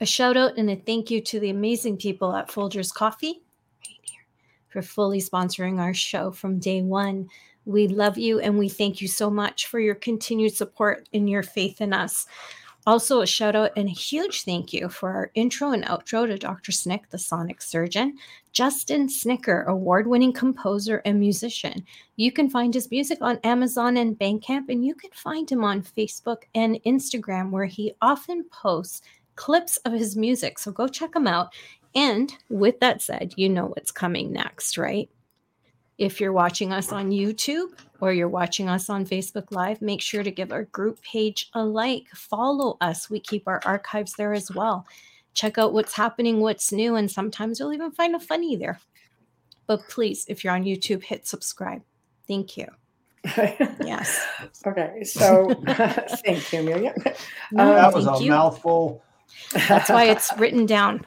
A 0.01 0.07
shout 0.07 0.37
out 0.37 0.59
and 0.59 0.69
a 0.69 0.77
thank 0.77 1.11
you 1.11 1.23
to 1.23 1.41
the 1.41 1.49
amazing 1.49 1.97
people 1.97 2.37
at 2.37 2.49
Folgers 2.49 2.93
Coffee 2.93 3.41
right 3.87 4.01
here, 4.03 4.27
for 4.69 4.83
fully 4.83 5.23
sponsoring 5.23 5.79
our 5.79 5.95
show 5.95 6.31
from 6.33 6.59
day 6.59 6.83
one. 6.83 7.29
We 7.67 7.89
love 7.89 8.17
you 8.17 8.41
and 8.41 8.59
we 8.59 8.69
thank 8.69 9.01
you 9.01 9.09
so 9.09 9.29
much 9.29 9.67
for 9.67 9.79
your 9.81 9.97
continued 9.97 10.55
support 10.55 11.09
and 11.13 11.29
your 11.29 11.43
faith 11.43 11.81
in 11.81 11.93
us. 11.93 12.27
Also, 12.87 13.21
a 13.21 13.27
shout 13.27 13.57
out 13.57 13.73
and 13.77 13.89
a 13.89 13.93
huge 13.93 14.45
thank 14.45 14.73
you 14.73 14.89
for 14.89 15.11
our 15.11 15.33
intro 15.35 15.73
and 15.73 15.85
outro 15.87 16.25
to 16.25 16.39
Dr. 16.39 16.71
Snick, 16.71 17.11
the 17.11 17.19
sonic 17.19 17.61
surgeon, 17.61 18.17
Justin 18.53 19.09
Snicker, 19.09 19.65
award 19.65 20.07
winning 20.07 20.33
composer 20.33 21.03
and 21.05 21.19
musician. 21.19 21.85
You 22.15 22.31
can 22.31 22.49
find 22.49 22.73
his 22.73 22.89
music 22.89 23.19
on 23.21 23.41
Amazon 23.43 23.97
and 23.97 24.17
Bandcamp, 24.17 24.69
and 24.69 24.87
you 24.87 24.95
can 24.95 25.11
find 25.13 25.51
him 25.51 25.65
on 25.65 25.83
Facebook 25.83 26.43
and 26.55 26.81
Instagram, 26.87 27.51
where 27.51 27.65
he 27.65 27.93
often 28.01 28.45
posts 28.53 29.03
clips 29.35 29.79
of 29.79 29.93
his 29.93 30.17
music. 30.17 30.57
So 30.61 30.71
go 30.71 30.87
check 30.87 31.17
him 31.17 31.27
out. 31.27 31.53
And 31.97 32.33
with 32.49 32.79
that 32.81 33.03
said, 33.03 33.35
you 33.37 33.49
know 33.49 33.67
what's 33.67 33.91
coming 33.91 34.33
next, 34.33 34.79
right? 34.79 35.11
If 35.99 36.21
you're 36.21 36.33
watching 36.33 36.73
us 36.73 36.93
on 36.93 37.11
YouTube 37.11 37.79
or 38.01 38.13
you're 38.13 38.29
watching 38.29 38.69
us 38.69 38.91
on 38.91 39.07
Facebook 39.07 39.51
Live, 39.51 39.81
make 39.81 40.03
sure 40.03 40.23
to 40.23 40.31
give 40.31 40.53
our 40.53 40.65
group 40.65 41.01
page 41.03 41.49
a 41.55 41.65
like. 41.65 42.09
Follow 42.15 42.77
us. 42.81 43.09
We 43.09 43.19
keep 43.21 43.45
our 43.47 43.61
archives 43.65 44.15
there 44.15 44.35
as 44.35 44.51
well. 44.51 44.87
Check 45.33 45.57
out 45.59 45.73
what's 45.73 45.95
happening, 45.95 46.41
what's 46.41 46.73
new, 46.73 46.97
and 46.97 47.11
sometimes 47.11 47.59
you'll 47.59 47.73
even 47.73 47.91
find 47.93 48.15
a 48.15 48.21
funny 48.21 48.57
there. 48.57 48.79
But 49.67 49.89
please, 49.89 50.27
if 50.29 50.45
you're 50.45 50.53
on 50.53 50.65
YouTube, 50.65 51.03
hit 51.03 51.27
subscribe. 51.27 51.83
Thank 52.29 52.57
you. 52.57 52.67
yes. 53.85 54.25
Okay. 54.67 55.03
So 55.05 55.55
thank 56.25 56.53
you, 56.53 56.61
Amelia. 56.61 56.95
No, 57.53 57.69
um, 57.69 57.75
that 57.75 57.95
was 57.95 58.07
a 58.07 58.23
you. 58.23 58.31
mouthful. 58.31 59.03
That's 59.69 59.91
why 59.91 60.05
it's 60.05 60.31
written 60.39 60.67
down. 60.67 61.07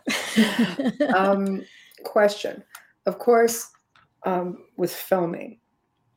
um, 1.16 1.64
question. 2.04 2.64
Of 3.06 3.20
course, 3.20 3.70
um, 4.24 4.66
with 4.78 4.94
filming. 4.94 5.60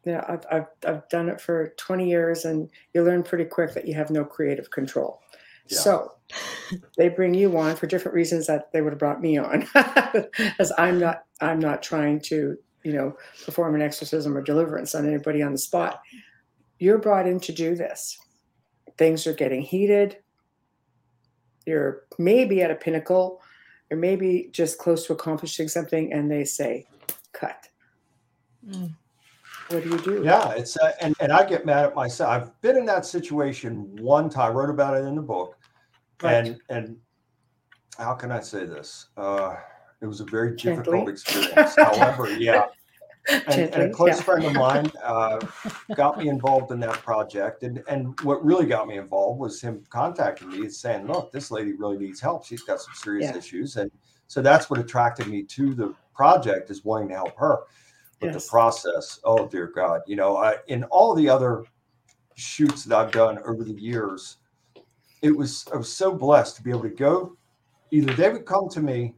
You 0.05 0.13
know, 0.13 0.25
I've, 0.29 0.45
I've, 0.51 0.67
I've 0.87 1.09
done 1.09 1.29
it 1.29 1.41
for 1.41 1.75
20 1.77 2.09
years 2.09 2.45
and 2.45 2.69
you 2.93 3.05
learn 3.05 3.23
pretty 3.23 3.45
quick 3.45 3.75
that 3.75 3.87
you 3.87 3.95
have 3.95 4.11
no 4.11 4.25
creative 4.25 4.71
control. 4.71 5.21
Yeah. 5.69 5.79
So 5.79 6.13
they 6.97 7.09
bring 7.09 7.35
you 7.35 7.57
on 7.57 7.77
for 7.77 7.87
different 7.87 8.15
reasons 8.15 8.47
that 8.49 8.73
they 8.73 8.83
would 8.83 8.93
have 8.93 8.99
brought 8.99 9.21
me 9.21 9.39
on 9.39 9.67
as 10.59 10.73
I'm 10.77 10.99
not, 10.99 11.23
I'm 11.41 11.61
not 11.61 11.83
trying 11.83 12.21
to, 12.23 12.57
you 12.83 12.93
know, 12.93 13.17
perform 13.45 13.77
an 13.77 13.83
exorcism 13.83 14.37
or 14.37 14.43
deliverance 14.43 14.95
on 14.95 15.07
anybody 15.07 15.41
on 15.41 15.53
the 15.53 15.59
spot. 15.59 16.01
You're 16.81 16.99
brought 16.99 17.29
in 17.29 17.39
to 17.41 17.53
do 17.53 17.77
this. 17.77 18.19
Things 18.99 19.25
are 19.29 19.35
getting 19.35 19.63
heated. 19.63 20.17
You're 21.65 22.03
maybe 22.19 22.61
at 22.63 22.73
a 22.73 22.75
pinnacle 22.75 23.41
or 23.89 23.97
maybe 23.97 24.49
just 24.53 24.79
close 24.79 25.07
to 25.07 25.13
accomplishing 25.13 25.69
something 25.69 26.13
and 26.13 26.29
they 26.29 26.45
say, 26.45 26.87
cut 27.33 27.69
Mm. 28.69 28.95
What 29.69 29.83
do 29.85 29.89
you 29.89 29.99
do? 30.01 30.23
Yeah, 30.25 30.51
it's 30.53 30.77
uh, 30.77 30.93
and 31.01 31.15
and 31.21 31.33
I 31.33 31.45
get 31.47 31.65
mad 31.65 31.87
at 31.87 31.95
myself. 31.95 32.31
I've 32.31 32.61
been 32.61 32.77
in 32.77 32.87
that 32.87 33.07
situation 33.07 33.97
one 34.01 34.29
time. 34.29 34.51
I 34.51 34.55
wrote 34.55 34.71
about 34.71 34.97
it 34.97 35.05
in 35.05 35.15
the 35.15 35.23
book, 35.23 35.57
right. 36.23 36.47
and 36.47 36.61
and 36.69 36.97
how 37.99 38.15
can 38.15 38.31
I 38.31 38.41
say 38.41 38.65
this? 38.67 39.07
Uh, 39.17 39.57
it 40.01 40.07
was 40.07 40.21
a 40.21 40.25
very 40.25 40.57
difficult 40.57 41.09
experience. 41.09 41.75
However, 41.77 42.31
yeah. 42.39 42.67
And, 43.29 43.73
and, 43.73 43.83
a 43.85 43.91
close 43.91 44.17
yeah. 44.17 44.23
friend 44.23 44.45
of 44.45 44.55
mine 44.55 44.91
uh, 45.05 45.39
got 45.95 46.19
me 46.19 46.29
involved 46.29 46.73
in 46.73 46.81
that 46.81 46.95
project. 46.95 47.63
And, 47.63 47.81
and 47.87 48.19
what 48.23 48.45
really 48.45 48.67
got 48.67 48.89
me 48.89 48.97
involved 48.97 49.39
was 49.39 49.61
him 49.61 49.85
contacting 49.91 50.49
me 50.49 50.63
and 50.63 50.75
saying, 50.75 51.07
Look, 51.07 51.31
this 51.31 51.53
lady 51.53 51.73
really 51.73 51.99
needs 51.99 52.21
help. 52.21 52.45
She's 52.45 52.65
got 52.65 52.81
some 52.81 52.95
serious 52.95 53.31
yeah. 53.31 53.39
issues. 53.39 53.77
And 53.77 53.93
so 54.27 54.43
that's 54.43 54.69
what 54.69 54.81
attracted 54.81 55.29
me 55.29 55.45
to 55.45 55.73
the 55.73 55.95
project 56.17 56.69
is 56.71 56.85
wanting 56.85 57.11
to 57.11 57.15
help 57.15 57.37
her 57.39 57.61
but 58.23 58.33
yes. 58.33 58.45
the 58.45 58.51
process 58.51 59.19
oh 59.25 59.47
dear 59.49 59.67
god 59.67 60.01
you 60.07 60.15
know 60.15 60.37
I, 60.37 60.57
in 60.69 60.85
all 60.85 61.13
the 61.15 61.29
other 61.29 61.65
shoots 62.37 62.85
that 62.85 62.97
i've 62.97 63.13
done 63.13 63.39
over 63.45 63.65
the 63.65 63.73
years 63.73 64.39
it 65.23 65.37
was 65.37 65.67
i 65.75 65.77
was 65.77 65.93
so 65.93 66.15
blessed 66.15 66.57
to 66.57 66.63
be 66.63 66.71
able 66.71 66.83
to 66.83 66.89
go 66.89 67.37
either 67.91 68.15
they 68.15 68.31
would 68.31 68.47
come 68.47 68.69
to 68.71 68.81
me 68.81 69.17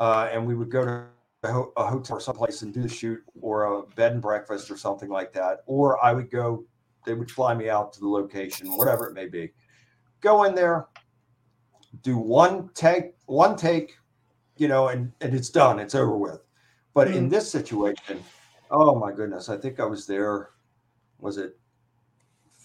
uh, 0.00 0.28
and 0.32 0.44
we 0.44 0.56
would 0.56 0.70
go 0.70 0.84
to 0.84 1.04
a 1.44 1.86
hotel 1.86 2.16
or 2.16 2.20
someplace 2.20 2.62
and 2.62 2.72
do 2.72 2.82
the 2.82 2.88
shoot 2.88 3.20
or 3.40 3.64
a 3.64 3.82
bed 3.94 4.12
and 4.12 4.22
breakfast 4.22 4.70
or 4.70 4.76
something 4.76 5.10
like 5.10 5.32
that 5.32 5.58
or 5.66 6.02
i 6.02 6.12
would 6.12 6.30
go 6.30 6.64
they 7.04 7.14
would 7.14 7.30
fly 7.30 7.52
me 7.52 7.68
out 7.68 7.92
to 7.92 8.00
the 8.00 8.08
location 8.08 8.66
whatever 8.76 9.08
it 9.08 9.14
may 9.14 9.26
be 9.26 9.52
go 10.20 10.44
in 10.44 10.54
there 10.54 10.86
do 12.02 12.16
one 12.16 12.70
take 12.74 13.12
one 13.26 13.56
take 13.56 13.96
you 14.56 14.68
know 14.68 14.88
and 14.88 15.12
and 15.20 15.34
it's 15.34 15.50
done 15.50 15.78
it's 15.78 15.94
over 15.94 16.16
with 16.16 16.40
but 16.94 17.08
mm-hmm. 17.08 17.18
in 17.18 17.28
this 17.28 17.50
situation, 17.50 18.22
oh 18.70 18.94
my 18.98 19.12
goodness, 19.12 19.48
I 19.48 19.56
think 19.56 19.80
I 19.80 19.84
was 19.84 20.06
there. 20.06 20.50
Was 21.18 21.38
it 21.38 21.58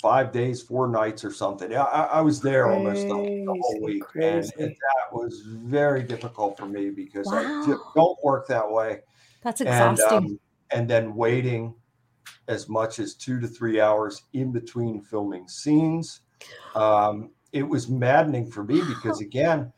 five 0.01 0.31
days, 0.31 0.61
four 0.61 0.87
nights, 0.87 1.23
or 1.23 1.31
something? 1.31 1.75
I, 1.75 1.83
I 1.83 2.21
was 2.21 2.41
there 2.41 2.65
crazy, 2.65 2.77
almost 2.77 3.01
the, 3.01 3.43
the 3.45 3.61
whole 3.61 3.81
week, 3.81 4.03
and, 4.15 4.51
and, 4.59 4.69
that 4.69 5.13
was 5.13 5.43
very 5.45 6.03
difficult 6.03 6.57
for 6.57 6.65
me 6.65 6.89
because 6.89 7.27
wow. 7.27 7.37
I 7.37 7.77
don't 7.95 8.17
work 8.23 8.47
that 8.47 8.69
way. 8.69 8.99
That's 9.43 9.61
exhausting. 9.61 10.17
And, 10.17 10.25
um, 10.25 10.39
and 10.71 10.89
then 10.89 11.15
waiting 11.15 11.75
as 12.47 12.69
much 12.69 12.99
as 12.99 13.13
two 13.15 13.39
to 13.39 13.47
three 13.47 13.79
hours 13.79 14.23
in 14.33 14.51
between 14.51 15.01
filming 15.01 15.47
scenes. 15.47 16.21
Um, 16.75 17.31
it 17.51 17.63
was 17.63 17.89
maddening 17.89 18.49
for 18.49 18.63
me 18.63 18.81
because 18.87 19.21
again, 19.21 19.71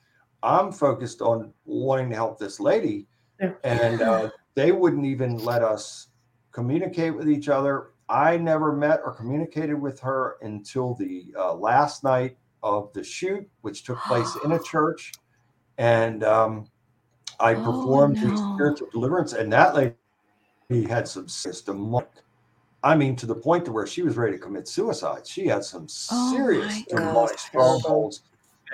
I'm 0.44 0.72
focused 0.72 1.22
on 1.22 1.54
wanting 1.66 2.10
to 2.10 2.16
help 2.16 2.40
this 2.40 2.60
lady, 2.60 3.08
and 3.64 4.02
uh, 4.02 4.30
they 4.56 4.72
wouldn't 4.72 5.06
even 5.06 5.38
let 5.38 5.64
us 5.64 6.08
communicate 6.52 7.16
with 7.16 7.30
each 7.30 7.50
other. 7.50 7.92
I 8.10 8.38
never 8.38 8.74
met 8.76 9.02
or 9.06 9.14
communicated 9.14 9.76
with 9.76 10.00
her 10.02 10.38
until 10.42 10.96
the 10.96 11.28
uh, 11.38 11.54
last 11.54 12.04
night 12.04 12.38
of 12.64 12.92
the 12.94 13.04
shoot, 13.04 13.48
which 13.62 13.84
took 13.84 14.00
place 14.00 14.36
in 14.44 14.54
a 14.54 14.60
church, 14.64 15.14
and 15.78 16.24
um, 16.24 16.68
I 17.40 17.54
oh, 17.54 17.64
performed 17.64 18.18
oh, 18.22 18.28
no. 18.28 18.32
the 18.32 18.56
spiritual 18.56 18.90
deliverance, 18.92 19.34
and 19.34 19.52
that 19.54 19.76
lady 19.76 20.88
had 20.88 21.08
some 21.08 21.28
system. 21.28 21.96
I 22.84 22.96
mean, 22.96 23.16
to 23.18 23.26
the 23.26 23.36
point 23.36 23.66
to 23.66 23.72
where 23.72 23.86
she 23.86 24.02
was 24.02 24.18
ready 24.18 24.34
to 24.34 24.40
commit 24.40 24.68
suicide. 24.68 25.28
She 25.28 25.48
had 25.48 25.64
some 25.64 25.88
oh, 26.12 26.36
serious 26.36 26.84
demonic 26.84 27.38
strongholds 27.38 28.24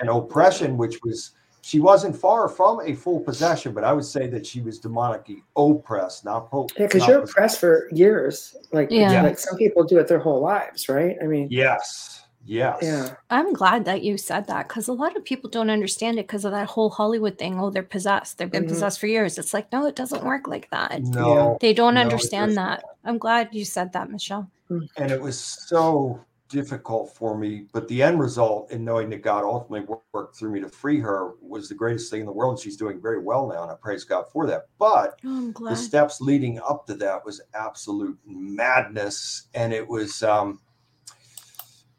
and 0.00 0.08
oppression, 0.08 0.76
which 0.76 0.98
was 1.02 1.32
she 1.66 1.80
wasn't 1.80 2.14
far 2.14 2.48
from 2.48 2.80
a 2.84 2.94
full 2.94 3.18
possession, 3.18 3.72
but 3.72 3.82
I 3.82 3.92
would 3.92 4.04
say 4.04 4.28
that 4.28 4.46
she 4.46 4.60
was 4.60 4.78
demonically 4.80 5.42
oppressed, 5.56 6.24
not 6.24 6.48
po- 6.48 6.68
Yeah, 6.78 6.86
because 6.86 7.08
you're 7.08 7.20
pos- 7.22 7.30
oppressed 7.30 7.58
for 7.58 7.88
years. 7.92 8.54
Like, 8.70 8.88
Yeah. 8.88 9.20
like 9.22 9.36
some 9.36 9.56
people 9.56 9.82
do 9.82 9.98
it 9.98 10.06
their 10.06 10.20
whole 10.20 10.40
lives, 10.40 10.88
right? 10.88 11.16
I 11.20 11.26
mean, 11.26 11.48
Yes, 11.50 12.22
yes, 12.44 12.78
yeah. 12.82 13.16
I'm 13.30 13.52
glad 13.52 13.84
that 13.86 14.02
you 14.02 14.16
said 14.16 14.46
that 14.46 14.68
because 14.68 14.86
a 14.86 14.92
lot 14.92 15.16
of 15.16 15.24
people 15.24 15.50
don't 15.50 15.68
understand 15.68 16.20
it 16.20 16.28
because 16.28 16.44
of 16.44 16.52
that 16.52 16.68
whole 16.68 16.88
Hollywood 16.90 17.36
thing. 17.36 17.58
Oh, 17.58 17.70
they're 17.70 17.82
possessed. 17.82 18.38
They've 18.38 18.48
been 18.48 18.66
Mhm. 18.66 18.68
possessed 18.68 19.00
for 19.00 19.08
years. 19.08 19.36
It's 19.36 19.52
like, 19.52 19.72
no, 19.72 19.86
it 19.86 19.96
doesn't 19.96 20.24
work 20.24 20.46
like 20.46 20.70
that. 20.70 21.02
No, 21.02 21.58
They 21.60 21.74
don't 21.74 21.94
No, 21.94 22.00
understand 22.02 22.56
that. 22.58 22.84
I'm 23.04 23.18
glad 23.18 23.48
you 23.50 23.64
said 23.64 23.92
that, 23.94 24.08
Michelle. 24.08 24.48
and 24.70 25.10
it 25.10 25.20
was 25.20 25.36
so 25.66 26.20
difficult 26.48 27.14
for 27.14 27.36
me. 27.36 27.66
But 27.72 27.88
the 27.88 28.02
end 28.02 28.20
result, 28.20 28.70
in 28.70 28.84
knowing 28.84 29.10
that 29.10 29.22
God 29.22 29.44
ultimately 29.44 29.86
wor- 29.86 30.02
worked 30.12 30.36
through 30.36 30.50
me 30.52 30.60
to 30.60 30.68
free 30.68 31.00
her, 31.00 31.32
was 31.40 31.68
the 31.68 31.74
greatest 31.74 32.10
thing 32.10 32.20
in 32.20 32.26
the 32.26 32.32
world. 32.32 32.54
And 32.54 32.60
she's 32.62 32.76
doing 32.76 33.00
very 33.00 33.20
well 33.20 33.48
now, 33.48 33.62
and 33.62 33.70
I 33.72 33.74
praise 33.80 34.04
God 34.04 34.26
for 34.32 34.46
that. 34.46 34.66
But 34.78 35.20
Oh, 35.24 35.52
the 35.52 35.76
steps 35.76 36.20
leading 36.20 36.58
up 36.60 36.86
to 36.86 36.94
that 36.94 37.24
was 37.24 37.40
absolute 37.54 38.18
madness 38.24 39.48
and 39.54 39.72
it 39.72 39.86
was 39.86 40.22
um 40.22 40.60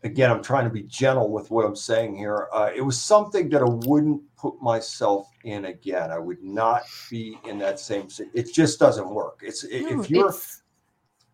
again 0.04 0.30
i'm 0.32 0.44
trying 0.44 0.64
to 0.64 0.70
be 0.70 0.84
gentle 0.84 1.30
with 1.32 1.50
what 1.52 1.66
i'm 1.66 1.76
saying 1.76 2.16
here 2.16 2.48
uh, 2.54 2.70
it 2.76 2.82
was 2.82 3.02
something 3.02 3.50
that 3.50 3.62
i 3.62 3.66
wouldn't 3.66 4.22
put 4.38 4.54
myself 4.62 5.28
in 5.44 5.66
again 5.66 6.12
i 6.12 6.20
would 6.20 6.42
not 6.44 6.84
be 7.10 7.38
in 7.46 7.58
that 7.58 7.80
same 7.80 8.08
it 8.34 8.54
just 8.54 8.80
doesn't 8.80 9.10
work 9.10 9.40
it's 9.44 9.64
No, 9.64 10.02
if 10.04 10.10
you're 10.10 10.30
it's- 10.30 10.62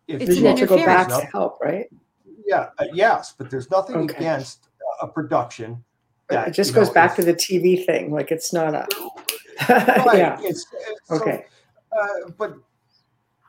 if 0.08 0.20
it's 0.22 0.36
You 0.36 0.42
an 0.42 0.46
have 0.46 0.58
to 0.60 0.66
go 0.66 0.76
back 0.76 1.08
interference. 1.08 1.24
to 1.24 1.30
help, 1.32 1.60
right? 1.60 1.86
Yeah 2.44 2.68
uh, 2.78 2.84
yes 2.92 3.34
but 3.36 3.50
there's 3.50 3.70
nothing 3.70 3.96
Okay. 3.96 4.16
against 4.16 4.68
a 5.02 5.08
production 5.08 5.82
it 6.30 6.52
just 6.52 6.74
goes 6.74 6.88
back 6.90 7.14
to 7.16 7.22
the 7.22 7.34
TV 7.34 7.84
thing. 7.84 8.10
Like 8.10 8.32
it's 8.32 8.52
not 8.52 8.74
a. 8.74 8.86
right, 9.68 10.16
yeah. 10.18 10.38
it's, 10.40 10.66
it's 10.72 11.00
so- 11.08 11.16
Okay. 11.16 11.44
Uh, 11.92 12.30
but 12.38 12.54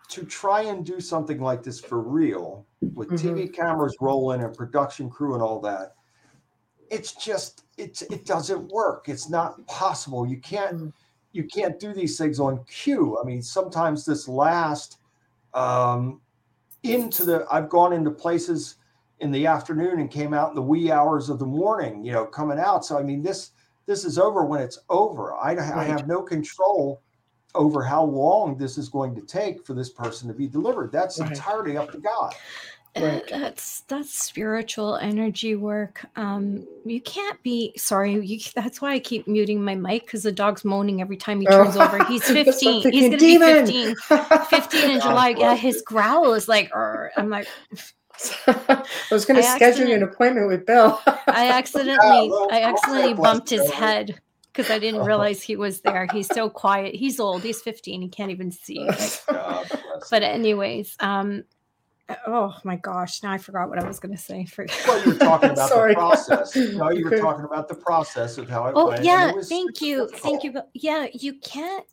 to 0.10 0.24
try 0.26 0.62
and 0.64 0.86
do 0.86 1.00
something 1.00 1.40
like 1.42 1.64
this 1.64 1.80
for 1.80 2.02
real 2.02 2.66
with 2.94 3.10
Mm-hmm. 3.10 3.28
TV 3.40 3.52
cameras 3.54 3.96
rolling 4.02 4.44
and 4.44 4.54
production 4.54 5.10
crew 5.10 5.34
and 5.34 5.42
all 5.42 5.60
that, 5.62 5.96
it's 6.92 7.14
just 7.14 7.64
it's 7.78 8.02
it 8.04 8.26
doesn't 8.26 8.68
work. 8.68 9.08
It's 9.08 9.30
not 9.30 9.66
possible. 9.68 10.28
You 10.28 10.38
can't 10.38 10.76
Mm. 10.78 10.94
you 11.32 11.46
can't 11.46 11.80
do 11.80 11.94
these 11.94 12.18
things 12.18 12.40
on 12.42 12.64
cue. 12.66 13.18
I 13.20 13.26
mean, 13.26 13.42
sometimes 13.42 14.06
this 14.06 14.28
last 14.28 15.00
um, 15.54 16.20
into 16.84 17.24
the 17.26 17.46
I've 17.50 17.70
gone 17.70 17.94
into 17.94 18.12
places 18.12 18.76
in 19.20 19.32
the 19.32 19.48
afternoon 19.48 20.00
and 20.00 20.12
came 20.12 20.34
out 20.34 20.50
in 20.50 20.56
the 20.56 20.62
wee 20.62 20.92
hours 20.92 21.30
of 21.30 21.40
the 21.40 21.46
morning. 21.46 22.04
You 22.04 22.12
know, 22.14 22.26
coming 22.26 22.60
out. 22.60 22.86
So 22.86 22.98
I 23.00 23.04
mean, 23.04 23.22
this 23.22 23.52
this 23.86 24.04
is 24.06 24.18
over 24.18 24.46
when 24.46 24.62
it's 24.62 24.80
over. 24.90 25.34
I, 25.36 25.52
I 25.52 25.84
have 25.84 26.08
no 26.08 26.22
control 26.22 27.02
over 27.54 27.84
how 27.84 28.04
long 28.04 28.58
this 28.58 28.78
is 28.78 28.90
going 28.90 29.16
to 29.16 29.22
take 29.22 29.66
for 29.66 29.74
this 29.74 29.90
person 29.90 30.28
to 30.28 30.34
be 30.34 30.48
delivered. 30.48 30.92
That's 30.92 31.20
Right. 31.20 31.32
entirely 31.32 31.78
up 31.78 31.92
to 31.92 32.00
God. 32.00 32.34
Uh, 32.98 33.20
That's 33.30 33.82
that's 33.82 34.24
spiritual 34.24 34.96
energy 34.98 35.56
work. 35.56 36.06
Um, 36.16 36.66
you 36.86 37.00
can't 37.02 37.42
be 37.44 37.74
sorry. 37.78 38.14
You, 38.26 38.40
that's 38.56 38.82
why 38.82 38.94
I 38.94 39.00
keep 39.00 39.28
muting 39.28 39.62
my 39.64 39.76
mic 39.76 40.06
because 40.06 40.24
the 40.24 40.32
dog's 40.32 40.64
moaning 40.66 41.02
every 41.02 41.18
time 41.18 41.42
he 41.42 41.48
Oh. 41.48 41.64
turns 41.66 41.76
over. 41.78 42.04
He's 42.06 42.22
That's 42.28 42.64
what 42.64 42.76
I'm 42.76 42.82
15. 42.82 42.92
He's 42.94 43.04
gonna 43.04 43.18
be 43.18 43.38
15. 43.38 43.96
15 44.50 44.90
in 44.92 45.00
July. 45.02 45.36
Yeah, 45.38 45.56
his 45.56 45.82
growl 45.82 46.34
is 46.34 46.48
like. 46.48 46.72
"Arr." 46.74 47.12
I'm 47.18 47.30
like, 47.30 47.48
I 48.48 48.84
was 49.12 49.26
going 49.26 49.42
to 49.42 49.48
I 49.48 49.56
schedule 49.56 49.92
an 49.92 50.04
appointment 50.04 50.48
with 50.48 50.66
Bill. 50.66 51.00
I 51.06 51.50
accidentally, 51.50 52.30
well, 52.30 52.48
I 52.52 52.62
accidentally 52.62 53.14
bumped 53.14 53.50
his 53.50 53.62
Bill. 53.62 53.72
head 53.72 54.20
because 54.52 54.72
I 54.72 54.80
didn't 54.80 55.06
realize 55.06 55.42
he 55.42 55.56
was 55.56 55.82
there. 55.82 56.08
He's 56.12 56.28
so 56.28 56.50
quiet. 56.50 56.96
He's 56.96 57.20
old. 57.20 57.44
He's 57.44 57.62
15. 57.62 58.02
He 58.02 58.10
can't 58.10 58.32
even 58.32 58.52
see. 58.52 58.90
Like, 59.28 60.12
but 60.12 60.24
anyways, 60.24 60.96
um, 61.00 61.46
oh 62.28 62.54
my 62.64 62.76
gosh, 62.76 63.24
now 63.24 63.32
I 63.32 63.38
forgot 63.38 63.70
what 63.70 63.80
I 63.80 63.88
was 63.88 64.00
gonna 64.00 64.18
say. 64.18 64.46
For 64.46 64.66
Well, 64.88 65.04
you 65.06 65.14
were 65.14 65.20
talking 65.20 65.50
about 65.52 65.70
the 65.70 65.94
process. 65.94 66.56
No, 66.56 66.92
you 66.92 67.10
were 67.10 67.18
talking 67.18 67.46
about 67.46 67.68
the 67.68 67.76
process 67.76 68.38
of 68.38 68.50
how 68.50 68.68
it 68.68 68.74
oh 68.76 68.88
went. 68.88 68.98
and 68.98 69.06
yeah, 69.06 69.30
it 69.30 69.36
was 69.36 69.50
thank 69.50 69.82
you, 69.82 70.10
thank 70.10 70.44
you. 70.44 70.54
Yeah, 70.74 71.08
you 71.14 71.40
can't 71.40 71.86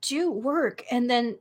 do 0.00 0.30
work 0.30 0.82
and 0.90 1.10
then 1.10 1.36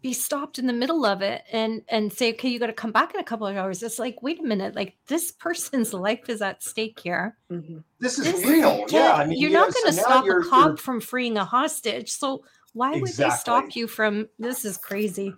be 0.00 0.12
stopped 0.12 0.58
in 0.58 0.66
the 0.66 0.72
middle 0.72 1.04
of 1.04 1.22
it 1.22 1.42
and 1.52 1.82
and 1.88 2.12
say, 2.12 2.32
okay, 2.32 2.48
you 2.48 2.58
got 2.60 2.68
to 2.68 2.72
come 2.72 2.92
back 2.92 3.14
in 3.14 3.20
a 3.20 3.24
couple 3.24 3.46
of 3.46 3.56
hours. 3.56 3.82
It's 3.82 3.98
like, 3.98 4.22
wait 4.22 4.38
a 4.40 4.44
minute, 4.44 4.76
like 4.76 4.96
this 5.08 5.32
person's 5.44 5.92
life 5.92 6.28
is 6.28 6.40
at 6.42 6.62
stake 6.62 7.00
here. 7.00 7.36
Mhm. 7.50 7.82
This 7.98 8.18
is 8.18 8.24
This- 8.24 8.44
real. 8.46 8.84
Yeah, 8.88 9.12
I 9.14 9.26
mean, 9.26 9.38
you're 9.38 9.50
you 9.50 9.56
not 9.56 9.72
going 9.74 9.90
to 9.90 9.96
now 9.96 10.02
stop 10.02 10.24
a 10.26 10.42
cop 10.48 10.66
you're- 10.66 10.76
from 10.76 11.00
freeing 11.00 11.36
a 11.36 11.44
hostage. 11.44 12.10
So 12.10 12.44
why 12.74 12.92
would 12.92 13.12
they 13.12 13.30
stop 13.30 13.74
you 13.74 13.86
from? 13.88 14.28
This 14.38 14.64
is 14.64 14.76
crazy. 14.76 15.34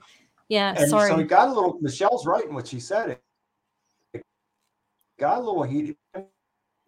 Yeah, 0.48 0.74
and 0.76 0.90
sorry. 0.90 1.10
so 1.10 1.18
it 1.20 1.28
got 1.28 1.48
a 1.48 1.52
little. 1.52 1.78
Michelle's 1.80 2.26
right 2.26 2.44
in 2.44 2.52
what 2.54 2.66
she 2.66 2.80
said. 2.80 3.18
It 4.12 4.22
got 5.18 5.38
a 5.38 5.40
little 5.40 5.62
heated. 5.62 5.96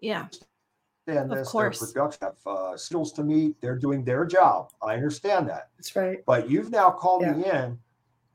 yeah, 0.01 0.27
And 1.09 1.33
Of 1.33 1.39
this, 1.39 1.49
course. 1.49 1.81
their 1.81 1.89
production 1.89 2.21
have 2.23 2.47
uh, 2.47 2.77
skills 2.77 3.13
to 3.15 3.25
meet. 3.25 3.61
They're 3.61 3.79
doing 3.79 4.05
their 4.05 4.25
job. 4.25 4.71
I 4.83 4.95
understand 4.95 5.49
that. 5.49 5.71
That's 5.77 5.95
right. 5.97 6.19
But 6.27 6.49
you've 6.49 6.71
now 6.71 6.91
called 6.91 7.23
me 7.27 7.45
in 7.51 7.79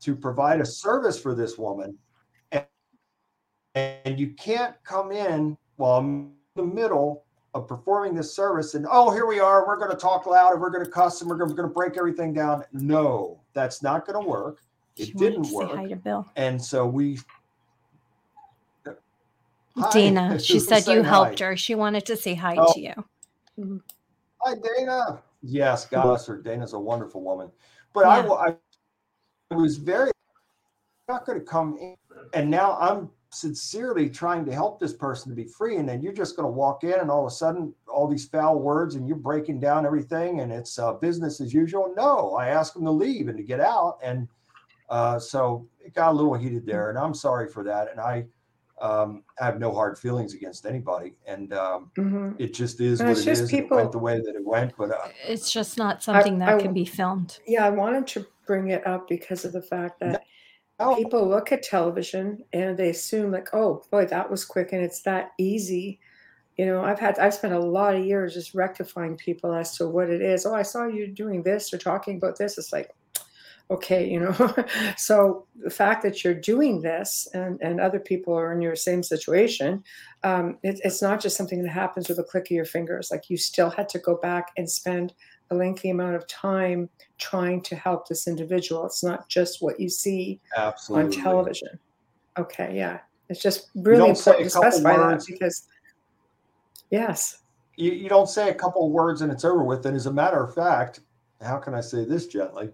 to 0.00 0.14
provide 0.14 0.60
a 0.60 0.66
service 0.66 1.18
for 1.18 1.34
this 1.34 1.56
woman, 1.58 1.96
and, 2.52 2.64
and 3.74 4.20
you 4.20 4.28
can't 4.34 4.74
come 4.84 5.12
in 5.12 5.56
while 5.76 5.98
I'm 5.98 6.08
in 6.20 6.32
the 6.56 6.62
middle 6.62 7.24
of 7.54 7.66
performing 7.66 8.14
this 8.14 8.32
service 8.34 8.74
and 8.74 8.86
oh 8.90 9.10
here 9.10 9.26
we 9.26 9.40
are 9.40 9.66
we're 9.66 9.78
going 9.78 9.90
to 9.90 9.96
talk 9.96 10.26
loud 10.26 10.52
and 10.52 10.60
we're 10.60 10.68
going 10.70 10.84
to 10.84 10.90
cuss 10.90 11.22
and 11.22 11.30
we're 11.30 11.36
going 11.36 11.56
to 11.56 11.66
break 11.66 11.96
everything 11.96 12.34
down 12.34 12.62
no 12.72 13.40
that's 13.54 13.82
not 13.82 14.06
going 14.06 14.22
to 14.22 14.28
work 14.28 14.58
it 14.96 15.06
She 15.06 15.12
didn't 15.14 15.50
work 15.50 15.70
Say 15.70 15.76
hi 15.76 15.86
to 15.86 15.96
Bill. 15.96 16.26
and 16.36 16.62
so 16.62 16.86
we 16.86 17.18
Hi. 19.78 19.90
Dana. 19.92 20.38
She 20.40 20.58
said 20.60 20.86
you 20.86 21.02
helped 21.02 21.38
hi? 21.40 21.46
her. 21.46 21.56
She 21.56 21.74
wanted 21.74 22.06
to 22.06 22.16
say 22.16 22.34
hi 22.34 22.56
Oh. 22.58 22.72
to 22.72 22.80
you. 22.80 23.80
Hi, 24.42 24.54
Dana. 24.54 25.22
Yes, 25.42 25.86
God 25.86 26.02
bless 26.02 26.26
her. 26.26 26.36
Dana's 26.40 26.72
a 26.72 26.78
wonderful 26.78 27.22
woman. 27.22 27.50
But 27.94 28.06
I, 28.06 28.16
Yeah. 28.18 28.26
wa- 28.26 28.54
I 29.50 29.54
was 29.54 29.76
very 29.76 30.10
not 31.08 31.24
going 31.24 31.38
to 31.38 31.44
come 31.44 31.78
in, 31.80 31.96
and 32.34 32.50
now 32.50 32.76
I'm 32.78 33.10
sincerely 33.30 34.08
trying 34.10 34.44
to 34.44 34.52
help 34.52 34.78
this 34.78 34.92
person 34.92 35.30
to 35.30 35.36
be 35.36 35.44
free, 35.44 35.76
and 35.76 35.88
then 35.88 36.02
you're 36.02 36.12
just 36.12 36.36
going 36.36 36.46
to 36.46 36.50
walk 36.52 36.84
in, 36.84 36.94
and 36.94 37.10
all 37.10 37.26
of 37.26 37.32
a 37.32 37.34
sudden, 37.34 37.74
all 37.86 38.06
these 38.08 38.26
foul 38.28 38.58
words, 38.58 38.94
and 38.94 39.06
you're 39.08 39.16
breaking 39.16 39.58
down 39.60 39.86
everything, 39.86 40.40
and 40.40 40.52
it's 40.52 40.78
uh, 40.78 40.92
business 40.94 41.40
as 41.40 41.52
usual. 41.54 41.92
No, 41.96 42.34
I 42.36 42.48
asked 42.48 42.74
them 42.74 42.84
to 42.84 42.90
leave 42.90 43.28
and 43.28 43.36
to 43.38 43.42
get 43.42 43.60
out, 43.60 43.98
and 44.02 44.28
uh, 44.90 45.18
so 45.18 45.66
it 45.80 45.94
got 45.94 46.10
a 46.12 46.14
little 46.14 46.34
heated 46.34 46.66
there, 46.66 46.90
and 46.90 46.98
I'm 46.98 47.14
sorry 47.14 47.48
for 47.48 47.62
that, 47.64 47.90
and 47.90 48.00
I. 48.00 48.26
Um, 48.80 49.24
I 49.40 49.44
have 49.46 49.58
no 49.58 49.72
hard 49.74 49.98
feelings 49.98 50.34
against 50.34 50.66
anybody, 50.66 51.14
and 51.26 51.52
um, 51.52 51.90
hmm 51.96 52.32
it 52.38 52.54
just 52.54 52.80
is 52.80 53.00
No, 53.00 53.06
what 53.06 53.12
it's 53.12 53.20
it 53.22 53.24
just 53.24 53.42
is. 53.44 53.52
and 53.52 53.60
It 53.64 53.70
went 53.70 53.92
the 53.92 53.98
way 53.98 54.20
that 54.20 54.34
it 54.36 54.44
went, 54.44 54.76
but 54.76 54.90
uh, 54.92 55.08
It's 55.26 55.50
just 55.50 55.76
not 55.78 56.02
something 56.02 56.38
that 56.38 56.48
I- 56.48 56.60
can 56.62 56.72
be 56.72 56.84
filmed. 56.84 57.40
Yeah, 57.46 57.66
I 57.66 57.70
wanted 57.70 58.06
to 58.08 58.26
bring 58.46 58.68
it 58.68 58.86
up 58.86 59.08
because 59.08 59.44
of 59.44 59.52
the 59.52 59.62
fact 59.62 60.00
that 60.00 60.24
no, 60.78 60.94
people 60.94 61.28
look 61.28 61.50
at 61.50 61.62
television 61.64 62.44
and 62.52 62.76
they 62.78 62.90
assume 62.90 63.32
like, 63.32 63.48
oh 63.52 63.82
boy, 63.90 64.06
that 64.06 64.30
was 64.30 64.44
quick 64.44 64.72
and 64.72 64.82
it's 64.82 65.02
that 65.02 65.32
easy. 65.38 65.98
You 66.56 66.66
know, 66.66 66.82
I've 66.84 66.98
had 67.00 67.18
I've 67.18 67.34
spent 67.34 67.54
a 67.54 67.58
lot 67.60 67.96
of 67.96 68.04
years 68.04 68.34
just 68.34 68.54
rectifying 68.54 69.16
people 69.16 69.54
as 69.54 69.76
to 69.78 69.88
what 69.88 70.10
it 70.10 70.22
is. 70.22 70.46
Oh, 70.46 70.54
I 70.54 70.62
saw 70.62 70.86
you 70.86 71.06
doing 71.08 71.42
this 71.42 71.72
or 71.72 71.78
talking 71.78 72.16
about 72.16 72.38
this. 72.38 72.58
It's 72.58 72.72
like, 72.72 72.90
okay, 73.70 74.08
you 74.08 74.20
know. 74.20 74.54
so 74.96 75.46
the 75.62 75.70
fact 75.70 76.02
that 76.02 76.24
you're 76.24 76.34
doing 76.34 76.80
this 76.80 77.28
and, 77.34 77.60
and 77.60 77.80
other 77.80 78.00
people 78.00 78.34
are 78.34 78.52
in 78.52 78.60
your 78.60 78.76
same 78.76 79.02
situation, 79.02 79.82
um, 80.22 80.58
it, 80.62 80.80
it's 80.84 81.02
not 81.02 81.20
just 81.20 81.36
something 81.36 81.62
that 81.62 81.70
happens 81.70 82.08
with 82.08 82.18
a 82.18 82.24
click 82.24 82.46
of 82.46 82.50
your 82.52 82.64
fingers. 82.64 83.10
Like 83.10 83.28
you 83.28 83.36
still 83.36 83.70
had 83.70 83.88
to 83.90 83.98
go 83.98 84.16
back 84.16 84.52
and 84.56 84.68
spend 84.68 85.14
a 85.50 85.54
lengthy 85.54 85.90
amount 85.90 86.14
of 86.14 86.26
time 86.26 86.88
trying 87.18 87.62
to 87.62 87.76
help 87.76 88.08
this 88.08 88.26
individual. 88.26 88.84
It's 88.86 89.02
not 89.02 89.28
just 89.28 89.62
what 89.62 89.80
you 89.80 89.88
see 89.88 90.40
absolutely. 90.56 91.16
on 91.16 91.22
television. 91.22 91.78
Okay, 92.38 92.76
yeah. 92.76 93.00
It's 93.28 93.42
just 93.42 93.68
really 93.74 94.10
important 94.10 94.44
to 94.44 94.50
specify 94.50 94.96
words. 94.96 95.26
that 95.26 95.32
because, 95.32 95.68
yes. 96.90 97.38
You, 97.76 97.92
you 97.92 98.08
don't 98.08 98.28
say 98.28 98.48
a 98.48 98.54
couple 98.54 98.86
of 98.86 98.92
words 98.92 99.20
and 99.22 99.30
it's 99.30 99.44
over 99.44 99.62
with. 99.62 99.84
And 99.86 99.96
as 99.96 100.06
a 100.06 100.12
matter 100.12 100.42
of 100.42 100.54
fact, 100.54 101.00
how 101.42 101.58
can 101.58 101.74
I 101.74 101.80
say 101.80 102.04
this 102.04 102.26
gently? 102.26 102.70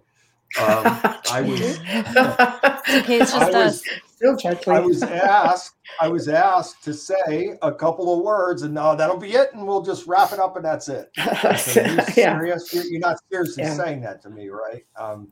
Um, 0.60 0.84
I 1.30 1.40
was 1.46 1.60
Okay, 1.80 3.16
it's 3.20 3.32
just 3.32 3.52
was- 3.52 3.54
us. 3.54 3.82
Still 4.16 4.36
gently. 4.36 4.74
I 4.74 4.78
was 4.80 5.02
asked 5.02 5.74
I 6.00 6.08
was 6.08 6.28
asked 6.28 6.82
to 6.84 6.94
say 6.94 7.58
a 7.62 7.72
couple 7.72 8.16
of 8.16 8.24
words 8.24 8.62
and 8.62 8.72
no, 8.72 8.94
that'll 8.96 9.18
be 9.18 9.32
it, 9.32 9.52
and 9.52 9.66
we'll 9.66 9.82
just 9.82 10.06
wrap 10.06 10.32
it 10.32 10.38
up 10.38 10.56
and 10.56 10.64
that's 10.64 10.88
it. 10.88 11.10
I 11.18 11.56
said, 11.56 11.86
Are 11.86 11.90
you 11.90 11.96
yeah. 12.16 12.38
serious? 12.38 12.72
You're, 12.72 12.84
you're 12.84 13.00
not 13.00 13.18
seriously 13.30 13.64
Yeah. 13.64 13.74
saying 13.74 14.00
that 14.02 14.22
to 14.22 14.30
me, 14.30 14.48
right? 14.48 14.84
Um, 14.96 15.28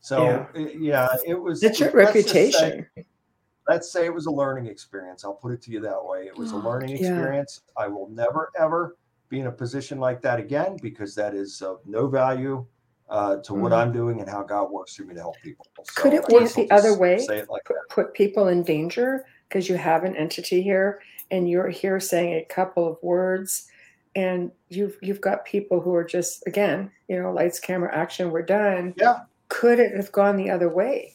so 0.00 0.24
Yeah. 0.24 0.46
yeah. 0.54 0.68
yeah, 0.78 1.08
it 1.26 1.34
was. 1.40 1.62
It's 1.62 1.80
your 1.80 1.90
let's 1.92 2.12
just 2.12 2.28
say- 2.28 2.50
reputation. 2.52 2.86
let's 3.68 3.90
say 3.90 4.04
it 4.04 4.14
was 4.14 4.26
a 4.26 4.30
learning 4.30 4.66
experience. 4.66 5.24
I'll 5.24 5.34
put 5.34 5.52
it 5.52 5.62
to 5.62 5.70
you 5.72 5.80
that 5.80 6.04
way. 6.04 6.26
It 6.26 6.36
was 6.36 6.52
a 6.52 6.56
Oh, 6.56 6.58
learning 6.58 6.90
yeah. 6.90 6.96
experience. 7.08 7.62
I 7.76 7.88
will 7.88 8.08
never 8.10 8.50
ever 8.58 8.96
be 9.28 9.40
in 9.40 9.46
a 9.48 9.52
position 9.52 9.98
like 9.98 10.20
that 10.22 10.38
again 10.38 10.76
because 10.82 11.14
that 11.16 11.34
is 11.34 11.60
of 11.62 11.80
no 11.84 12.06
value 12.06 12.64
uh, 13.08 13.36
to 13.38 13.54
what 13.54 13.72
Mhm. 13.72 13.76
I'm 13.76 13.92
doing 13.92 14.20
and 14.20 14.28
how 14.28 14.42
God 14.42 14.70
works 14.70 14.94
through 14.96 15.06
me 15.06 15.14
to 15.14 15.20
help 15.20 15.40
people. 15.42 15.66
So 15.84 16.02
Could 16.02 16.14
it 16.14 16.28
work 16.28 16.52
the 16.52 16.70
other 16.70 16.94
way? 16.94 17.24
Like 17.48 17.64
put, 17.64 17.76
put 17.88 18.14
people 18.14 18.48
in 18.48 18.62
danger 18.62 19.24
because 19.48 19.68
you 19.68 19.76
have 19.76 20.04
an 20.04 20.16
entity 20.16 20.62
here 20.62 21.00
and 21.30 21.48
you're 21.48 21.68
here 21.68 22.00
saying 22.00 22.34
a 22.34 22.44
couple 22.44 22.86
of 22.86 22.98
words 23.02 23.68
and 24.16 24.50
you've 24.68 24.96
you've 25.02 25.20
got 25.20 25.44
people 25.44 25.80
who 25.80 25.94
are 25.94 26.04
just 26.04 26.42
again 26.46 26.90
you 27.08 27.20
know 27.20 27.32
lights 27.32 27.60
camera 27.60 27.94
action 27.94 28.30
we're 28.30 28.42
done 28.42 28.94
Yeah. 28.96 29.20
could 29.48 29.78
it 29.78 29.94
have 29.94 30.10
gone 30.10 30.36
the 30.36 30.50
other 30.50 30.68
way 30.68 31.14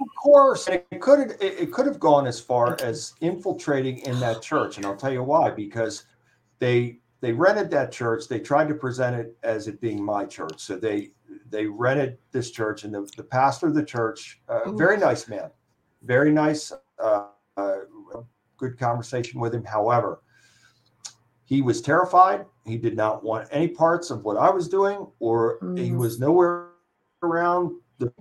Of 0.00 0.08
course, 0.20 0.66
it 0.66 0.84
could 1.00 1.20
it, 1.20 1.40
it 1.40 1.72
could 1.72 1.86
have 1.86 2.00
gone 2.00 2.26
as 2.26 2.40
far 2.40 2.76
as 2.80 3.12
infiltrating 3.20 3.98
in 3.98 4.18
that 4.18 4.42
church, 4.42 4.76
and 4.76 4.84
I'll 4.84 4.96
tell 4.96 5.12
you 5.12 5.22
why. 5.22 5.50
Because 5.50 6.06
they 6.58 6.98
they 7.22 7.32
rented 7.32 7.70
that 7.70 7.92
church. 7.92 8.28
They 8.28 8.40
tried 8.40 8.68
to 8.68 8.74
present 8.74 9.14
it 9.16 9.38
as 9.44 9.68
it 9.68 9.80
being 9.80 10.04
my 10.04 10.26
church. 10.26 10.58
So 10.60 10.76
they 10.76 11.12
they 11.48 11.66
rented 11.66 12.18
this 12.32 12.50
church, 12.50 12.84
and 12.84 12.92
the, 12.92 13.08
the 13.16 13.22
pastor 13.22 13.68
of 13.68 13.74
the 13.74 13.84
church, 13.84 14.42
uh, 14.48 14.70
very 14.72 14.98
nice 14.98 15.28
man, 15.28 15.50
very 16.02 16.32
nice, 16.32 16.72
uh, 16.98 17.26
uh, 17.56 17.78
good 18.58 18.78
conversation 18.78 19.40
with 19.40 19.54
him. 19.54 19.64
However, 19.64 20.20
he 21.44 21.62
was 21.62 21.80
terrified. 21.80 22.44
He 22.66 22.76
did 22.76 22.96
not 22.96 23.22
want 23.22 23.48
any 23.50 23.68
parts 23.68 24.10
of 24.10 24.24
what 24.24 24.36
I 24.36 24.50
was 24.50 24.68
doing, 24.68 25.06
or 25.20 25.58
he 25.76 25.90
Mhm. 25.90 25.98
was 25.98 26.18
nowhere 26.18 26.70
around 27.22 27.80
the 27.98 28.12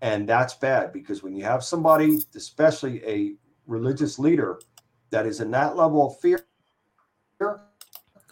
and 0.00 0.28
that's 0.28 0.54
bad 0.54 0.92
because 0.92 1.22
when 1.24 1.34
you 1.34 1.44
have 1.44 1.64
somebody, 1.64 2.18
especially 2.34 3.04
a 3.04 3.34
religious 3.66 4.18
leader, 4.18 4.60
that 5.10 5.26
is 5.26 5.40
in 5.40 5.50
that 5.52 5.76
level 5.76 6.06
of 6.06 6.18
fear, 6.20 6.44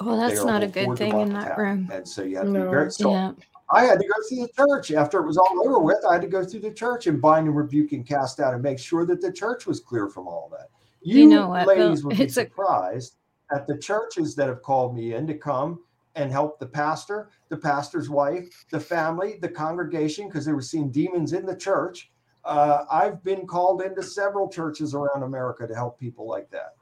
Well, 0.01 0.15
Oh, 0.15 0.29
that's 0.29 0.45
not 0.45 0.63
a 0.63 0.67
good 0.67 0.97
thing 0.97 1.19
in 1.21 1.33
that 1.35 1.57
room. 1.57 1.89
And 1.93 2.07
so 2.07 2.23
you 2.23 2.37
have 2.37 2.47
to 2.47 2.51
No. 2.53 2.65
be 2.65 2.71
very 2.71 2.91
so 2.91 3.11
Yeah. 3.11 3.33
I 3.71 3.85
had 3.85 3.99
to 3.99 4.07
go 4.07 4.15
through 4.29 4.47
the 4.47 4.53
church 4.53 4.93
after 4.93 5.19
it 5.21 5.27
was 5.27 5.37
all 5.37 5.61
over 5.67 5.81
with. 5.81 6.05
I 6.05 6.13
had 6.15 6.23
to 6.23 6.29
go 6.29 6.45
through 6.45 6.61
the 6.61 6.71
church 6.71 7.07
and 7.09 7.21
bind 7.21 7.49
and 7.49 7.57
rebuke 7.57 7.93
and 7.93 8.07
cast 8.07 8.39
out 8.39 8.55
and 8.55 8.63
make 8.63 8.79
sure 8.79 9.05
that 9.07 9.21
the 9.21 9.33
church 9.33 9.67
was 9.67 9.81
clear 9.81 10.09
from 10.09 10.29
all 10.29 10.49
that. 10.53 10.69
You, 11.01 11.23
You 11.23 11.27
know 11.29 11.49
what, 11.49 11.67
ladies 11.67 12.01
Bill? 12.03 12.09
would 12.11 12.19
be 12.19 12.25
It's 12.25 12.37
a- 12.37 12.43
surprised 12.43 13.17
at 13.53 13.67
the 13.67 13.77
churches 13.79 14.35
that 14.37 14.49
have 14.49 14.63
called 14.63 14.95
me 14.95 15.15
in 15.15 15.27
to 15.27 15.35
come 15.35 15.81
and 16.15 16.31
help 16.31 16.59
the 16.61 16.67
pastor, 16.67 17.29
the 17.49 17.57
pastor's 17.57 18.09
wife, 18.09 18.65
the 18.71 18.81
family, 18.81 19.39
the 19.41 19.49
congregation, 19.49 20.29
because 20.29 20.45
they 20.45 20.53
were 20.53 20.63
seeing 20.63 20.91
demons 20.91 21.33
in 21.33 21.45
the 21.45 21.57
church. 21.57 22.11
Uh, 22.45 22.85
I've 22.91 23.23
been 23.25 23.47
called 23.47 23.83
into 23.83 24.03
several 24.03 24.49
churches 24.49 24.95
around 24.95 25.25
America 25.25 25.67
to 25.67 25.75
help 25.75 25.99
people 25.99 26.27
like 26.29 26.49
that. 26.51 26.75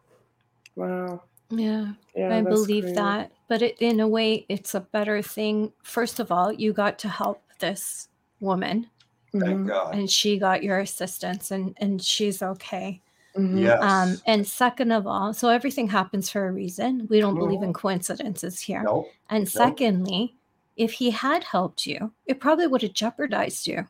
wow 0.76 1.22
Yeah. 1.50 1.92
yeah 2.14 2.36
I 2.36 2.42
that's 2.42 2.48
believe 2.48 2.84
crazy. 2.84 2.94
that. 2.96 3.32
But 3.48 3.62
it, 3.62 3.76
in 3.80 4.00
a 4.00 4.08
way, 4.08 4.46
it's 4.48 4.74
a 4.74 4.80
better 4.80 5.20
thing. 5.22 5.72
First 5.82 6.18
of 6.20 6.32
all, 6.32 6.52
you 6.52 6.72
got 6.72 6.98
to 7.00 7.08
help 7.08 7.42
this 7.58 8.08
woman 8.40 8.88
Thank 9.32 9.44
Mhm, 9.44 9.66
God. 9.66 9.94
and 9.94 10.08
she 10.10 10.38
got 10.38 10.62
your 10.62 10.78
assistance 10.78 11.50
and, 11.50 11.76
and 11.80 12.00
she's 12.02 12.40
okay. 12.42 13.00
Yes. 13.36 13.82
Um, 13.82 14.20
and 14.26 14.46
second 14.46 14.92
of 14.92 15.08
all, 15.08 15.34
so 15.34 15.48
everything 15.48 15.88
happens 15.88 16.30
for 16.30 16.46
a 16.46 16.52
reason. 16.52 17.06
We 17.10 17.18
don't 17.20 17.34
believe 17.34 17.62
in 17.62 17.70
Mhm. 17.72 17.74
coincidences 17.74 18.60
here. 18.60 18.82
no. 18.84 19.08
And 19.30 19.48
secondly, 19.48 20.36
if 20.76 20.92
he 20.92 21.10
had 21.10 21.42
helped 21.42 21.84
you, 21.84 22.12
it 22.26 22.38
probably 22.40 22.68
would 22.68 22.82
have 22.82 22.92
jeopardized 22.92 23.66
you 23.66 23.88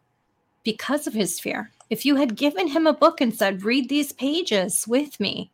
because 0.62 1.06
of 1.06 1.12
his 1.12 1.38
fear. 1.40 1.70
If 1.90 2.06
you 2.06 2.16
had 2.16 2.36
given 2.36 2.68
him 2.68 2.86
a 2.86 2.92
book 2.94 3.20
and 3.20 3.34
said, 3.34 3.64
read 3.64 3.88
these 3.90 4.12
pages 4.12 4.86
with 4.88 5.20
me, 5.20 5.50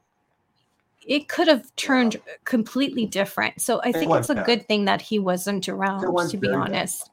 it 1.06 1.28
could 1.28 1.48
have 1.48 1.74
turned 1.76 2.16
completely 2.44 3.06
different. 3.06 3.60
So 3.60 3.80
I 3.82 3.92
think 3.92 4.14
it's 4.14 4.30
a 4.30 4.34
bad. 4.34 4.46
good 4.46 4.68
thing 4.68 4.84
that 4.84 5.00
he 5.00 5.18
wasn't 5.18 5.68
around, 5.68 6.00
to 6.02 6.36
be 6.36 6.48
very 6.48 6.60
bad. 6.60 6.68
honest. 6.70 7.10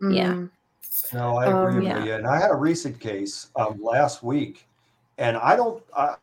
Yeah. 0.00 0.32
Mhm. 0.34 0.50
No, 1.12 1.36
I 1.36 1.46
Um, 1.46 1.56
agree 1.68 1.84
Yeah. 1.84 1.98
with 1.98 2.06
you. 2.06 2.14
And 2.14 2.26
I 2.26 2.38
had 2.40 2.50
a 2.50 2.54
recent 2.56 2.98
case 3.00 3.50
um, 3.56 3.82
last 3.82 4.22
week, 4.22 4.66
and 5.18 5.36
I 5.36 5.56
don't. 5.56 5.82
I, 5.96 6.16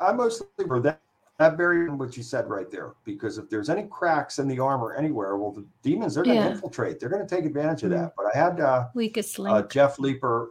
I 0.00 0.12
mostly 0.12 0.46
for 0.66 0.80
that 0.80 1.00
that 1.38 1.56
very 1.56 1.88
what 1.88 2.16
you 2.16 2.22
said 2.22 2.48
right 2.48 2.70
there, 2.70 2.92
because 3.04 3.36
if 3.38 3.48
there's 3.50 3.68
any 3.68 3.84
cracks 3.84 4.38
in 4.38 4.46
the 4.46 4.58
armor 4.60 4.94
anywhere, 4.94 5.36
well, 5.36 5.50
the 5.50 5.64
demons 5.82 6.14
they're 6.14 6.24
going 6.24 6.36
to 6.38 6.42
Yeah. 6.44 6.50
infiltrate. 6.50 7.00
They're 7.00 7.08
going 7.08 7.26
to 7.26 7.36
take 7.36 7.44
advantage 7.44 7.82
of 7.82 7.90
Mhm. 7.90 7.96
that. 7.96 8.12
But 8.16 8.26
I 8.34 8.38
had 8.38 8.60
uh, 8.60 8.88
Weakest 8.94 9.38
link. 9.38 9.56
uh, 9.56 9.62
Jeff 9.68 9.98
Leeper 9.98 10.50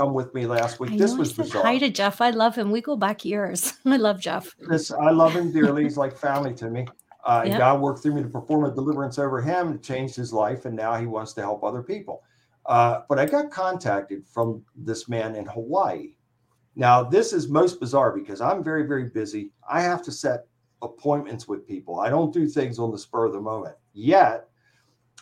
come 0.00 0.14
with 0.14 0.32
me 0.32 0.46
last 0.46 0.80
week. 0.80 0.92
I 0.92 0.96
this 0.96 1.12
know 1.12 1.18
was 1.18 1.30
I 1.30 1.34
said 1.34 1.42
bizarre. 1.44 1.62
hi 1.64 1.78
to 1.78 1.90
Jeff. 1.90 2.20
I 2.20 2.30
love 2.30 2.56
him. 2.56 2.70
We 2.70 2.80
go 2.80 2.96
back 2.96 3.24
years. 3.24 3.74
I 3.84 3.96
love 3.96 4.18
Jeff. 4.20 4.54
this 4.58 4.90
I 4.90 5.10
love 5.10 5.32
him 5.32 5.52
dearly. 5.52 5.82
He's 5.84 5.98
like 5.98 6.16
family 6.16 6.54
to 6.54 6.70
me. 6.70 6.86
Uh, 7.26 7.42
and 7.44 7.58
God 7.58 7.82
worked 7.82 8.02
through 8.02 8.14
me 8.14 8.22
to 8.22 8.28
perform 8.28 8.64
a 8.64 8.74
deliverance 8.74 9.18
over 9.18 9.42
him, 9.42 9.68
and 9.68 9.82
changed 9.82 10.16
his 10.16 10.32
life, 10.32 10.64
and 10.64 10.74
now 10.74 10.94
he 10.96 11.04
wants 11.04 11.34
to 11.34 11.42
help 11.42 11.62
other 11.62 11.82
people. 11.82 12.22
Uh, 12.64 13.00
but 13.10 13.18
I 13.18 13.26
got 13.26 13.50
contacted 13.50 14.26
from 14.26 14.62
this 14.74 15.06
man 15.06 15.36
in 15.36 15.44
Hawaii. 15.44 16.14
Now, 16.76 17.02
this 17.02 17.34
is 17.34 17.48
most 17.50 17.78
bizarre 17.78 18.12
because 18.16 18.40
I'm 18.40 18.64
very, 18.64 18.84
very 18.86 19.10
busy. 19.10 19.52
I 19.68 19.82
have 19.82 20.02
to 20.04 20.12
set 20.12 20.46
appointments 20.80 21.46
with 21.46 21.66
people. 21.66 22.00
I 22.00 22.08
don't 22.08 22.32
do 22.32 22.48
things 22.48 22.78
on 22.78 22.90
the 22.90 22.98
spur 22.98 23.26
of 23.26 23.34
the 23.34 23.40
moment. 23.40 23.76
Yet, 23.92 24.48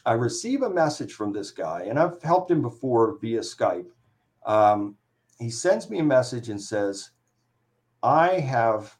I 0.06 0.12
receive 0.12 0.62
a 0.62 0.70
message 0.70 1.14
from 1.14 1.32
this 1.32 1.50
guy, 1.50 1.86
and 1.88 1.98
I've 1.98 2.22
helped 2.22 2.48
him 2.52 2.62
before 2.62 3.18
via 3.20 3.40
Skype. 3.40 3.88
Um, 4.48 4.96
he 5.38 5.50
sends 5.50 5.88
me 5.88 5.98
a 6.00 6.04
message 6.04 6.48
and 6.48 6.60
says, 6.60 7.10
I 8.02 8.40
have 8.40 8.96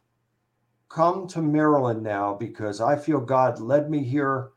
come 0.89 1.27
to 1.29 1.43
Maryland 1.43 2.03
now 2.03 2.35
because 2.35 2.81
I 2.81 2.97
feel 2.97 3.21
God 3.21 3.59
led 3.59 3.91
me 3.91 4.05
here 4.05 4.51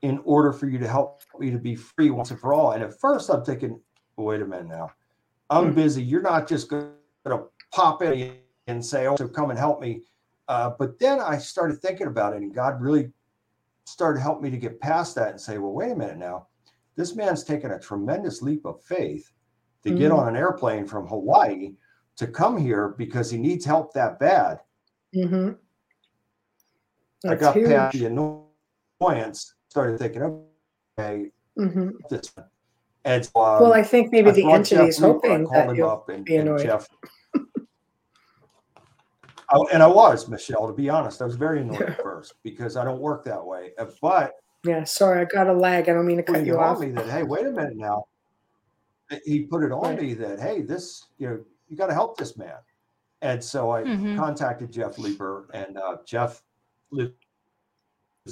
in 0.00 0.20
order 0.24 0.52
for 0.52 0.66
you 0.68 0.78
to 0.78 0.88
help 0.88 1.22
me 1.38 1.50
to 1.50 1.58
be 1.58 1.76
free 1.76 2.10
once 2.10 2.30
and 2.30 2.40
for 2.40 2.52
all. 2.52 2.72
And 2.72 2.82
at 2.82 2.98
first, 2.98 3.30
I'm 3.30 3.44
thinking, 3.44 3.80
wait 4.16 4.42
a 4.42 4.46
minute 4.46 4.66
now, 4.68 4.90
I'm 5.50 5.68
Hmm. 5.68 5.74
busy. 5.74 6.02
You're 6.02 6.22
not 6.22 6.48
just 6.48 6.68
going 6.68 6.90
to 7.26 7.44
pop 7.72 8.02
in 8.02 8.38
and 8.66 8.84
say, 8.84 9.06
oh, 9.06 9.16
so 9.16 9.28
come 9.28 9.50
and 9.50 9.58
help 9.58 9.80
me. 9.80 10.02
Uh, 10.48 10.70
but 10.78 10.98
then 10.98 11.20
I 11.20 11.38
started 11.38 11.80
thinking 11.80 12.08
about 12.08 12.34
it, 12.34 12.42
and 12.42 12.54
God 12.54 12.80
really 12.80 13.12
started 13.86 14.18
to 14.18 14.22
help 14.22 14.42
me 14.42 14.50
to 14.50 14.56
get 14.56 14.80
past 14.80 15.14
that 15.14 15.30
and 15.30 15.40
say, 15.40 15.58
well, 15.58 15.72
wait 15.72 15.92
a 15.92 15.96
minute 15.96 16.18
now. 16.18 16.48
This 16.96 17.14
man's 17.14 17.44
taken 17.44 17.70
a 17.70 17.78
tremendous 17.78 18.42
leap 18.42 18.64
of 18.64 18.82
faith 18.82 19.30
to 19.82 19.90
get 19.90 20.10
Mhm. 20.12 20.18
on 20.18 20.28
an 20.28 20.36
airplane 20.36 20.86
from 20.86 21.06
Hawaii 21.06 21.74
to 22.16 22.26
come 22.26 22.56
here 22.56 22.88
because 22.98 23.30
he 23.30 23.38
needs 23.38 23.64
help 23.64 23.92
that 23.94 24.18
bad. 24.18 24.60
Mm-hmm. 25.14 25.52
I 27.30 27.34
got 27.34 27.54
huge. 27.54 27.68
past 27.68 27.98
the 27.98 28.06
annoyance, 28.06 29.54
started 29.68 29.98
thinking, 29.98 30.22
okay, 30.98 31.30
Mhm. 31.58 31.92
this. 32.10 32.32
And 33.04 33.24
so, 33.24 33.32
um, 33.40 33.62
well 33.62 33.72
i 33.74 33.82
think 33.82 34.12
maybe 34.12 34.28
I 34.30 34.32
the 34.32 34.50
entity 34.52 34.84
is. 34.86 35.02
I 35.02 35.06
hoping 35.08 35.44
called 35.44 35.54
that 35.56 35.68
him 35.70 35.76
you'll 35.76 35.88
up 35.90 36.08
and, 36.08 36.24
be 36.24 36.36
and 36.36 36.48
annoyed. 36.48 36.62
Jeff. 36.62 36.88
Oh, 39.54 39.66
and 39.70 39.82
I 39.82 39.86
was 39.86 40.28
Michelle. 40.28 40.66
To 40.66 40.72
be 40.72 40.88
honest, 40.88 41.20
I 41.20 41.26
was 41.26 41.36
very 41.36 41.60
annoyed 41.60 41.82
at 41.82 41.96
first 42.02 42.34
because 42.42 42.74
I 42.76 42.84
don't 42.84 43.00
work 43.00 43.22
that 43.24 43.44
way. 43.44 43.72
Uh, 43.78 43.86
But 44.00 44.34
yeah 44.64 44.84
sorry 44.84 45.20
i 45.20 45.24
got 45.24 45.48
a 45.48 45.52
lag 45.52 45.88
i 45.88 45.92
don't 45.92 46.06
mean 46.06 46.18
to 46.18 46.22
cut 46.22 46.46
you 46.46 46.56
on 46.56 46.62
off 46.62 46.78
me 46.78 46.90
that 46.92 47.04
hey, 47.08 47.24
wait 47.24 47.44
a 47.44 47.50
minute 47.50 47.76
now. 47.76 48.04
He 49.24 49.42
put 49.42 49.62
it 49.62 49.72
on 49.72 49.80
Right. 49.82 50.02
me 50.02 50.14
that 50.14 50.40
hey, 50.40 50.62
this 50.62 51.06
you 51.18 51.28
know 51.28 51.44
you 51.68 51.76
got 51.76 51.86
to 51.86 51.94
help 51.94 52.16
this 52.16 52.36
man. 52.36 52.56
And 53.22 53.42
so 53.42 53.70
I 53.70 53.84
Mhm. 53.84 54.16
contacted 54.16 54.72
Jeff 54.72 54.98
Leeper, 54.98 55.48
and 55.54 55.78
uh, 55.78 55.98
Jeff 56.04 56.42
lives 56.90 57.14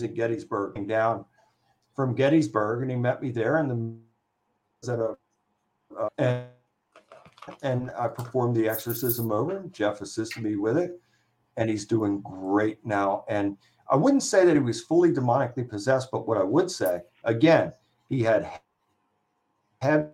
in 0.01 0.15
Gettysburg, 0.15 0.75
came 0.75 0.87
down 0.87 1.25
from 1.95 2.15
Gettysburg, 2.15 2.83
and 2.83 2.91
he 2.91 2.97
met 2.97 3.23
me 3.23 3.31
there, 3.31 3.59
and 3.59 3.71
the 3.71 3.77
was 4.83 4.89
at 4.89 4.99
a 4.99 5.17
uh, 5.99 6.09
and 6.19 6.47
and 7.63 7.91
I 7.99 8.09
performed 8.09 8.57
the 8.57 8.69
exorcism 8.69 9.33
over 9.33 9.57
him. 9.57 9.71
Jeff 9.73 10.01
assisted 10.01 10.43
me 10.43 10.57
with 10.57 10.77
it, 10.79 11.01
and 11.57 11.69
he's 11.69 11.87
doing 11.87 12.21
great 12.23 12.85
now. 12.87 13.25
And 13.29 13.57
I 13.91 13.97
wouldn't 13.97 14.23
say 14.23 14.45
that 14.45 14.55
he 14.55 14.61
was 14.61 14.83
fully 14.83 15.13
demonically 15.13 15.69
possessed, 15.69 16.11
but 16.13 16.27
what 16.29 16.39
I 16.39 16.45
would 16.45 16.71
say, 16.71 17.03
again, 17.25 17.73
he 18.09 18.23
had 18.23 18.49
heavy 19.83 20.09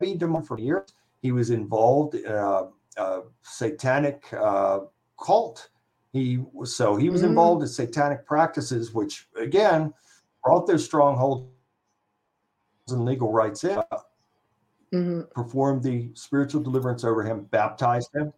demon 0.00 0.42
for 0.42 0.58
years. 0.58 0.92
He 1.22 1.32
was 1.32 1.50
involved 1.50 2.14
in 2.14 2.26
a, 2.30 2.68
a 2.96 3.22
satanic 3.42 4.24
uh, 4.32 4.80
cult. 5.22 5.68
He 6.12 6.38
was 6.52 6.74
so 6.76 6.96
he 6.96 7.10
was 7.10 7.22
Mm. 7.22 7.28
involved 7.30 7.62
in 7.62 7.68
satanic 7.68 8.26
practices, 8.26 8.92
which 8.92 9.28
again 9.36 9.92
brought 10.44 10.66
their 10.66 10.78
strongholds 10.78 11.48
and 12.88 13.04
legal 13.04 13.32
rights 13.32 13.64
in. 13.64 13.82
Mhm. 14.92 15.30
Performed 15.32 15.82
the 15.82 16.12
spiritual 16.14 16.62
deliverance 16.62 17.02
over 17.02 17.24
him, 17.24 17.44
baptized 17.44 18.10
him. 18.14 18.32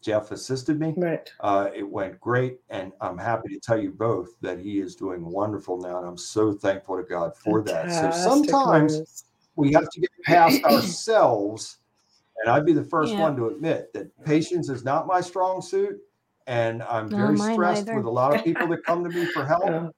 Jeff 0.00 0.30
assisted 0.30 0.78
me. 0.78 0.94
right 0.96 1.30
Uh, 1.40 1.68
it 1.74 1.82
went 1.82 2.18
great, 2.20 2.60
and 2.70 2.92
I'm 3.00 3.18
happy 3.18 3.48
to 3.48 3.58
tell 3.60 3.78
you 3.78 3.90
both 3.90 4.28
that 4.40 4.58
he 4.60 4.78
is 4.78 4.94
doing 4.94 5.24
wonderful 5.24 5.76
now, 5.76 5.98
and 5.98 6.06
I'm 6.06 6.16
so 6.16 6.52
thankful 6.52 6.96
to 6.96 7.02
God 7.02 7.36
for 7.36 7.62
that. 7.62 7.90
So 7.90 8.10
sometimes. 8.10 9.24
We 9.58 9.72
have 9.72 9.90
to 9.90 10.00
get 10.00 10.10
past 10.24 10.62
ourselves, 10.64 11.78
and 12.40 12.50
I'd 12.50 12.64
be 12.64 12.72
the 12.72 12.84
first 12.84 13.12
Yeah. 13.12 13.20
one 13.20 13.36
to 13.36 13.48
admit 13.48 13.92
that 13.92 14.08
patience 14.24 14.68
is 14.70 14.84
not 14.84 15.06
my 15.06 15.20
strong 15.20 15.60
suit, 15.60 16.00
and 16.46 16.82
I'm 16.84 17.10
very 17.10 17.36
stressed 17.36 17.82
either. 17.82 17.96
with 17.96 18.06
a 18.06 18.10
lot 18.10 18.34
of 18.34 18.44
people 18.48 18.68
that 18.68 18.84
come 18.84 19.04
to 19.04 19.10
me 19.10 19.26
for 19.26 19.44
help. 19.44 19.64
Oh, 19.64 19.90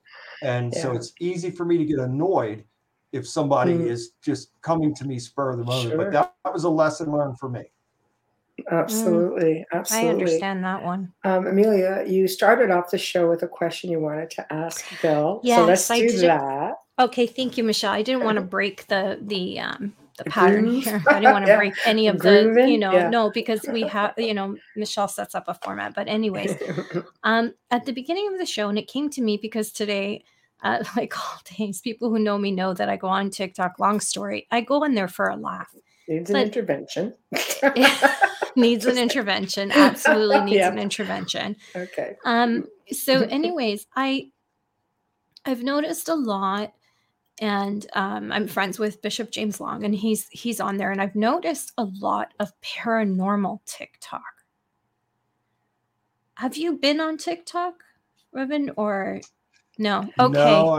and 0.42 0.72
yeah. 0.72 0.82
so 0.82 0.92
it's 0.92 1.12
easy 1.20 1.50
for 1.50 1.64
me 1.64 1.76
to 1.76 1.84
get 1.84 1.98
annoyed 1.98 2.64
if 3.12 3.28
somebody 3.28 3.74
mm. 3.74 3.86
is 3.86 4.12
just 4.22 4.50
coming 4.62 4.94
to 4.94 5.04
me 5.04 5.18
spur 5.18 5.50
of 5.50 5.58
the 5.58 5.64
moment. 5.64 5.90
Sure. 5.90 5.96
But 5.98 6.12
that, 6.12 6.34
that, 6.44 6.54
was 6.54 6.64
a 6.64 6.70
lesson 6.70 7.12
learned 7.12 7.38
for 7.38 7.48
me. 7.48 7.64
Absolutely. 8.70 9.66
Mm. 9.72 9.78
Absolutely. 9.78 10.08
I 10.08 10.12
understand 10.12 10.64
that 10.64 10.82
one. 10.82 11.12
Um, 11.24 11.46
Amelia, 11.46 12.04
you 12.06 12.28
started 12.28 12.70
off 12.70 12.90
the 12.90 12.98
show 12.98 13.28
with 13.28 13.42
a 13.42 13.48
question 13.48 13.90
you 13.90 14.00
wanted 14.00 14.30
to 14.30 14.52
ask 14.52 14.84
Bill. 15.02 15.40
Yes, 15.42 15.58
so 15.58 15.66
let's 15.66 15.90
I 15.90 16.00
do 16.00 16.08
did. 16.08 16.20
that. 16.22 16.69
Okay, 17.00 17.26
thank 17.26 17.56
you, 17.56 17.64
Michelle. 17.64 17.92
I 17.92 18.02
didn't 18.02 18.24
want 18.24 18.36
to 18.36 18.42
break 18.42 18.86
the 18.88 19.18
the 19.20 19.58
um 19.58 19.94
the 20.18 20.24
pattern 20.24 20.66
here. 20.68 21.02
I 21.08 21.14
didn't 21.14 21.32
want 21.32 21.46
to 21.46 21.50
yeah. 21.52 21.56
break 21.56 21.74
any 21.86 22.08
of 22.08 22.18
the, 22.18 22.66
you 22.68 22.76
know, 22.76 22.92
yeah. 22.92 23.08
no, 23.08 23.30
because 23.30 23.62
we 23.72 23.82
have, 23.82 24.12
you 24.18 24.34
know, 24.34 24.54
Michelle 24.76 25.08
sets 25.08 25.34
up 25.34 25.44
a 25.48 25.54
format. 25.54 25.94
But 25.94 26.08
anyways, 26.08 26.56
um, 27.22 27.54
at 27.70 27.86
the 27.86 27.92
beginning 27.92 28.28
of 28.30 28.38
the 28.38 28.44
show, 28.44 28.68
and 28.68 28.78
it 28.78 28.86
came 28.86 29.08
to 29.10 29.22
me 29.22 29.38
because 29.40 29.72
today 29.72 30.24
uh, 30.62 30.84
like 30.96 31.16
all 31.18 31.40
days. 31.56 31.80
People 31.80 32.10
who 32.10 32.18
know 32.18 32.38
me 32.38 32.50
know 32.50 32.74
that 32.74 32.88
I 32.88 32.96
go 32.96 33.08
on 33.08 33.30
TikTok. 33.30 33.78
Long 33.78 34.00
story, 34.00 34.46
I 34.50 34.60
go 34.60 34.84
in 34.84 34.94
there 34.94 35.08
for 35.08 35.28
a 35.28 35.36
laugh. 35.36 35.74
Needs 36.08 36.30
an 36.30 36.36
intervention. 36.36 37.14
needs 38.56 38.84
an 38.84 38.98
intervention. 38.98 39.70
Absolutely 39.70 40.40
needs 40.40 40.56
yep. 40.56 40.72
an 40.72 40.78
intervention. 40.78 41.56
Okay. 41.74 42.16
Um. 42.24 42.66
So, 42.90 43.22
anyways, 43.22 43.86
I 43.94 44.32
I've 45.44 45.62
noticed 45.62 46.08
a 46.08 46.14
lot, 46.14 46.72
and 47.40 47.86
um, 47.94 48.30
I'm 48.30 48.46
friends 48.46 48.78
with 48.78 49.02
Bishop 49.02 49.30
James 49.30 49.60
Long, 49.60 49.84
and 49.84 49.94
he's 49.94 50.28
he's 50.28 50.60
on 50.60 50.76
there, 50.76 50.92
and 50.92 51.00
I've 51.00 51.16
noticed 51.16 51.72
a 51.78 51.84
lot 51.84 52.32
of 52.38 52.52
paranormal 52.60 53.60
TikTok. 53.66 54.22
Have 56.34 56.56
you 56.56 56.78
been 56.78 57.00
on 57.00 57.16
TikTok, 57.16 57.74
Robin, 58.32 58.70
or 58.76 59.20
no. 59.78 60.00
Okay. 60.18 60.32
No, 60.32 60.74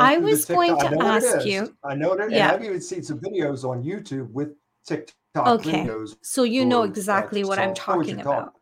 I, 0.00 0.14
I 0.14 0.18
was 0.18 0.44
going 0.44 0.76
to 0.76 0.98
ask 1.00 1.46
you. 1.46 1.74
I 1.84 1.94
know 1.94 2.16
that. 2.16 2.32
Yeah. 2.32 2.52
I've 2.52 2.64
even 2.64 2.80
seen 2.80 3.02
some 3.02 3.20
videos 3.20 3.64
on 3.64 3.84
YouTube 3.84 4.30
with 4.32 4.50
TikTok 4.84 5.46
okay. 5.46 5.84
videos. 5.84 6.16
So 6.22 6.42
you 6.42 6.64
know 6.64 6.82
exactly 6.82 7.44
what 7.44 7.60
I'm 7.60 7.74
talking 7.74 8.20
about. 8.20 8.54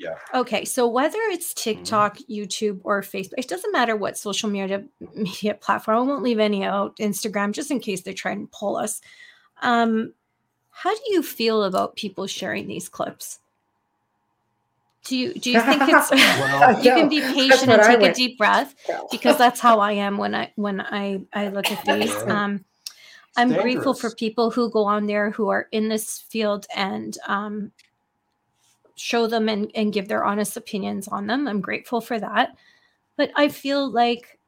Yeah. 0.00 0.16
Okay. 0.34 0.64
So 0.64 0.88
whether 0.88 1.18
it's 1.30 1.52
mm-hmm. 1.52 1.78
TikTok, 1.78 2.18
mm-hmm. 2.18 2.32
YouTube, 2.32 2.80
or 2.84 3.02
Facebook, 3.02 3.34
it 3.36 3.48
doesn't 3.48 3.70
matter 3.70 3.94
what 3.94 4.16
social 4.16 4.48
media 4.48 4.82
media 5.14 5.54
platform. 5.54 5.98
I 5.98 6.00
won't 6.00 6.22
leave 6.22 6.38
any 6.38 6.64
out. 6.64 6.96
Instagram, 6.96 7.52
just 7.52 7.70
in 7.70 7.80
case 7.80 8.00
they 8.00 8.14
try 8.14 8.32
and 8.32 8.50
pull 8.50 8.76
us. 8.76 9.02
Um, 9.60 10.14
how 10.70 10.94
do 10.94 11.02
you 11.08 11.22
feel 11.22 11.64
about 11.64 11.96
people 11.96 12.26
sharing 12.26 12.66
these 12.66 12.88
clips? 12.88 13.40
do 15.04 15.16
you 15.16 15.34
do 15.34 15.50
you 15.50 15.60
think 15.60 15.82
it's 15.82 16.10
well, 16.10 16.76
you 16.84 16.92
can 16.92 17.08
be 17.08 17.20
patient 17.20 17.70
and 17.70 17.82
take 17.82 18.10
a 18.10 18.12
deep 18.12 18.38
breath 18.38 18.74
because 19.10 19.38
that's 19.38 19.60
how 19.60 19.80
I 19.80 19.92
am 19.92 20.18
when 20.18 20.34
I 20.34 20.52
when 20.56 20.80
I 20.80 21.20
I 21.32 21.48
look 21.48 21.70
at 21.70 21.84
these. 21.84 22.14
Um, 22.22 22.64
I'm 23.36 23.48
dangerous. 23.48 23.62
grateful 23.62 23.94
for 23.94 24.10
people 24.14 24.50
who 24.50 24.70
go 24.70 24.84
on 24.84 25.06
there 25.06 25.30
who 25.30 25.50
are 25.50 25.68
in 25.70 25.88
this 25.88 26.18
field 26.18 26.66
and 26.74 27.16
um, 27.26 27.70
show 29.00 29.26
them 29.26 29.48
and, 29.48 29.70
and 29.74 29.92
give 29.92 30.08
their 30.08 30.24
honest 30.24 30.56
opinions 30.56 31.08
on 31.08 31.26
them. 31.26 31.48
I'm 31.48 31.60
grateful 31.60 32.00
for 32.00 32.18
that. 32.18 32.56
But 33.16 33.30
I 33.34 33.48
feel 33.48 33.90
like 33.90 34.38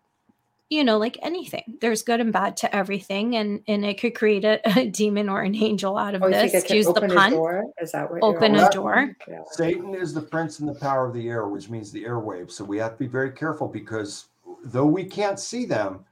you 0.68 0.82
know 0.82 0.96
like 0.96 1.18
anything 1.20 1.76
there's 1.82 2.00
good 2.00 2.18
and 2.20 2.32
bad 2.32 2.56
to 2.58 2.74
everything. 2.74 3.36
And 3.36 3.62
and 3.66 3.84
it 3.84 3.98
could 3.98 4.14
create 4.14 4.44
a, 4.44 4.60
a 4.78 4.86
demon 4.86 5.28
or 5.28 5.42
an 5.42 5.54
angel 5.54 5.98
out 5.98 6.14
of 6.14 6.22
oh, 6.22 6.30
this. 6.30 6.70
use 6.70 6.86
the 6.86 7.00
pun 7.00 7.34
is 7.80 7.92
that 7.92 8.10
what 8.10 8.22
open 8.22 8.54
a 8.54 8.70
door. 8.70 9.14
satan 9.50 9.94
is 9.94 10.14
the 10.14 10.22
prince 10.22 10.60
and 10.60 10.68
the 10.68 10.74
power 10.74 11.06
of 11.06 11.14
the 11.14 11.28
air 11.28 11.48
which 11.48 11.68
means 11.68 11.90
the 11.90 12.04
airwaves. 12.04 12.52
So 12.52 12.64
we 12.64 12.78
have 12.78 12.92
to 12.92 12.98
be 12.98 13.06
very 13.06 13.32
careful 13.32 13.68
because 13.68 14.26
though 14.64 14.86
we 14.86 15.04
can't 15.04 15.38
see 15.38 15.64
them 15.64 16.04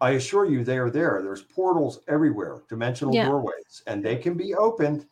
i 0.00 0.12
assure 0.12 0.44
you 0.44 0.64
they 0.64 0.78
are 0.78 0.90
there. 0.90 1.20
There's 1.22 1.42
portals 1.42 2.00
everywhere 2.08 2.62
dimensional 2.68 3.14
yeah. 3.14 3.26
doorways 3.26 3.82
and 3.86 4.02
they 4.02 4.16
can 4.16 4.34
be 4.34 4.54
opened 4.54 5.06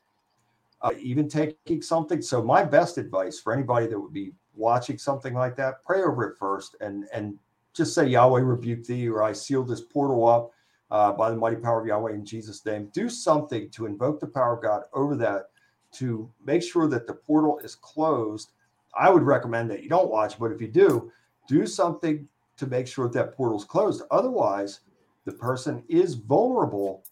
uh, 0.83 0.93
even 1.01 1.29
taking 1.29 1.83
something 1.83 2.21
so 2.21 2.43
my 2.43 2.65
best 2.65 2.99
advice 2.99 3.39
for 3.39 3.53
anybody 3.53 3.87
that 3.87 3.99
would 3.99 4.13
be 4.13 4.33
watching 4.55 4.99
something 4.99 5.35
like 5.35 5.57
that 5.57 5.83
pray 5.85 6.03
over 6.03 6.25
it 6.25 6.39
first 6.39 6.77
and 6.81 7.05
and 7.13 7.39
just 7.75 7.95
say 7.95 8.07
Yahweh 8.07 8.41
rebuke 8.41 8.85
thee, 8.85 9.09
or 9.09 9.23
I 9.23 9.33
seal 9.33 9.63
this 9.65 9.81
portal 9.81 10.27
up 10.27 10.53
uh, 10.91 11.13
by 11.13 11.31
the 11.31 11.37
mighty 11.37 11.57
power 11.57 11.81
of 11.81 11.87
Yahweh 11.87 12.13
in 12.13 12.25
Jesus' 12.25 12.65
name. 12.67 12.91
Do 12.93 13.09
something 13.09 13.71
to 13.71 13.87
invoke 13.87 14.21
the 14.21 14.27
power 14.27 14.57
of 14.57 14.63
God 14.63 14.83
over 14.93 15.17
that 15.17 15.51
to 15.93 16.31
make 16.45 16.63
sure 16.63 16.87
that 16.89 17.07
the 17.07 17.15
portal 17.15 17.59
is 17.61 17.75
closed. 17.75 18.53
I 18.95 19.11
would 19.11 19.23
recommend 19.23 19.71
that 19.71 19.83
you 19.83 19.89
don't 19.89 20.11
watch, 20.11 20.39
but 20.39 20.53
if 20.53 20.61
you 20.61 20.69
do, 20.69 21.11
do 21.49 21.67
something 21.67 22.29
to 22.59 22.67
make 22.67 22.87
sure 22.87 23.09
that, 23.09 23.15
that 23.15 23.35
portal 23.35 23.59
is 23.59 23.65
closed. 23.65 24.03
Otherwise, 24.11 24.81
the 25.25 25.33
person 25.33 25.83
is 25.89 26.15
vulnerable 26.15 27.05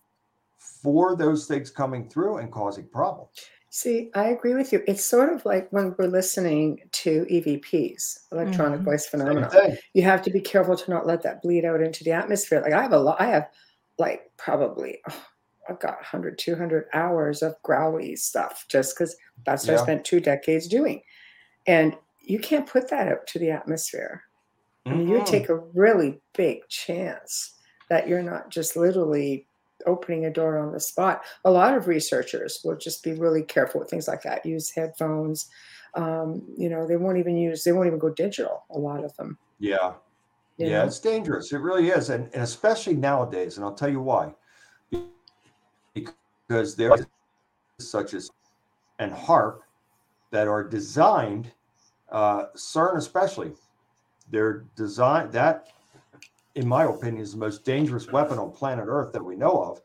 for 0.59 1.17
those 1.17 1.47
things 1.47 1.71
coming 1.71 2.09
through 2.09 2.39
and 2.39 2.53
causing 2.53 2.87
problems. 2.87 3.31
See, 3.73 4.11
I 4.15 4.31
agree 4.31 4.55
with 4.55 4.73
you. 4.73 4.83
It's 4.89 5.05
sort 5.05 5.33
of 5.33 5.45
like 5.47 5.69
when 5.71 5.95
we're 5.97 6.09
listening 6.09 6.81
to 6.91 7.25
EVPs, 7.31 8.27
electronic 8.33 8.81
mm-hmm. 8.81 8.85
voice 8.85 9.07
phenomena. 9.07 9.49
You 9.95 10.03
have 10.03 10.23
to 10.23 10.31
be 10.31 10.41
careful 10.41 10.77
to 10.77 10.91
not 10.91 11.07
let 11.07 11.23
that 11.23 11.41
bleed 11.41 11.65
out 11.65 11.81
into 11.81 12.03
the 12.03 12.11
atmosphere. 12.11 12.61
Like 12.61 12.73
I 12.73 12.83
have 12.83 12.93
a 12.93 12.99
lot, 12.99 13.21
I 13.21 13.27
have 13.27 13.49
like 13.97 14.33
probably, 14.37 14.99
oh, 15.09 15.25
I've 15.69 15.79
got 15.79 15.95
100, 15.99 16.37
200 16.37 16.87
hours 16.95 17.43
of 17.43 17.55
growly 17.63 18.17
stuff 18.17 18.67
just 18.69 18.97
because 18.97 19.15
that's 19.47 19.69
what 19.69 19.75
yeah. 19.75 19.81
I 19.81 19.83
spent 19.85 20.05
two 20.05 20.19
decades 20.19 20.67
doing. 20.67 21.03
And 21.69 21.97
you 22.21 22.41
can't 22.41 22.67
put 22.67 22.91
that 22.91 23.07
out 23.07 23.25
to 23.29 23.39
the 23.39 23.51
atmosphere. 23.51 24.25
Mm-hmm. 24.85 24.93
I 24.93 24.99
mean, 24.99 25.09
you 25.09 25.15
mm-hmm. 25.15 25.25
take 25.27 25.49
a 25.49 25.63
really 25.75 26.21
big 26.35 26.67
chance 26.69 27.55
that 27.89 28.09
you're 28.09 28.23
not 28.23 28.51
just 28.51 28.75
literally 28.75 29.47
opening 29.87 30.27
a 30.27 30.31
door 30.31 30.59
on 30.59 30.73
the 30.73 30.81
spot. 30.81 31.23
A 31.45 31.51
lot 31.51 31.77
of 31.77 31.89
researchers 31.89 32.61
will 32.65 32.77
just 32.77 33.03
be 33.03 33.13
really 33.13 33.43
careful 33.43 33.81
with 33.81 33.91
things 33.91 34.09
like 34.09 34.23
that. 34.23 34.45
Use 34.45 34.71
headphones. 34.71 35.49
Um, 35.95 36.43
you 36.57 36.69
know, 36.69 36.87
they 36.87 36.97
won't 36.97 37.19
even 37.19 37.37
use. 37.37 37.65
They 37.65 37.73
won't 37.73 37.87
even 37.87 37.99
go 37.99 38.11
digital. 38.11 38.65
A 38.71 38.79
lot 38.79 39.05
of 39.05 39.17
them. 39.17 39.39
Yeah, 39.59 39.95
you 40.57 40.67
yeah, 40.67 40.79
know? 40.79 40.85
it's 40.87 41.01
dangerous. 41.01 41.53
It 41.53 41.59
really 41.59 41.89
is, 41.89 42.11
and, 42.11 42.31
and 42.33 42.43
especially 42.43 42.95
nowadays. 42.95 43.57
And 43.57 43.65
I'll 43.65 43.75
tell 43.75 43.91
you 43.91 44.01
why. 44.01 44.35
Because 45.95 46.77
there 46.77 46.93
are 46.93 46.99
such 47.79 48.15
as 48.15 48.31
and 49.01 49.13
HAARP 49.13 49.61
that 50.31 50.47
are 50.47 50.63
designed, 50.63 51.51
uh, 52.13 52.47
CERN 52.55 52.97
especially, 52.97 53.53
they're 54.31 54.65
designed 54.77 55.33
that 55.33 55.69
in 56.55 56.67
my 56.67 56.85
opinion, 56.85 57.23
is 57.23 57.33
the 57.33 57.39
most 57.39 57.65
dangerous 57.65 58.11
weapon 58.11 58.39
on 58.39 58.51
planet 58.51 58.87
Earth 58.89 59.13
that 59.13 59.25
we 59.25 59.37
know 59.37 59.63
of. 59.63 59.81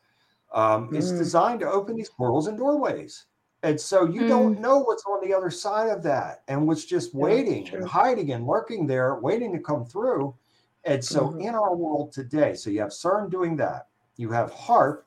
Um, 0.54 0.90
mm. 0.90 0.98
It's 0.98 1.12
designed 1.12 1.60
to 1.62 1.70
open 1.70 1.96
these 1.96 2.10
portals 2.10 2.48
and 2.48 2.58
doorways. 2.58 3.26
And 3.64 3.80
so 3.80 4.06
you 4.06 4.22
mm. 4.22 4.28
don't 4.28 4.62
know 4.62 4.80
what's 4.80 5.04
on 5.06 5.28
the 5.28 5.34
other 5.34 5.50
side 5.50 5.90
of 5.90 6.04
that 6.04 6.44
and 6.48 6.68
what's 6.68 6.86
just 6.86 7.14
waiting 7.14 7.68
and 7.74 7.86
hiding 7.86 8.32
and 8.32 8.46
lurking 8.46 8.88
there, 8.88 9.16
waiting 9.16 9.54
to 9.54 9.60
come 9.60 9.86
through. 9.86 10.36
And 10.84 11.04
so 11.04 11.30
mm-hmm. 11.30 11.42
in 11.42 11.56
our 11.56 11.76
world 11.76 12.14
today, 12.14 12.54
so 12.54 12.70
you 12.70 12.80
have 12.82 12.92
CERN 12.92 13.32
doing 13.32 13.56
that. 13.58 13.88
You 14.18 14.32
have 14.32 14.52
HAARP 14.52 15.04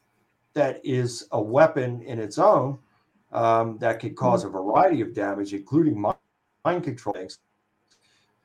that 0.55 0.81
is 0.85 1.29
a 1.31 1.41
weapon 1.41 2.03
in 2.03 2.19
its 2.19 2.39
own 2.39 2.79
um, 3.33 3.79
that 3.79 4.01
could 4.01 4.17
cause 4.17 4.45
mm. 4.45 4.49
a 4.49 4.51
variety 4.51 5.01
of 5.01 5.15
damage, 5.15 5.55
including 5.55 6.01
mind 6.01 6.85
control 6.85 7.15
things 7.15 7.39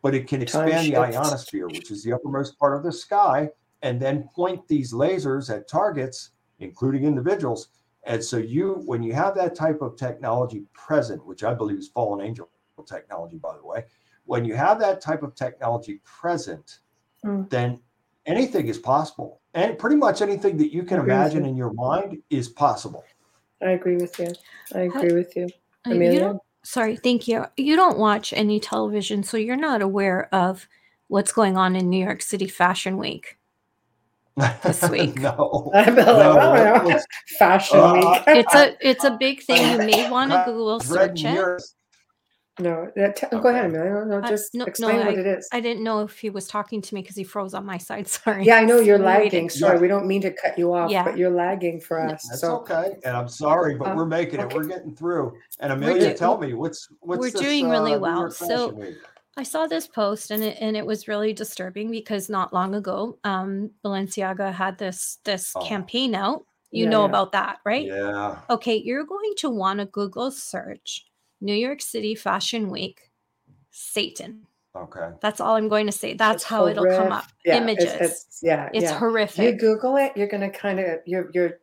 but 0.03 0.13
it 0.13 0.27
can 0.27 0.41
expand 0.41 0.85
the 0.85 0.97
ionosphere, 0.97 1.67
which 1.67 1.89
is 1.89 2.03
the 2.03 2.13
uppermost 2.13 2.59
part 2.59 2.75
of 2.75 2.83
the 2.83 2.91
sky, 2.91 3.49
and 3.81 3.99
then 3.99 4.29
point 4.35 4.67
these 4.67 4.93
lasers 4.93 5.49
at 5.49 5.67
targets, 5.67 6.31
including 6.59 7.05
individuals. 7.05 7.69
And 8.03 8.21
so 8.21 8.37
you, 8.37 8.83
when 8.85 9.01
you 9.01 9.13
have 9.13 9.33
that 9.35 9.55
type 9.55 9.81
of 9.81 9.95
technology 9.95 10.65
present, 10.73 11.25
which 11.25 11.43
I 11.45 11.53
believe 11.53 11.79
is 11.79 11.87
fallen 11.87 12.23
angel 12.23 12.49
technology, 12.85 13.37
by 13.37 13.55
the 13.55 13.65
way, 13.65 13.85
when 14.25 14.43
you 14.43 14.55
have 14.55 14.77
that 14.79 14.99
type 14.99 15.23
of 15.23 15.35
technology 15.35 16.01
present, 16.03 16.79
mm. 17.25 17.49
then 17.49 17.79
anything 18.25 18.67
is 18.67 18.77
possible. 18.77 19.39
And 19.53 19.77
pretty 19.77 19.95
much 19.95 20.21
anything 20.21 20.57
that 20.57 20.73
you 20.73 20.83
can 20.83 20.99
imagine 20.99 21.45
in 21.45 21.55
your 21.55 21.71
mind 21.73 22.21
is 22.29 22.49
possible. 22.49 23.05
I 23.61 23.71
agree 23.71 23.95
with 23.95 24.19
you. 24.19 24.33
I 24.75 24.81
agree 24.81 25.13
with 25.13 25.33
you. 25.37 25.47
Amelia? 25.85 26.39
Sorry, 26.63 26.95
thank 26.95 27.27
you. 27.27 27.45
You 27.57 27.75
don't 27.75 27.97
watch 27.97 28.33
any 28.33 28.59
television, 28.59 29.23
so 29.23 29.37
you're 29.37 29.55
not 29.55 29.81
aware 29.81 30.33
of 30.33 30.67
what's 31.07 31.33
going 31.33 31.57
on 31.57 31.75
in 31.75 31.89
New 31.89 32.03
York 32.03 32.21
City 32.21 32.47
Fashion 32.47 32.97
Week 32.97 33.37
this 34.63 34.81
week. 34.89 35.19
no, 35.19 35.69
no 35.73 36.99
Fashion 37.37 37.79
uh, 37.79 37.93
Week. 37.93 38.23
it's 38.27 38.55
a 38.55 38.75
it's 38.81 39.03
a 39.03 39.11
big 39.19 39.43
thing. 39.43 39.71
You 39.71 39.77
may 39.79 40.09
want 40.09 40.31
to 40.31 40.43
Google 40.45 40.79
search 40.79 41.23
it. 41.23 41.61
No, 42.59 42.87
that, 42.95 43.15
t- 43.15 43.25
go 43.31 43.47
ahead, 43.49 43.65
Amelia. 43.65 44.05
No, 44.05 44.21
just 44.21 44.53
no, 44.53 44.65
explain 44.65 44.97
no, 44.99 45.05
what 45.05 45.17
it 45.17 45.25
is. 45.25 45.47
I 45.51 45.59
didn't 45.59 45.83
know 45.83 46.01
if 46.01 46.19
he 46.19 46.29
was 46.29 46.47
talking 46.47 46.83
to 46.83 46.93
me 46.93 47.01
because 47.01 47.15
he 47.15 47.23
froze 47.23 47.55
on 47.55 47.65
my 47.65 47.79
side. 47.79 48.07
Sorry. 48.19 48.45
Yeah, 48.45 48.57
I 48.57 48.63
know 48.65 48.77
you're 48.79 48.99
Waiting. 48.99 49.23
lagging. 49.23 49.49
Sorry, 49.49 49.75
Yeah. 49.77 49.81
we 49.81 49.87
don't 49.87 50.05
mean 50.05 50.21
to 50.21 50.31
cut 50.31 50.57
you 50.57 50.71
off, 50.73 50.91
Yeah. 50.91 51.03
but 51.03 51.17
you're 51.17 51.31
lagging 51.31 51.79
for 51.81 51.99
us. 51.99 52.27
That's 52.29 52.41
So 52.41 52.57
okay, 52.59 52.95
and 53.03 53.17
I'm 53.17 53.27
sorry, 53.27 53.75
but 53.75 53.87
Um, 53.89 53.97
we're 53.97 54.05
making 54.05 54.39
it. 54.39 54.53
We're 54.53 54.65
getting 54.65 54.95
through. 54.95 55.33
And 55.61 55.73
Amelia, 55.73 56.09
do- 56.11 56.17
tell 56.17 56.37
me 56.37 56.53
what's 56.53 56.87
what's 56.99 57.19
we're 57.21 57.31
this, 57.31 57.41
doing 57.41 57.69
really 57.69 57.95
uh, 57.95 57.99
well. 57.99 58.29
So- 58.29 58.69
Week? 58.69 58.97
I 59.35 59.41
saw 59.41 59.65
this 59.65 59.87
post 59.87 60.29
and 60.29 60.43
it 60.43 60.57
and 60.61 60.77
it 60.77 60.85
was 60.85 61.07
really 61.07 61.33
disturbing 61.33 61.89
because 61.89 62.29
not 62.29 62.53
long 62.53 62.75
ago, 62.75 63.17
um, 63.23 63.71
Balenciaga 63.83 64.53
had 64.53 64.77
this 64.77 65.17
this 65.23 65.53
Oh. 65.55 65.61
campaign 65.65 66.13
out. 66.13 66.45
You 66.69 66.83
Yeah, 66.83 66.89
know 66.91 67.01
yeah. 67.01 67.09
about 67.09 67.31
that, 67.31 67.57
right? 67.65 67.85
Yeah, 67.87 68.37
Okay, 68.51 68.75
you're 68.77 69.05
going 69.05 69.33
to 69.37 69.49
want 69.49 69.79
to 69.79 69.85
Google 69.87 70.29
search 70.29 71.05
New 71.43 71.53
York 71.53 71.81
City 71.81 72.15
Fashion 72.15 72.69
Week, 72.69 73.11
Satan. 73.69 74.47
okay. 74.75 75.09
That's 75.21 75.39
all 75.39 75.55
I'm 75.55 75.67
going 75.69 75.85
to 75.85 75.91
say. 75.91 76.13
That's 76.15 76.43
it's 76.43 76.43
how 76.45 76.67
it'll 76.67 76.85
come 76.85 77.11
up. 77.11 77.25
Yeah, 77.45 77.57
Images. 77.57 77.83
It's, 77.93 78.01
it's, 78.01 78.39
yeah, 78.41 78.69
It's 78.73 78.91
yeah. 78.91 78.97
You. 79.43 79.51
Google 79.57 79.97
it, 79.97 80.13
you're 80.15 80.27
gonna 80.27 80.49
kind 80.49 80.79
of 80.79 80.99
you're 81.05 81.29
you're 81.33 81.59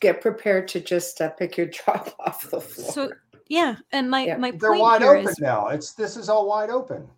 get 0.00 0.20
prepared 0.20 0.68
to 0.68 0.80
just 0.80 1.20
uh, 1.20 1.30
pick 1.30 1.56
your 1.56 1.66
jaw 1.76 2.04
off 2.26 2.50
the 2.50 2.60
floor. 2.60 2.92
So 2.92 3.12
yeah, 3.48 3.76
and 3.90 4.10
my 4.10 4.26
Yeah. 4.26 4.36
my 4.36 4.50
They're 4.52 4.70
point 4.70 4.80
wide 4.82 5.02
here 5.02 5.16
open 5.16 5.28
is 5.30 5.38
now. 5.38 5.68
It's 5.68 5.94
this 5.94 6.16
is 6.16 6.28
all 6.28 6.46
wide 6.46 6.70
open. 6.70 7.08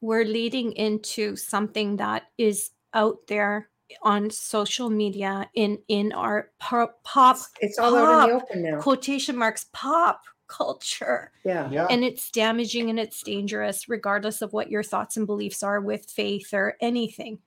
we're 0.00 0.24
leading 0.24 0.72
into 0.72 1.34
something 1.36 1.96
that 1.96 2.24
is 2.36 2.70
out 2.92 3.18
there 3.26 3.70
on 4.02 4.28
social 4.30 4.90
media 4.90 5.48
in 5.54 5.78
in 5.88 6.12
our 6.12 6.50
pop, 6.58 7.02
pop 7.04 7.36
it's, 7.36 7.50
it's 7.60 7.78
all 7.78 7.96
out 7.96 8.28
in 8.28 8.30
the 8.30 8.42
open 8.42 8.62
now. 8.62 8.80
quotation 8.80 9.36
marks 9.36 9.66
pop 9.72 10.22
culture 10.46 11.32
Yeah. 11.44 11.70
Yeah, 11.70 11.86
and 11.90 12.04
it's 12.04 12.30
damaging 12.30 12.90
and 12.90 12.98
it's 13.00 13.22
dangerous 13.22 13.88
regardless 13.88 14.42
of 14.42 14.52
what 14.52 14.70
your 14.70 14.82
thoughts 14.82 15.16
and 15.16 15.26
beliefs 15.26 15.62
are 15.62 15.80
with 15.80 16.10
faith 16.10 16.52
or 16.52 16.76
anything 16.80 17.38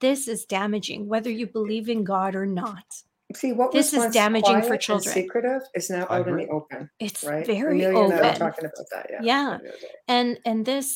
this 0.00 0.28
is 0.28 0.44
damaging 0.44 1.06
whether 1.08 1.30
you 1.30 1.46
believe 1.46 1.88
in 1.88 2.04
god 2.04 2.34
or 2.34 2.46
not 2.46 2.84
See 3.34 3.52
what 3.52 3.72
This 3.72 3.92
was 3.92 4.04
is 4.04 4.12
damaging 4.14 4.56
for 4.60 4.60
quiet 4.60 4.70
and 4.72 4.80
children. 4.80 5.12
secretive 5.14 5.62
is 5.74 5.90
now 5.90 6.06
out 6.08 6.28
in 6.28 6.36
the 6.36 6.46
open, 6.48 6.88
it's 7.00 7.24
right? 7.24 7.44
very 7.44 7.82
Amelia 7.82 7.88
and 7.88 8.12
I 8.12 8.16
were 8.16 8.24
open 8.26 8.38
talking 8.38 8.64
about 8.66 8.86
that. 8.92 9.06
Yeah. 9.10 9.18
Yeah. 9.22 9.44
the 9.48 9.54
other 9.70 9.78
day. 9.80 9.86
and 10.08 10.38
and 10.44 10.66
this 10.66 10.94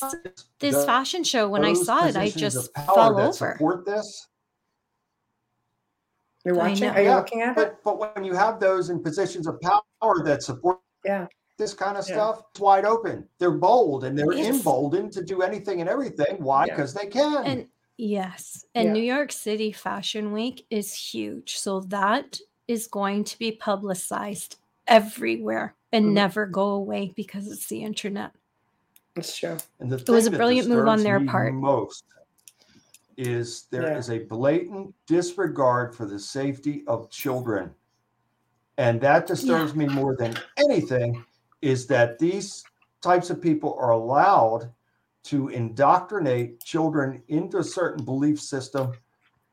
this 0.59 0.75
The- 0.75 0.85
fashion 0.85 1.23
show 1.25 1.49
when 1.49 1.65
i 1.65 1.73
saw 1.73 2.05
it 2.05 2.15
i 2.15 2.29
just 2.29 2.73
power 2.75 2.95
fell 2.95 3.15
that 3.15 3.23
over 3.29 3.51
Support 3.57 3.85
this, 3.85 4.27
You're 6.45 6.55
watching? 6.55 6.87
know. 6.87 6.93
Are 6.93 6.99
you 7.01 7.09
Yeah, 7.09 7.15
looking 7.17 7.41
at 7.41 7.49
it? 7.49 7.55
but 7.83 7.83
but 7.83 8.15
when 8.15 8.23
you 8.23 8.33
have 8.35 8.59
those 8.59 8.89
in 8.89 9.01
positions 9.03 9.45
of 9.47 9.59
power 9.59 10.23
that 10.23 10.43
support 10.43 10.79
Yeah. 11.03 11.27
This 11.59 11.75
kind 11.75 11.97
of 11.97 12.07
Yeah. 12.07 12.15
stuff, 12.15 12.43
it's 12.49 12.59
wide 12.59 12.85
open. 12.85 13.27
They're 13.37 13.51
bold 13.51 14.05
and 14.05 14.17
they're 14.17 14.31
It's- 14.31 14.47
emboldened 14.47 15.11
to 15.13 15.23
do 15.23 15.43
anything 15.43 15.81
and 15.81 15.89
everything. 15.89 16.41
Why? 16.41 16.65
Yeah. 16.65 16.75
Because 16.75 16.93
they 16.95 17.05
can. 17.05 17.45
And 17.45 17.67
yes, 17.97 18.65
and 18.73 18.87
Yeah. 18.87 18.93
New 18.93 19.03
York 19.03 19.31
City 19.31 19.71
Fashion 19.71 20.31
Week 20.31 20.65
is 20.71 20.95
huge. 20.95 21.59
So 21.59 21.81
that 21.81 22.39
is 22.67 22.87
going 22.87 23.25
to 23.25 23.37
be 23.37 23.51
publicized 23.51 24.55
everywhere 24.87 25.75
and 25.91 26.05
Mhm. 26.07 26.13
never 26.13 26.45
go 26.47 26.69
away 26.69 27.13
because 27.15 27.51
it's 27.51 27.67
the 27.67 27.83
internet. 27.83 28.31
That's 29.15 29.35
true. 29.37 29.57
And 29.79 29.91
the 29.91 29.97
It 29.97 30.09
was 30.09 30.27
a 30.27 30.31
brilliant 30.31 30.69
move 30.69 30.87
on 30.87 31.03
their 31.03 31.23
part. 31.25 31.53
Most 31.53 32.05
is 33.17 33.63
there 33.69 33.97
is 33.97 34.07
Yeah. 34.07 34.15
a 34.15 34.19
blatant 34.19 34.95
disregard 35.05 35.93
for 35.93 36.05
the 36.05 36.17
safety 36.19 36.83
of 36.87 37.09
children, 37.09 37.75
and 38.77 39.01
that 39.01 39.27
disturbs 39.27 39.75
me 39.75 39.87
more 39.87 40.15
than 40.15 40.35
anything. 40.57 41.25
Is 41.61 41.87
that 41.87 42.19
these 42.19 42.63
types 43.01 43.29
of 43.29 43.41
people 43.41 43.77
are 43.79 43.91
allowed 43.91 44.71
to 45.23 45.49
indoctrinate 45.49 46.63
children 46.63 47.21
into 47.27 47.57
a 47.57 47.63
certain 47.63 48.03
belief 48.03 48.39
system, 48.39 48.93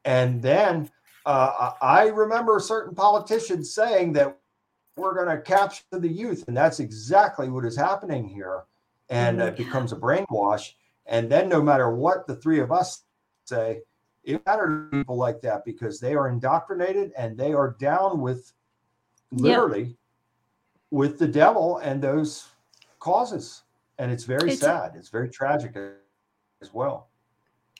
and 0.04 0.40
then 0.40 0.90
uh, 1.26 1.72
I 1.82 2.06
remember 2.06 2.60
certain 2.60 2.94
politicians 2.94 3.74
saying 3.74 4.12
that 4.12 4.38
we're 4.96 5.14
going 5.14 5.36
to 5.36 5.42
capture 5.42 5.82
the 5.90 6.08
youth, 6.08 6.44
and 6.46 6.56
that's 6.56 6.80
exactly 6.80 7.50
what 7.50 7.64
is 7.64 7.76
happening 7.76 8.28
here. 8.28 8.62
And 9.10 9.40
it 9.40 9.56
becomes 9.56 9.92
a 9.92 9.96
brainwash. 9.96 10.72
And 11.06 11.30
then, 11.30 11.48
no 11.48 11.62
matter 11.62 11.90
what 11.94 12.26
the 12.26 12.36
three 12.36 12.60
of 12.60 12.72
us 12.72 13.04
say, 13.44 13.82
it 14.24 14.44
matters 14.46 14.90
to 14.90 14.96
people 14.96 15.16
like 15.16 15.40
that 15.42 15.64
because 15.64 16.00
they 16.00 16.14
are 16.14 16.28
indoctrinated 16.28 17.12
and 17.16 17.38
they 17.38 17.52
are 17.52 17.76
down 17.78 18.20
with 18.20 18.52
literally 19.30 19.96
with 20.90 21.18
the 21.18 21.28
devil 21.28 21.78
and 21.78 22.02
those 22.02 22.48
causes. 23.00 23.62
And 23.98 24.10
it's 24.10 24.24
very 24.24 24.52
It's- 24.52 24.60
sad. 24.60 24.94
It's 24.96 25.08
very 25.08 25.28
tragic 25.28 25.76
as 26.60 26.72
well. 26.72 27.08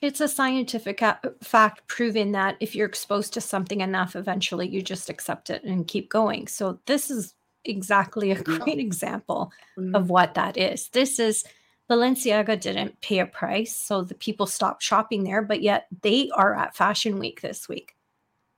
It's 0.01 0.21
a 0.21 0.27
scientific 0.27 1.01
fact 1.41 1.87
proving 1.87 2.31
that 2.33 2.55
if 2.59 2.75
you're 2.75 2.85
exposed 2.87 3.33
to 3.33 3.41
something 3.41 3.81
enough, 3.81 4.15
eventually 4.15 4.67
you 4.67 4.83
just 4.83 5.09
accept 5.09 5.49
it 5.49 5.63
and 5.63 5.87
keep 5.87 6.09
going. 6.09 6.47
So 6.47 6.79
this 6.85 7.09
is 7.09 7.33
exactly 7.65 8.31
a 8.31 8.41
great 8.43 8.77
example 8.79 9.51
Mhm. 9.77 9.95
of 9.95 10.09
what 10.11 10.35
that 10.35 10.55
is. 10.55 10.89
This 10.89 11.19
is 11.19 11.43
Balenciaga 11.89 12.59
didn't 12.59 12.99
pay 13.01 13.19
a 13.19 13.25
price, 13.25 13.75
so 13.75 14.03
the 14.03 14.13
people 14.13 14.45
stopped 14.45 14.83
shopping 14.83 15.23
there, 15.23 15.41
but 15.41 15.61
yet 15.61 15.87
they 16.01 16.29
are 16.31 16.53
at 16.53 16.75
Fashion 16.75 17.17
Week 17.17 17.41
this 17.41 17.67
week. 17.67 17.95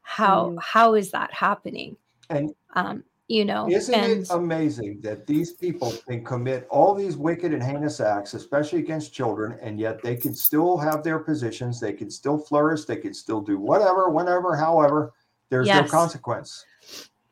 How 0.01 0.49
Mm. 0.49 0.57
how 0.61 0.93
is 0.95 1.11
that 1.11 1.33
happening? 1.33 1.95
And 2.29 2.53
Um, 2.73 3.03
you 3.29 3.45
know, 3.45 3.69
Isn't 3.69 3.93
and 3.93 4.23
it 4.23 4.27
amazing 4.31 4.99
that 5.01 5.25
these 5.27 5.53
people 5.53 5.93
can 6.07 6.25
commit 6.25 6.67
all 6.69 6.95
these 6.95 7.15
wicked 7.15 7.53
and 7.53 7.61
heinous 7.63 7.99
acts, 7.99 8.33
especially 8.33 8.79
against 8.79 9.13
children, 9.13 9.57
and 9.61 9.79
yet 9.79 10.01
they 10.01 10.15
can 10.15 10.33
still 10.33 10.77
have 10.77 11.03
their 11.03 11.19
positions, 11.19 11.79
they 11.79 11.93
can 11.93 12.09
still 12.09 12.39
flourish, 12.39 12.85
they 12.85 12.97
can 12.97 13.13
still 13.13 13.39
do 13.39 13.59
whatever, 13.59 14.09
whenever, 14.09 14.55
however, 14.55 15.13
there's 15.49 15.67
no 15.67 15.83
consequence. 15.83 16.65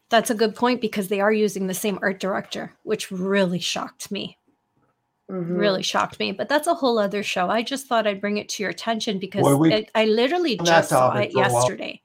that's 0.10 0.30
a 0.30 0.36
good 0.36 0.56
point 0.56 0.80
because 0.82 1.08
they 1.10 1.20
are 1.20 1.34
using 1.34 1.68
the 1.68 1.74
same 1.74 1.98
art 2.02 2.20
director, 2.20 2.72
which 2.84 3.12
really 3.12 3.60
shocked 3.60 4.10
me. 4.12 4.38
Mhm. 5.30 5.58
Really 5.58 5.84
shocked 5.84 6.18
me. 6.20 6.32
But 6.32 6.48
that's 6.48 6.68
a 6.68 6.74
whole 6.74 6.98
other 6.98 7.22
show. 7.24 7.50
I 7.50 7.62
just 7.62 7.88
thought 7.88 8.08
I'd 8.08 8.22
bring 8.22 8.38
it 8.38 8.48
to 8.50 8.64
your 8.64 8.70
attention 8.70 9.20
because 9.20 9.44
Well, 9.44 9.60
we- 9.60 9.74
it, 9.74 9.92
I 9.94 10.06
literally 10.06 10.56
just 10.64 10.90
saw 10.90 11.14
it 11.18 11.34
for 11.34 11.40
a 11.40 11.42
while. 11.42 11.52
yesterday. 11.54 12.02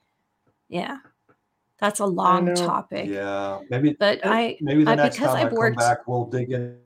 Yeah, 0.69 0.97
that's 1.83 1.99
a 2.01 2.07
long 2.07 2.55
topic. 2.55 3.09
Yeah, 3.09 3.59
maybe 3.69 3.97
But 3.99 4.21
I 4.25 4.57
maybe 4.61 4.85
the 4.85 4.93
I- 4.93 4.95
next 4.95 5.17
because 5.17 5.35
time 5.35 5.37
I 5.37 5.41
I've 5.43 5.49
come 5.51 5.59
worked- 5.59 5.79
back, 5.79 6.07
we'll 6.07 6.27
dig 6.27 6.53
in, 6.53 6.79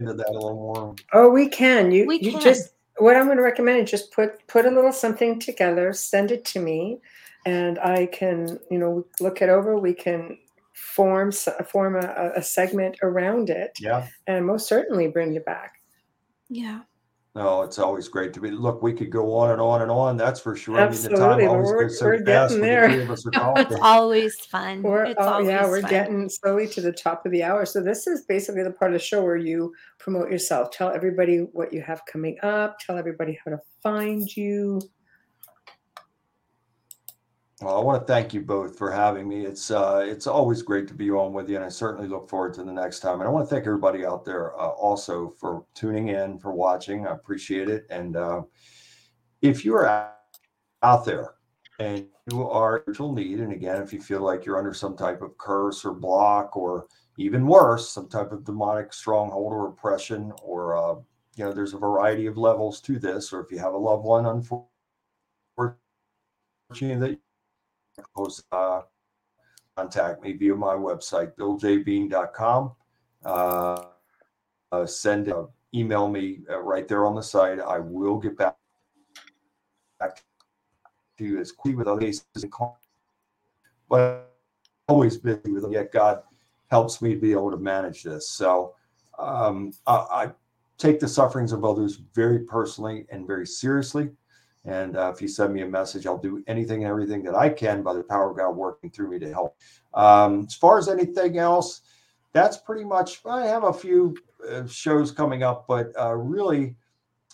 into 0.00 0.14
that 0.14 0.28
a 0.28 0.32
little 0.32 0.54
more. 0.54 0.94
Oh, 1.12 1.28
we 1.28 1.46
can. 1.46 1.92
You 1.92 2.06
We 2.06 2.18
you 2.20 2.32
can. 2.32 2.40
just 2.40 2.72
what 2.96 3.16
I'm 3.16 3.26
going 3.26 3.36
to 3.36 3.42
recommend 3.42 3.82
is 3.84 3.90
just 3.90 4.12
put 4.12 4.46
put 4.48 4.64
a 4.64 4.70
little 4.70 4.92
something 4.92 5.38
together, 5.38 5.92
send 5.92 6.30
it 6.32 6.44
to 6.46 6.58
me, 6.60 7.00
and 7.44 7.78
I 7.78 8.06
can 8.06 8.58
you 8.70 8.78
know 8.78 9.04
look 9.20 9.42
it 9.42 9.50
over. 9.50 9.76
We 9.78 9.92
can 9.92 10.38
form 10.72 11.30
form 11.32 11.96
a, 11.96 12.32
a 12.36 12.42
segment 12.42 12.96
around 13.02 13.50
it, 13.50 13.72
Yeah. 13.78 14.06
and 14.26 14.46
most 14.46 14.66
certainly 14.66 15.08
bring 15.08 15.32
you 15.34 15.40
back. 15.40 15.74
yeah. 16.48 16.80
No, 17.36 17.62
it's 17.62 17.78
always 17.78 18.08
great 18.08 18.32
to 18.34 18.40
be. 18.40 18.50
Look, 18.50 18.82
we 18.82 18.92
could 18.92 19.10
go 19.10 19.32
on 19.36 19.52
and 19.52 19.60
on 19.60 19.82
and 19.82 19.90
on. 19.90 20.16
That's 20.16 20.40
for 20.40 20.56
sure. 20.56 20.80
Absolutely, 20.80 21.22
I 21.22 21.28
mean, 21.28 21.38
the 21.38 21.46
time 21.46 21.48
always 21.48 21.70
we're- 21.70 21.84
goes 21.84 21.98
so 21.98 22.06
we're 22.06 22.24
fast 22.24 22.54
getting 22.54 22.62
there. 22.62 22.88
the 22.88 23.02
of 23.02 23.10
us 23.10 23.26
are 23.26 23.54
it's 23.56 23.80
always 23.80 24.40
fun. 24.46 24.82
We're 24.82 25.04
it's 25.04 25.20
oh, 25.20 25.34
always 25.34 25.46
yeah, 25.46 25.64
we're 25.64 25.80
fun. 25.80 25.90
getting 25.90 26.28
slowly 26.28 26.66
to 26.66 26.80
the 26.80 26.90
top 26.90 27.24
of 27.24 27.30
the 27.30 27.44
hour. 27.44 27.64
So 27.66 27.80
this 27.80 28.08
is 28.08 28.24
basically 28.24 28.64
the 28.64 28.72
part 28.72 28.90
of 28.90 28.98
the 28.98 29.04
show 29.04 29.22
where 29.22 29.36
you 29.36 29.72
promote 30.00 30.28
yourself. 30.28 30.72
Tell 30.72 30.90
everybody 30.90 31.38
what 31.52 31.72
you 31.72 31.82
have 31.82 32.04
coming 32.06 32.36
up. 32.42 32.80
Tell 32.80 32.98
everybody 32.98 33.38
how 33.44 33.52
to 33.52 33.60
find 33.80 34.36
you. 34.36 34.80
Well, 37.60 37.76
I 37.76 37.84
want 37.84 38.00
to 38.00 38.06
thank 38.10 38.32
you 38.32 38.40
both 38.40 38.78
for 38.78 38.90
having 38.90 39.28
me. 39.28 39.44
It's 39.44 39.70
uh, 39.70 40.02
it's 40.06 40.26
always 40.26 40.62
great 40.62 40.88
to 40.88 40.94
be 40.94 41.10
on 41.10 41.34
with 41.34 41.50
you, 41.50 41.56
and 41.56 41.64
I 41.64 41.68
certainly 41.68 42.08
look 42.08 42.26
forward 42.26 42.54
to 42.54 42.64
the 42.64 42.72
next 42.72 43.00
time. 43.00 43.20
And 43.20 43.28
I 43.28 43.30
want 43.30 43.46
to 43.46 43.54
thank 43.54 43.66
everybody 43.66 44.06
out 44.06 44.24
there 44.24 44.58
uh, 44.58 44.68
also 44.68 45.34
for 45.38 45.66
tuning 45.74 46.08
in, 46.08 46.38
for 46.38 46.52
watching. 46.52 47.06
I 47.06 47.10
appreciate 47.12 47.68
it. 47.68 47.86
And 47.90 48.16
uh, 48.16 48.42
if 49.42 49.62
you 49.62 49.74
are 49.74 49.86
out- 50.82 51.04
there 51.04 51.34
and 51.78 52.06
you 52.30 52.48
are 52.48 52.82
in 52.86 53.14
need, 53.14 53.40
and 53.40 53.52
again, 53.52 53.82
if 53.82 53.92
you 53.92 54.00
feel 54.00 54.22
like 54.22 54.46
you're 54.46 54.58
under 54.58 54.72
some 54.72 54.96
type 54.96 55.20
of 55.20 55.36
curse 55.36 55.84
or 55.84 55.92
block, 55.92 56.56
or 56.56 56.86
even 57.18 57.46
worse, 57.46 57.90
some 57.90 58.08
type 58.08 58.32
of 58.32 58.44
demonic 58.44 58.94
stronghold 58.94 59.52
or 59.52 59.68
oppression, 59.68 60.32
or 60.42 60.76
uh, 60.78 60.94
you 61.36 61.44
know, 61.44 61.52
there's 61.52 61.74
a 61.74 61.78
variety 61.78 62.24
of 62.26 62.38
levels 62.38 62.80
to 62.80 62.98
this. 62.98 63.34
Or 63.34 63.40
if 63.40 63.52
you 63.52 63.58
have 63.58 63.74
a 63.74 63.78
loved 63.78 64.04
one, 64.04 64.24
unfortunately, 64.24 65.76
that 66.80 67.18
post, 68.14 68.44
uh, 68.52 68.82
contact 69.76 70.22
me 70.22 70.32
via 70.32 70.54
my 70.54 70.74
website, 70.74 71.32
billjbean.com. 71.36 72.72
Uh, 73.24 73.84
uh, 74.72 74.86
send 74.86 75.30
uh, 75.30 75.44
email 75.74 76.08
me 76.08 76.40
uh, 76.50 76.60
right 76.60 76.86
there 76.88 77.06
on 77.06 77.14
the 77.14 77.22
site. 77.22 77.60
I 77.60 77.78
will 77.78 78.18
get 78.18 78.36
back, 78.36 78.56
back 79.98 80.22
to 81.18 81.24
you 81.24 81.40
as 81.40 81.52
quickly 81.52 81.76
with 81.76 81.88
other 81.88 82.00
cases, 82.00 82.24
but 83.88 84.00
I'm 84.00 84.22
always 84.88 85.16
busy 85.16 85.50
with 85.50 85.62
them. 85.62 85.72
Yet 85.72 85.92
God 85.92 86.22
helps 86.70 87.02
me 87.02 87.14
to 87.14 87.20
be 87.20 87.32
able 87.32 87.50
to 87.50 87.56
manage 87.56 88.02
this. 88.02 88.28
So 88.30 88.74
um, 89.18 89.72
I, 89.86 89.94
I 89.94 90.30
take 90.78 91.00
the 91.00 91.08
sufferings 91.08 91.52
of 91.52 91.64
others 91.64 92.00
very 92.14 92.40
personally 92.40 93.06
and 93.10 93.26
very 93.26 93.46
seriously. 93.46 94.10
And 94.64 94.96
uh, 94.96 95.10
if 95.14 95.22
you 95.22 95.28
send 95.28 95.54
me 95.54 95.62
a 95.62 95.66
message, 95.66 96.06
I'll 96.06 96.18
do 96.18 96.42
anything 96.46 96.82
and 96.82 96.90
everything 96.90 97.22
that 97.24 97.34
I 97.34 97.48
can 97.48 97.82
by 97.82 97.94
the 97.94 98.02
power 98.02 98.30
of 98.30 98.36
God 98.36 98.50
working 98.50 98.90
through 98.90 99.10
me 99.10 99.18
to 99.20 99.32
help. 99.32 99.56
Um, 99.94 100.44
as 100.46 100.54
far 100.54 100.78
as 100.78 100.88
anything 100.88 101.38
else, 101.38 101.80
that's 102.32 102.58
pretty 102.58 102.84
much. 102.84 103.20
I 103.24 103.46
have 103.46 103.64
a 103.64 103.72
few 103.72 104.16
uh, 104.48 104.66
shows 104.66 105.10
coming 105.10 105.42
up, 105.42 105.66
but 105.66 105.92
uh, 105.98 106.14
really, 106.14 106.76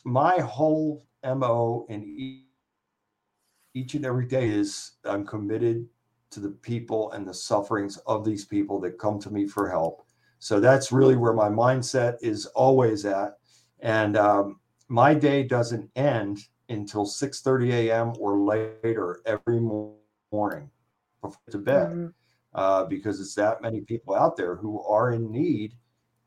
my 0.05 0.39
whole 0.39 1.05
mo 1.25 1.87
and 1.89 2.05
each 3.75 3.95
and 3.95 4.07
every 4.07 4.27
day 4.27 4.49
is 4.49 4.93
I'm 5.05 5.27
committed 5.27 5.87
to 6.31 6.41
the 6.41 6.51
people 6.51 7.13
and 7.13 7.27
the 7.27 7.35
sufferings 7.35 7.99
of 8.07 8.25
these 8.25 8.45
people 8.45 8.81
that 8.81 8.99
come 8.99 9.19
to 9.21 9.31
me 9.31 9.47
for 9.47 9.69
help. 9.69 10.07
So 10.39 10.61
that's 10.61 10.93
really 10.93 11.17
where 11.17 11.33
my 11.33 11.49
mindset 11.49 12.17
is 12.21 12.47
always 12.47 13.05
at. 13.05 13.39
And 13.81 14.17
um, 14.17 14.61
my 14.89 15.13
day 15.15 15.43
doesn't 15.43 15.91
end 15.97 16.39
until 16.69 17.07
6:30 17.07 17.73
a.m. 17.73 18.13
or 18.19 18.39
later 18.39 19.21
every 19.27 19.61
morning 19.61 20.71
before 21.23 21.41
to 21.51 21.59
bed, 21.59 21.89
mm-hmm. 21.89 22.07
uh, 22.55 22.85
because 22.85 23.21
it's 23.21 23.35
that 23.35 23.63
many 23.63 23.81
people 23.81 24.15
out 24.15 24.37
there 24.37 24.57
who 24.57 24.83
are 24.83 25.13
in 25.13 25.31
need. 25.31 25.75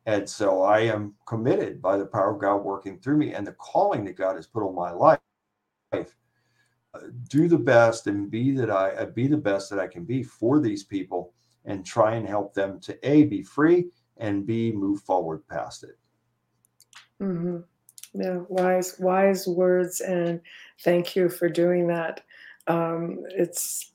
And 0.06 0.28
so 0.28 0.64
I 0.64 0.80
am 0.80 1.14
committed 1.28 1.82
by 1.82 1.98
the 1.98 2.06
power 2.06 2.34
of 2.34 2.42
God 2.42 2.58
working 2.58 3.00
through 3.00 3.18
me 3.18 3.34
and 3.34 3.46
the 3.46 3.52
calling 3.54 4.06
that 4.06 4.16
God 4.16 4.36
has 4.36 4.48
put 4.48 4.64
on 4.64 4.74
my 4.74 4.92
life. 4.92 5.20
Uh, 5.92 7.02
do 7.30 7.48
the 7.48 7.58
best 7.58 8.08
and 8.08 8.32
be 8.32 8.50
that 8.52 8.72
I 8.72 8.92
uh, 8.92 9.06
be 9.06 9.28
the 9.28 9.38
best 9.38 9.70
that 9.70 9.80
I 9.80 9.86
can 9.86 10.06
be 10.06 10.24
for 10.24 10.60
these 10.60 10.84
people 10.84 11.34
and 11.66 11.86
try 11.86 12.16
and 12.16 12.28
help 12.28 12.56
them 12.56 12.80
to 12.80 12.98
a 13.08 13.26
be 13.26 13.44
free 13.44 13.90
and 14.18 14.46
b 14.46 14.72
move 14.72 15.02
forward 15.02 15.48
past 15.48 15.84
it. 15.84 15.98
Mm-hmm. 17.22 17.58
Yeah, 18.14 18.40
wise, 18.48 18.98
wise 19.00 19.48
words, 19.48 20.02
and 20.02 20.42
thank 20.84 21.16
you 21.16 21.30
for 21.30 21.48
doing 21.48 21.88
that. 21.88 22.22
Um, 22.68 23.20
it's 23.30 23.92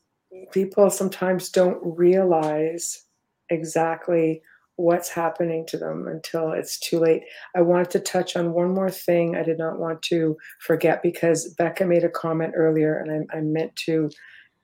people 0.52 0.90
sometimes 0.90 1.48
don't 1.50 1.80
realize 1.82 3.04
exactly 3.50 4.42
what's 4.76 5.08
happening 5.08 5.64
to 5.66 5.76
them 5.76 6.08
until 6.08 6.52
it's 6.52 6.78
too 6.78 6.98
late. 6.98 7.22
I 7.54 7.62
wanted 7.62 7.90
to 7.90 8.00
touch 8.00 8.36
on 8.36 8.52
one 8.52 8.74
more 8.74 8.90
thing 8.90 9.36
I 9.36 9.42
did 9.42 9.58
not 9.58 9.78
want 9.78 10.02
to 10.02 10.36
forget 10.60 11.02
because 11.02 11.54
Becca 11.54 11.84
made 11.84 12.04
a 12.04 12.08
comment 12.08 12.54
earlier, 12.56 12.96
and 12.98 13.28
I, 13.32 13.38
I 13.38 13.40
meant 13.40 13.74
to 13.86 14.10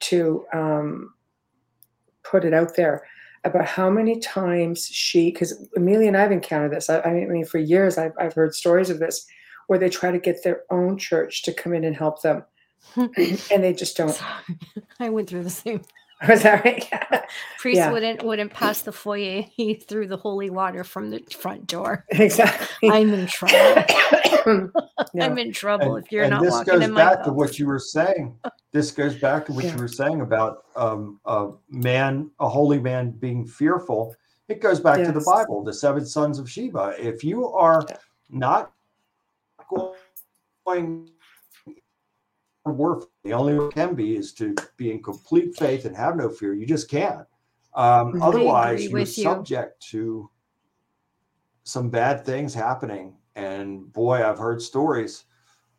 to 0.00 0.44
um, 0.52 1.14
put 2.22 2.44
it 2.44 2.54
out 2.54 2.76
there 2.76 3.04
about 3.44 3.66
how 3.66 3.90
many 3.90 4.18
times 4.18 4.86
she, 4.86 5.30
because 5.30 5.68
Amelia 5.76 6.08
and 6.08 6.16
I've 6.16 6.32
encountered 6.32 6.72
this. 6.72 6.90
I, 6.90 7.00
I 7.00 7.12
mean, 7.12 7.44
for 7.44 7.58
years 7.58 7.98
I've, 7.98 8.12
I've 8.18 8.34
heard 8.34 8.54
stories 8.54 8.90
of 8.90 8.98
this 8.98 9.26
where 9.70 9.78
they 9.78 9.88
try 9.88 10.10
to 10.10 10.18
get 10.18 10.42
their 10.42 10.64
own 10.70 10.98
church 10.98 11.42
to 11.44 11.52
come 11.52 11.72
in 11.72 11.84
and 11.84 11.94
help 11.94 12.22
them. 12.22 12.42
and 12.96 13.62
they 13.62 13.72
just 13.72 13.96
don't. 13.96 14.10
Sorry. 14.10 14.58
I 14.98 15.10
went 15.10 15.30
through 15.30 15.44
the 15.44 15.50
same. 15.50 15.82
Was 16.28 16.42
that 16.42 16.64
right? 16.64 17.24
Priest 17.60 17.76
yeah. 17.76 17.92
wouldn't 17.92 18.24
wouldn't 18.24 18.52
pass 18.52 18.82
the 18.82 18.90
foyer. 18.90 19.42
He 19.42 19.74
threw 19.74 20.08
the 20.08 20.16
holy 20.16 20.50
water 20.50 20.82
from 20.82 21.10
the 21.10 21.22
front 21.38 21.68
door. 21.68 22.04
Exactly. 22.10 22.90
I'm 22.90 23.14
in 23.14 23.28
trouble. 23.28 23.54
yeah. 25.14 25.24
I'm 25.24 25.38
in 25.38 25.52
trouble 25.52 25.94
and, 25.94 26.04
if 26.04 26.10
you're 26.10 26.28
not 26.28 26.42
this 26.42 26.50
walking 26.50 26.74
goes 26.74 26.82
in 26.82 26.94
back 26.94 27.18
house. 27.18 27.26
to 27.26 27.32
what 27.32 27.60
you 27.60 27.66
were 27.66 27.78
saying. 27.78 28.34
This 28.72 28.90
goes 28.90 29.14
back 29.14 29.46
to 29.46 29.52
what 29.52 29.64
yeah. 29.64 29.76
you 29.76 29.78
were 29.80 29.88
saying 29.88 30.20
about 30.20 30.64
um, 30.74 31.20
a 31.26 31.50
man, 31.68 32.28
a 32.40 32.48
holy 32.48 32.80
man, 32.80 33.12
being 33.12 33.46
fearful. 33.46 34.16
It 34.48 34.60
goes 34.60 34.80
back 34.80 34.98
yes. 34.98 35.06
to 35.06 35.12
the 35.12 35.24
Bible, 35.24 35.62
the 35.62 35.72
seven 35.72 36.04
sons 36.04 36.40
of 36.40 36.46
Sceva. 36.46 36.98
If 36.98 37.22
you 37.22 37.46
are 37.46 37.86
not 38.30 38.72
going 40.66 41.08
worth 42.64 43.06
the 43.24 43.32
only 43.32 43.58
way 43.58 43.66
it 43.66 43.74
can 43.74 43.94
be 43.94 44.16
is 44.16 44.32
to 44.34 44.54
be 44.76 44.90
in 44.90 45.02
complete 45.02 45.56
faith 45.56 45.84
and 45.84 45.96
have 45.96 46.16
no 46.16 46.28
fear. 46.28 46.54
You 46.54 46.66
just 46.66 46.90
can't. 46.90 47.26
Um, 47.74 48.20
otherwise, 48.20 48.84
you're 48.84 49.06
subject 49.06 49.80
to 49.90 50.30
some 51.64 51.90
bad 51.90 52.24
things 52.24 52.52
happening. 52.52 53.16
And 53.36 53.92
boy, 53.92 54.24
I've 54.28 54.38
heard 54.38 54.60
stories 54.60 55.24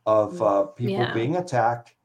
of 0.05 0.34
mm, 0.34 0.41
uh, 0.41 0.63
people 0.68 0.95
yeah. 0.95 1.13
being 1.13 1.35
attacked 1.35 1.95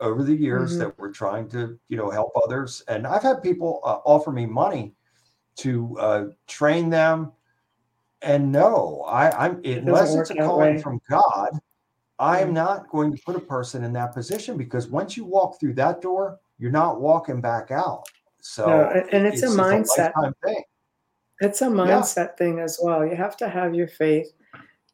over 0.00 0.22
the 0.22 0.34
years 0.34 0.72
mm-hmm. 0.72 0.80
that 0.80 0.98
were 0.98 1.10
trying 1.10 1.48
to, 1.50 1.78
you 1.88 1.96
know, 1.96 2.10
help 2.10 2.32
others. 2.44 2.82
And 2.88 3.06
I've 3.06 3.22
had 3.22 3.42
people 3.42 3.80
uh, 3.84 3.98
offer 4.04 4.32
me 4.32 4.46
money 4.46 4.94
to 5.56 5.96
uh, 6.00 6.24
train 6.46 6.90
them 6.90 7.32
and 8.24 8.50
no, 8.50 9.04
I, 9.06 9.30
I'm 9.46 9.60
unless 9.64 10.14
it's 10.14 10.30
a 10.30 10.34
calling 10.34 10.80
from 10.80 11.00
God, 11.08 11.50
I 12.18 12.40
am 12.40 12.46
mm-hmm. 12.46 12.54
not 12.54 12.88
going 12.88 13.14
to 13.14 13.22
put 13.22 13.36
a 13.36 13.40
person 13.40 13.84
in 13.84 13.92
that 13.94 14.12
position 14.12 14.56
because 14.56 14.88
once 14.88 15.16
you 15.16 15.24
walk 15.24 15.60
through 15.60 15.74
that 15.74 16.00
door, 16.00 16.38
you're 16.58 16.70
not 16.70 17.00
walking 17.00 17.40
back 17.40 17.70
out. 17.70 18.04
So 18.40 18.66
no, 18.66 19.02
and 19.12 19.26
it's, 19.26 19.42
it's 19.42 19.54
a 19.54 19.56
mindset 19.56 20.12
a 20.16 20.32
thing. 20.44 20.62
It's 21.40 21.62
a 21.62 21.66
mindset 21.66 22.16
yeah. 22.16 22.36
thing 22.36 22.58
as 22.60 22.78
well. 22.82 23.04
You 23.04 23.16
have 23.16 23.36
to 23.38 23.48
have 23.48 23.74
your 23.74 23.88
faith, 23.88 24.32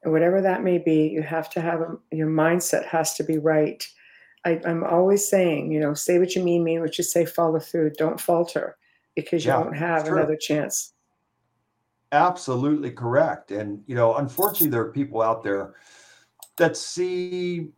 and 0.03 0.13
whatever 0.13 0.41
that 0.41 0.63
may 0.63 0.79
be, 0.79 1.09
you 1.09 1.23
have 1.23 1.51
to 1.51 1.61
have 1.61 1.81
a, 1.81 1.97
your 2.13 2.29
mindset 2.29 2.87
has 2.87 3.15
to 3.15 3.25
be 3.25 3.39
right. 3.39 3.87
I, 4.45 4.61
am 4.65 4.85
always 4.85 5.29
saying, 5.29 5.71
you 5.71 5.81
know, 5.81 5.93
say 5.93 6.19
what 6.19 6.35
you 6.35 6.43
mean, 6.43 6.65
mean 6.65 6.81
what 6.81 6.97
you 6.97 7.05
say, 7.05 7.27
follow 7.27 7.59
through. 7.59 7.91
Don't 7.99 8.21
falter 8.21 8.77
because 9.15 9.45
you 9.45 9.51
yeah, 9.51 9.59
won't 9.59 9.77
have 9.77 10.07
another 10.07 10.37
chance. 10.37 10.95
Absolutely 12.13 12.91
correct. 12.91 13.53
And, 13.53 13.83
you 13.87 13.95
know, 13.95 14.17
unfortunately, 14.17 14.69
there 14.69 14.83
are 14.83 14.93
people 14.93 15.23
out 15.23 15.43
there 15.43 15.75
that 16.57 16.77
see 16.77 17.69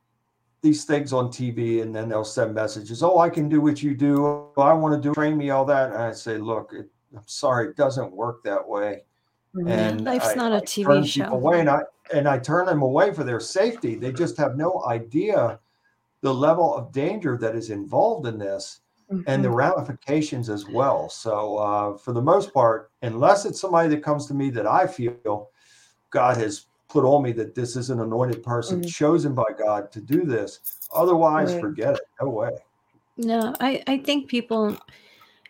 these 0.63 0.85
things 0.85 1.13
on 1.13 1.29
TV 1.29 1.83
and 1.83 1.95
then 1.95 2.09
they'll 2.09 2.25
send 2.25 2.55
messages. 2.55 3.03
Oh, 3.03 3.19
I 3.19 3.29
can 3.29 3.49
do 3.49 3.61
what 3.61 3.83
you 3.83 3.95
do. 3.95 4.49
I 4.57 4.73
want 4.73 4.95
to 4.95 5.09
do 5.09 5.13
train 5.13 5.37
me 5.37 5.51
all 5.51 5.65
that. 5.67 5.93
And 5.93 6.03
I 6.03 6.13
say, 6.13 6.39
look, 6.39 6.73
it, 6.73 6.89
I'm 7.15 7.23
sorry, 7.27 7.69
it 7.69 7.77
doesn't 7.77 8.13
work 8.13 8.43
that 8.45 8.67
way. 8.67 9.03
Mm-hmm. 9.55 9.69
And 9.69 10.05
life's 10.05 10.29
I, 10.29 10.35
not 10.35 10.53
a 10.53 10.65
TV 10.65 11.07
show. 11.07 11.25
Away 11.25 11.61
and 11.61 11.69
I 11.69 11.83
and 12.15 12.27
I 12.27 12.39
turn 12.39 12.67
them 12.67 12.81
away 12.81 13.13
for 13.13 13.23
their 13.23 13.41
safety. 13.41 13.97
They 13.97 14.13
just 14.13 14.37
have 14.39 14.57
no 14.57 14.85
idea 14.87 15.59
the 16.23 16.33
level 16.33 16.75
of 16.75 16.93
danger 16.93 17.37
that 17.39 17.55
is 17.55 17.71
involved 17.71 18.27
in 18.27 18.39
this 18.39 18.81
mm-hmm. 19.13 19.23
and 19.27 19.45
the 19.45 19.49
mm-hmm. 19.49 19.57
ramifications 19.57 20.49
as 20.49 20.67
well. 20.69 21.09
So, 21.09 21.57
uh, 21.59 21.99
for 21.99 22.13
the 22.13 22.23
most 22.23 22.53
part, 22.53 22.91
unless 23.03 23.45
it's 23.45 23.61
somebody 23.61 23.89
that 23.91 24.03
comes 24.03 24.27
to 24.27 24.35
me 24.35 24.51
that 24.51 24.67
I 24.67 24.87
feel 24.87 25.51
God 26.11 26.37
has 26.37 26.67
put 26.89 27.05
on 27.05 27.23
me 27.23 27.33
that 27.33 27.55
this 27.55 27.75
is 27.77 27.91
an 27.91 28.01
anointed 28.01 28.43
person 28.43 28.81
mm-hmm. 28.81 28.89
chosen 28.89 29.35
by 29.35 29.47
God 29.59 29.91
to 29.93 30.01
do 30.01 30.25
this, 30.25 30.61
otherwise, 30.95 31.53
right. 31.53 31.61
forget 31.61 31.95
it. 31.95 32.03
No 32.21 32.29
way. 32.29 32.51
No, 33.17 33.55
I, 33.61 33.83
I 33.87 33.99
think 33.99 34.29
people, 34.29 34.77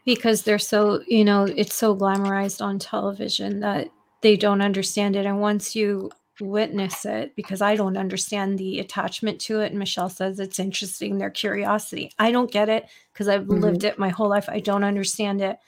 because 0.05 0.43
they're 0.43 0.59
so, 0.59 1.03
you 1.07 1.25
know, 1.25 1.45
it's 1.45 1.75
so 1.75 1.97
glamorized 1.97 2.61
on 2.61 2.79
television 2.79 3.61
that 3.61 3.89
they 4.21 4.37
don't 4.37 4.63
understand 4.63 5.17
it. 5.17 5.27
And 5.27 5.41
once 5.41 5.75
you 5.75 6.11
witness 6.41 7.05
it 7.05 7.35
because 7.37 7.61
I 7.61 7.77
don't 7.77 7.97
understand 7.97 8.59
the 8.59 8.81
attachment 8.81 9.41
to 9.43 9.61
it. 9.61 9.71
And 9.71 9.79
Michelle 9.79 10.09
says 10.09 10.41
it's 10.41 10.59
interesting, 10.59 11.19
their 11.19 11.31
curiosity. 11.31 12.13
I 12.19 12.33
don't 12.33 12.51
get 12.51 12.69
it 12.69 12.87
because 13.13 13.29
I've 13.29 13.43
mm-hmm. 13.43 13.61
lived 13.61 13.85
it 13.85 13.99
my 13.99 14.09
whole 14.09 14.29
life. 14.29 14.49
I 14.49 14.61
don't 14.61 14.85
understand 14.85 15.41
it. 15.41 15.59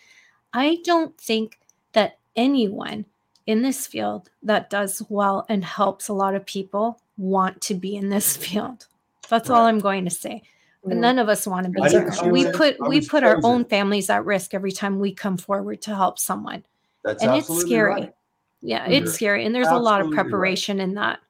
I 0.53 0.79
don't 0.85 1.17
think 1.19 1.59
that 1.93 2.19
anyone 2.37 3.05
in 3.47 3.63
this 3.63 3.87
field 3.87 4.31
that 4.43 4.71
does 4.71 5.03
well 5.09 5.45
and 5.49 5.65
helps 5.65 6.09
a 6.09 6.15
lot 6.15 6.35
of 6.35 6.47
people 6.47 7.01
want 7.19 7.61
to 7.63 7.75
be 7.75 7.97
in 7.97 8.09
this 8.09 8.37
field. 8.37 8.87
That's 9.29 9.49
right. 9.49 9.57
all 9.57 9.67
I'm 9.67 9.81
going 9.81 10.05
to 10.05 10.11
say. 10.11 10.43
But 10.87 10.99
none 10.99 11.19
of 11.19 11.31
us 11.31 11.47
want 11.47 11.65
to 11.65 11.73
be 11.73 11.81
here. 11.89 12.13
We 12.27 12.51
put 12.53 12.77
we 12.87 13.01
put 13.01 13.25
our 13.25 13.41
own 13.43 13.65
families 13.65 14.11
at 14.11 14.27
risk 14.27 14.53
every 14.53 14.71
time 14.71 14.99
we 14.99 15.15
come 15.15 15.39
forward 15.39 15.81
to 15.83 15.97
help 15.97 16.19
someone. 16.19 16.63
That's 17.03 17.23
and 17.23 17.35
it's 17.35 17.49
scary. 17.49 17.93
Right 17.93 18.15
yeah 18.65 18.87
it's 18.89 19.13
scary 19.13 19.45
and 19.45 19.55
there's 19.55 19.69
a 19.69 19.77
lot 19.77 20.01
of 20.01 20.11
preparation 20.11 20.79
right. 20.79 20.85
in 20.85 20.95
that 20.95 21.21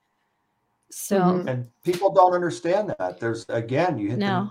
so 0.90 1.18
mm-hmm. 1.18 1.48
and 1.48 1.66
people 1.82 2.12
don't 2.12 2.32
understand 2.32 2.94
that 2.98 3.18
there's 3.18 3.44
again 3.48 3.98
you 3.98 4.10
hit 4.10 4.18
no. 4.18 4.50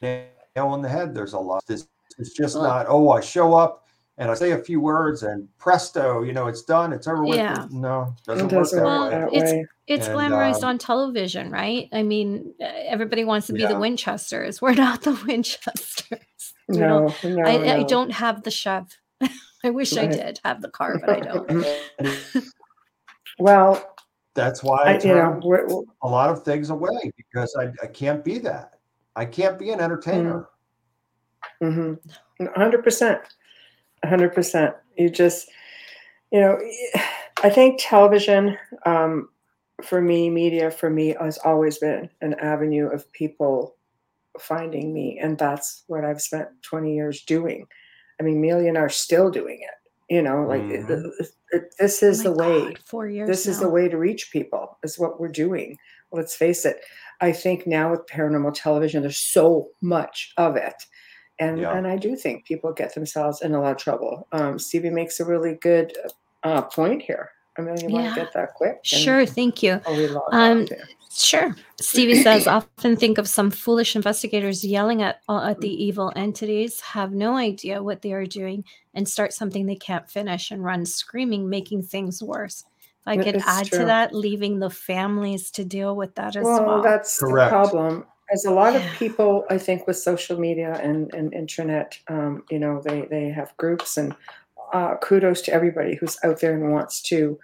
the 0.00 0.24
nail 0.56 0.68
on 0.68 0.80
the 0.80 0.88
head 0.88 1.14
there's 1.14 1.34
a 1.34 1.38
lot 1.38 1.64
this 1.66 1.86
it's 2.18 2.34
just 2.34 2.56
well, 2.56 2.64
not 2.64 2.86
oh 2.88 3.10
i 3.10 3.20
show 3.20 3.54
up 3.54 3.86
and 4.16 4.30
i 4.30 4.34
say 4.34 4.52
a 4.52 4.58
few 4.58 4.80
words 4.80 5.22
and 5.22 5.46
presto 5.58 6.22
you 6.22 6.32
know 6.32 6.46
it's 6.46 6.62
done 6.62 6.92
it's 6.92 7.06
over 7.06 7.24
with 7.24 7.36
yeah. 7.36 7.66
no 7.70 8.14
doesn't, 8.26 8.48
doesn't 8.48 8.82
work 8.82 9.10
that 9.10 9.20
well, 9.20 9.30
way 9.30 9.38
it's 9.38 9.68
it's 9.86 10.06
and, 10.06 10.16
glamorized 10.16 10.62
um, 10.62 10.70
on 10.70 10.78
television 10.78 11.50
right 11.50 11.88
i 11.92 12.02
mean 12.02 12.54
everybody 12.60 13.24
wants 13.24 13.46
to 13.46 13.52
be 13.52 13.60
yeah. 13.60 13.68
the 13.68 13.78
winchesters 13.78 14.62
we're 14.62 14.72
not 14.72 15.02
the 15.02 15.12
winchesters 15.26 16.18
no, 16.68 17.12
no, 17.24 17.44
I, 17.44 17.56
no. 17.56 17.76
I 17.76 17.82
don't 17.82 18.12
have 18.12 18.44
the 18.44 18.50
shove 18.50 18.96
I 19.64 19.70
wish 19.70 19.94
right. 19.94 20.08
I 20.08 20.12
did 20.12 20.40
have 20.44 20.62
the 20.62 20.70
car, 20.70 20.98
but 20.98 21.10
I 21.10 21.20
don't. 21.20 21.66
well, 23.38 23.94
that's 24.34 24.62
why 24.62 24.78
I, 24.84 24.94
I 24.94 24.98
you 24.98 25.14
know, 25.14 25.86
a 26.02 26.08
lot 26.08 26.30
of 26.30 26.44
things 26.44 26.70
away 26.70 27.12
because 27.16 27.54
I, 27.58 27.72
I 27.82 27.86
can't 27.88 28.24
be 28.24 28.38
that. 28.38 28.78
I 29.16 29.24
can't 29.24 29.58
be 29.58 29.70
an 29.70 29.80
entertainer. 29.80 30.48
Mm-hmm. 31.62 32.44
100%. 32.44 33.20
100%. 34.04 34.74
You 34.96 35.10
just, 35.10 35.48
you 36.30 36.40
know, 36.40 36.58
I 37.42 37.50
think 37.50 37.80
television, 37.82 38.56
um, 38.86 39.28
for 39.82 40.00
me, 40.00 40.30
media 40.30 40.70
for 40.70 40.90
me 40.90 41.16
has 41.20 41.38
always 41.38 41.78
been 41.78 42.08
an 42.20 42.34
avenue 42.34 42.88
of 42.88 43.10
people 43.12 43.76
finding 44.38 44.92
me, 44.92 45.18
and 45.18 45.38
that's 45.38 45.84
what 45.86 46.04
I've 46.04 46.20
spent 46.20 46.48
20 46.62 46.94
years 46.94 47.22
doing. 47.22 47.66
I 48.20 48.22
mean, 48.22 48.36
Amelia 48.36 48.68
and 48.68 48.78
I 48.78 48.82
are 48.82 48.88
still 48.88 49.30
doing 49.30 49.60
it. 49.62 50.14
You 50.14 50.22
know, 50.22 50.44
like 50.44 50.62
mm-hmm. 50.62 50.92
it, 50.92 51.12
it, 51.20 51.28
it, 51.52 51.74
this 51.78 52.02
is 52.02 52.20
oh 52.20 52.24
the 52.24 52.32
way. 52.32 52.60
God, 52.60 52.78
four 52.84 53.08
years. 53.08 53.28
This 53.28 53.46
now. 53.46 53.52
is 53.52 53.60
the 53.60 53.70
way 53.70 53.88
to 53.88 53.96
reach 53.96 54.30
people. 54.30 54.76
Is 54.82 54.98
what 54.98 55.20
we're 55.20 55.28
doing. 55.28 55.78
Let's 56.12 56.34
face 56.34 56.64
it. 56.64 56.80
I 57.20 57.32
think 57.32 57.66
now 57.66 57.90
with 57.90 58.06
paranormal 58.06 58.54
television, 58.54 59.02
there's 59.02 59.18
so 59.18 59.68
much 59.80 60.32
of 60.36 60.56
it. 60.56 60.86
And, 61.38 61.60
yeah. 61.60 61.76
and 61.76 61.86
I 61.86 61.96
do 61.96 62.16
think 62.16 62.44
people 62.44 62.72
get 62.72 62.94
themselves 62.94 63.40
in 63.42 63.54
a 63.54 63.60
lot 63.60 63.72
of 63.72 63.78
trouble. 63.78 64.26
Um, 64.32 64.58
Stevie 64.58 64.90
makes 64.90 65.20
a 65.20 65.24
really 65.24 65.54
good 65.54 65.92
uh, 66.42 66.62
point 66.62 67.02
here. 67.02 67.30
I 67.58 67.62
mean, 67.62 67.76
you 67.78 67.88
yeah. 67.88 67.94
want 67.94 68.14
to 68.14 68.20
get 68.20 68.32
that 68.34 68.54
quick? 68.54 68.80
Sure, 68.82 69.24
thank 69.26 69.62
you. 69.62 69.80
Um, 70.32 70.66
sure. 71.10 71.56
Stevie 71.80 72.22
says, 72.22 72.46
often 72.46 72.96
think 72.96 73.18
of 73.18 73.28
some 73.28 73.50
foolish 73.50 73.96
investigators 73.96 74.64
yelling 74.64 75.02
at 75.02 75.20
uh, 75.28 75.48
at 75.50 75.60
the 75.60 75.84
evil 75.84 76.12
entities, 76.16 76.80
have 76.80 77.12
no 77.12 77.36
idea 77.36 77.82
what 77.82 78.02
they 78.02 78.12
are 78.12 78.26
doing, 78.26 78.64
and 78.94 79.08
start 79.08 79.32
something 79.32 79.66
they 79.66 79.76
can't 79.76 80.08
finish 80.08 80.50
and 80.50 80.64
run 80.64 80.86
screaming, 80.86 81.48
making 81.48 81.82
things 81.82 82.22
worse. 82.22 82.64
If 83.06 83.08
I 83.08 83.16
could 83.16 83.42
add 83.46 83.66
true. 83.66 83.78
to 83.78 83.84
that, 83.86 84.14
leaving 84.14 84.58
the 84.58 84.70
families 84.70 85.50
to 85.52 85.64
deal 85.64 85.96
with 85.96 86.14
that 86.16 86.36
as 86.36 86.44
well. 86.44 86.66
Well, 86.66 86.82
that's 86.82 87.18
Correct. 87.18 87.50
the 87.50 87.56
problem. 87.56 88.04
As 88.32 88.44
a 88.44 88.50
lot 88.50 88.76
of 88.76 88.82
people, 88.98 89.44
I 89.50 89.58
think, 89.58 89.86
with 89.86 89.96
social 89.96 90.38
media 90.38 90.78
and, 90.82 91.12
and 91.14 91.32
internet, 91.32 91.98
um, 92.08 92.44
you 92.50 92.58
know, 92.58 92.80
they, 92.84 93.06
they 93.10 93.30
have 93.30 93.56
groups 93.56 93.96
and 93.96 94.14
uh, 94.72 94.96
kudos 95.02 95.40
to 95.42 95.52
everybody 95.52 95.96
who's 95.96 96.18
out 96.22 96.40
there 96.40 96.54
and 96.54 96.72
wants 96.72 97.00
to, 97.02 97.40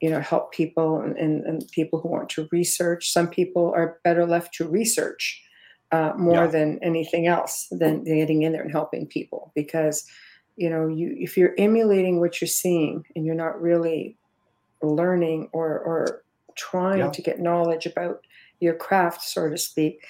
you 0.00 0.10
know, 0.10 0.20
help 0.20 0.52
people 0.52 1.00
and, 1.00 1.16
and, 1.16 1.44
and, 1.44 1.68
people 1.72 2.00
who 2.00 2.08
want 2.08 2.28
to 2.28 2.48
research. 2.52 3.10
Some 3.10 3.28
people 3.28 3.72
are 3.74 3.98
better 4.04 4.26
left 4.26 4.54
to 4.54 4.68
research 4.68 5.42
uh, 5.90 6.12
more 6.16 6.44
yeah. 6.44 6.46
than 6.46 6.78
anything 6.82 7.26
else 7.26 7.66
than 7.70 8.04
getting 8.04 8.42
in 8.42 8.52
there 8.52 8.62
and 8.62 8.70
helping 8.70 9.06
people 9.06 9.50
because, 9.54 10.04
you 10.56 10.70
know, 10.70 10.86
you 10.86 11.16
if 11.18 11.36
you're 11.36 11.54
emulating 11.58 12.20
what 12.20 12.40
you're 12.40 12.48
seeing 12.48 13.04
and 13.16 13.26
you're 13.26 13.34
not 13.34 13.60
really 13.60 14.16
learning 14.82 15.48
or 15.52 15.78
or 15.78 16.22
trying 16.54 16.98
yeah. 16.98 17.10
to 17.10 17.22
get 17.22 17.40
knowledge 17.40 17.86
about 17.86 18.24
your 18.60 18.74
craft, 18.74 19.22
so 19.22 19.48
to 19.48 19.56
speak, 19.56 20.04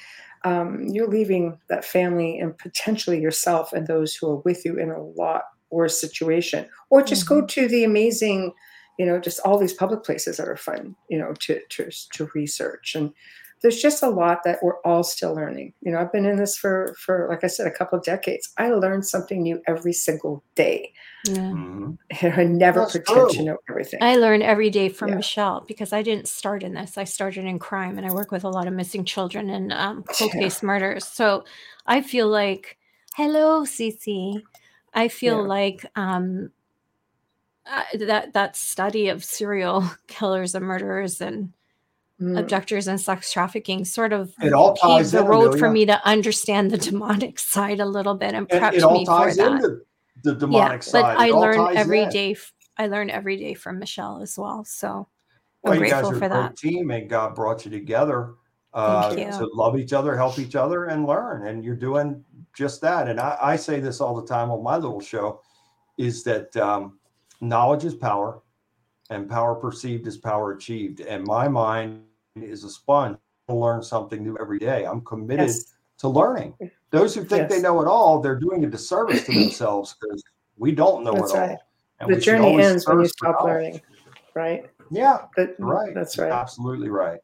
um, 0.44 0.85
you're 0.85 1.09
leaving 1.09 1.59
that 1.69 1.85
family 1.85 2.39
and 2.39 2.56
potentially 2.59 3.20
yourself 3.20 3.73
and 3.73 3.86
those 3.86 4.15
who 4.15 4.31
are 4.31 4.36
with 4.36 4.65
you 4.65 4.78
in 4.78 4.90
a 4.90 5.02
lot 5.02 5.43
worse 5.70 6.01
situation. 6.01 6.66
Or 6.90 7.02
just 7.02 7.27
mm-hmm. 7.27 7.40
go 7.40 7.47
to 7.47 7.69
the 7.69 7.85
amazing, 7.85 8.52
you 8.99 9.07
know, 9.07 9.19
just 9.19 9.41
all 9.41 9.59
these 9.59 9.73
public 9.73 10.05
places 10.05 10.37
that 10.37 10.49
are 10.49 10.57
fun, 10.57 10.95
you 11.09 11.19
know, 11.19 11.33
to 11.41 11.61
to 11.70 11.91
to 12.12 12.31
research. 12.35 12.95
And 12.95 13.12
there's 13.61 13.81
just 13.81 14.03
a 14.03 14.09
lot 14.09 14.45
that 14.45 14.59
we're 14.62 14.81
all 14.83 15.03
still 15.03 15.35
learning. 15.35 15.73
You 15.81 15.93
know, 15.93 15.99
I've 15.99 16.12
been 16.12 16.27
in 16.27 16.37
this 16.37 16.57
for 16.57 16.95
for 16.99 17.27
like 17.29 17.43
I 17.45 17.47
said, 17.47 17.66
a 17.66 17.70
couple 17.70 17.99
of 17.99 18.05
decades. 18.05 18.53
I 18.59 18.70
learn 18.70 19.03
something 19.03 19.43
new 19.43 19.61
every 19.66 19.93
single 19.93 20.43
day. 20.55 20.93
Yeah. 21.27 21.35
Mm-hmm. 21.35 22.41
I 22.41 22.45
never 22.45 22.81
That's 22.81 22.93
pretend 22.93 23.31
true. 23.31 23.39
to 23.39 23.43
know 23.43 23.57
everything. 23.69 24.03
I 24.03 24.16
learn 24.16 24.43
every 24.43 24.70
day 24.70 24.89
from 24.89 25.11
yeah. 25.11 25.16
Michelle 25.16 25.65
because 25.66 25.93
I 25.93 26.03
didn't 26.03 26.29
start 26.29 26.62
in 26.62 26.75
this. 26.75 26.99
I 26.99 27.05
started 27.05 27.45
in 27.45 27.59
crime, 27.59 27.99
and 27.99 28.07
I 28.07 28.12
work 28.12 28.31
with 28.31 28.45
a 28.45 28.51
lot 28.51 28.66
of 28.66 28.75
missing 28.75 29.05
children 29.05 29.51
and 29.51 29.73
um, 29.73 30.03
cold 30.09 30.33
yeah. 30.35 30.41
case 30.41 30.62
murders. 30.62 31.07
So 31.07 31.45
I 31.87 32.03
feel 32.03 32.29
like, 32.29 32.79
hello, 33.15 33.62
Cece. 33.62 34.43
I 34.95 35.09
feel 35.09 35.37
yeah. 35.37 35.49
like 35.49 35.87
um, 35.97 36.51
uh, 37.70 37.82
that 37.99 38.32
that 38.32 38.57
study 38.57 39.09
of 39.09 39.24
serial 39.24 39.89
killers 40.07 40.55
and 40.55 40.65
murderers 40.65 41.20
and 41.20 41.53
mm. 42.20 42.39
abductors 42.39 42.86
and 42.86 43.01
sex 43.01 43.32
trafficking 43.32 43.85
sort 43.85 44.12
of 44.12 44.32
it 44.40 44.53
all 44.53 44.74
ties 44.74 45.12
the 45.12 45.23
road 45.23 45.59
for 45.59 45.70
me 45.70 45.86
to 45.86 46.07
understand 46.07 46.70
the 46.70 46.78
demonic 46.90 47.39
side 47.39 47.81
a 47.81 47.86
little 47.86 48.15
bit 48.15 48.35
and 48.35 48.49
prepped 48.49 48.74
it, 48.74 48.82
it 48.82 48.93
me 48.93 49.05
for 49.05 49.35
that. 49.35 49.82
the 50.24 50.35
demonic 50.35 50.82
yeah, 50.82 50.90
side. 50.90 51.03
But 51.03 51.19
I 51.19 51.31
learn 51.31 51.77
every 51.77 52.03
in. 52.03 52.11
day. 52.11 52.36
I 52.77 52.86
learn 52.86 53.11
every 53.11 53.36
day 53.36 53.55
from 53.55 53.78
Michelle 53.78 54.23
as 54.23 54.39
well. 54.39 54.65
So 54.65 55.09
I'm 55.65 55.70
well, 55.70 55.78
grateful 55.78 56.12
for 56.12 56.28
that. 56.28 56.57
Team 56.57 56.90
and 56.90 57.09
God 57.09 57.35
brought 57.35 57.65
you 57.65 57.70
together 57.70 58.35
uh, 58.73 59.15
you. 59.16 59.24
to 59.24 59.51
love 59.53 59.78
each 59.78 59.93
other, 59.93 60.16
help 60.16 60.39
each 60.39 60.55
other, 60.55 60.86
and 60.86 61.07
learn. 61.07 61.47
And 61.47 61.65
you're 61.65 61.77
doing 61.77 62.24
just 62.55 62.81
that. 62.82 63.09
And 63.09 63.19
I, 63.19 63.36
I 63.40 63.57
say 63.57 63.81
this 63.81 64.01
all 64.01 64.15
the 64.15 64.27
time 64.27 64.51
on 64.51 64.62
my 64.62 64.77
little 64.77 65.01
show: 65.01 65.40
is 65.97 66.23
that 66.24 66.57
um, 66.57 66.98
knowledge 67.40 67.85
is 67.85 67.94
power, 67.94 68.43
and 69.10 69.28
power 69.28 69.55
perceived 69.55 70.06
is 70.06 70.16
power 70.16 70.52
achieved. 70.52 71.01
And 71.01 71.24
my 71.24 71.48
mind 71.48 72.02
is 72.36 72.65
a 72.65 72.70
sponge 72.70 73.19
to 73.48 73.55
learn 73.55 73.82
something 73.82 74.23
new 74.23 74.36
every 74.39 74.59
day. 74.59 74.85
I'm 74.85 75.01
committed 75.01 75.47
yes. 75.47 75.74
to 75.98 76.09
learning. 76.09 76.55
Those 76.90 77.15
who 77.15 77.24
think 77.24 77.43
yes. 77.43 77.51
they 77.51 77.62
know 77.62 77.81
it 77.81 77.86
all, 77.86 78.20
they're 78.20 78.39
doing 78.39 78.65
a 78.65 78.69
disservice 78.69 79.24
to 79.24 79.32
themselves 79.32 79.97
because 80.01 80.23
we 80.56 80.73
don't 80.73 81.05
know 81.05 81.15
that's 81.15 81.32
it 81.32 81.39
right. 81.39 81.51
all. 81.51 81.62
And 82.01 82.15
the 82.15 82.20
journey 82.20 82.62
ends 82.62 82.86
when 82.86 83.01
you 83.01 83.09
stop 83.09 83.43
learning, 83.43 83.81
right? 84.35 84.65
Yeah, 84.90 85.19
but, 85.36 85.56
right. 85.59 85.93
That's 85.94 86.16
right. 86.19 86.31
Absolutely 86.31 86.89
right. 86.89 87.19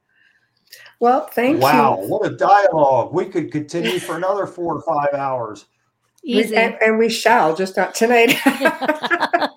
Well, 0.99 1.27
thank 1.27 1.61
wow, 1.61 2.01
you. 2.01 2.09
Wow, 2.09 2.19
what 2.19 2.33
a 2.33 2.37
dialogue. 2.37 3.13
We 3.13 3.27
could 3.27 3.53
continue 3.53 4.01
for 4.01 4.17
another 4.17 4.47
four 4.47 4.75
to 4.75 4.81
five 4.81 5.15
hours. 5.15 5.67
Easy. 6.25 6.57
And, 6.57 6.77
and, 6.81 6.99
we 6.99 7.11
shall, 7.11 7.55
just 7.55 7.77
not 7.77 7.95
tonight. 7.95 8.35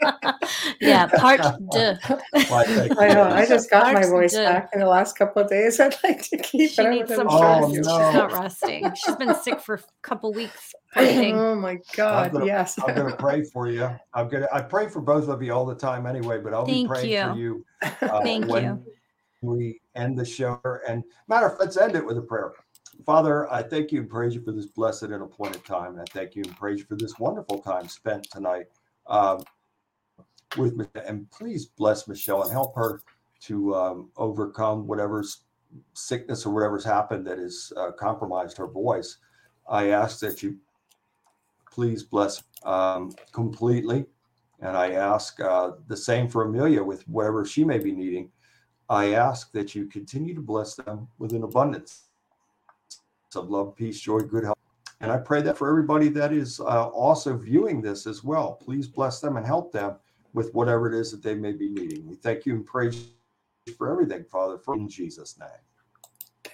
yeah, 0.79 1.07
part 1.19 1.41
two. 1.41 1.79
I 1.79 3.13
know. 3.13 3.23
I 3.23 3.45
just 3.47 3.69
got 3.69 3.93
my 3.93 4.05
voice 4.05 4.33
back 4.33 4.69
in 4.73 4.79
the 4.79 4.87
last 4.87 5.17
couple 5.17 5.41
of 5.41 5.49
days. 5.49 5.79
I'd 5.79 5.95
like 6.03 6.27
to 6.29 6.37
keep 6.37 6.71
she 6.71 6.81
it. 6.81 6.89
Needs 6.89 7.15
some 7.15 7.27
oh, 7.29 7.67
no. 7.67 7.73
She's 7.73 7.85
not 7.85 8.31
resting. 8.33 8.93
She's 8.95 9.15
been 9.15 9.35
sick 9.35 9.59
for 9.59 9.75
a 9.75 9.81
couple 10.01 10.33
weeks. 10.33 10.73
Oh 10.97 11.53
my 11.53 11.77
God! 11.95 12.31
gonna, 12.31 12.45
yes. 12.45 12.79
I'm 12.79 12.95
going 12.95 13.11
to 13.11 13.17
pray 13.17 13.43
for 13.43 13.69
you. 13.69 13.87
I'm 14.13 14.29
going 14.29 14.43
to. 14.43 14.53
I 14.53 14.61
pray 14.61 14.87
for 14.89 14.99
both 14.99 15.27
of 15.27 15.43
you 15.43 15.53
all 15.53 15.65
the 15.65 15.75
time 15.75 16.07
anyway, 16.07 16.39
but 16.39 16.53
I'll 16.53 16.65
Thank 16.65 16.87
be 16.87 16.87
praying 16.87 17.11
you. 17.11 17.21
for 17.21 17.37
you. 17.37 17.65
Uh, 18.01 18.21
Thank 18.23 18.47
you. 18.47 18.83
We 19.41 19.79
end 19.95 20.17
the 20.17 20.25
show, 20.25 20.59
and 20.87 21.03
matter 21.27 21.45
of 21.45 21.51
fact, 21.53 21.61
let's 21.61 21.77
end 21.77 21.95
it 21.95 22.03
with 22.03 22.17
a 22.17 22.21
prayer. 22.21 22.53
Father, 23.05 23.51
I 23.51 23.61
thank 23.61 23.91
you 23.91 24.01
and 24.01 24.09
praise 24.09 24.33
you 24.33 24.41
for 24.41 24.51
this 24.51 24.65
blessed 24.65 25.03
and 25.03 25.21
appointed 25.21 25.63
time. 25.65 25.93
And 25.93 26.01
I 26.01 26.05
thank 26.11 26.35
you 26.35 26.43
and 26.43 26.55
praise 26.57 26.79
you 26.79 26.85
for 26.85 26.95
this 26.95 27.19
wonderful 27.19 27.59
time 27.59 27.87
spent 27.87 28.27
tonight 28.31 28.65
um, 29.07 29.43
with 30.55 30.75
me. 30.75 30.85
And 31.05 31.29
please 31.31 31.65
bless 31.65 32.07
Michelle 32.07 32.43
and 32.43 32.51
help 32.51 32.75
her 32.75 33.01
to 33.41 33.75
um, 33.75 34.09
overcome 34.17 34.87
whatever 34.87 35.23
sickness 35.93 36.45
or 36.45 36.53
whatever's 36.53 36.85
happened 36.85 37.27
that 37.27 37.37
has 37.37 37.73
uh, 37.77 37.91
compromised 37.91 38.57
her 38.57 38.67
voice. 38.67 39.17
I 39.69 39.89
ask 39.89 40.19
that 40.21 40.41
you 40.41 40.57
please 41.71 42.03
bless 42.03 42.43
um, 42.63 43.11
completely. 43.31 44.05
And 44.59 44.75
I 44.75 44.93
ask 44.93 45.39
uh, 45.39 45.71
the 45.87 45.97
same 45.97 46.27
for 46.27 46.43
Amelia 46.43 46.83
with 46.83 47.07
whatever 47.07 47.45
she 47.45 47.63
may 47.63 47.77
be 47.77 47.91
needing. 47.91 48.31
I 48.89 49.13
ask 49.13 49.51
that 49.51 49.75
you 49.75 49.85
continue 49.85 50.33
to 50.33 50.41
bless 50.41 50.75
them 50.75 51.07
with 51.19 51.33
an 51.33 51.43
abundance 51.43 52.05
of 53.35 53.49
love, 53.49 53.75
peace, 53.75 53.99
joy, 53.99 54.19
good 54.21 54.45
health. 54.45 54.57
And 55.01 55.11
I 55.11 55.17
pray 55.17 55.41
that 55.43 55.57
for 55.57 55.69
everybody 55.69 56.09
that 56.09 56.33
is 56.33 56.59
uh, 56.59 56.87
also 56.87 57.37
viewing 57.37 57.81
this 57.81 58.07
as 58.07 58.23
well. 58.23 58.53
Please 58.53 58.87
bless 58.87 59.19
them 59.19 59.37
and 59.37 59.45
help 59.45 59.71
them 59.71 59.97
with 60.33 60.53
whatever 60.53 60.87
it 60.87 60.99
is 60.99 61.11
that 61.11 61.23
they 61.23 61.35
may 61.35 61.51
be 61.51 61.69
needing. 61.69 62.07
We 62.07 62.15
thank 62.15 62.45
you 62.45 62.53
and 62.53 62.65
praise 62.65 63.07
you 63.65 63.73
for 63.73 63.91
everything, 63.91 64.23
Father, 64.25 64.57
for 64.57 64.75
in 64.75 64.87
Jesus' 64.87 65.37
name. 65.39 65.49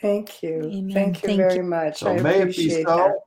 Thank 0.02 0.44
you. 0.44 0.64
Amen. 0.64 0.94
Thank 0.94 1.24
you 1.24 1.28
thank 1.28 1.38
very 1.38 1.58
you. 1.58 1.64
much. 1.64 2.00
So 2.00 2.12
I 2.12 2.22
may 2.22 2.42
it 2.42 2.56
be 2.56 2.70
so. 2.70 2.84
That. 2.84 3.20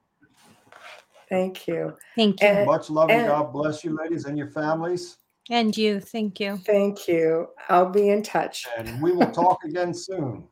Thank 1.28 1.66
you. 1.66 1.96
Thank 2.14 2.40
you. 2.40 2.46
And, 2.46 2.66
much 2.66 2.90
love 2.90 3.10
and, 3.10 3.20
and 3.20 3.28
God 3.28 3.52
bless 3.52 3.84
you, 3.84 3.96
ladies, 3.96 4.26
and 4.26 4.38
your 4.38 4.48
families. 4.48 5.16
And 5.50 5.76
you. 5.76 6.00
Thank 6.00 6.40
you. 6.40 6.56
Thank 6.58 7.08
you. 7.08 7.48
I'll 7.68 7.90
be 7.90 8.10
in 8.10 8.22
touch. 8.22 8.66
And 8.76 9.00
we 9.00 9.12
will 9.12 9.30
talk 9.30 9.64
again 9.64 9.94
soon. 9.94 10.44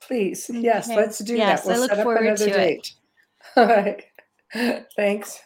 Please. 0.00 0.50
Yes, 0.52 0.88
okay. 0.88 0.96
let's 0.96 1.18
do 1.18 1.36
yes, 1.36 1.64
that. 1.64 1.68
We'll 1.68 1.82
I 1.82 1.86
look 1.86 2.02
forward 2.02 2.36
to 2.36 2.50
date. 2.50 2.78
it. 2.78 2.94
All 3.56 3.66
right. 3.66 4.04
Thanks. 4.96 5.40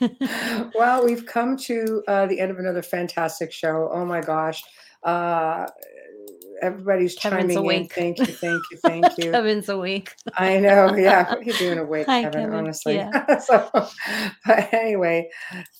well, 0.74 1.04
we've 1.04 1.26
come 1.26 1.56
to 1.58 2.02
uh, 2.08 2.26
the 2.26 2.40
end 2.40 2.50
of 2.50 2.58
another 2.58 2.82
fantastic 2.82 3.52
show. 3.52 3.90
Oh 3.92 4.04
my 4.04 4.20
gosh. 4.20 4.62
Uh, 5.02 5.66
everybody's 6.60 7.14
Kevin's 7.14 7.54
chiming 7.54 7.70
in. 7.70 7.88
Thank 7.88 8.18
you, 8.18 8.26
thank 8.26 8.62
you, 8.70 8.76
thank 8.78 9.06
you. 9.18 9.30
Kevin's 9.30 9.68
awake. 9.68 10.14
I 10.36 10.58
know. 10.58 10.94
Yeah, 10.94 11.28
what 11.28 11.38
are 11.38 11.42
you 11.42 11.52
doing 11.54 11.78
awake, 11.78 12.06
Hi, 12.06 12.22
Kevin, 12.22 12.40
Kevin? 12.40 12.54
Honestly. 12.56 12.96
Yeah. 12.96 13.38
so, 13.38 13.68
but 14.46 14.72
anyway, 14.72 15.30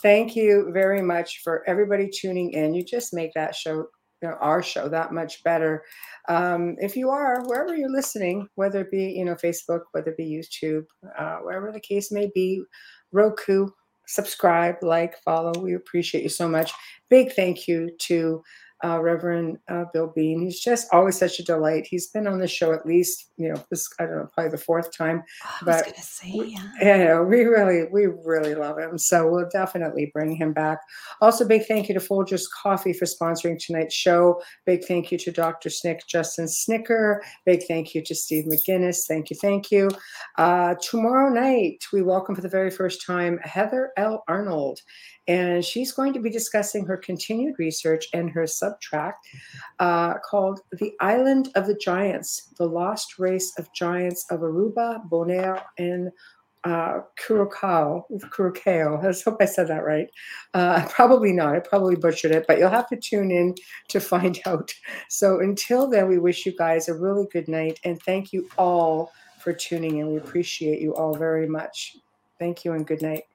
thank 0.03 0.37
you 0.37 0.71
very 0.73 1.03
much 1.03 1.41
for 1.43 1.69
everybody 1.69 2.09
tuning 2.09 2.53
in. 2.53 2.75
You 2.75 2.85
just 2.85 3.13
make 3.15 3.35
that 3.35 3.55
show, 3.55 3.87
you 4.23 4.29
know, 4.29 4.37
our 4.41 4.63
show 4.63 4.89
that 4.89 5.13
much 5.13 5.43
better. 5.45 5.85
Um, 6.29 6.77
if 6.79 6.97
you 6.97 7.11
are 7.11 7.43
wherever 7.47 7.77
you're 7.77 7.91
listening, 7.91 8.49
whether 8.57 8.81
it 8.81 8.91
be 8.91 9.13
you 9.13 9.25
know 9.25 9.35
Facebook, 9.35 9.83
whether 9.93 10.11
it 10.11 10.17
be 10.17 10.25
YouTube, 10.27 10.85
uh, 11.19 11.39
wherever 11.39 11.73
the 11.73 11.81
case 11.81 12.11
may 12.11 12.31
be, 12.35 12.63
Roku, 13.13 13.69
subscribe, 14.07 14.77
like, 14.83 15.19
follow. 15.23 15.53
We 15.61 15.75
appreciate 15.75 16.23
you 16.23 16.29
so 16.31 16.49
much. 16.49 16.73
Big 17.09 17.33
thank 17.33 17.69
you 17.69 17.91
to 17.99 18.43
uh, 18.85 19.01
Reverend 19.01 19.59
uh, 19.69 19.85
Bill 19.93 20.13
Bean. 20.15 20.43
He's 20.43 20.61
just 20.61 20.89
always 20.93 21.19
such 21.19 21.39
a 21.39 21.45
delight. 21.45 21.87
He's 21.89 22.09
been 22.09 22.27
on 22.27 22.39
the 22.39 22.47
show 22.47 22.73
at 22.73 22.87
least, 22.87 23.31
you 23.37 23.49
know, 23.49 23.63
this 23.71 23.89
I 23.99 24.05
don't 24.05 24.17
know, 24.17 24.29
probably 24.33 24.51
the 24.51 24.59
fourth 24.59 24.97
time. 24.97 25.23
Oh, 25.45 25.59
I 25.63 25.65
was 25.65 25.83
gonna 25.83 25.97
say, 25.99 26.33
we, 26.37 26.47
yeah. 26.81 26.99
you 26.99 27.05
know, 27.05 27.23
we 27.25 27.43
really, 27.43 27.89
we 27.91 28.07
really 28.07 28.55
love 28.55 28.79
him. 28.79 28.99
So 28.99 29.29
we'll 29.29 29.49
definitely 29.53 30.11
bring 30.13 30.37
him 30.37 30.53
back. 30.53 30.79
Also, 31.21 31.47
big 31.47 31.67
thank 31.67 31.89
you 31.89 31.95
to 31.95 32.01
Folgers 32.01 32.45
Coffee 32.51 32.93
for 32.93 33.05
sponsoring 33.05 33.59
tonight's 33.59 33.95
show. 33.95 34.41
Big 34.65 34.85
thank 34.85 35.11
you 35.11 35.19
to 35.19 35.33
Dr. 35.33 35.71
Snick, 35.71 36.07
Justin 36.07 36.47
Snicker. 36.47 37.23
Big 37.45 37.63
thank 37.67 37.95
you 37.95 38.03
to 38.03 38.15
Steve 38.15 38.45
McGinnis. 38.45 39.07
Thank 39.07 39.31
you, 39.31 39.37
thank 39.37 39.71
you. 39.71 39.91
Uh, 40.37 40.75
tomorrow 40.81 41.33
night, 41.33 41.85
we 41.93 42.03
welcome 42.03 42.35
for 42.35 42.43
the 42.43 42.49
very 42.49 42.71
first 42.71 43.05
time 43.05 43.39
Heather 43.43 43.91
L. 43.97 44.25
Arnold 44.29 44.81
and 45.29 45.63
she's 45.65 45.93
going 45.93 46.13
to 46.15 46.21
be 46.21 46.31
discussing 46.31 46.85
her 46.87 46.97
continued 46.97 47.55
research 47.59 48.09
and 48.15 48.31
her 48.31 48.47
subtract 48.47 49.29
uh, 49.79 50.15
called 50.19 50.61
The 50.73 50.95
Island 51.01 51.51
of 51.55 51.67
the 51.67 51.75
Giants, 51.75 52.55
The 52.57 52.67
Lost 52.67 53.19
Race 53.19 53.53
of 53.59 53.73
Giants 53.75 54.25
of 54.31 54.41
Aruba, 54.41 55.09
Bonaire, 55.09 55.63
and 55.77 56.11
uh, 56.65 57.01
Curacao, 57.17 58.07
Curacao. 58.35 58.99
I 59.01 59.13
hope 59.25 59.37
I 59.41 59.45
said 59.45 59.69
that 59.69 59.85
right. 59.85 60.09
Uh, 60.55 60.87
probably 60.91 61.33
not. 61.33 61.55
I 61.55 61.61
probably 61.61 61.95
butchered 61.95 62.33
it, 62.33 62.47
but 62.49 62.59
you'll 62.59 62.71
have 62.71 62.89
to 62.89 62.97
tune 62.97 63.31
in 63.31 63.55
to 63.89 64.01
find 64.01 64.41
out. 64.47 64.73
So 65.09 65.41
until 65.41 65.89
then, 65.89 66.09
we 66.09 66.19
wish 66.19 66.47
you 66.47 66.57
guys 66.57 66.89
a 66.89 66.95
really 66.95 67.27
good 67.33 67.49
night 67.49 67.79
and 67.85 68.03
thank 68.03 68.33
you 68.33 68.49
all 68.57 69.13
for 69.39 69.53
tuning 69.53 69.99
in. 69.99 70.09
We 70.09 70.17
appreciate 70.17 70.81
you 70.81 70.95
all 70.97 71.15
very 71.15 71.47
much. 71.47 71.97
Thank 72.39 72.65
you 72.65 72.73
and 72.73 72.87
good 72.87 73.03
night. 73.03 73.28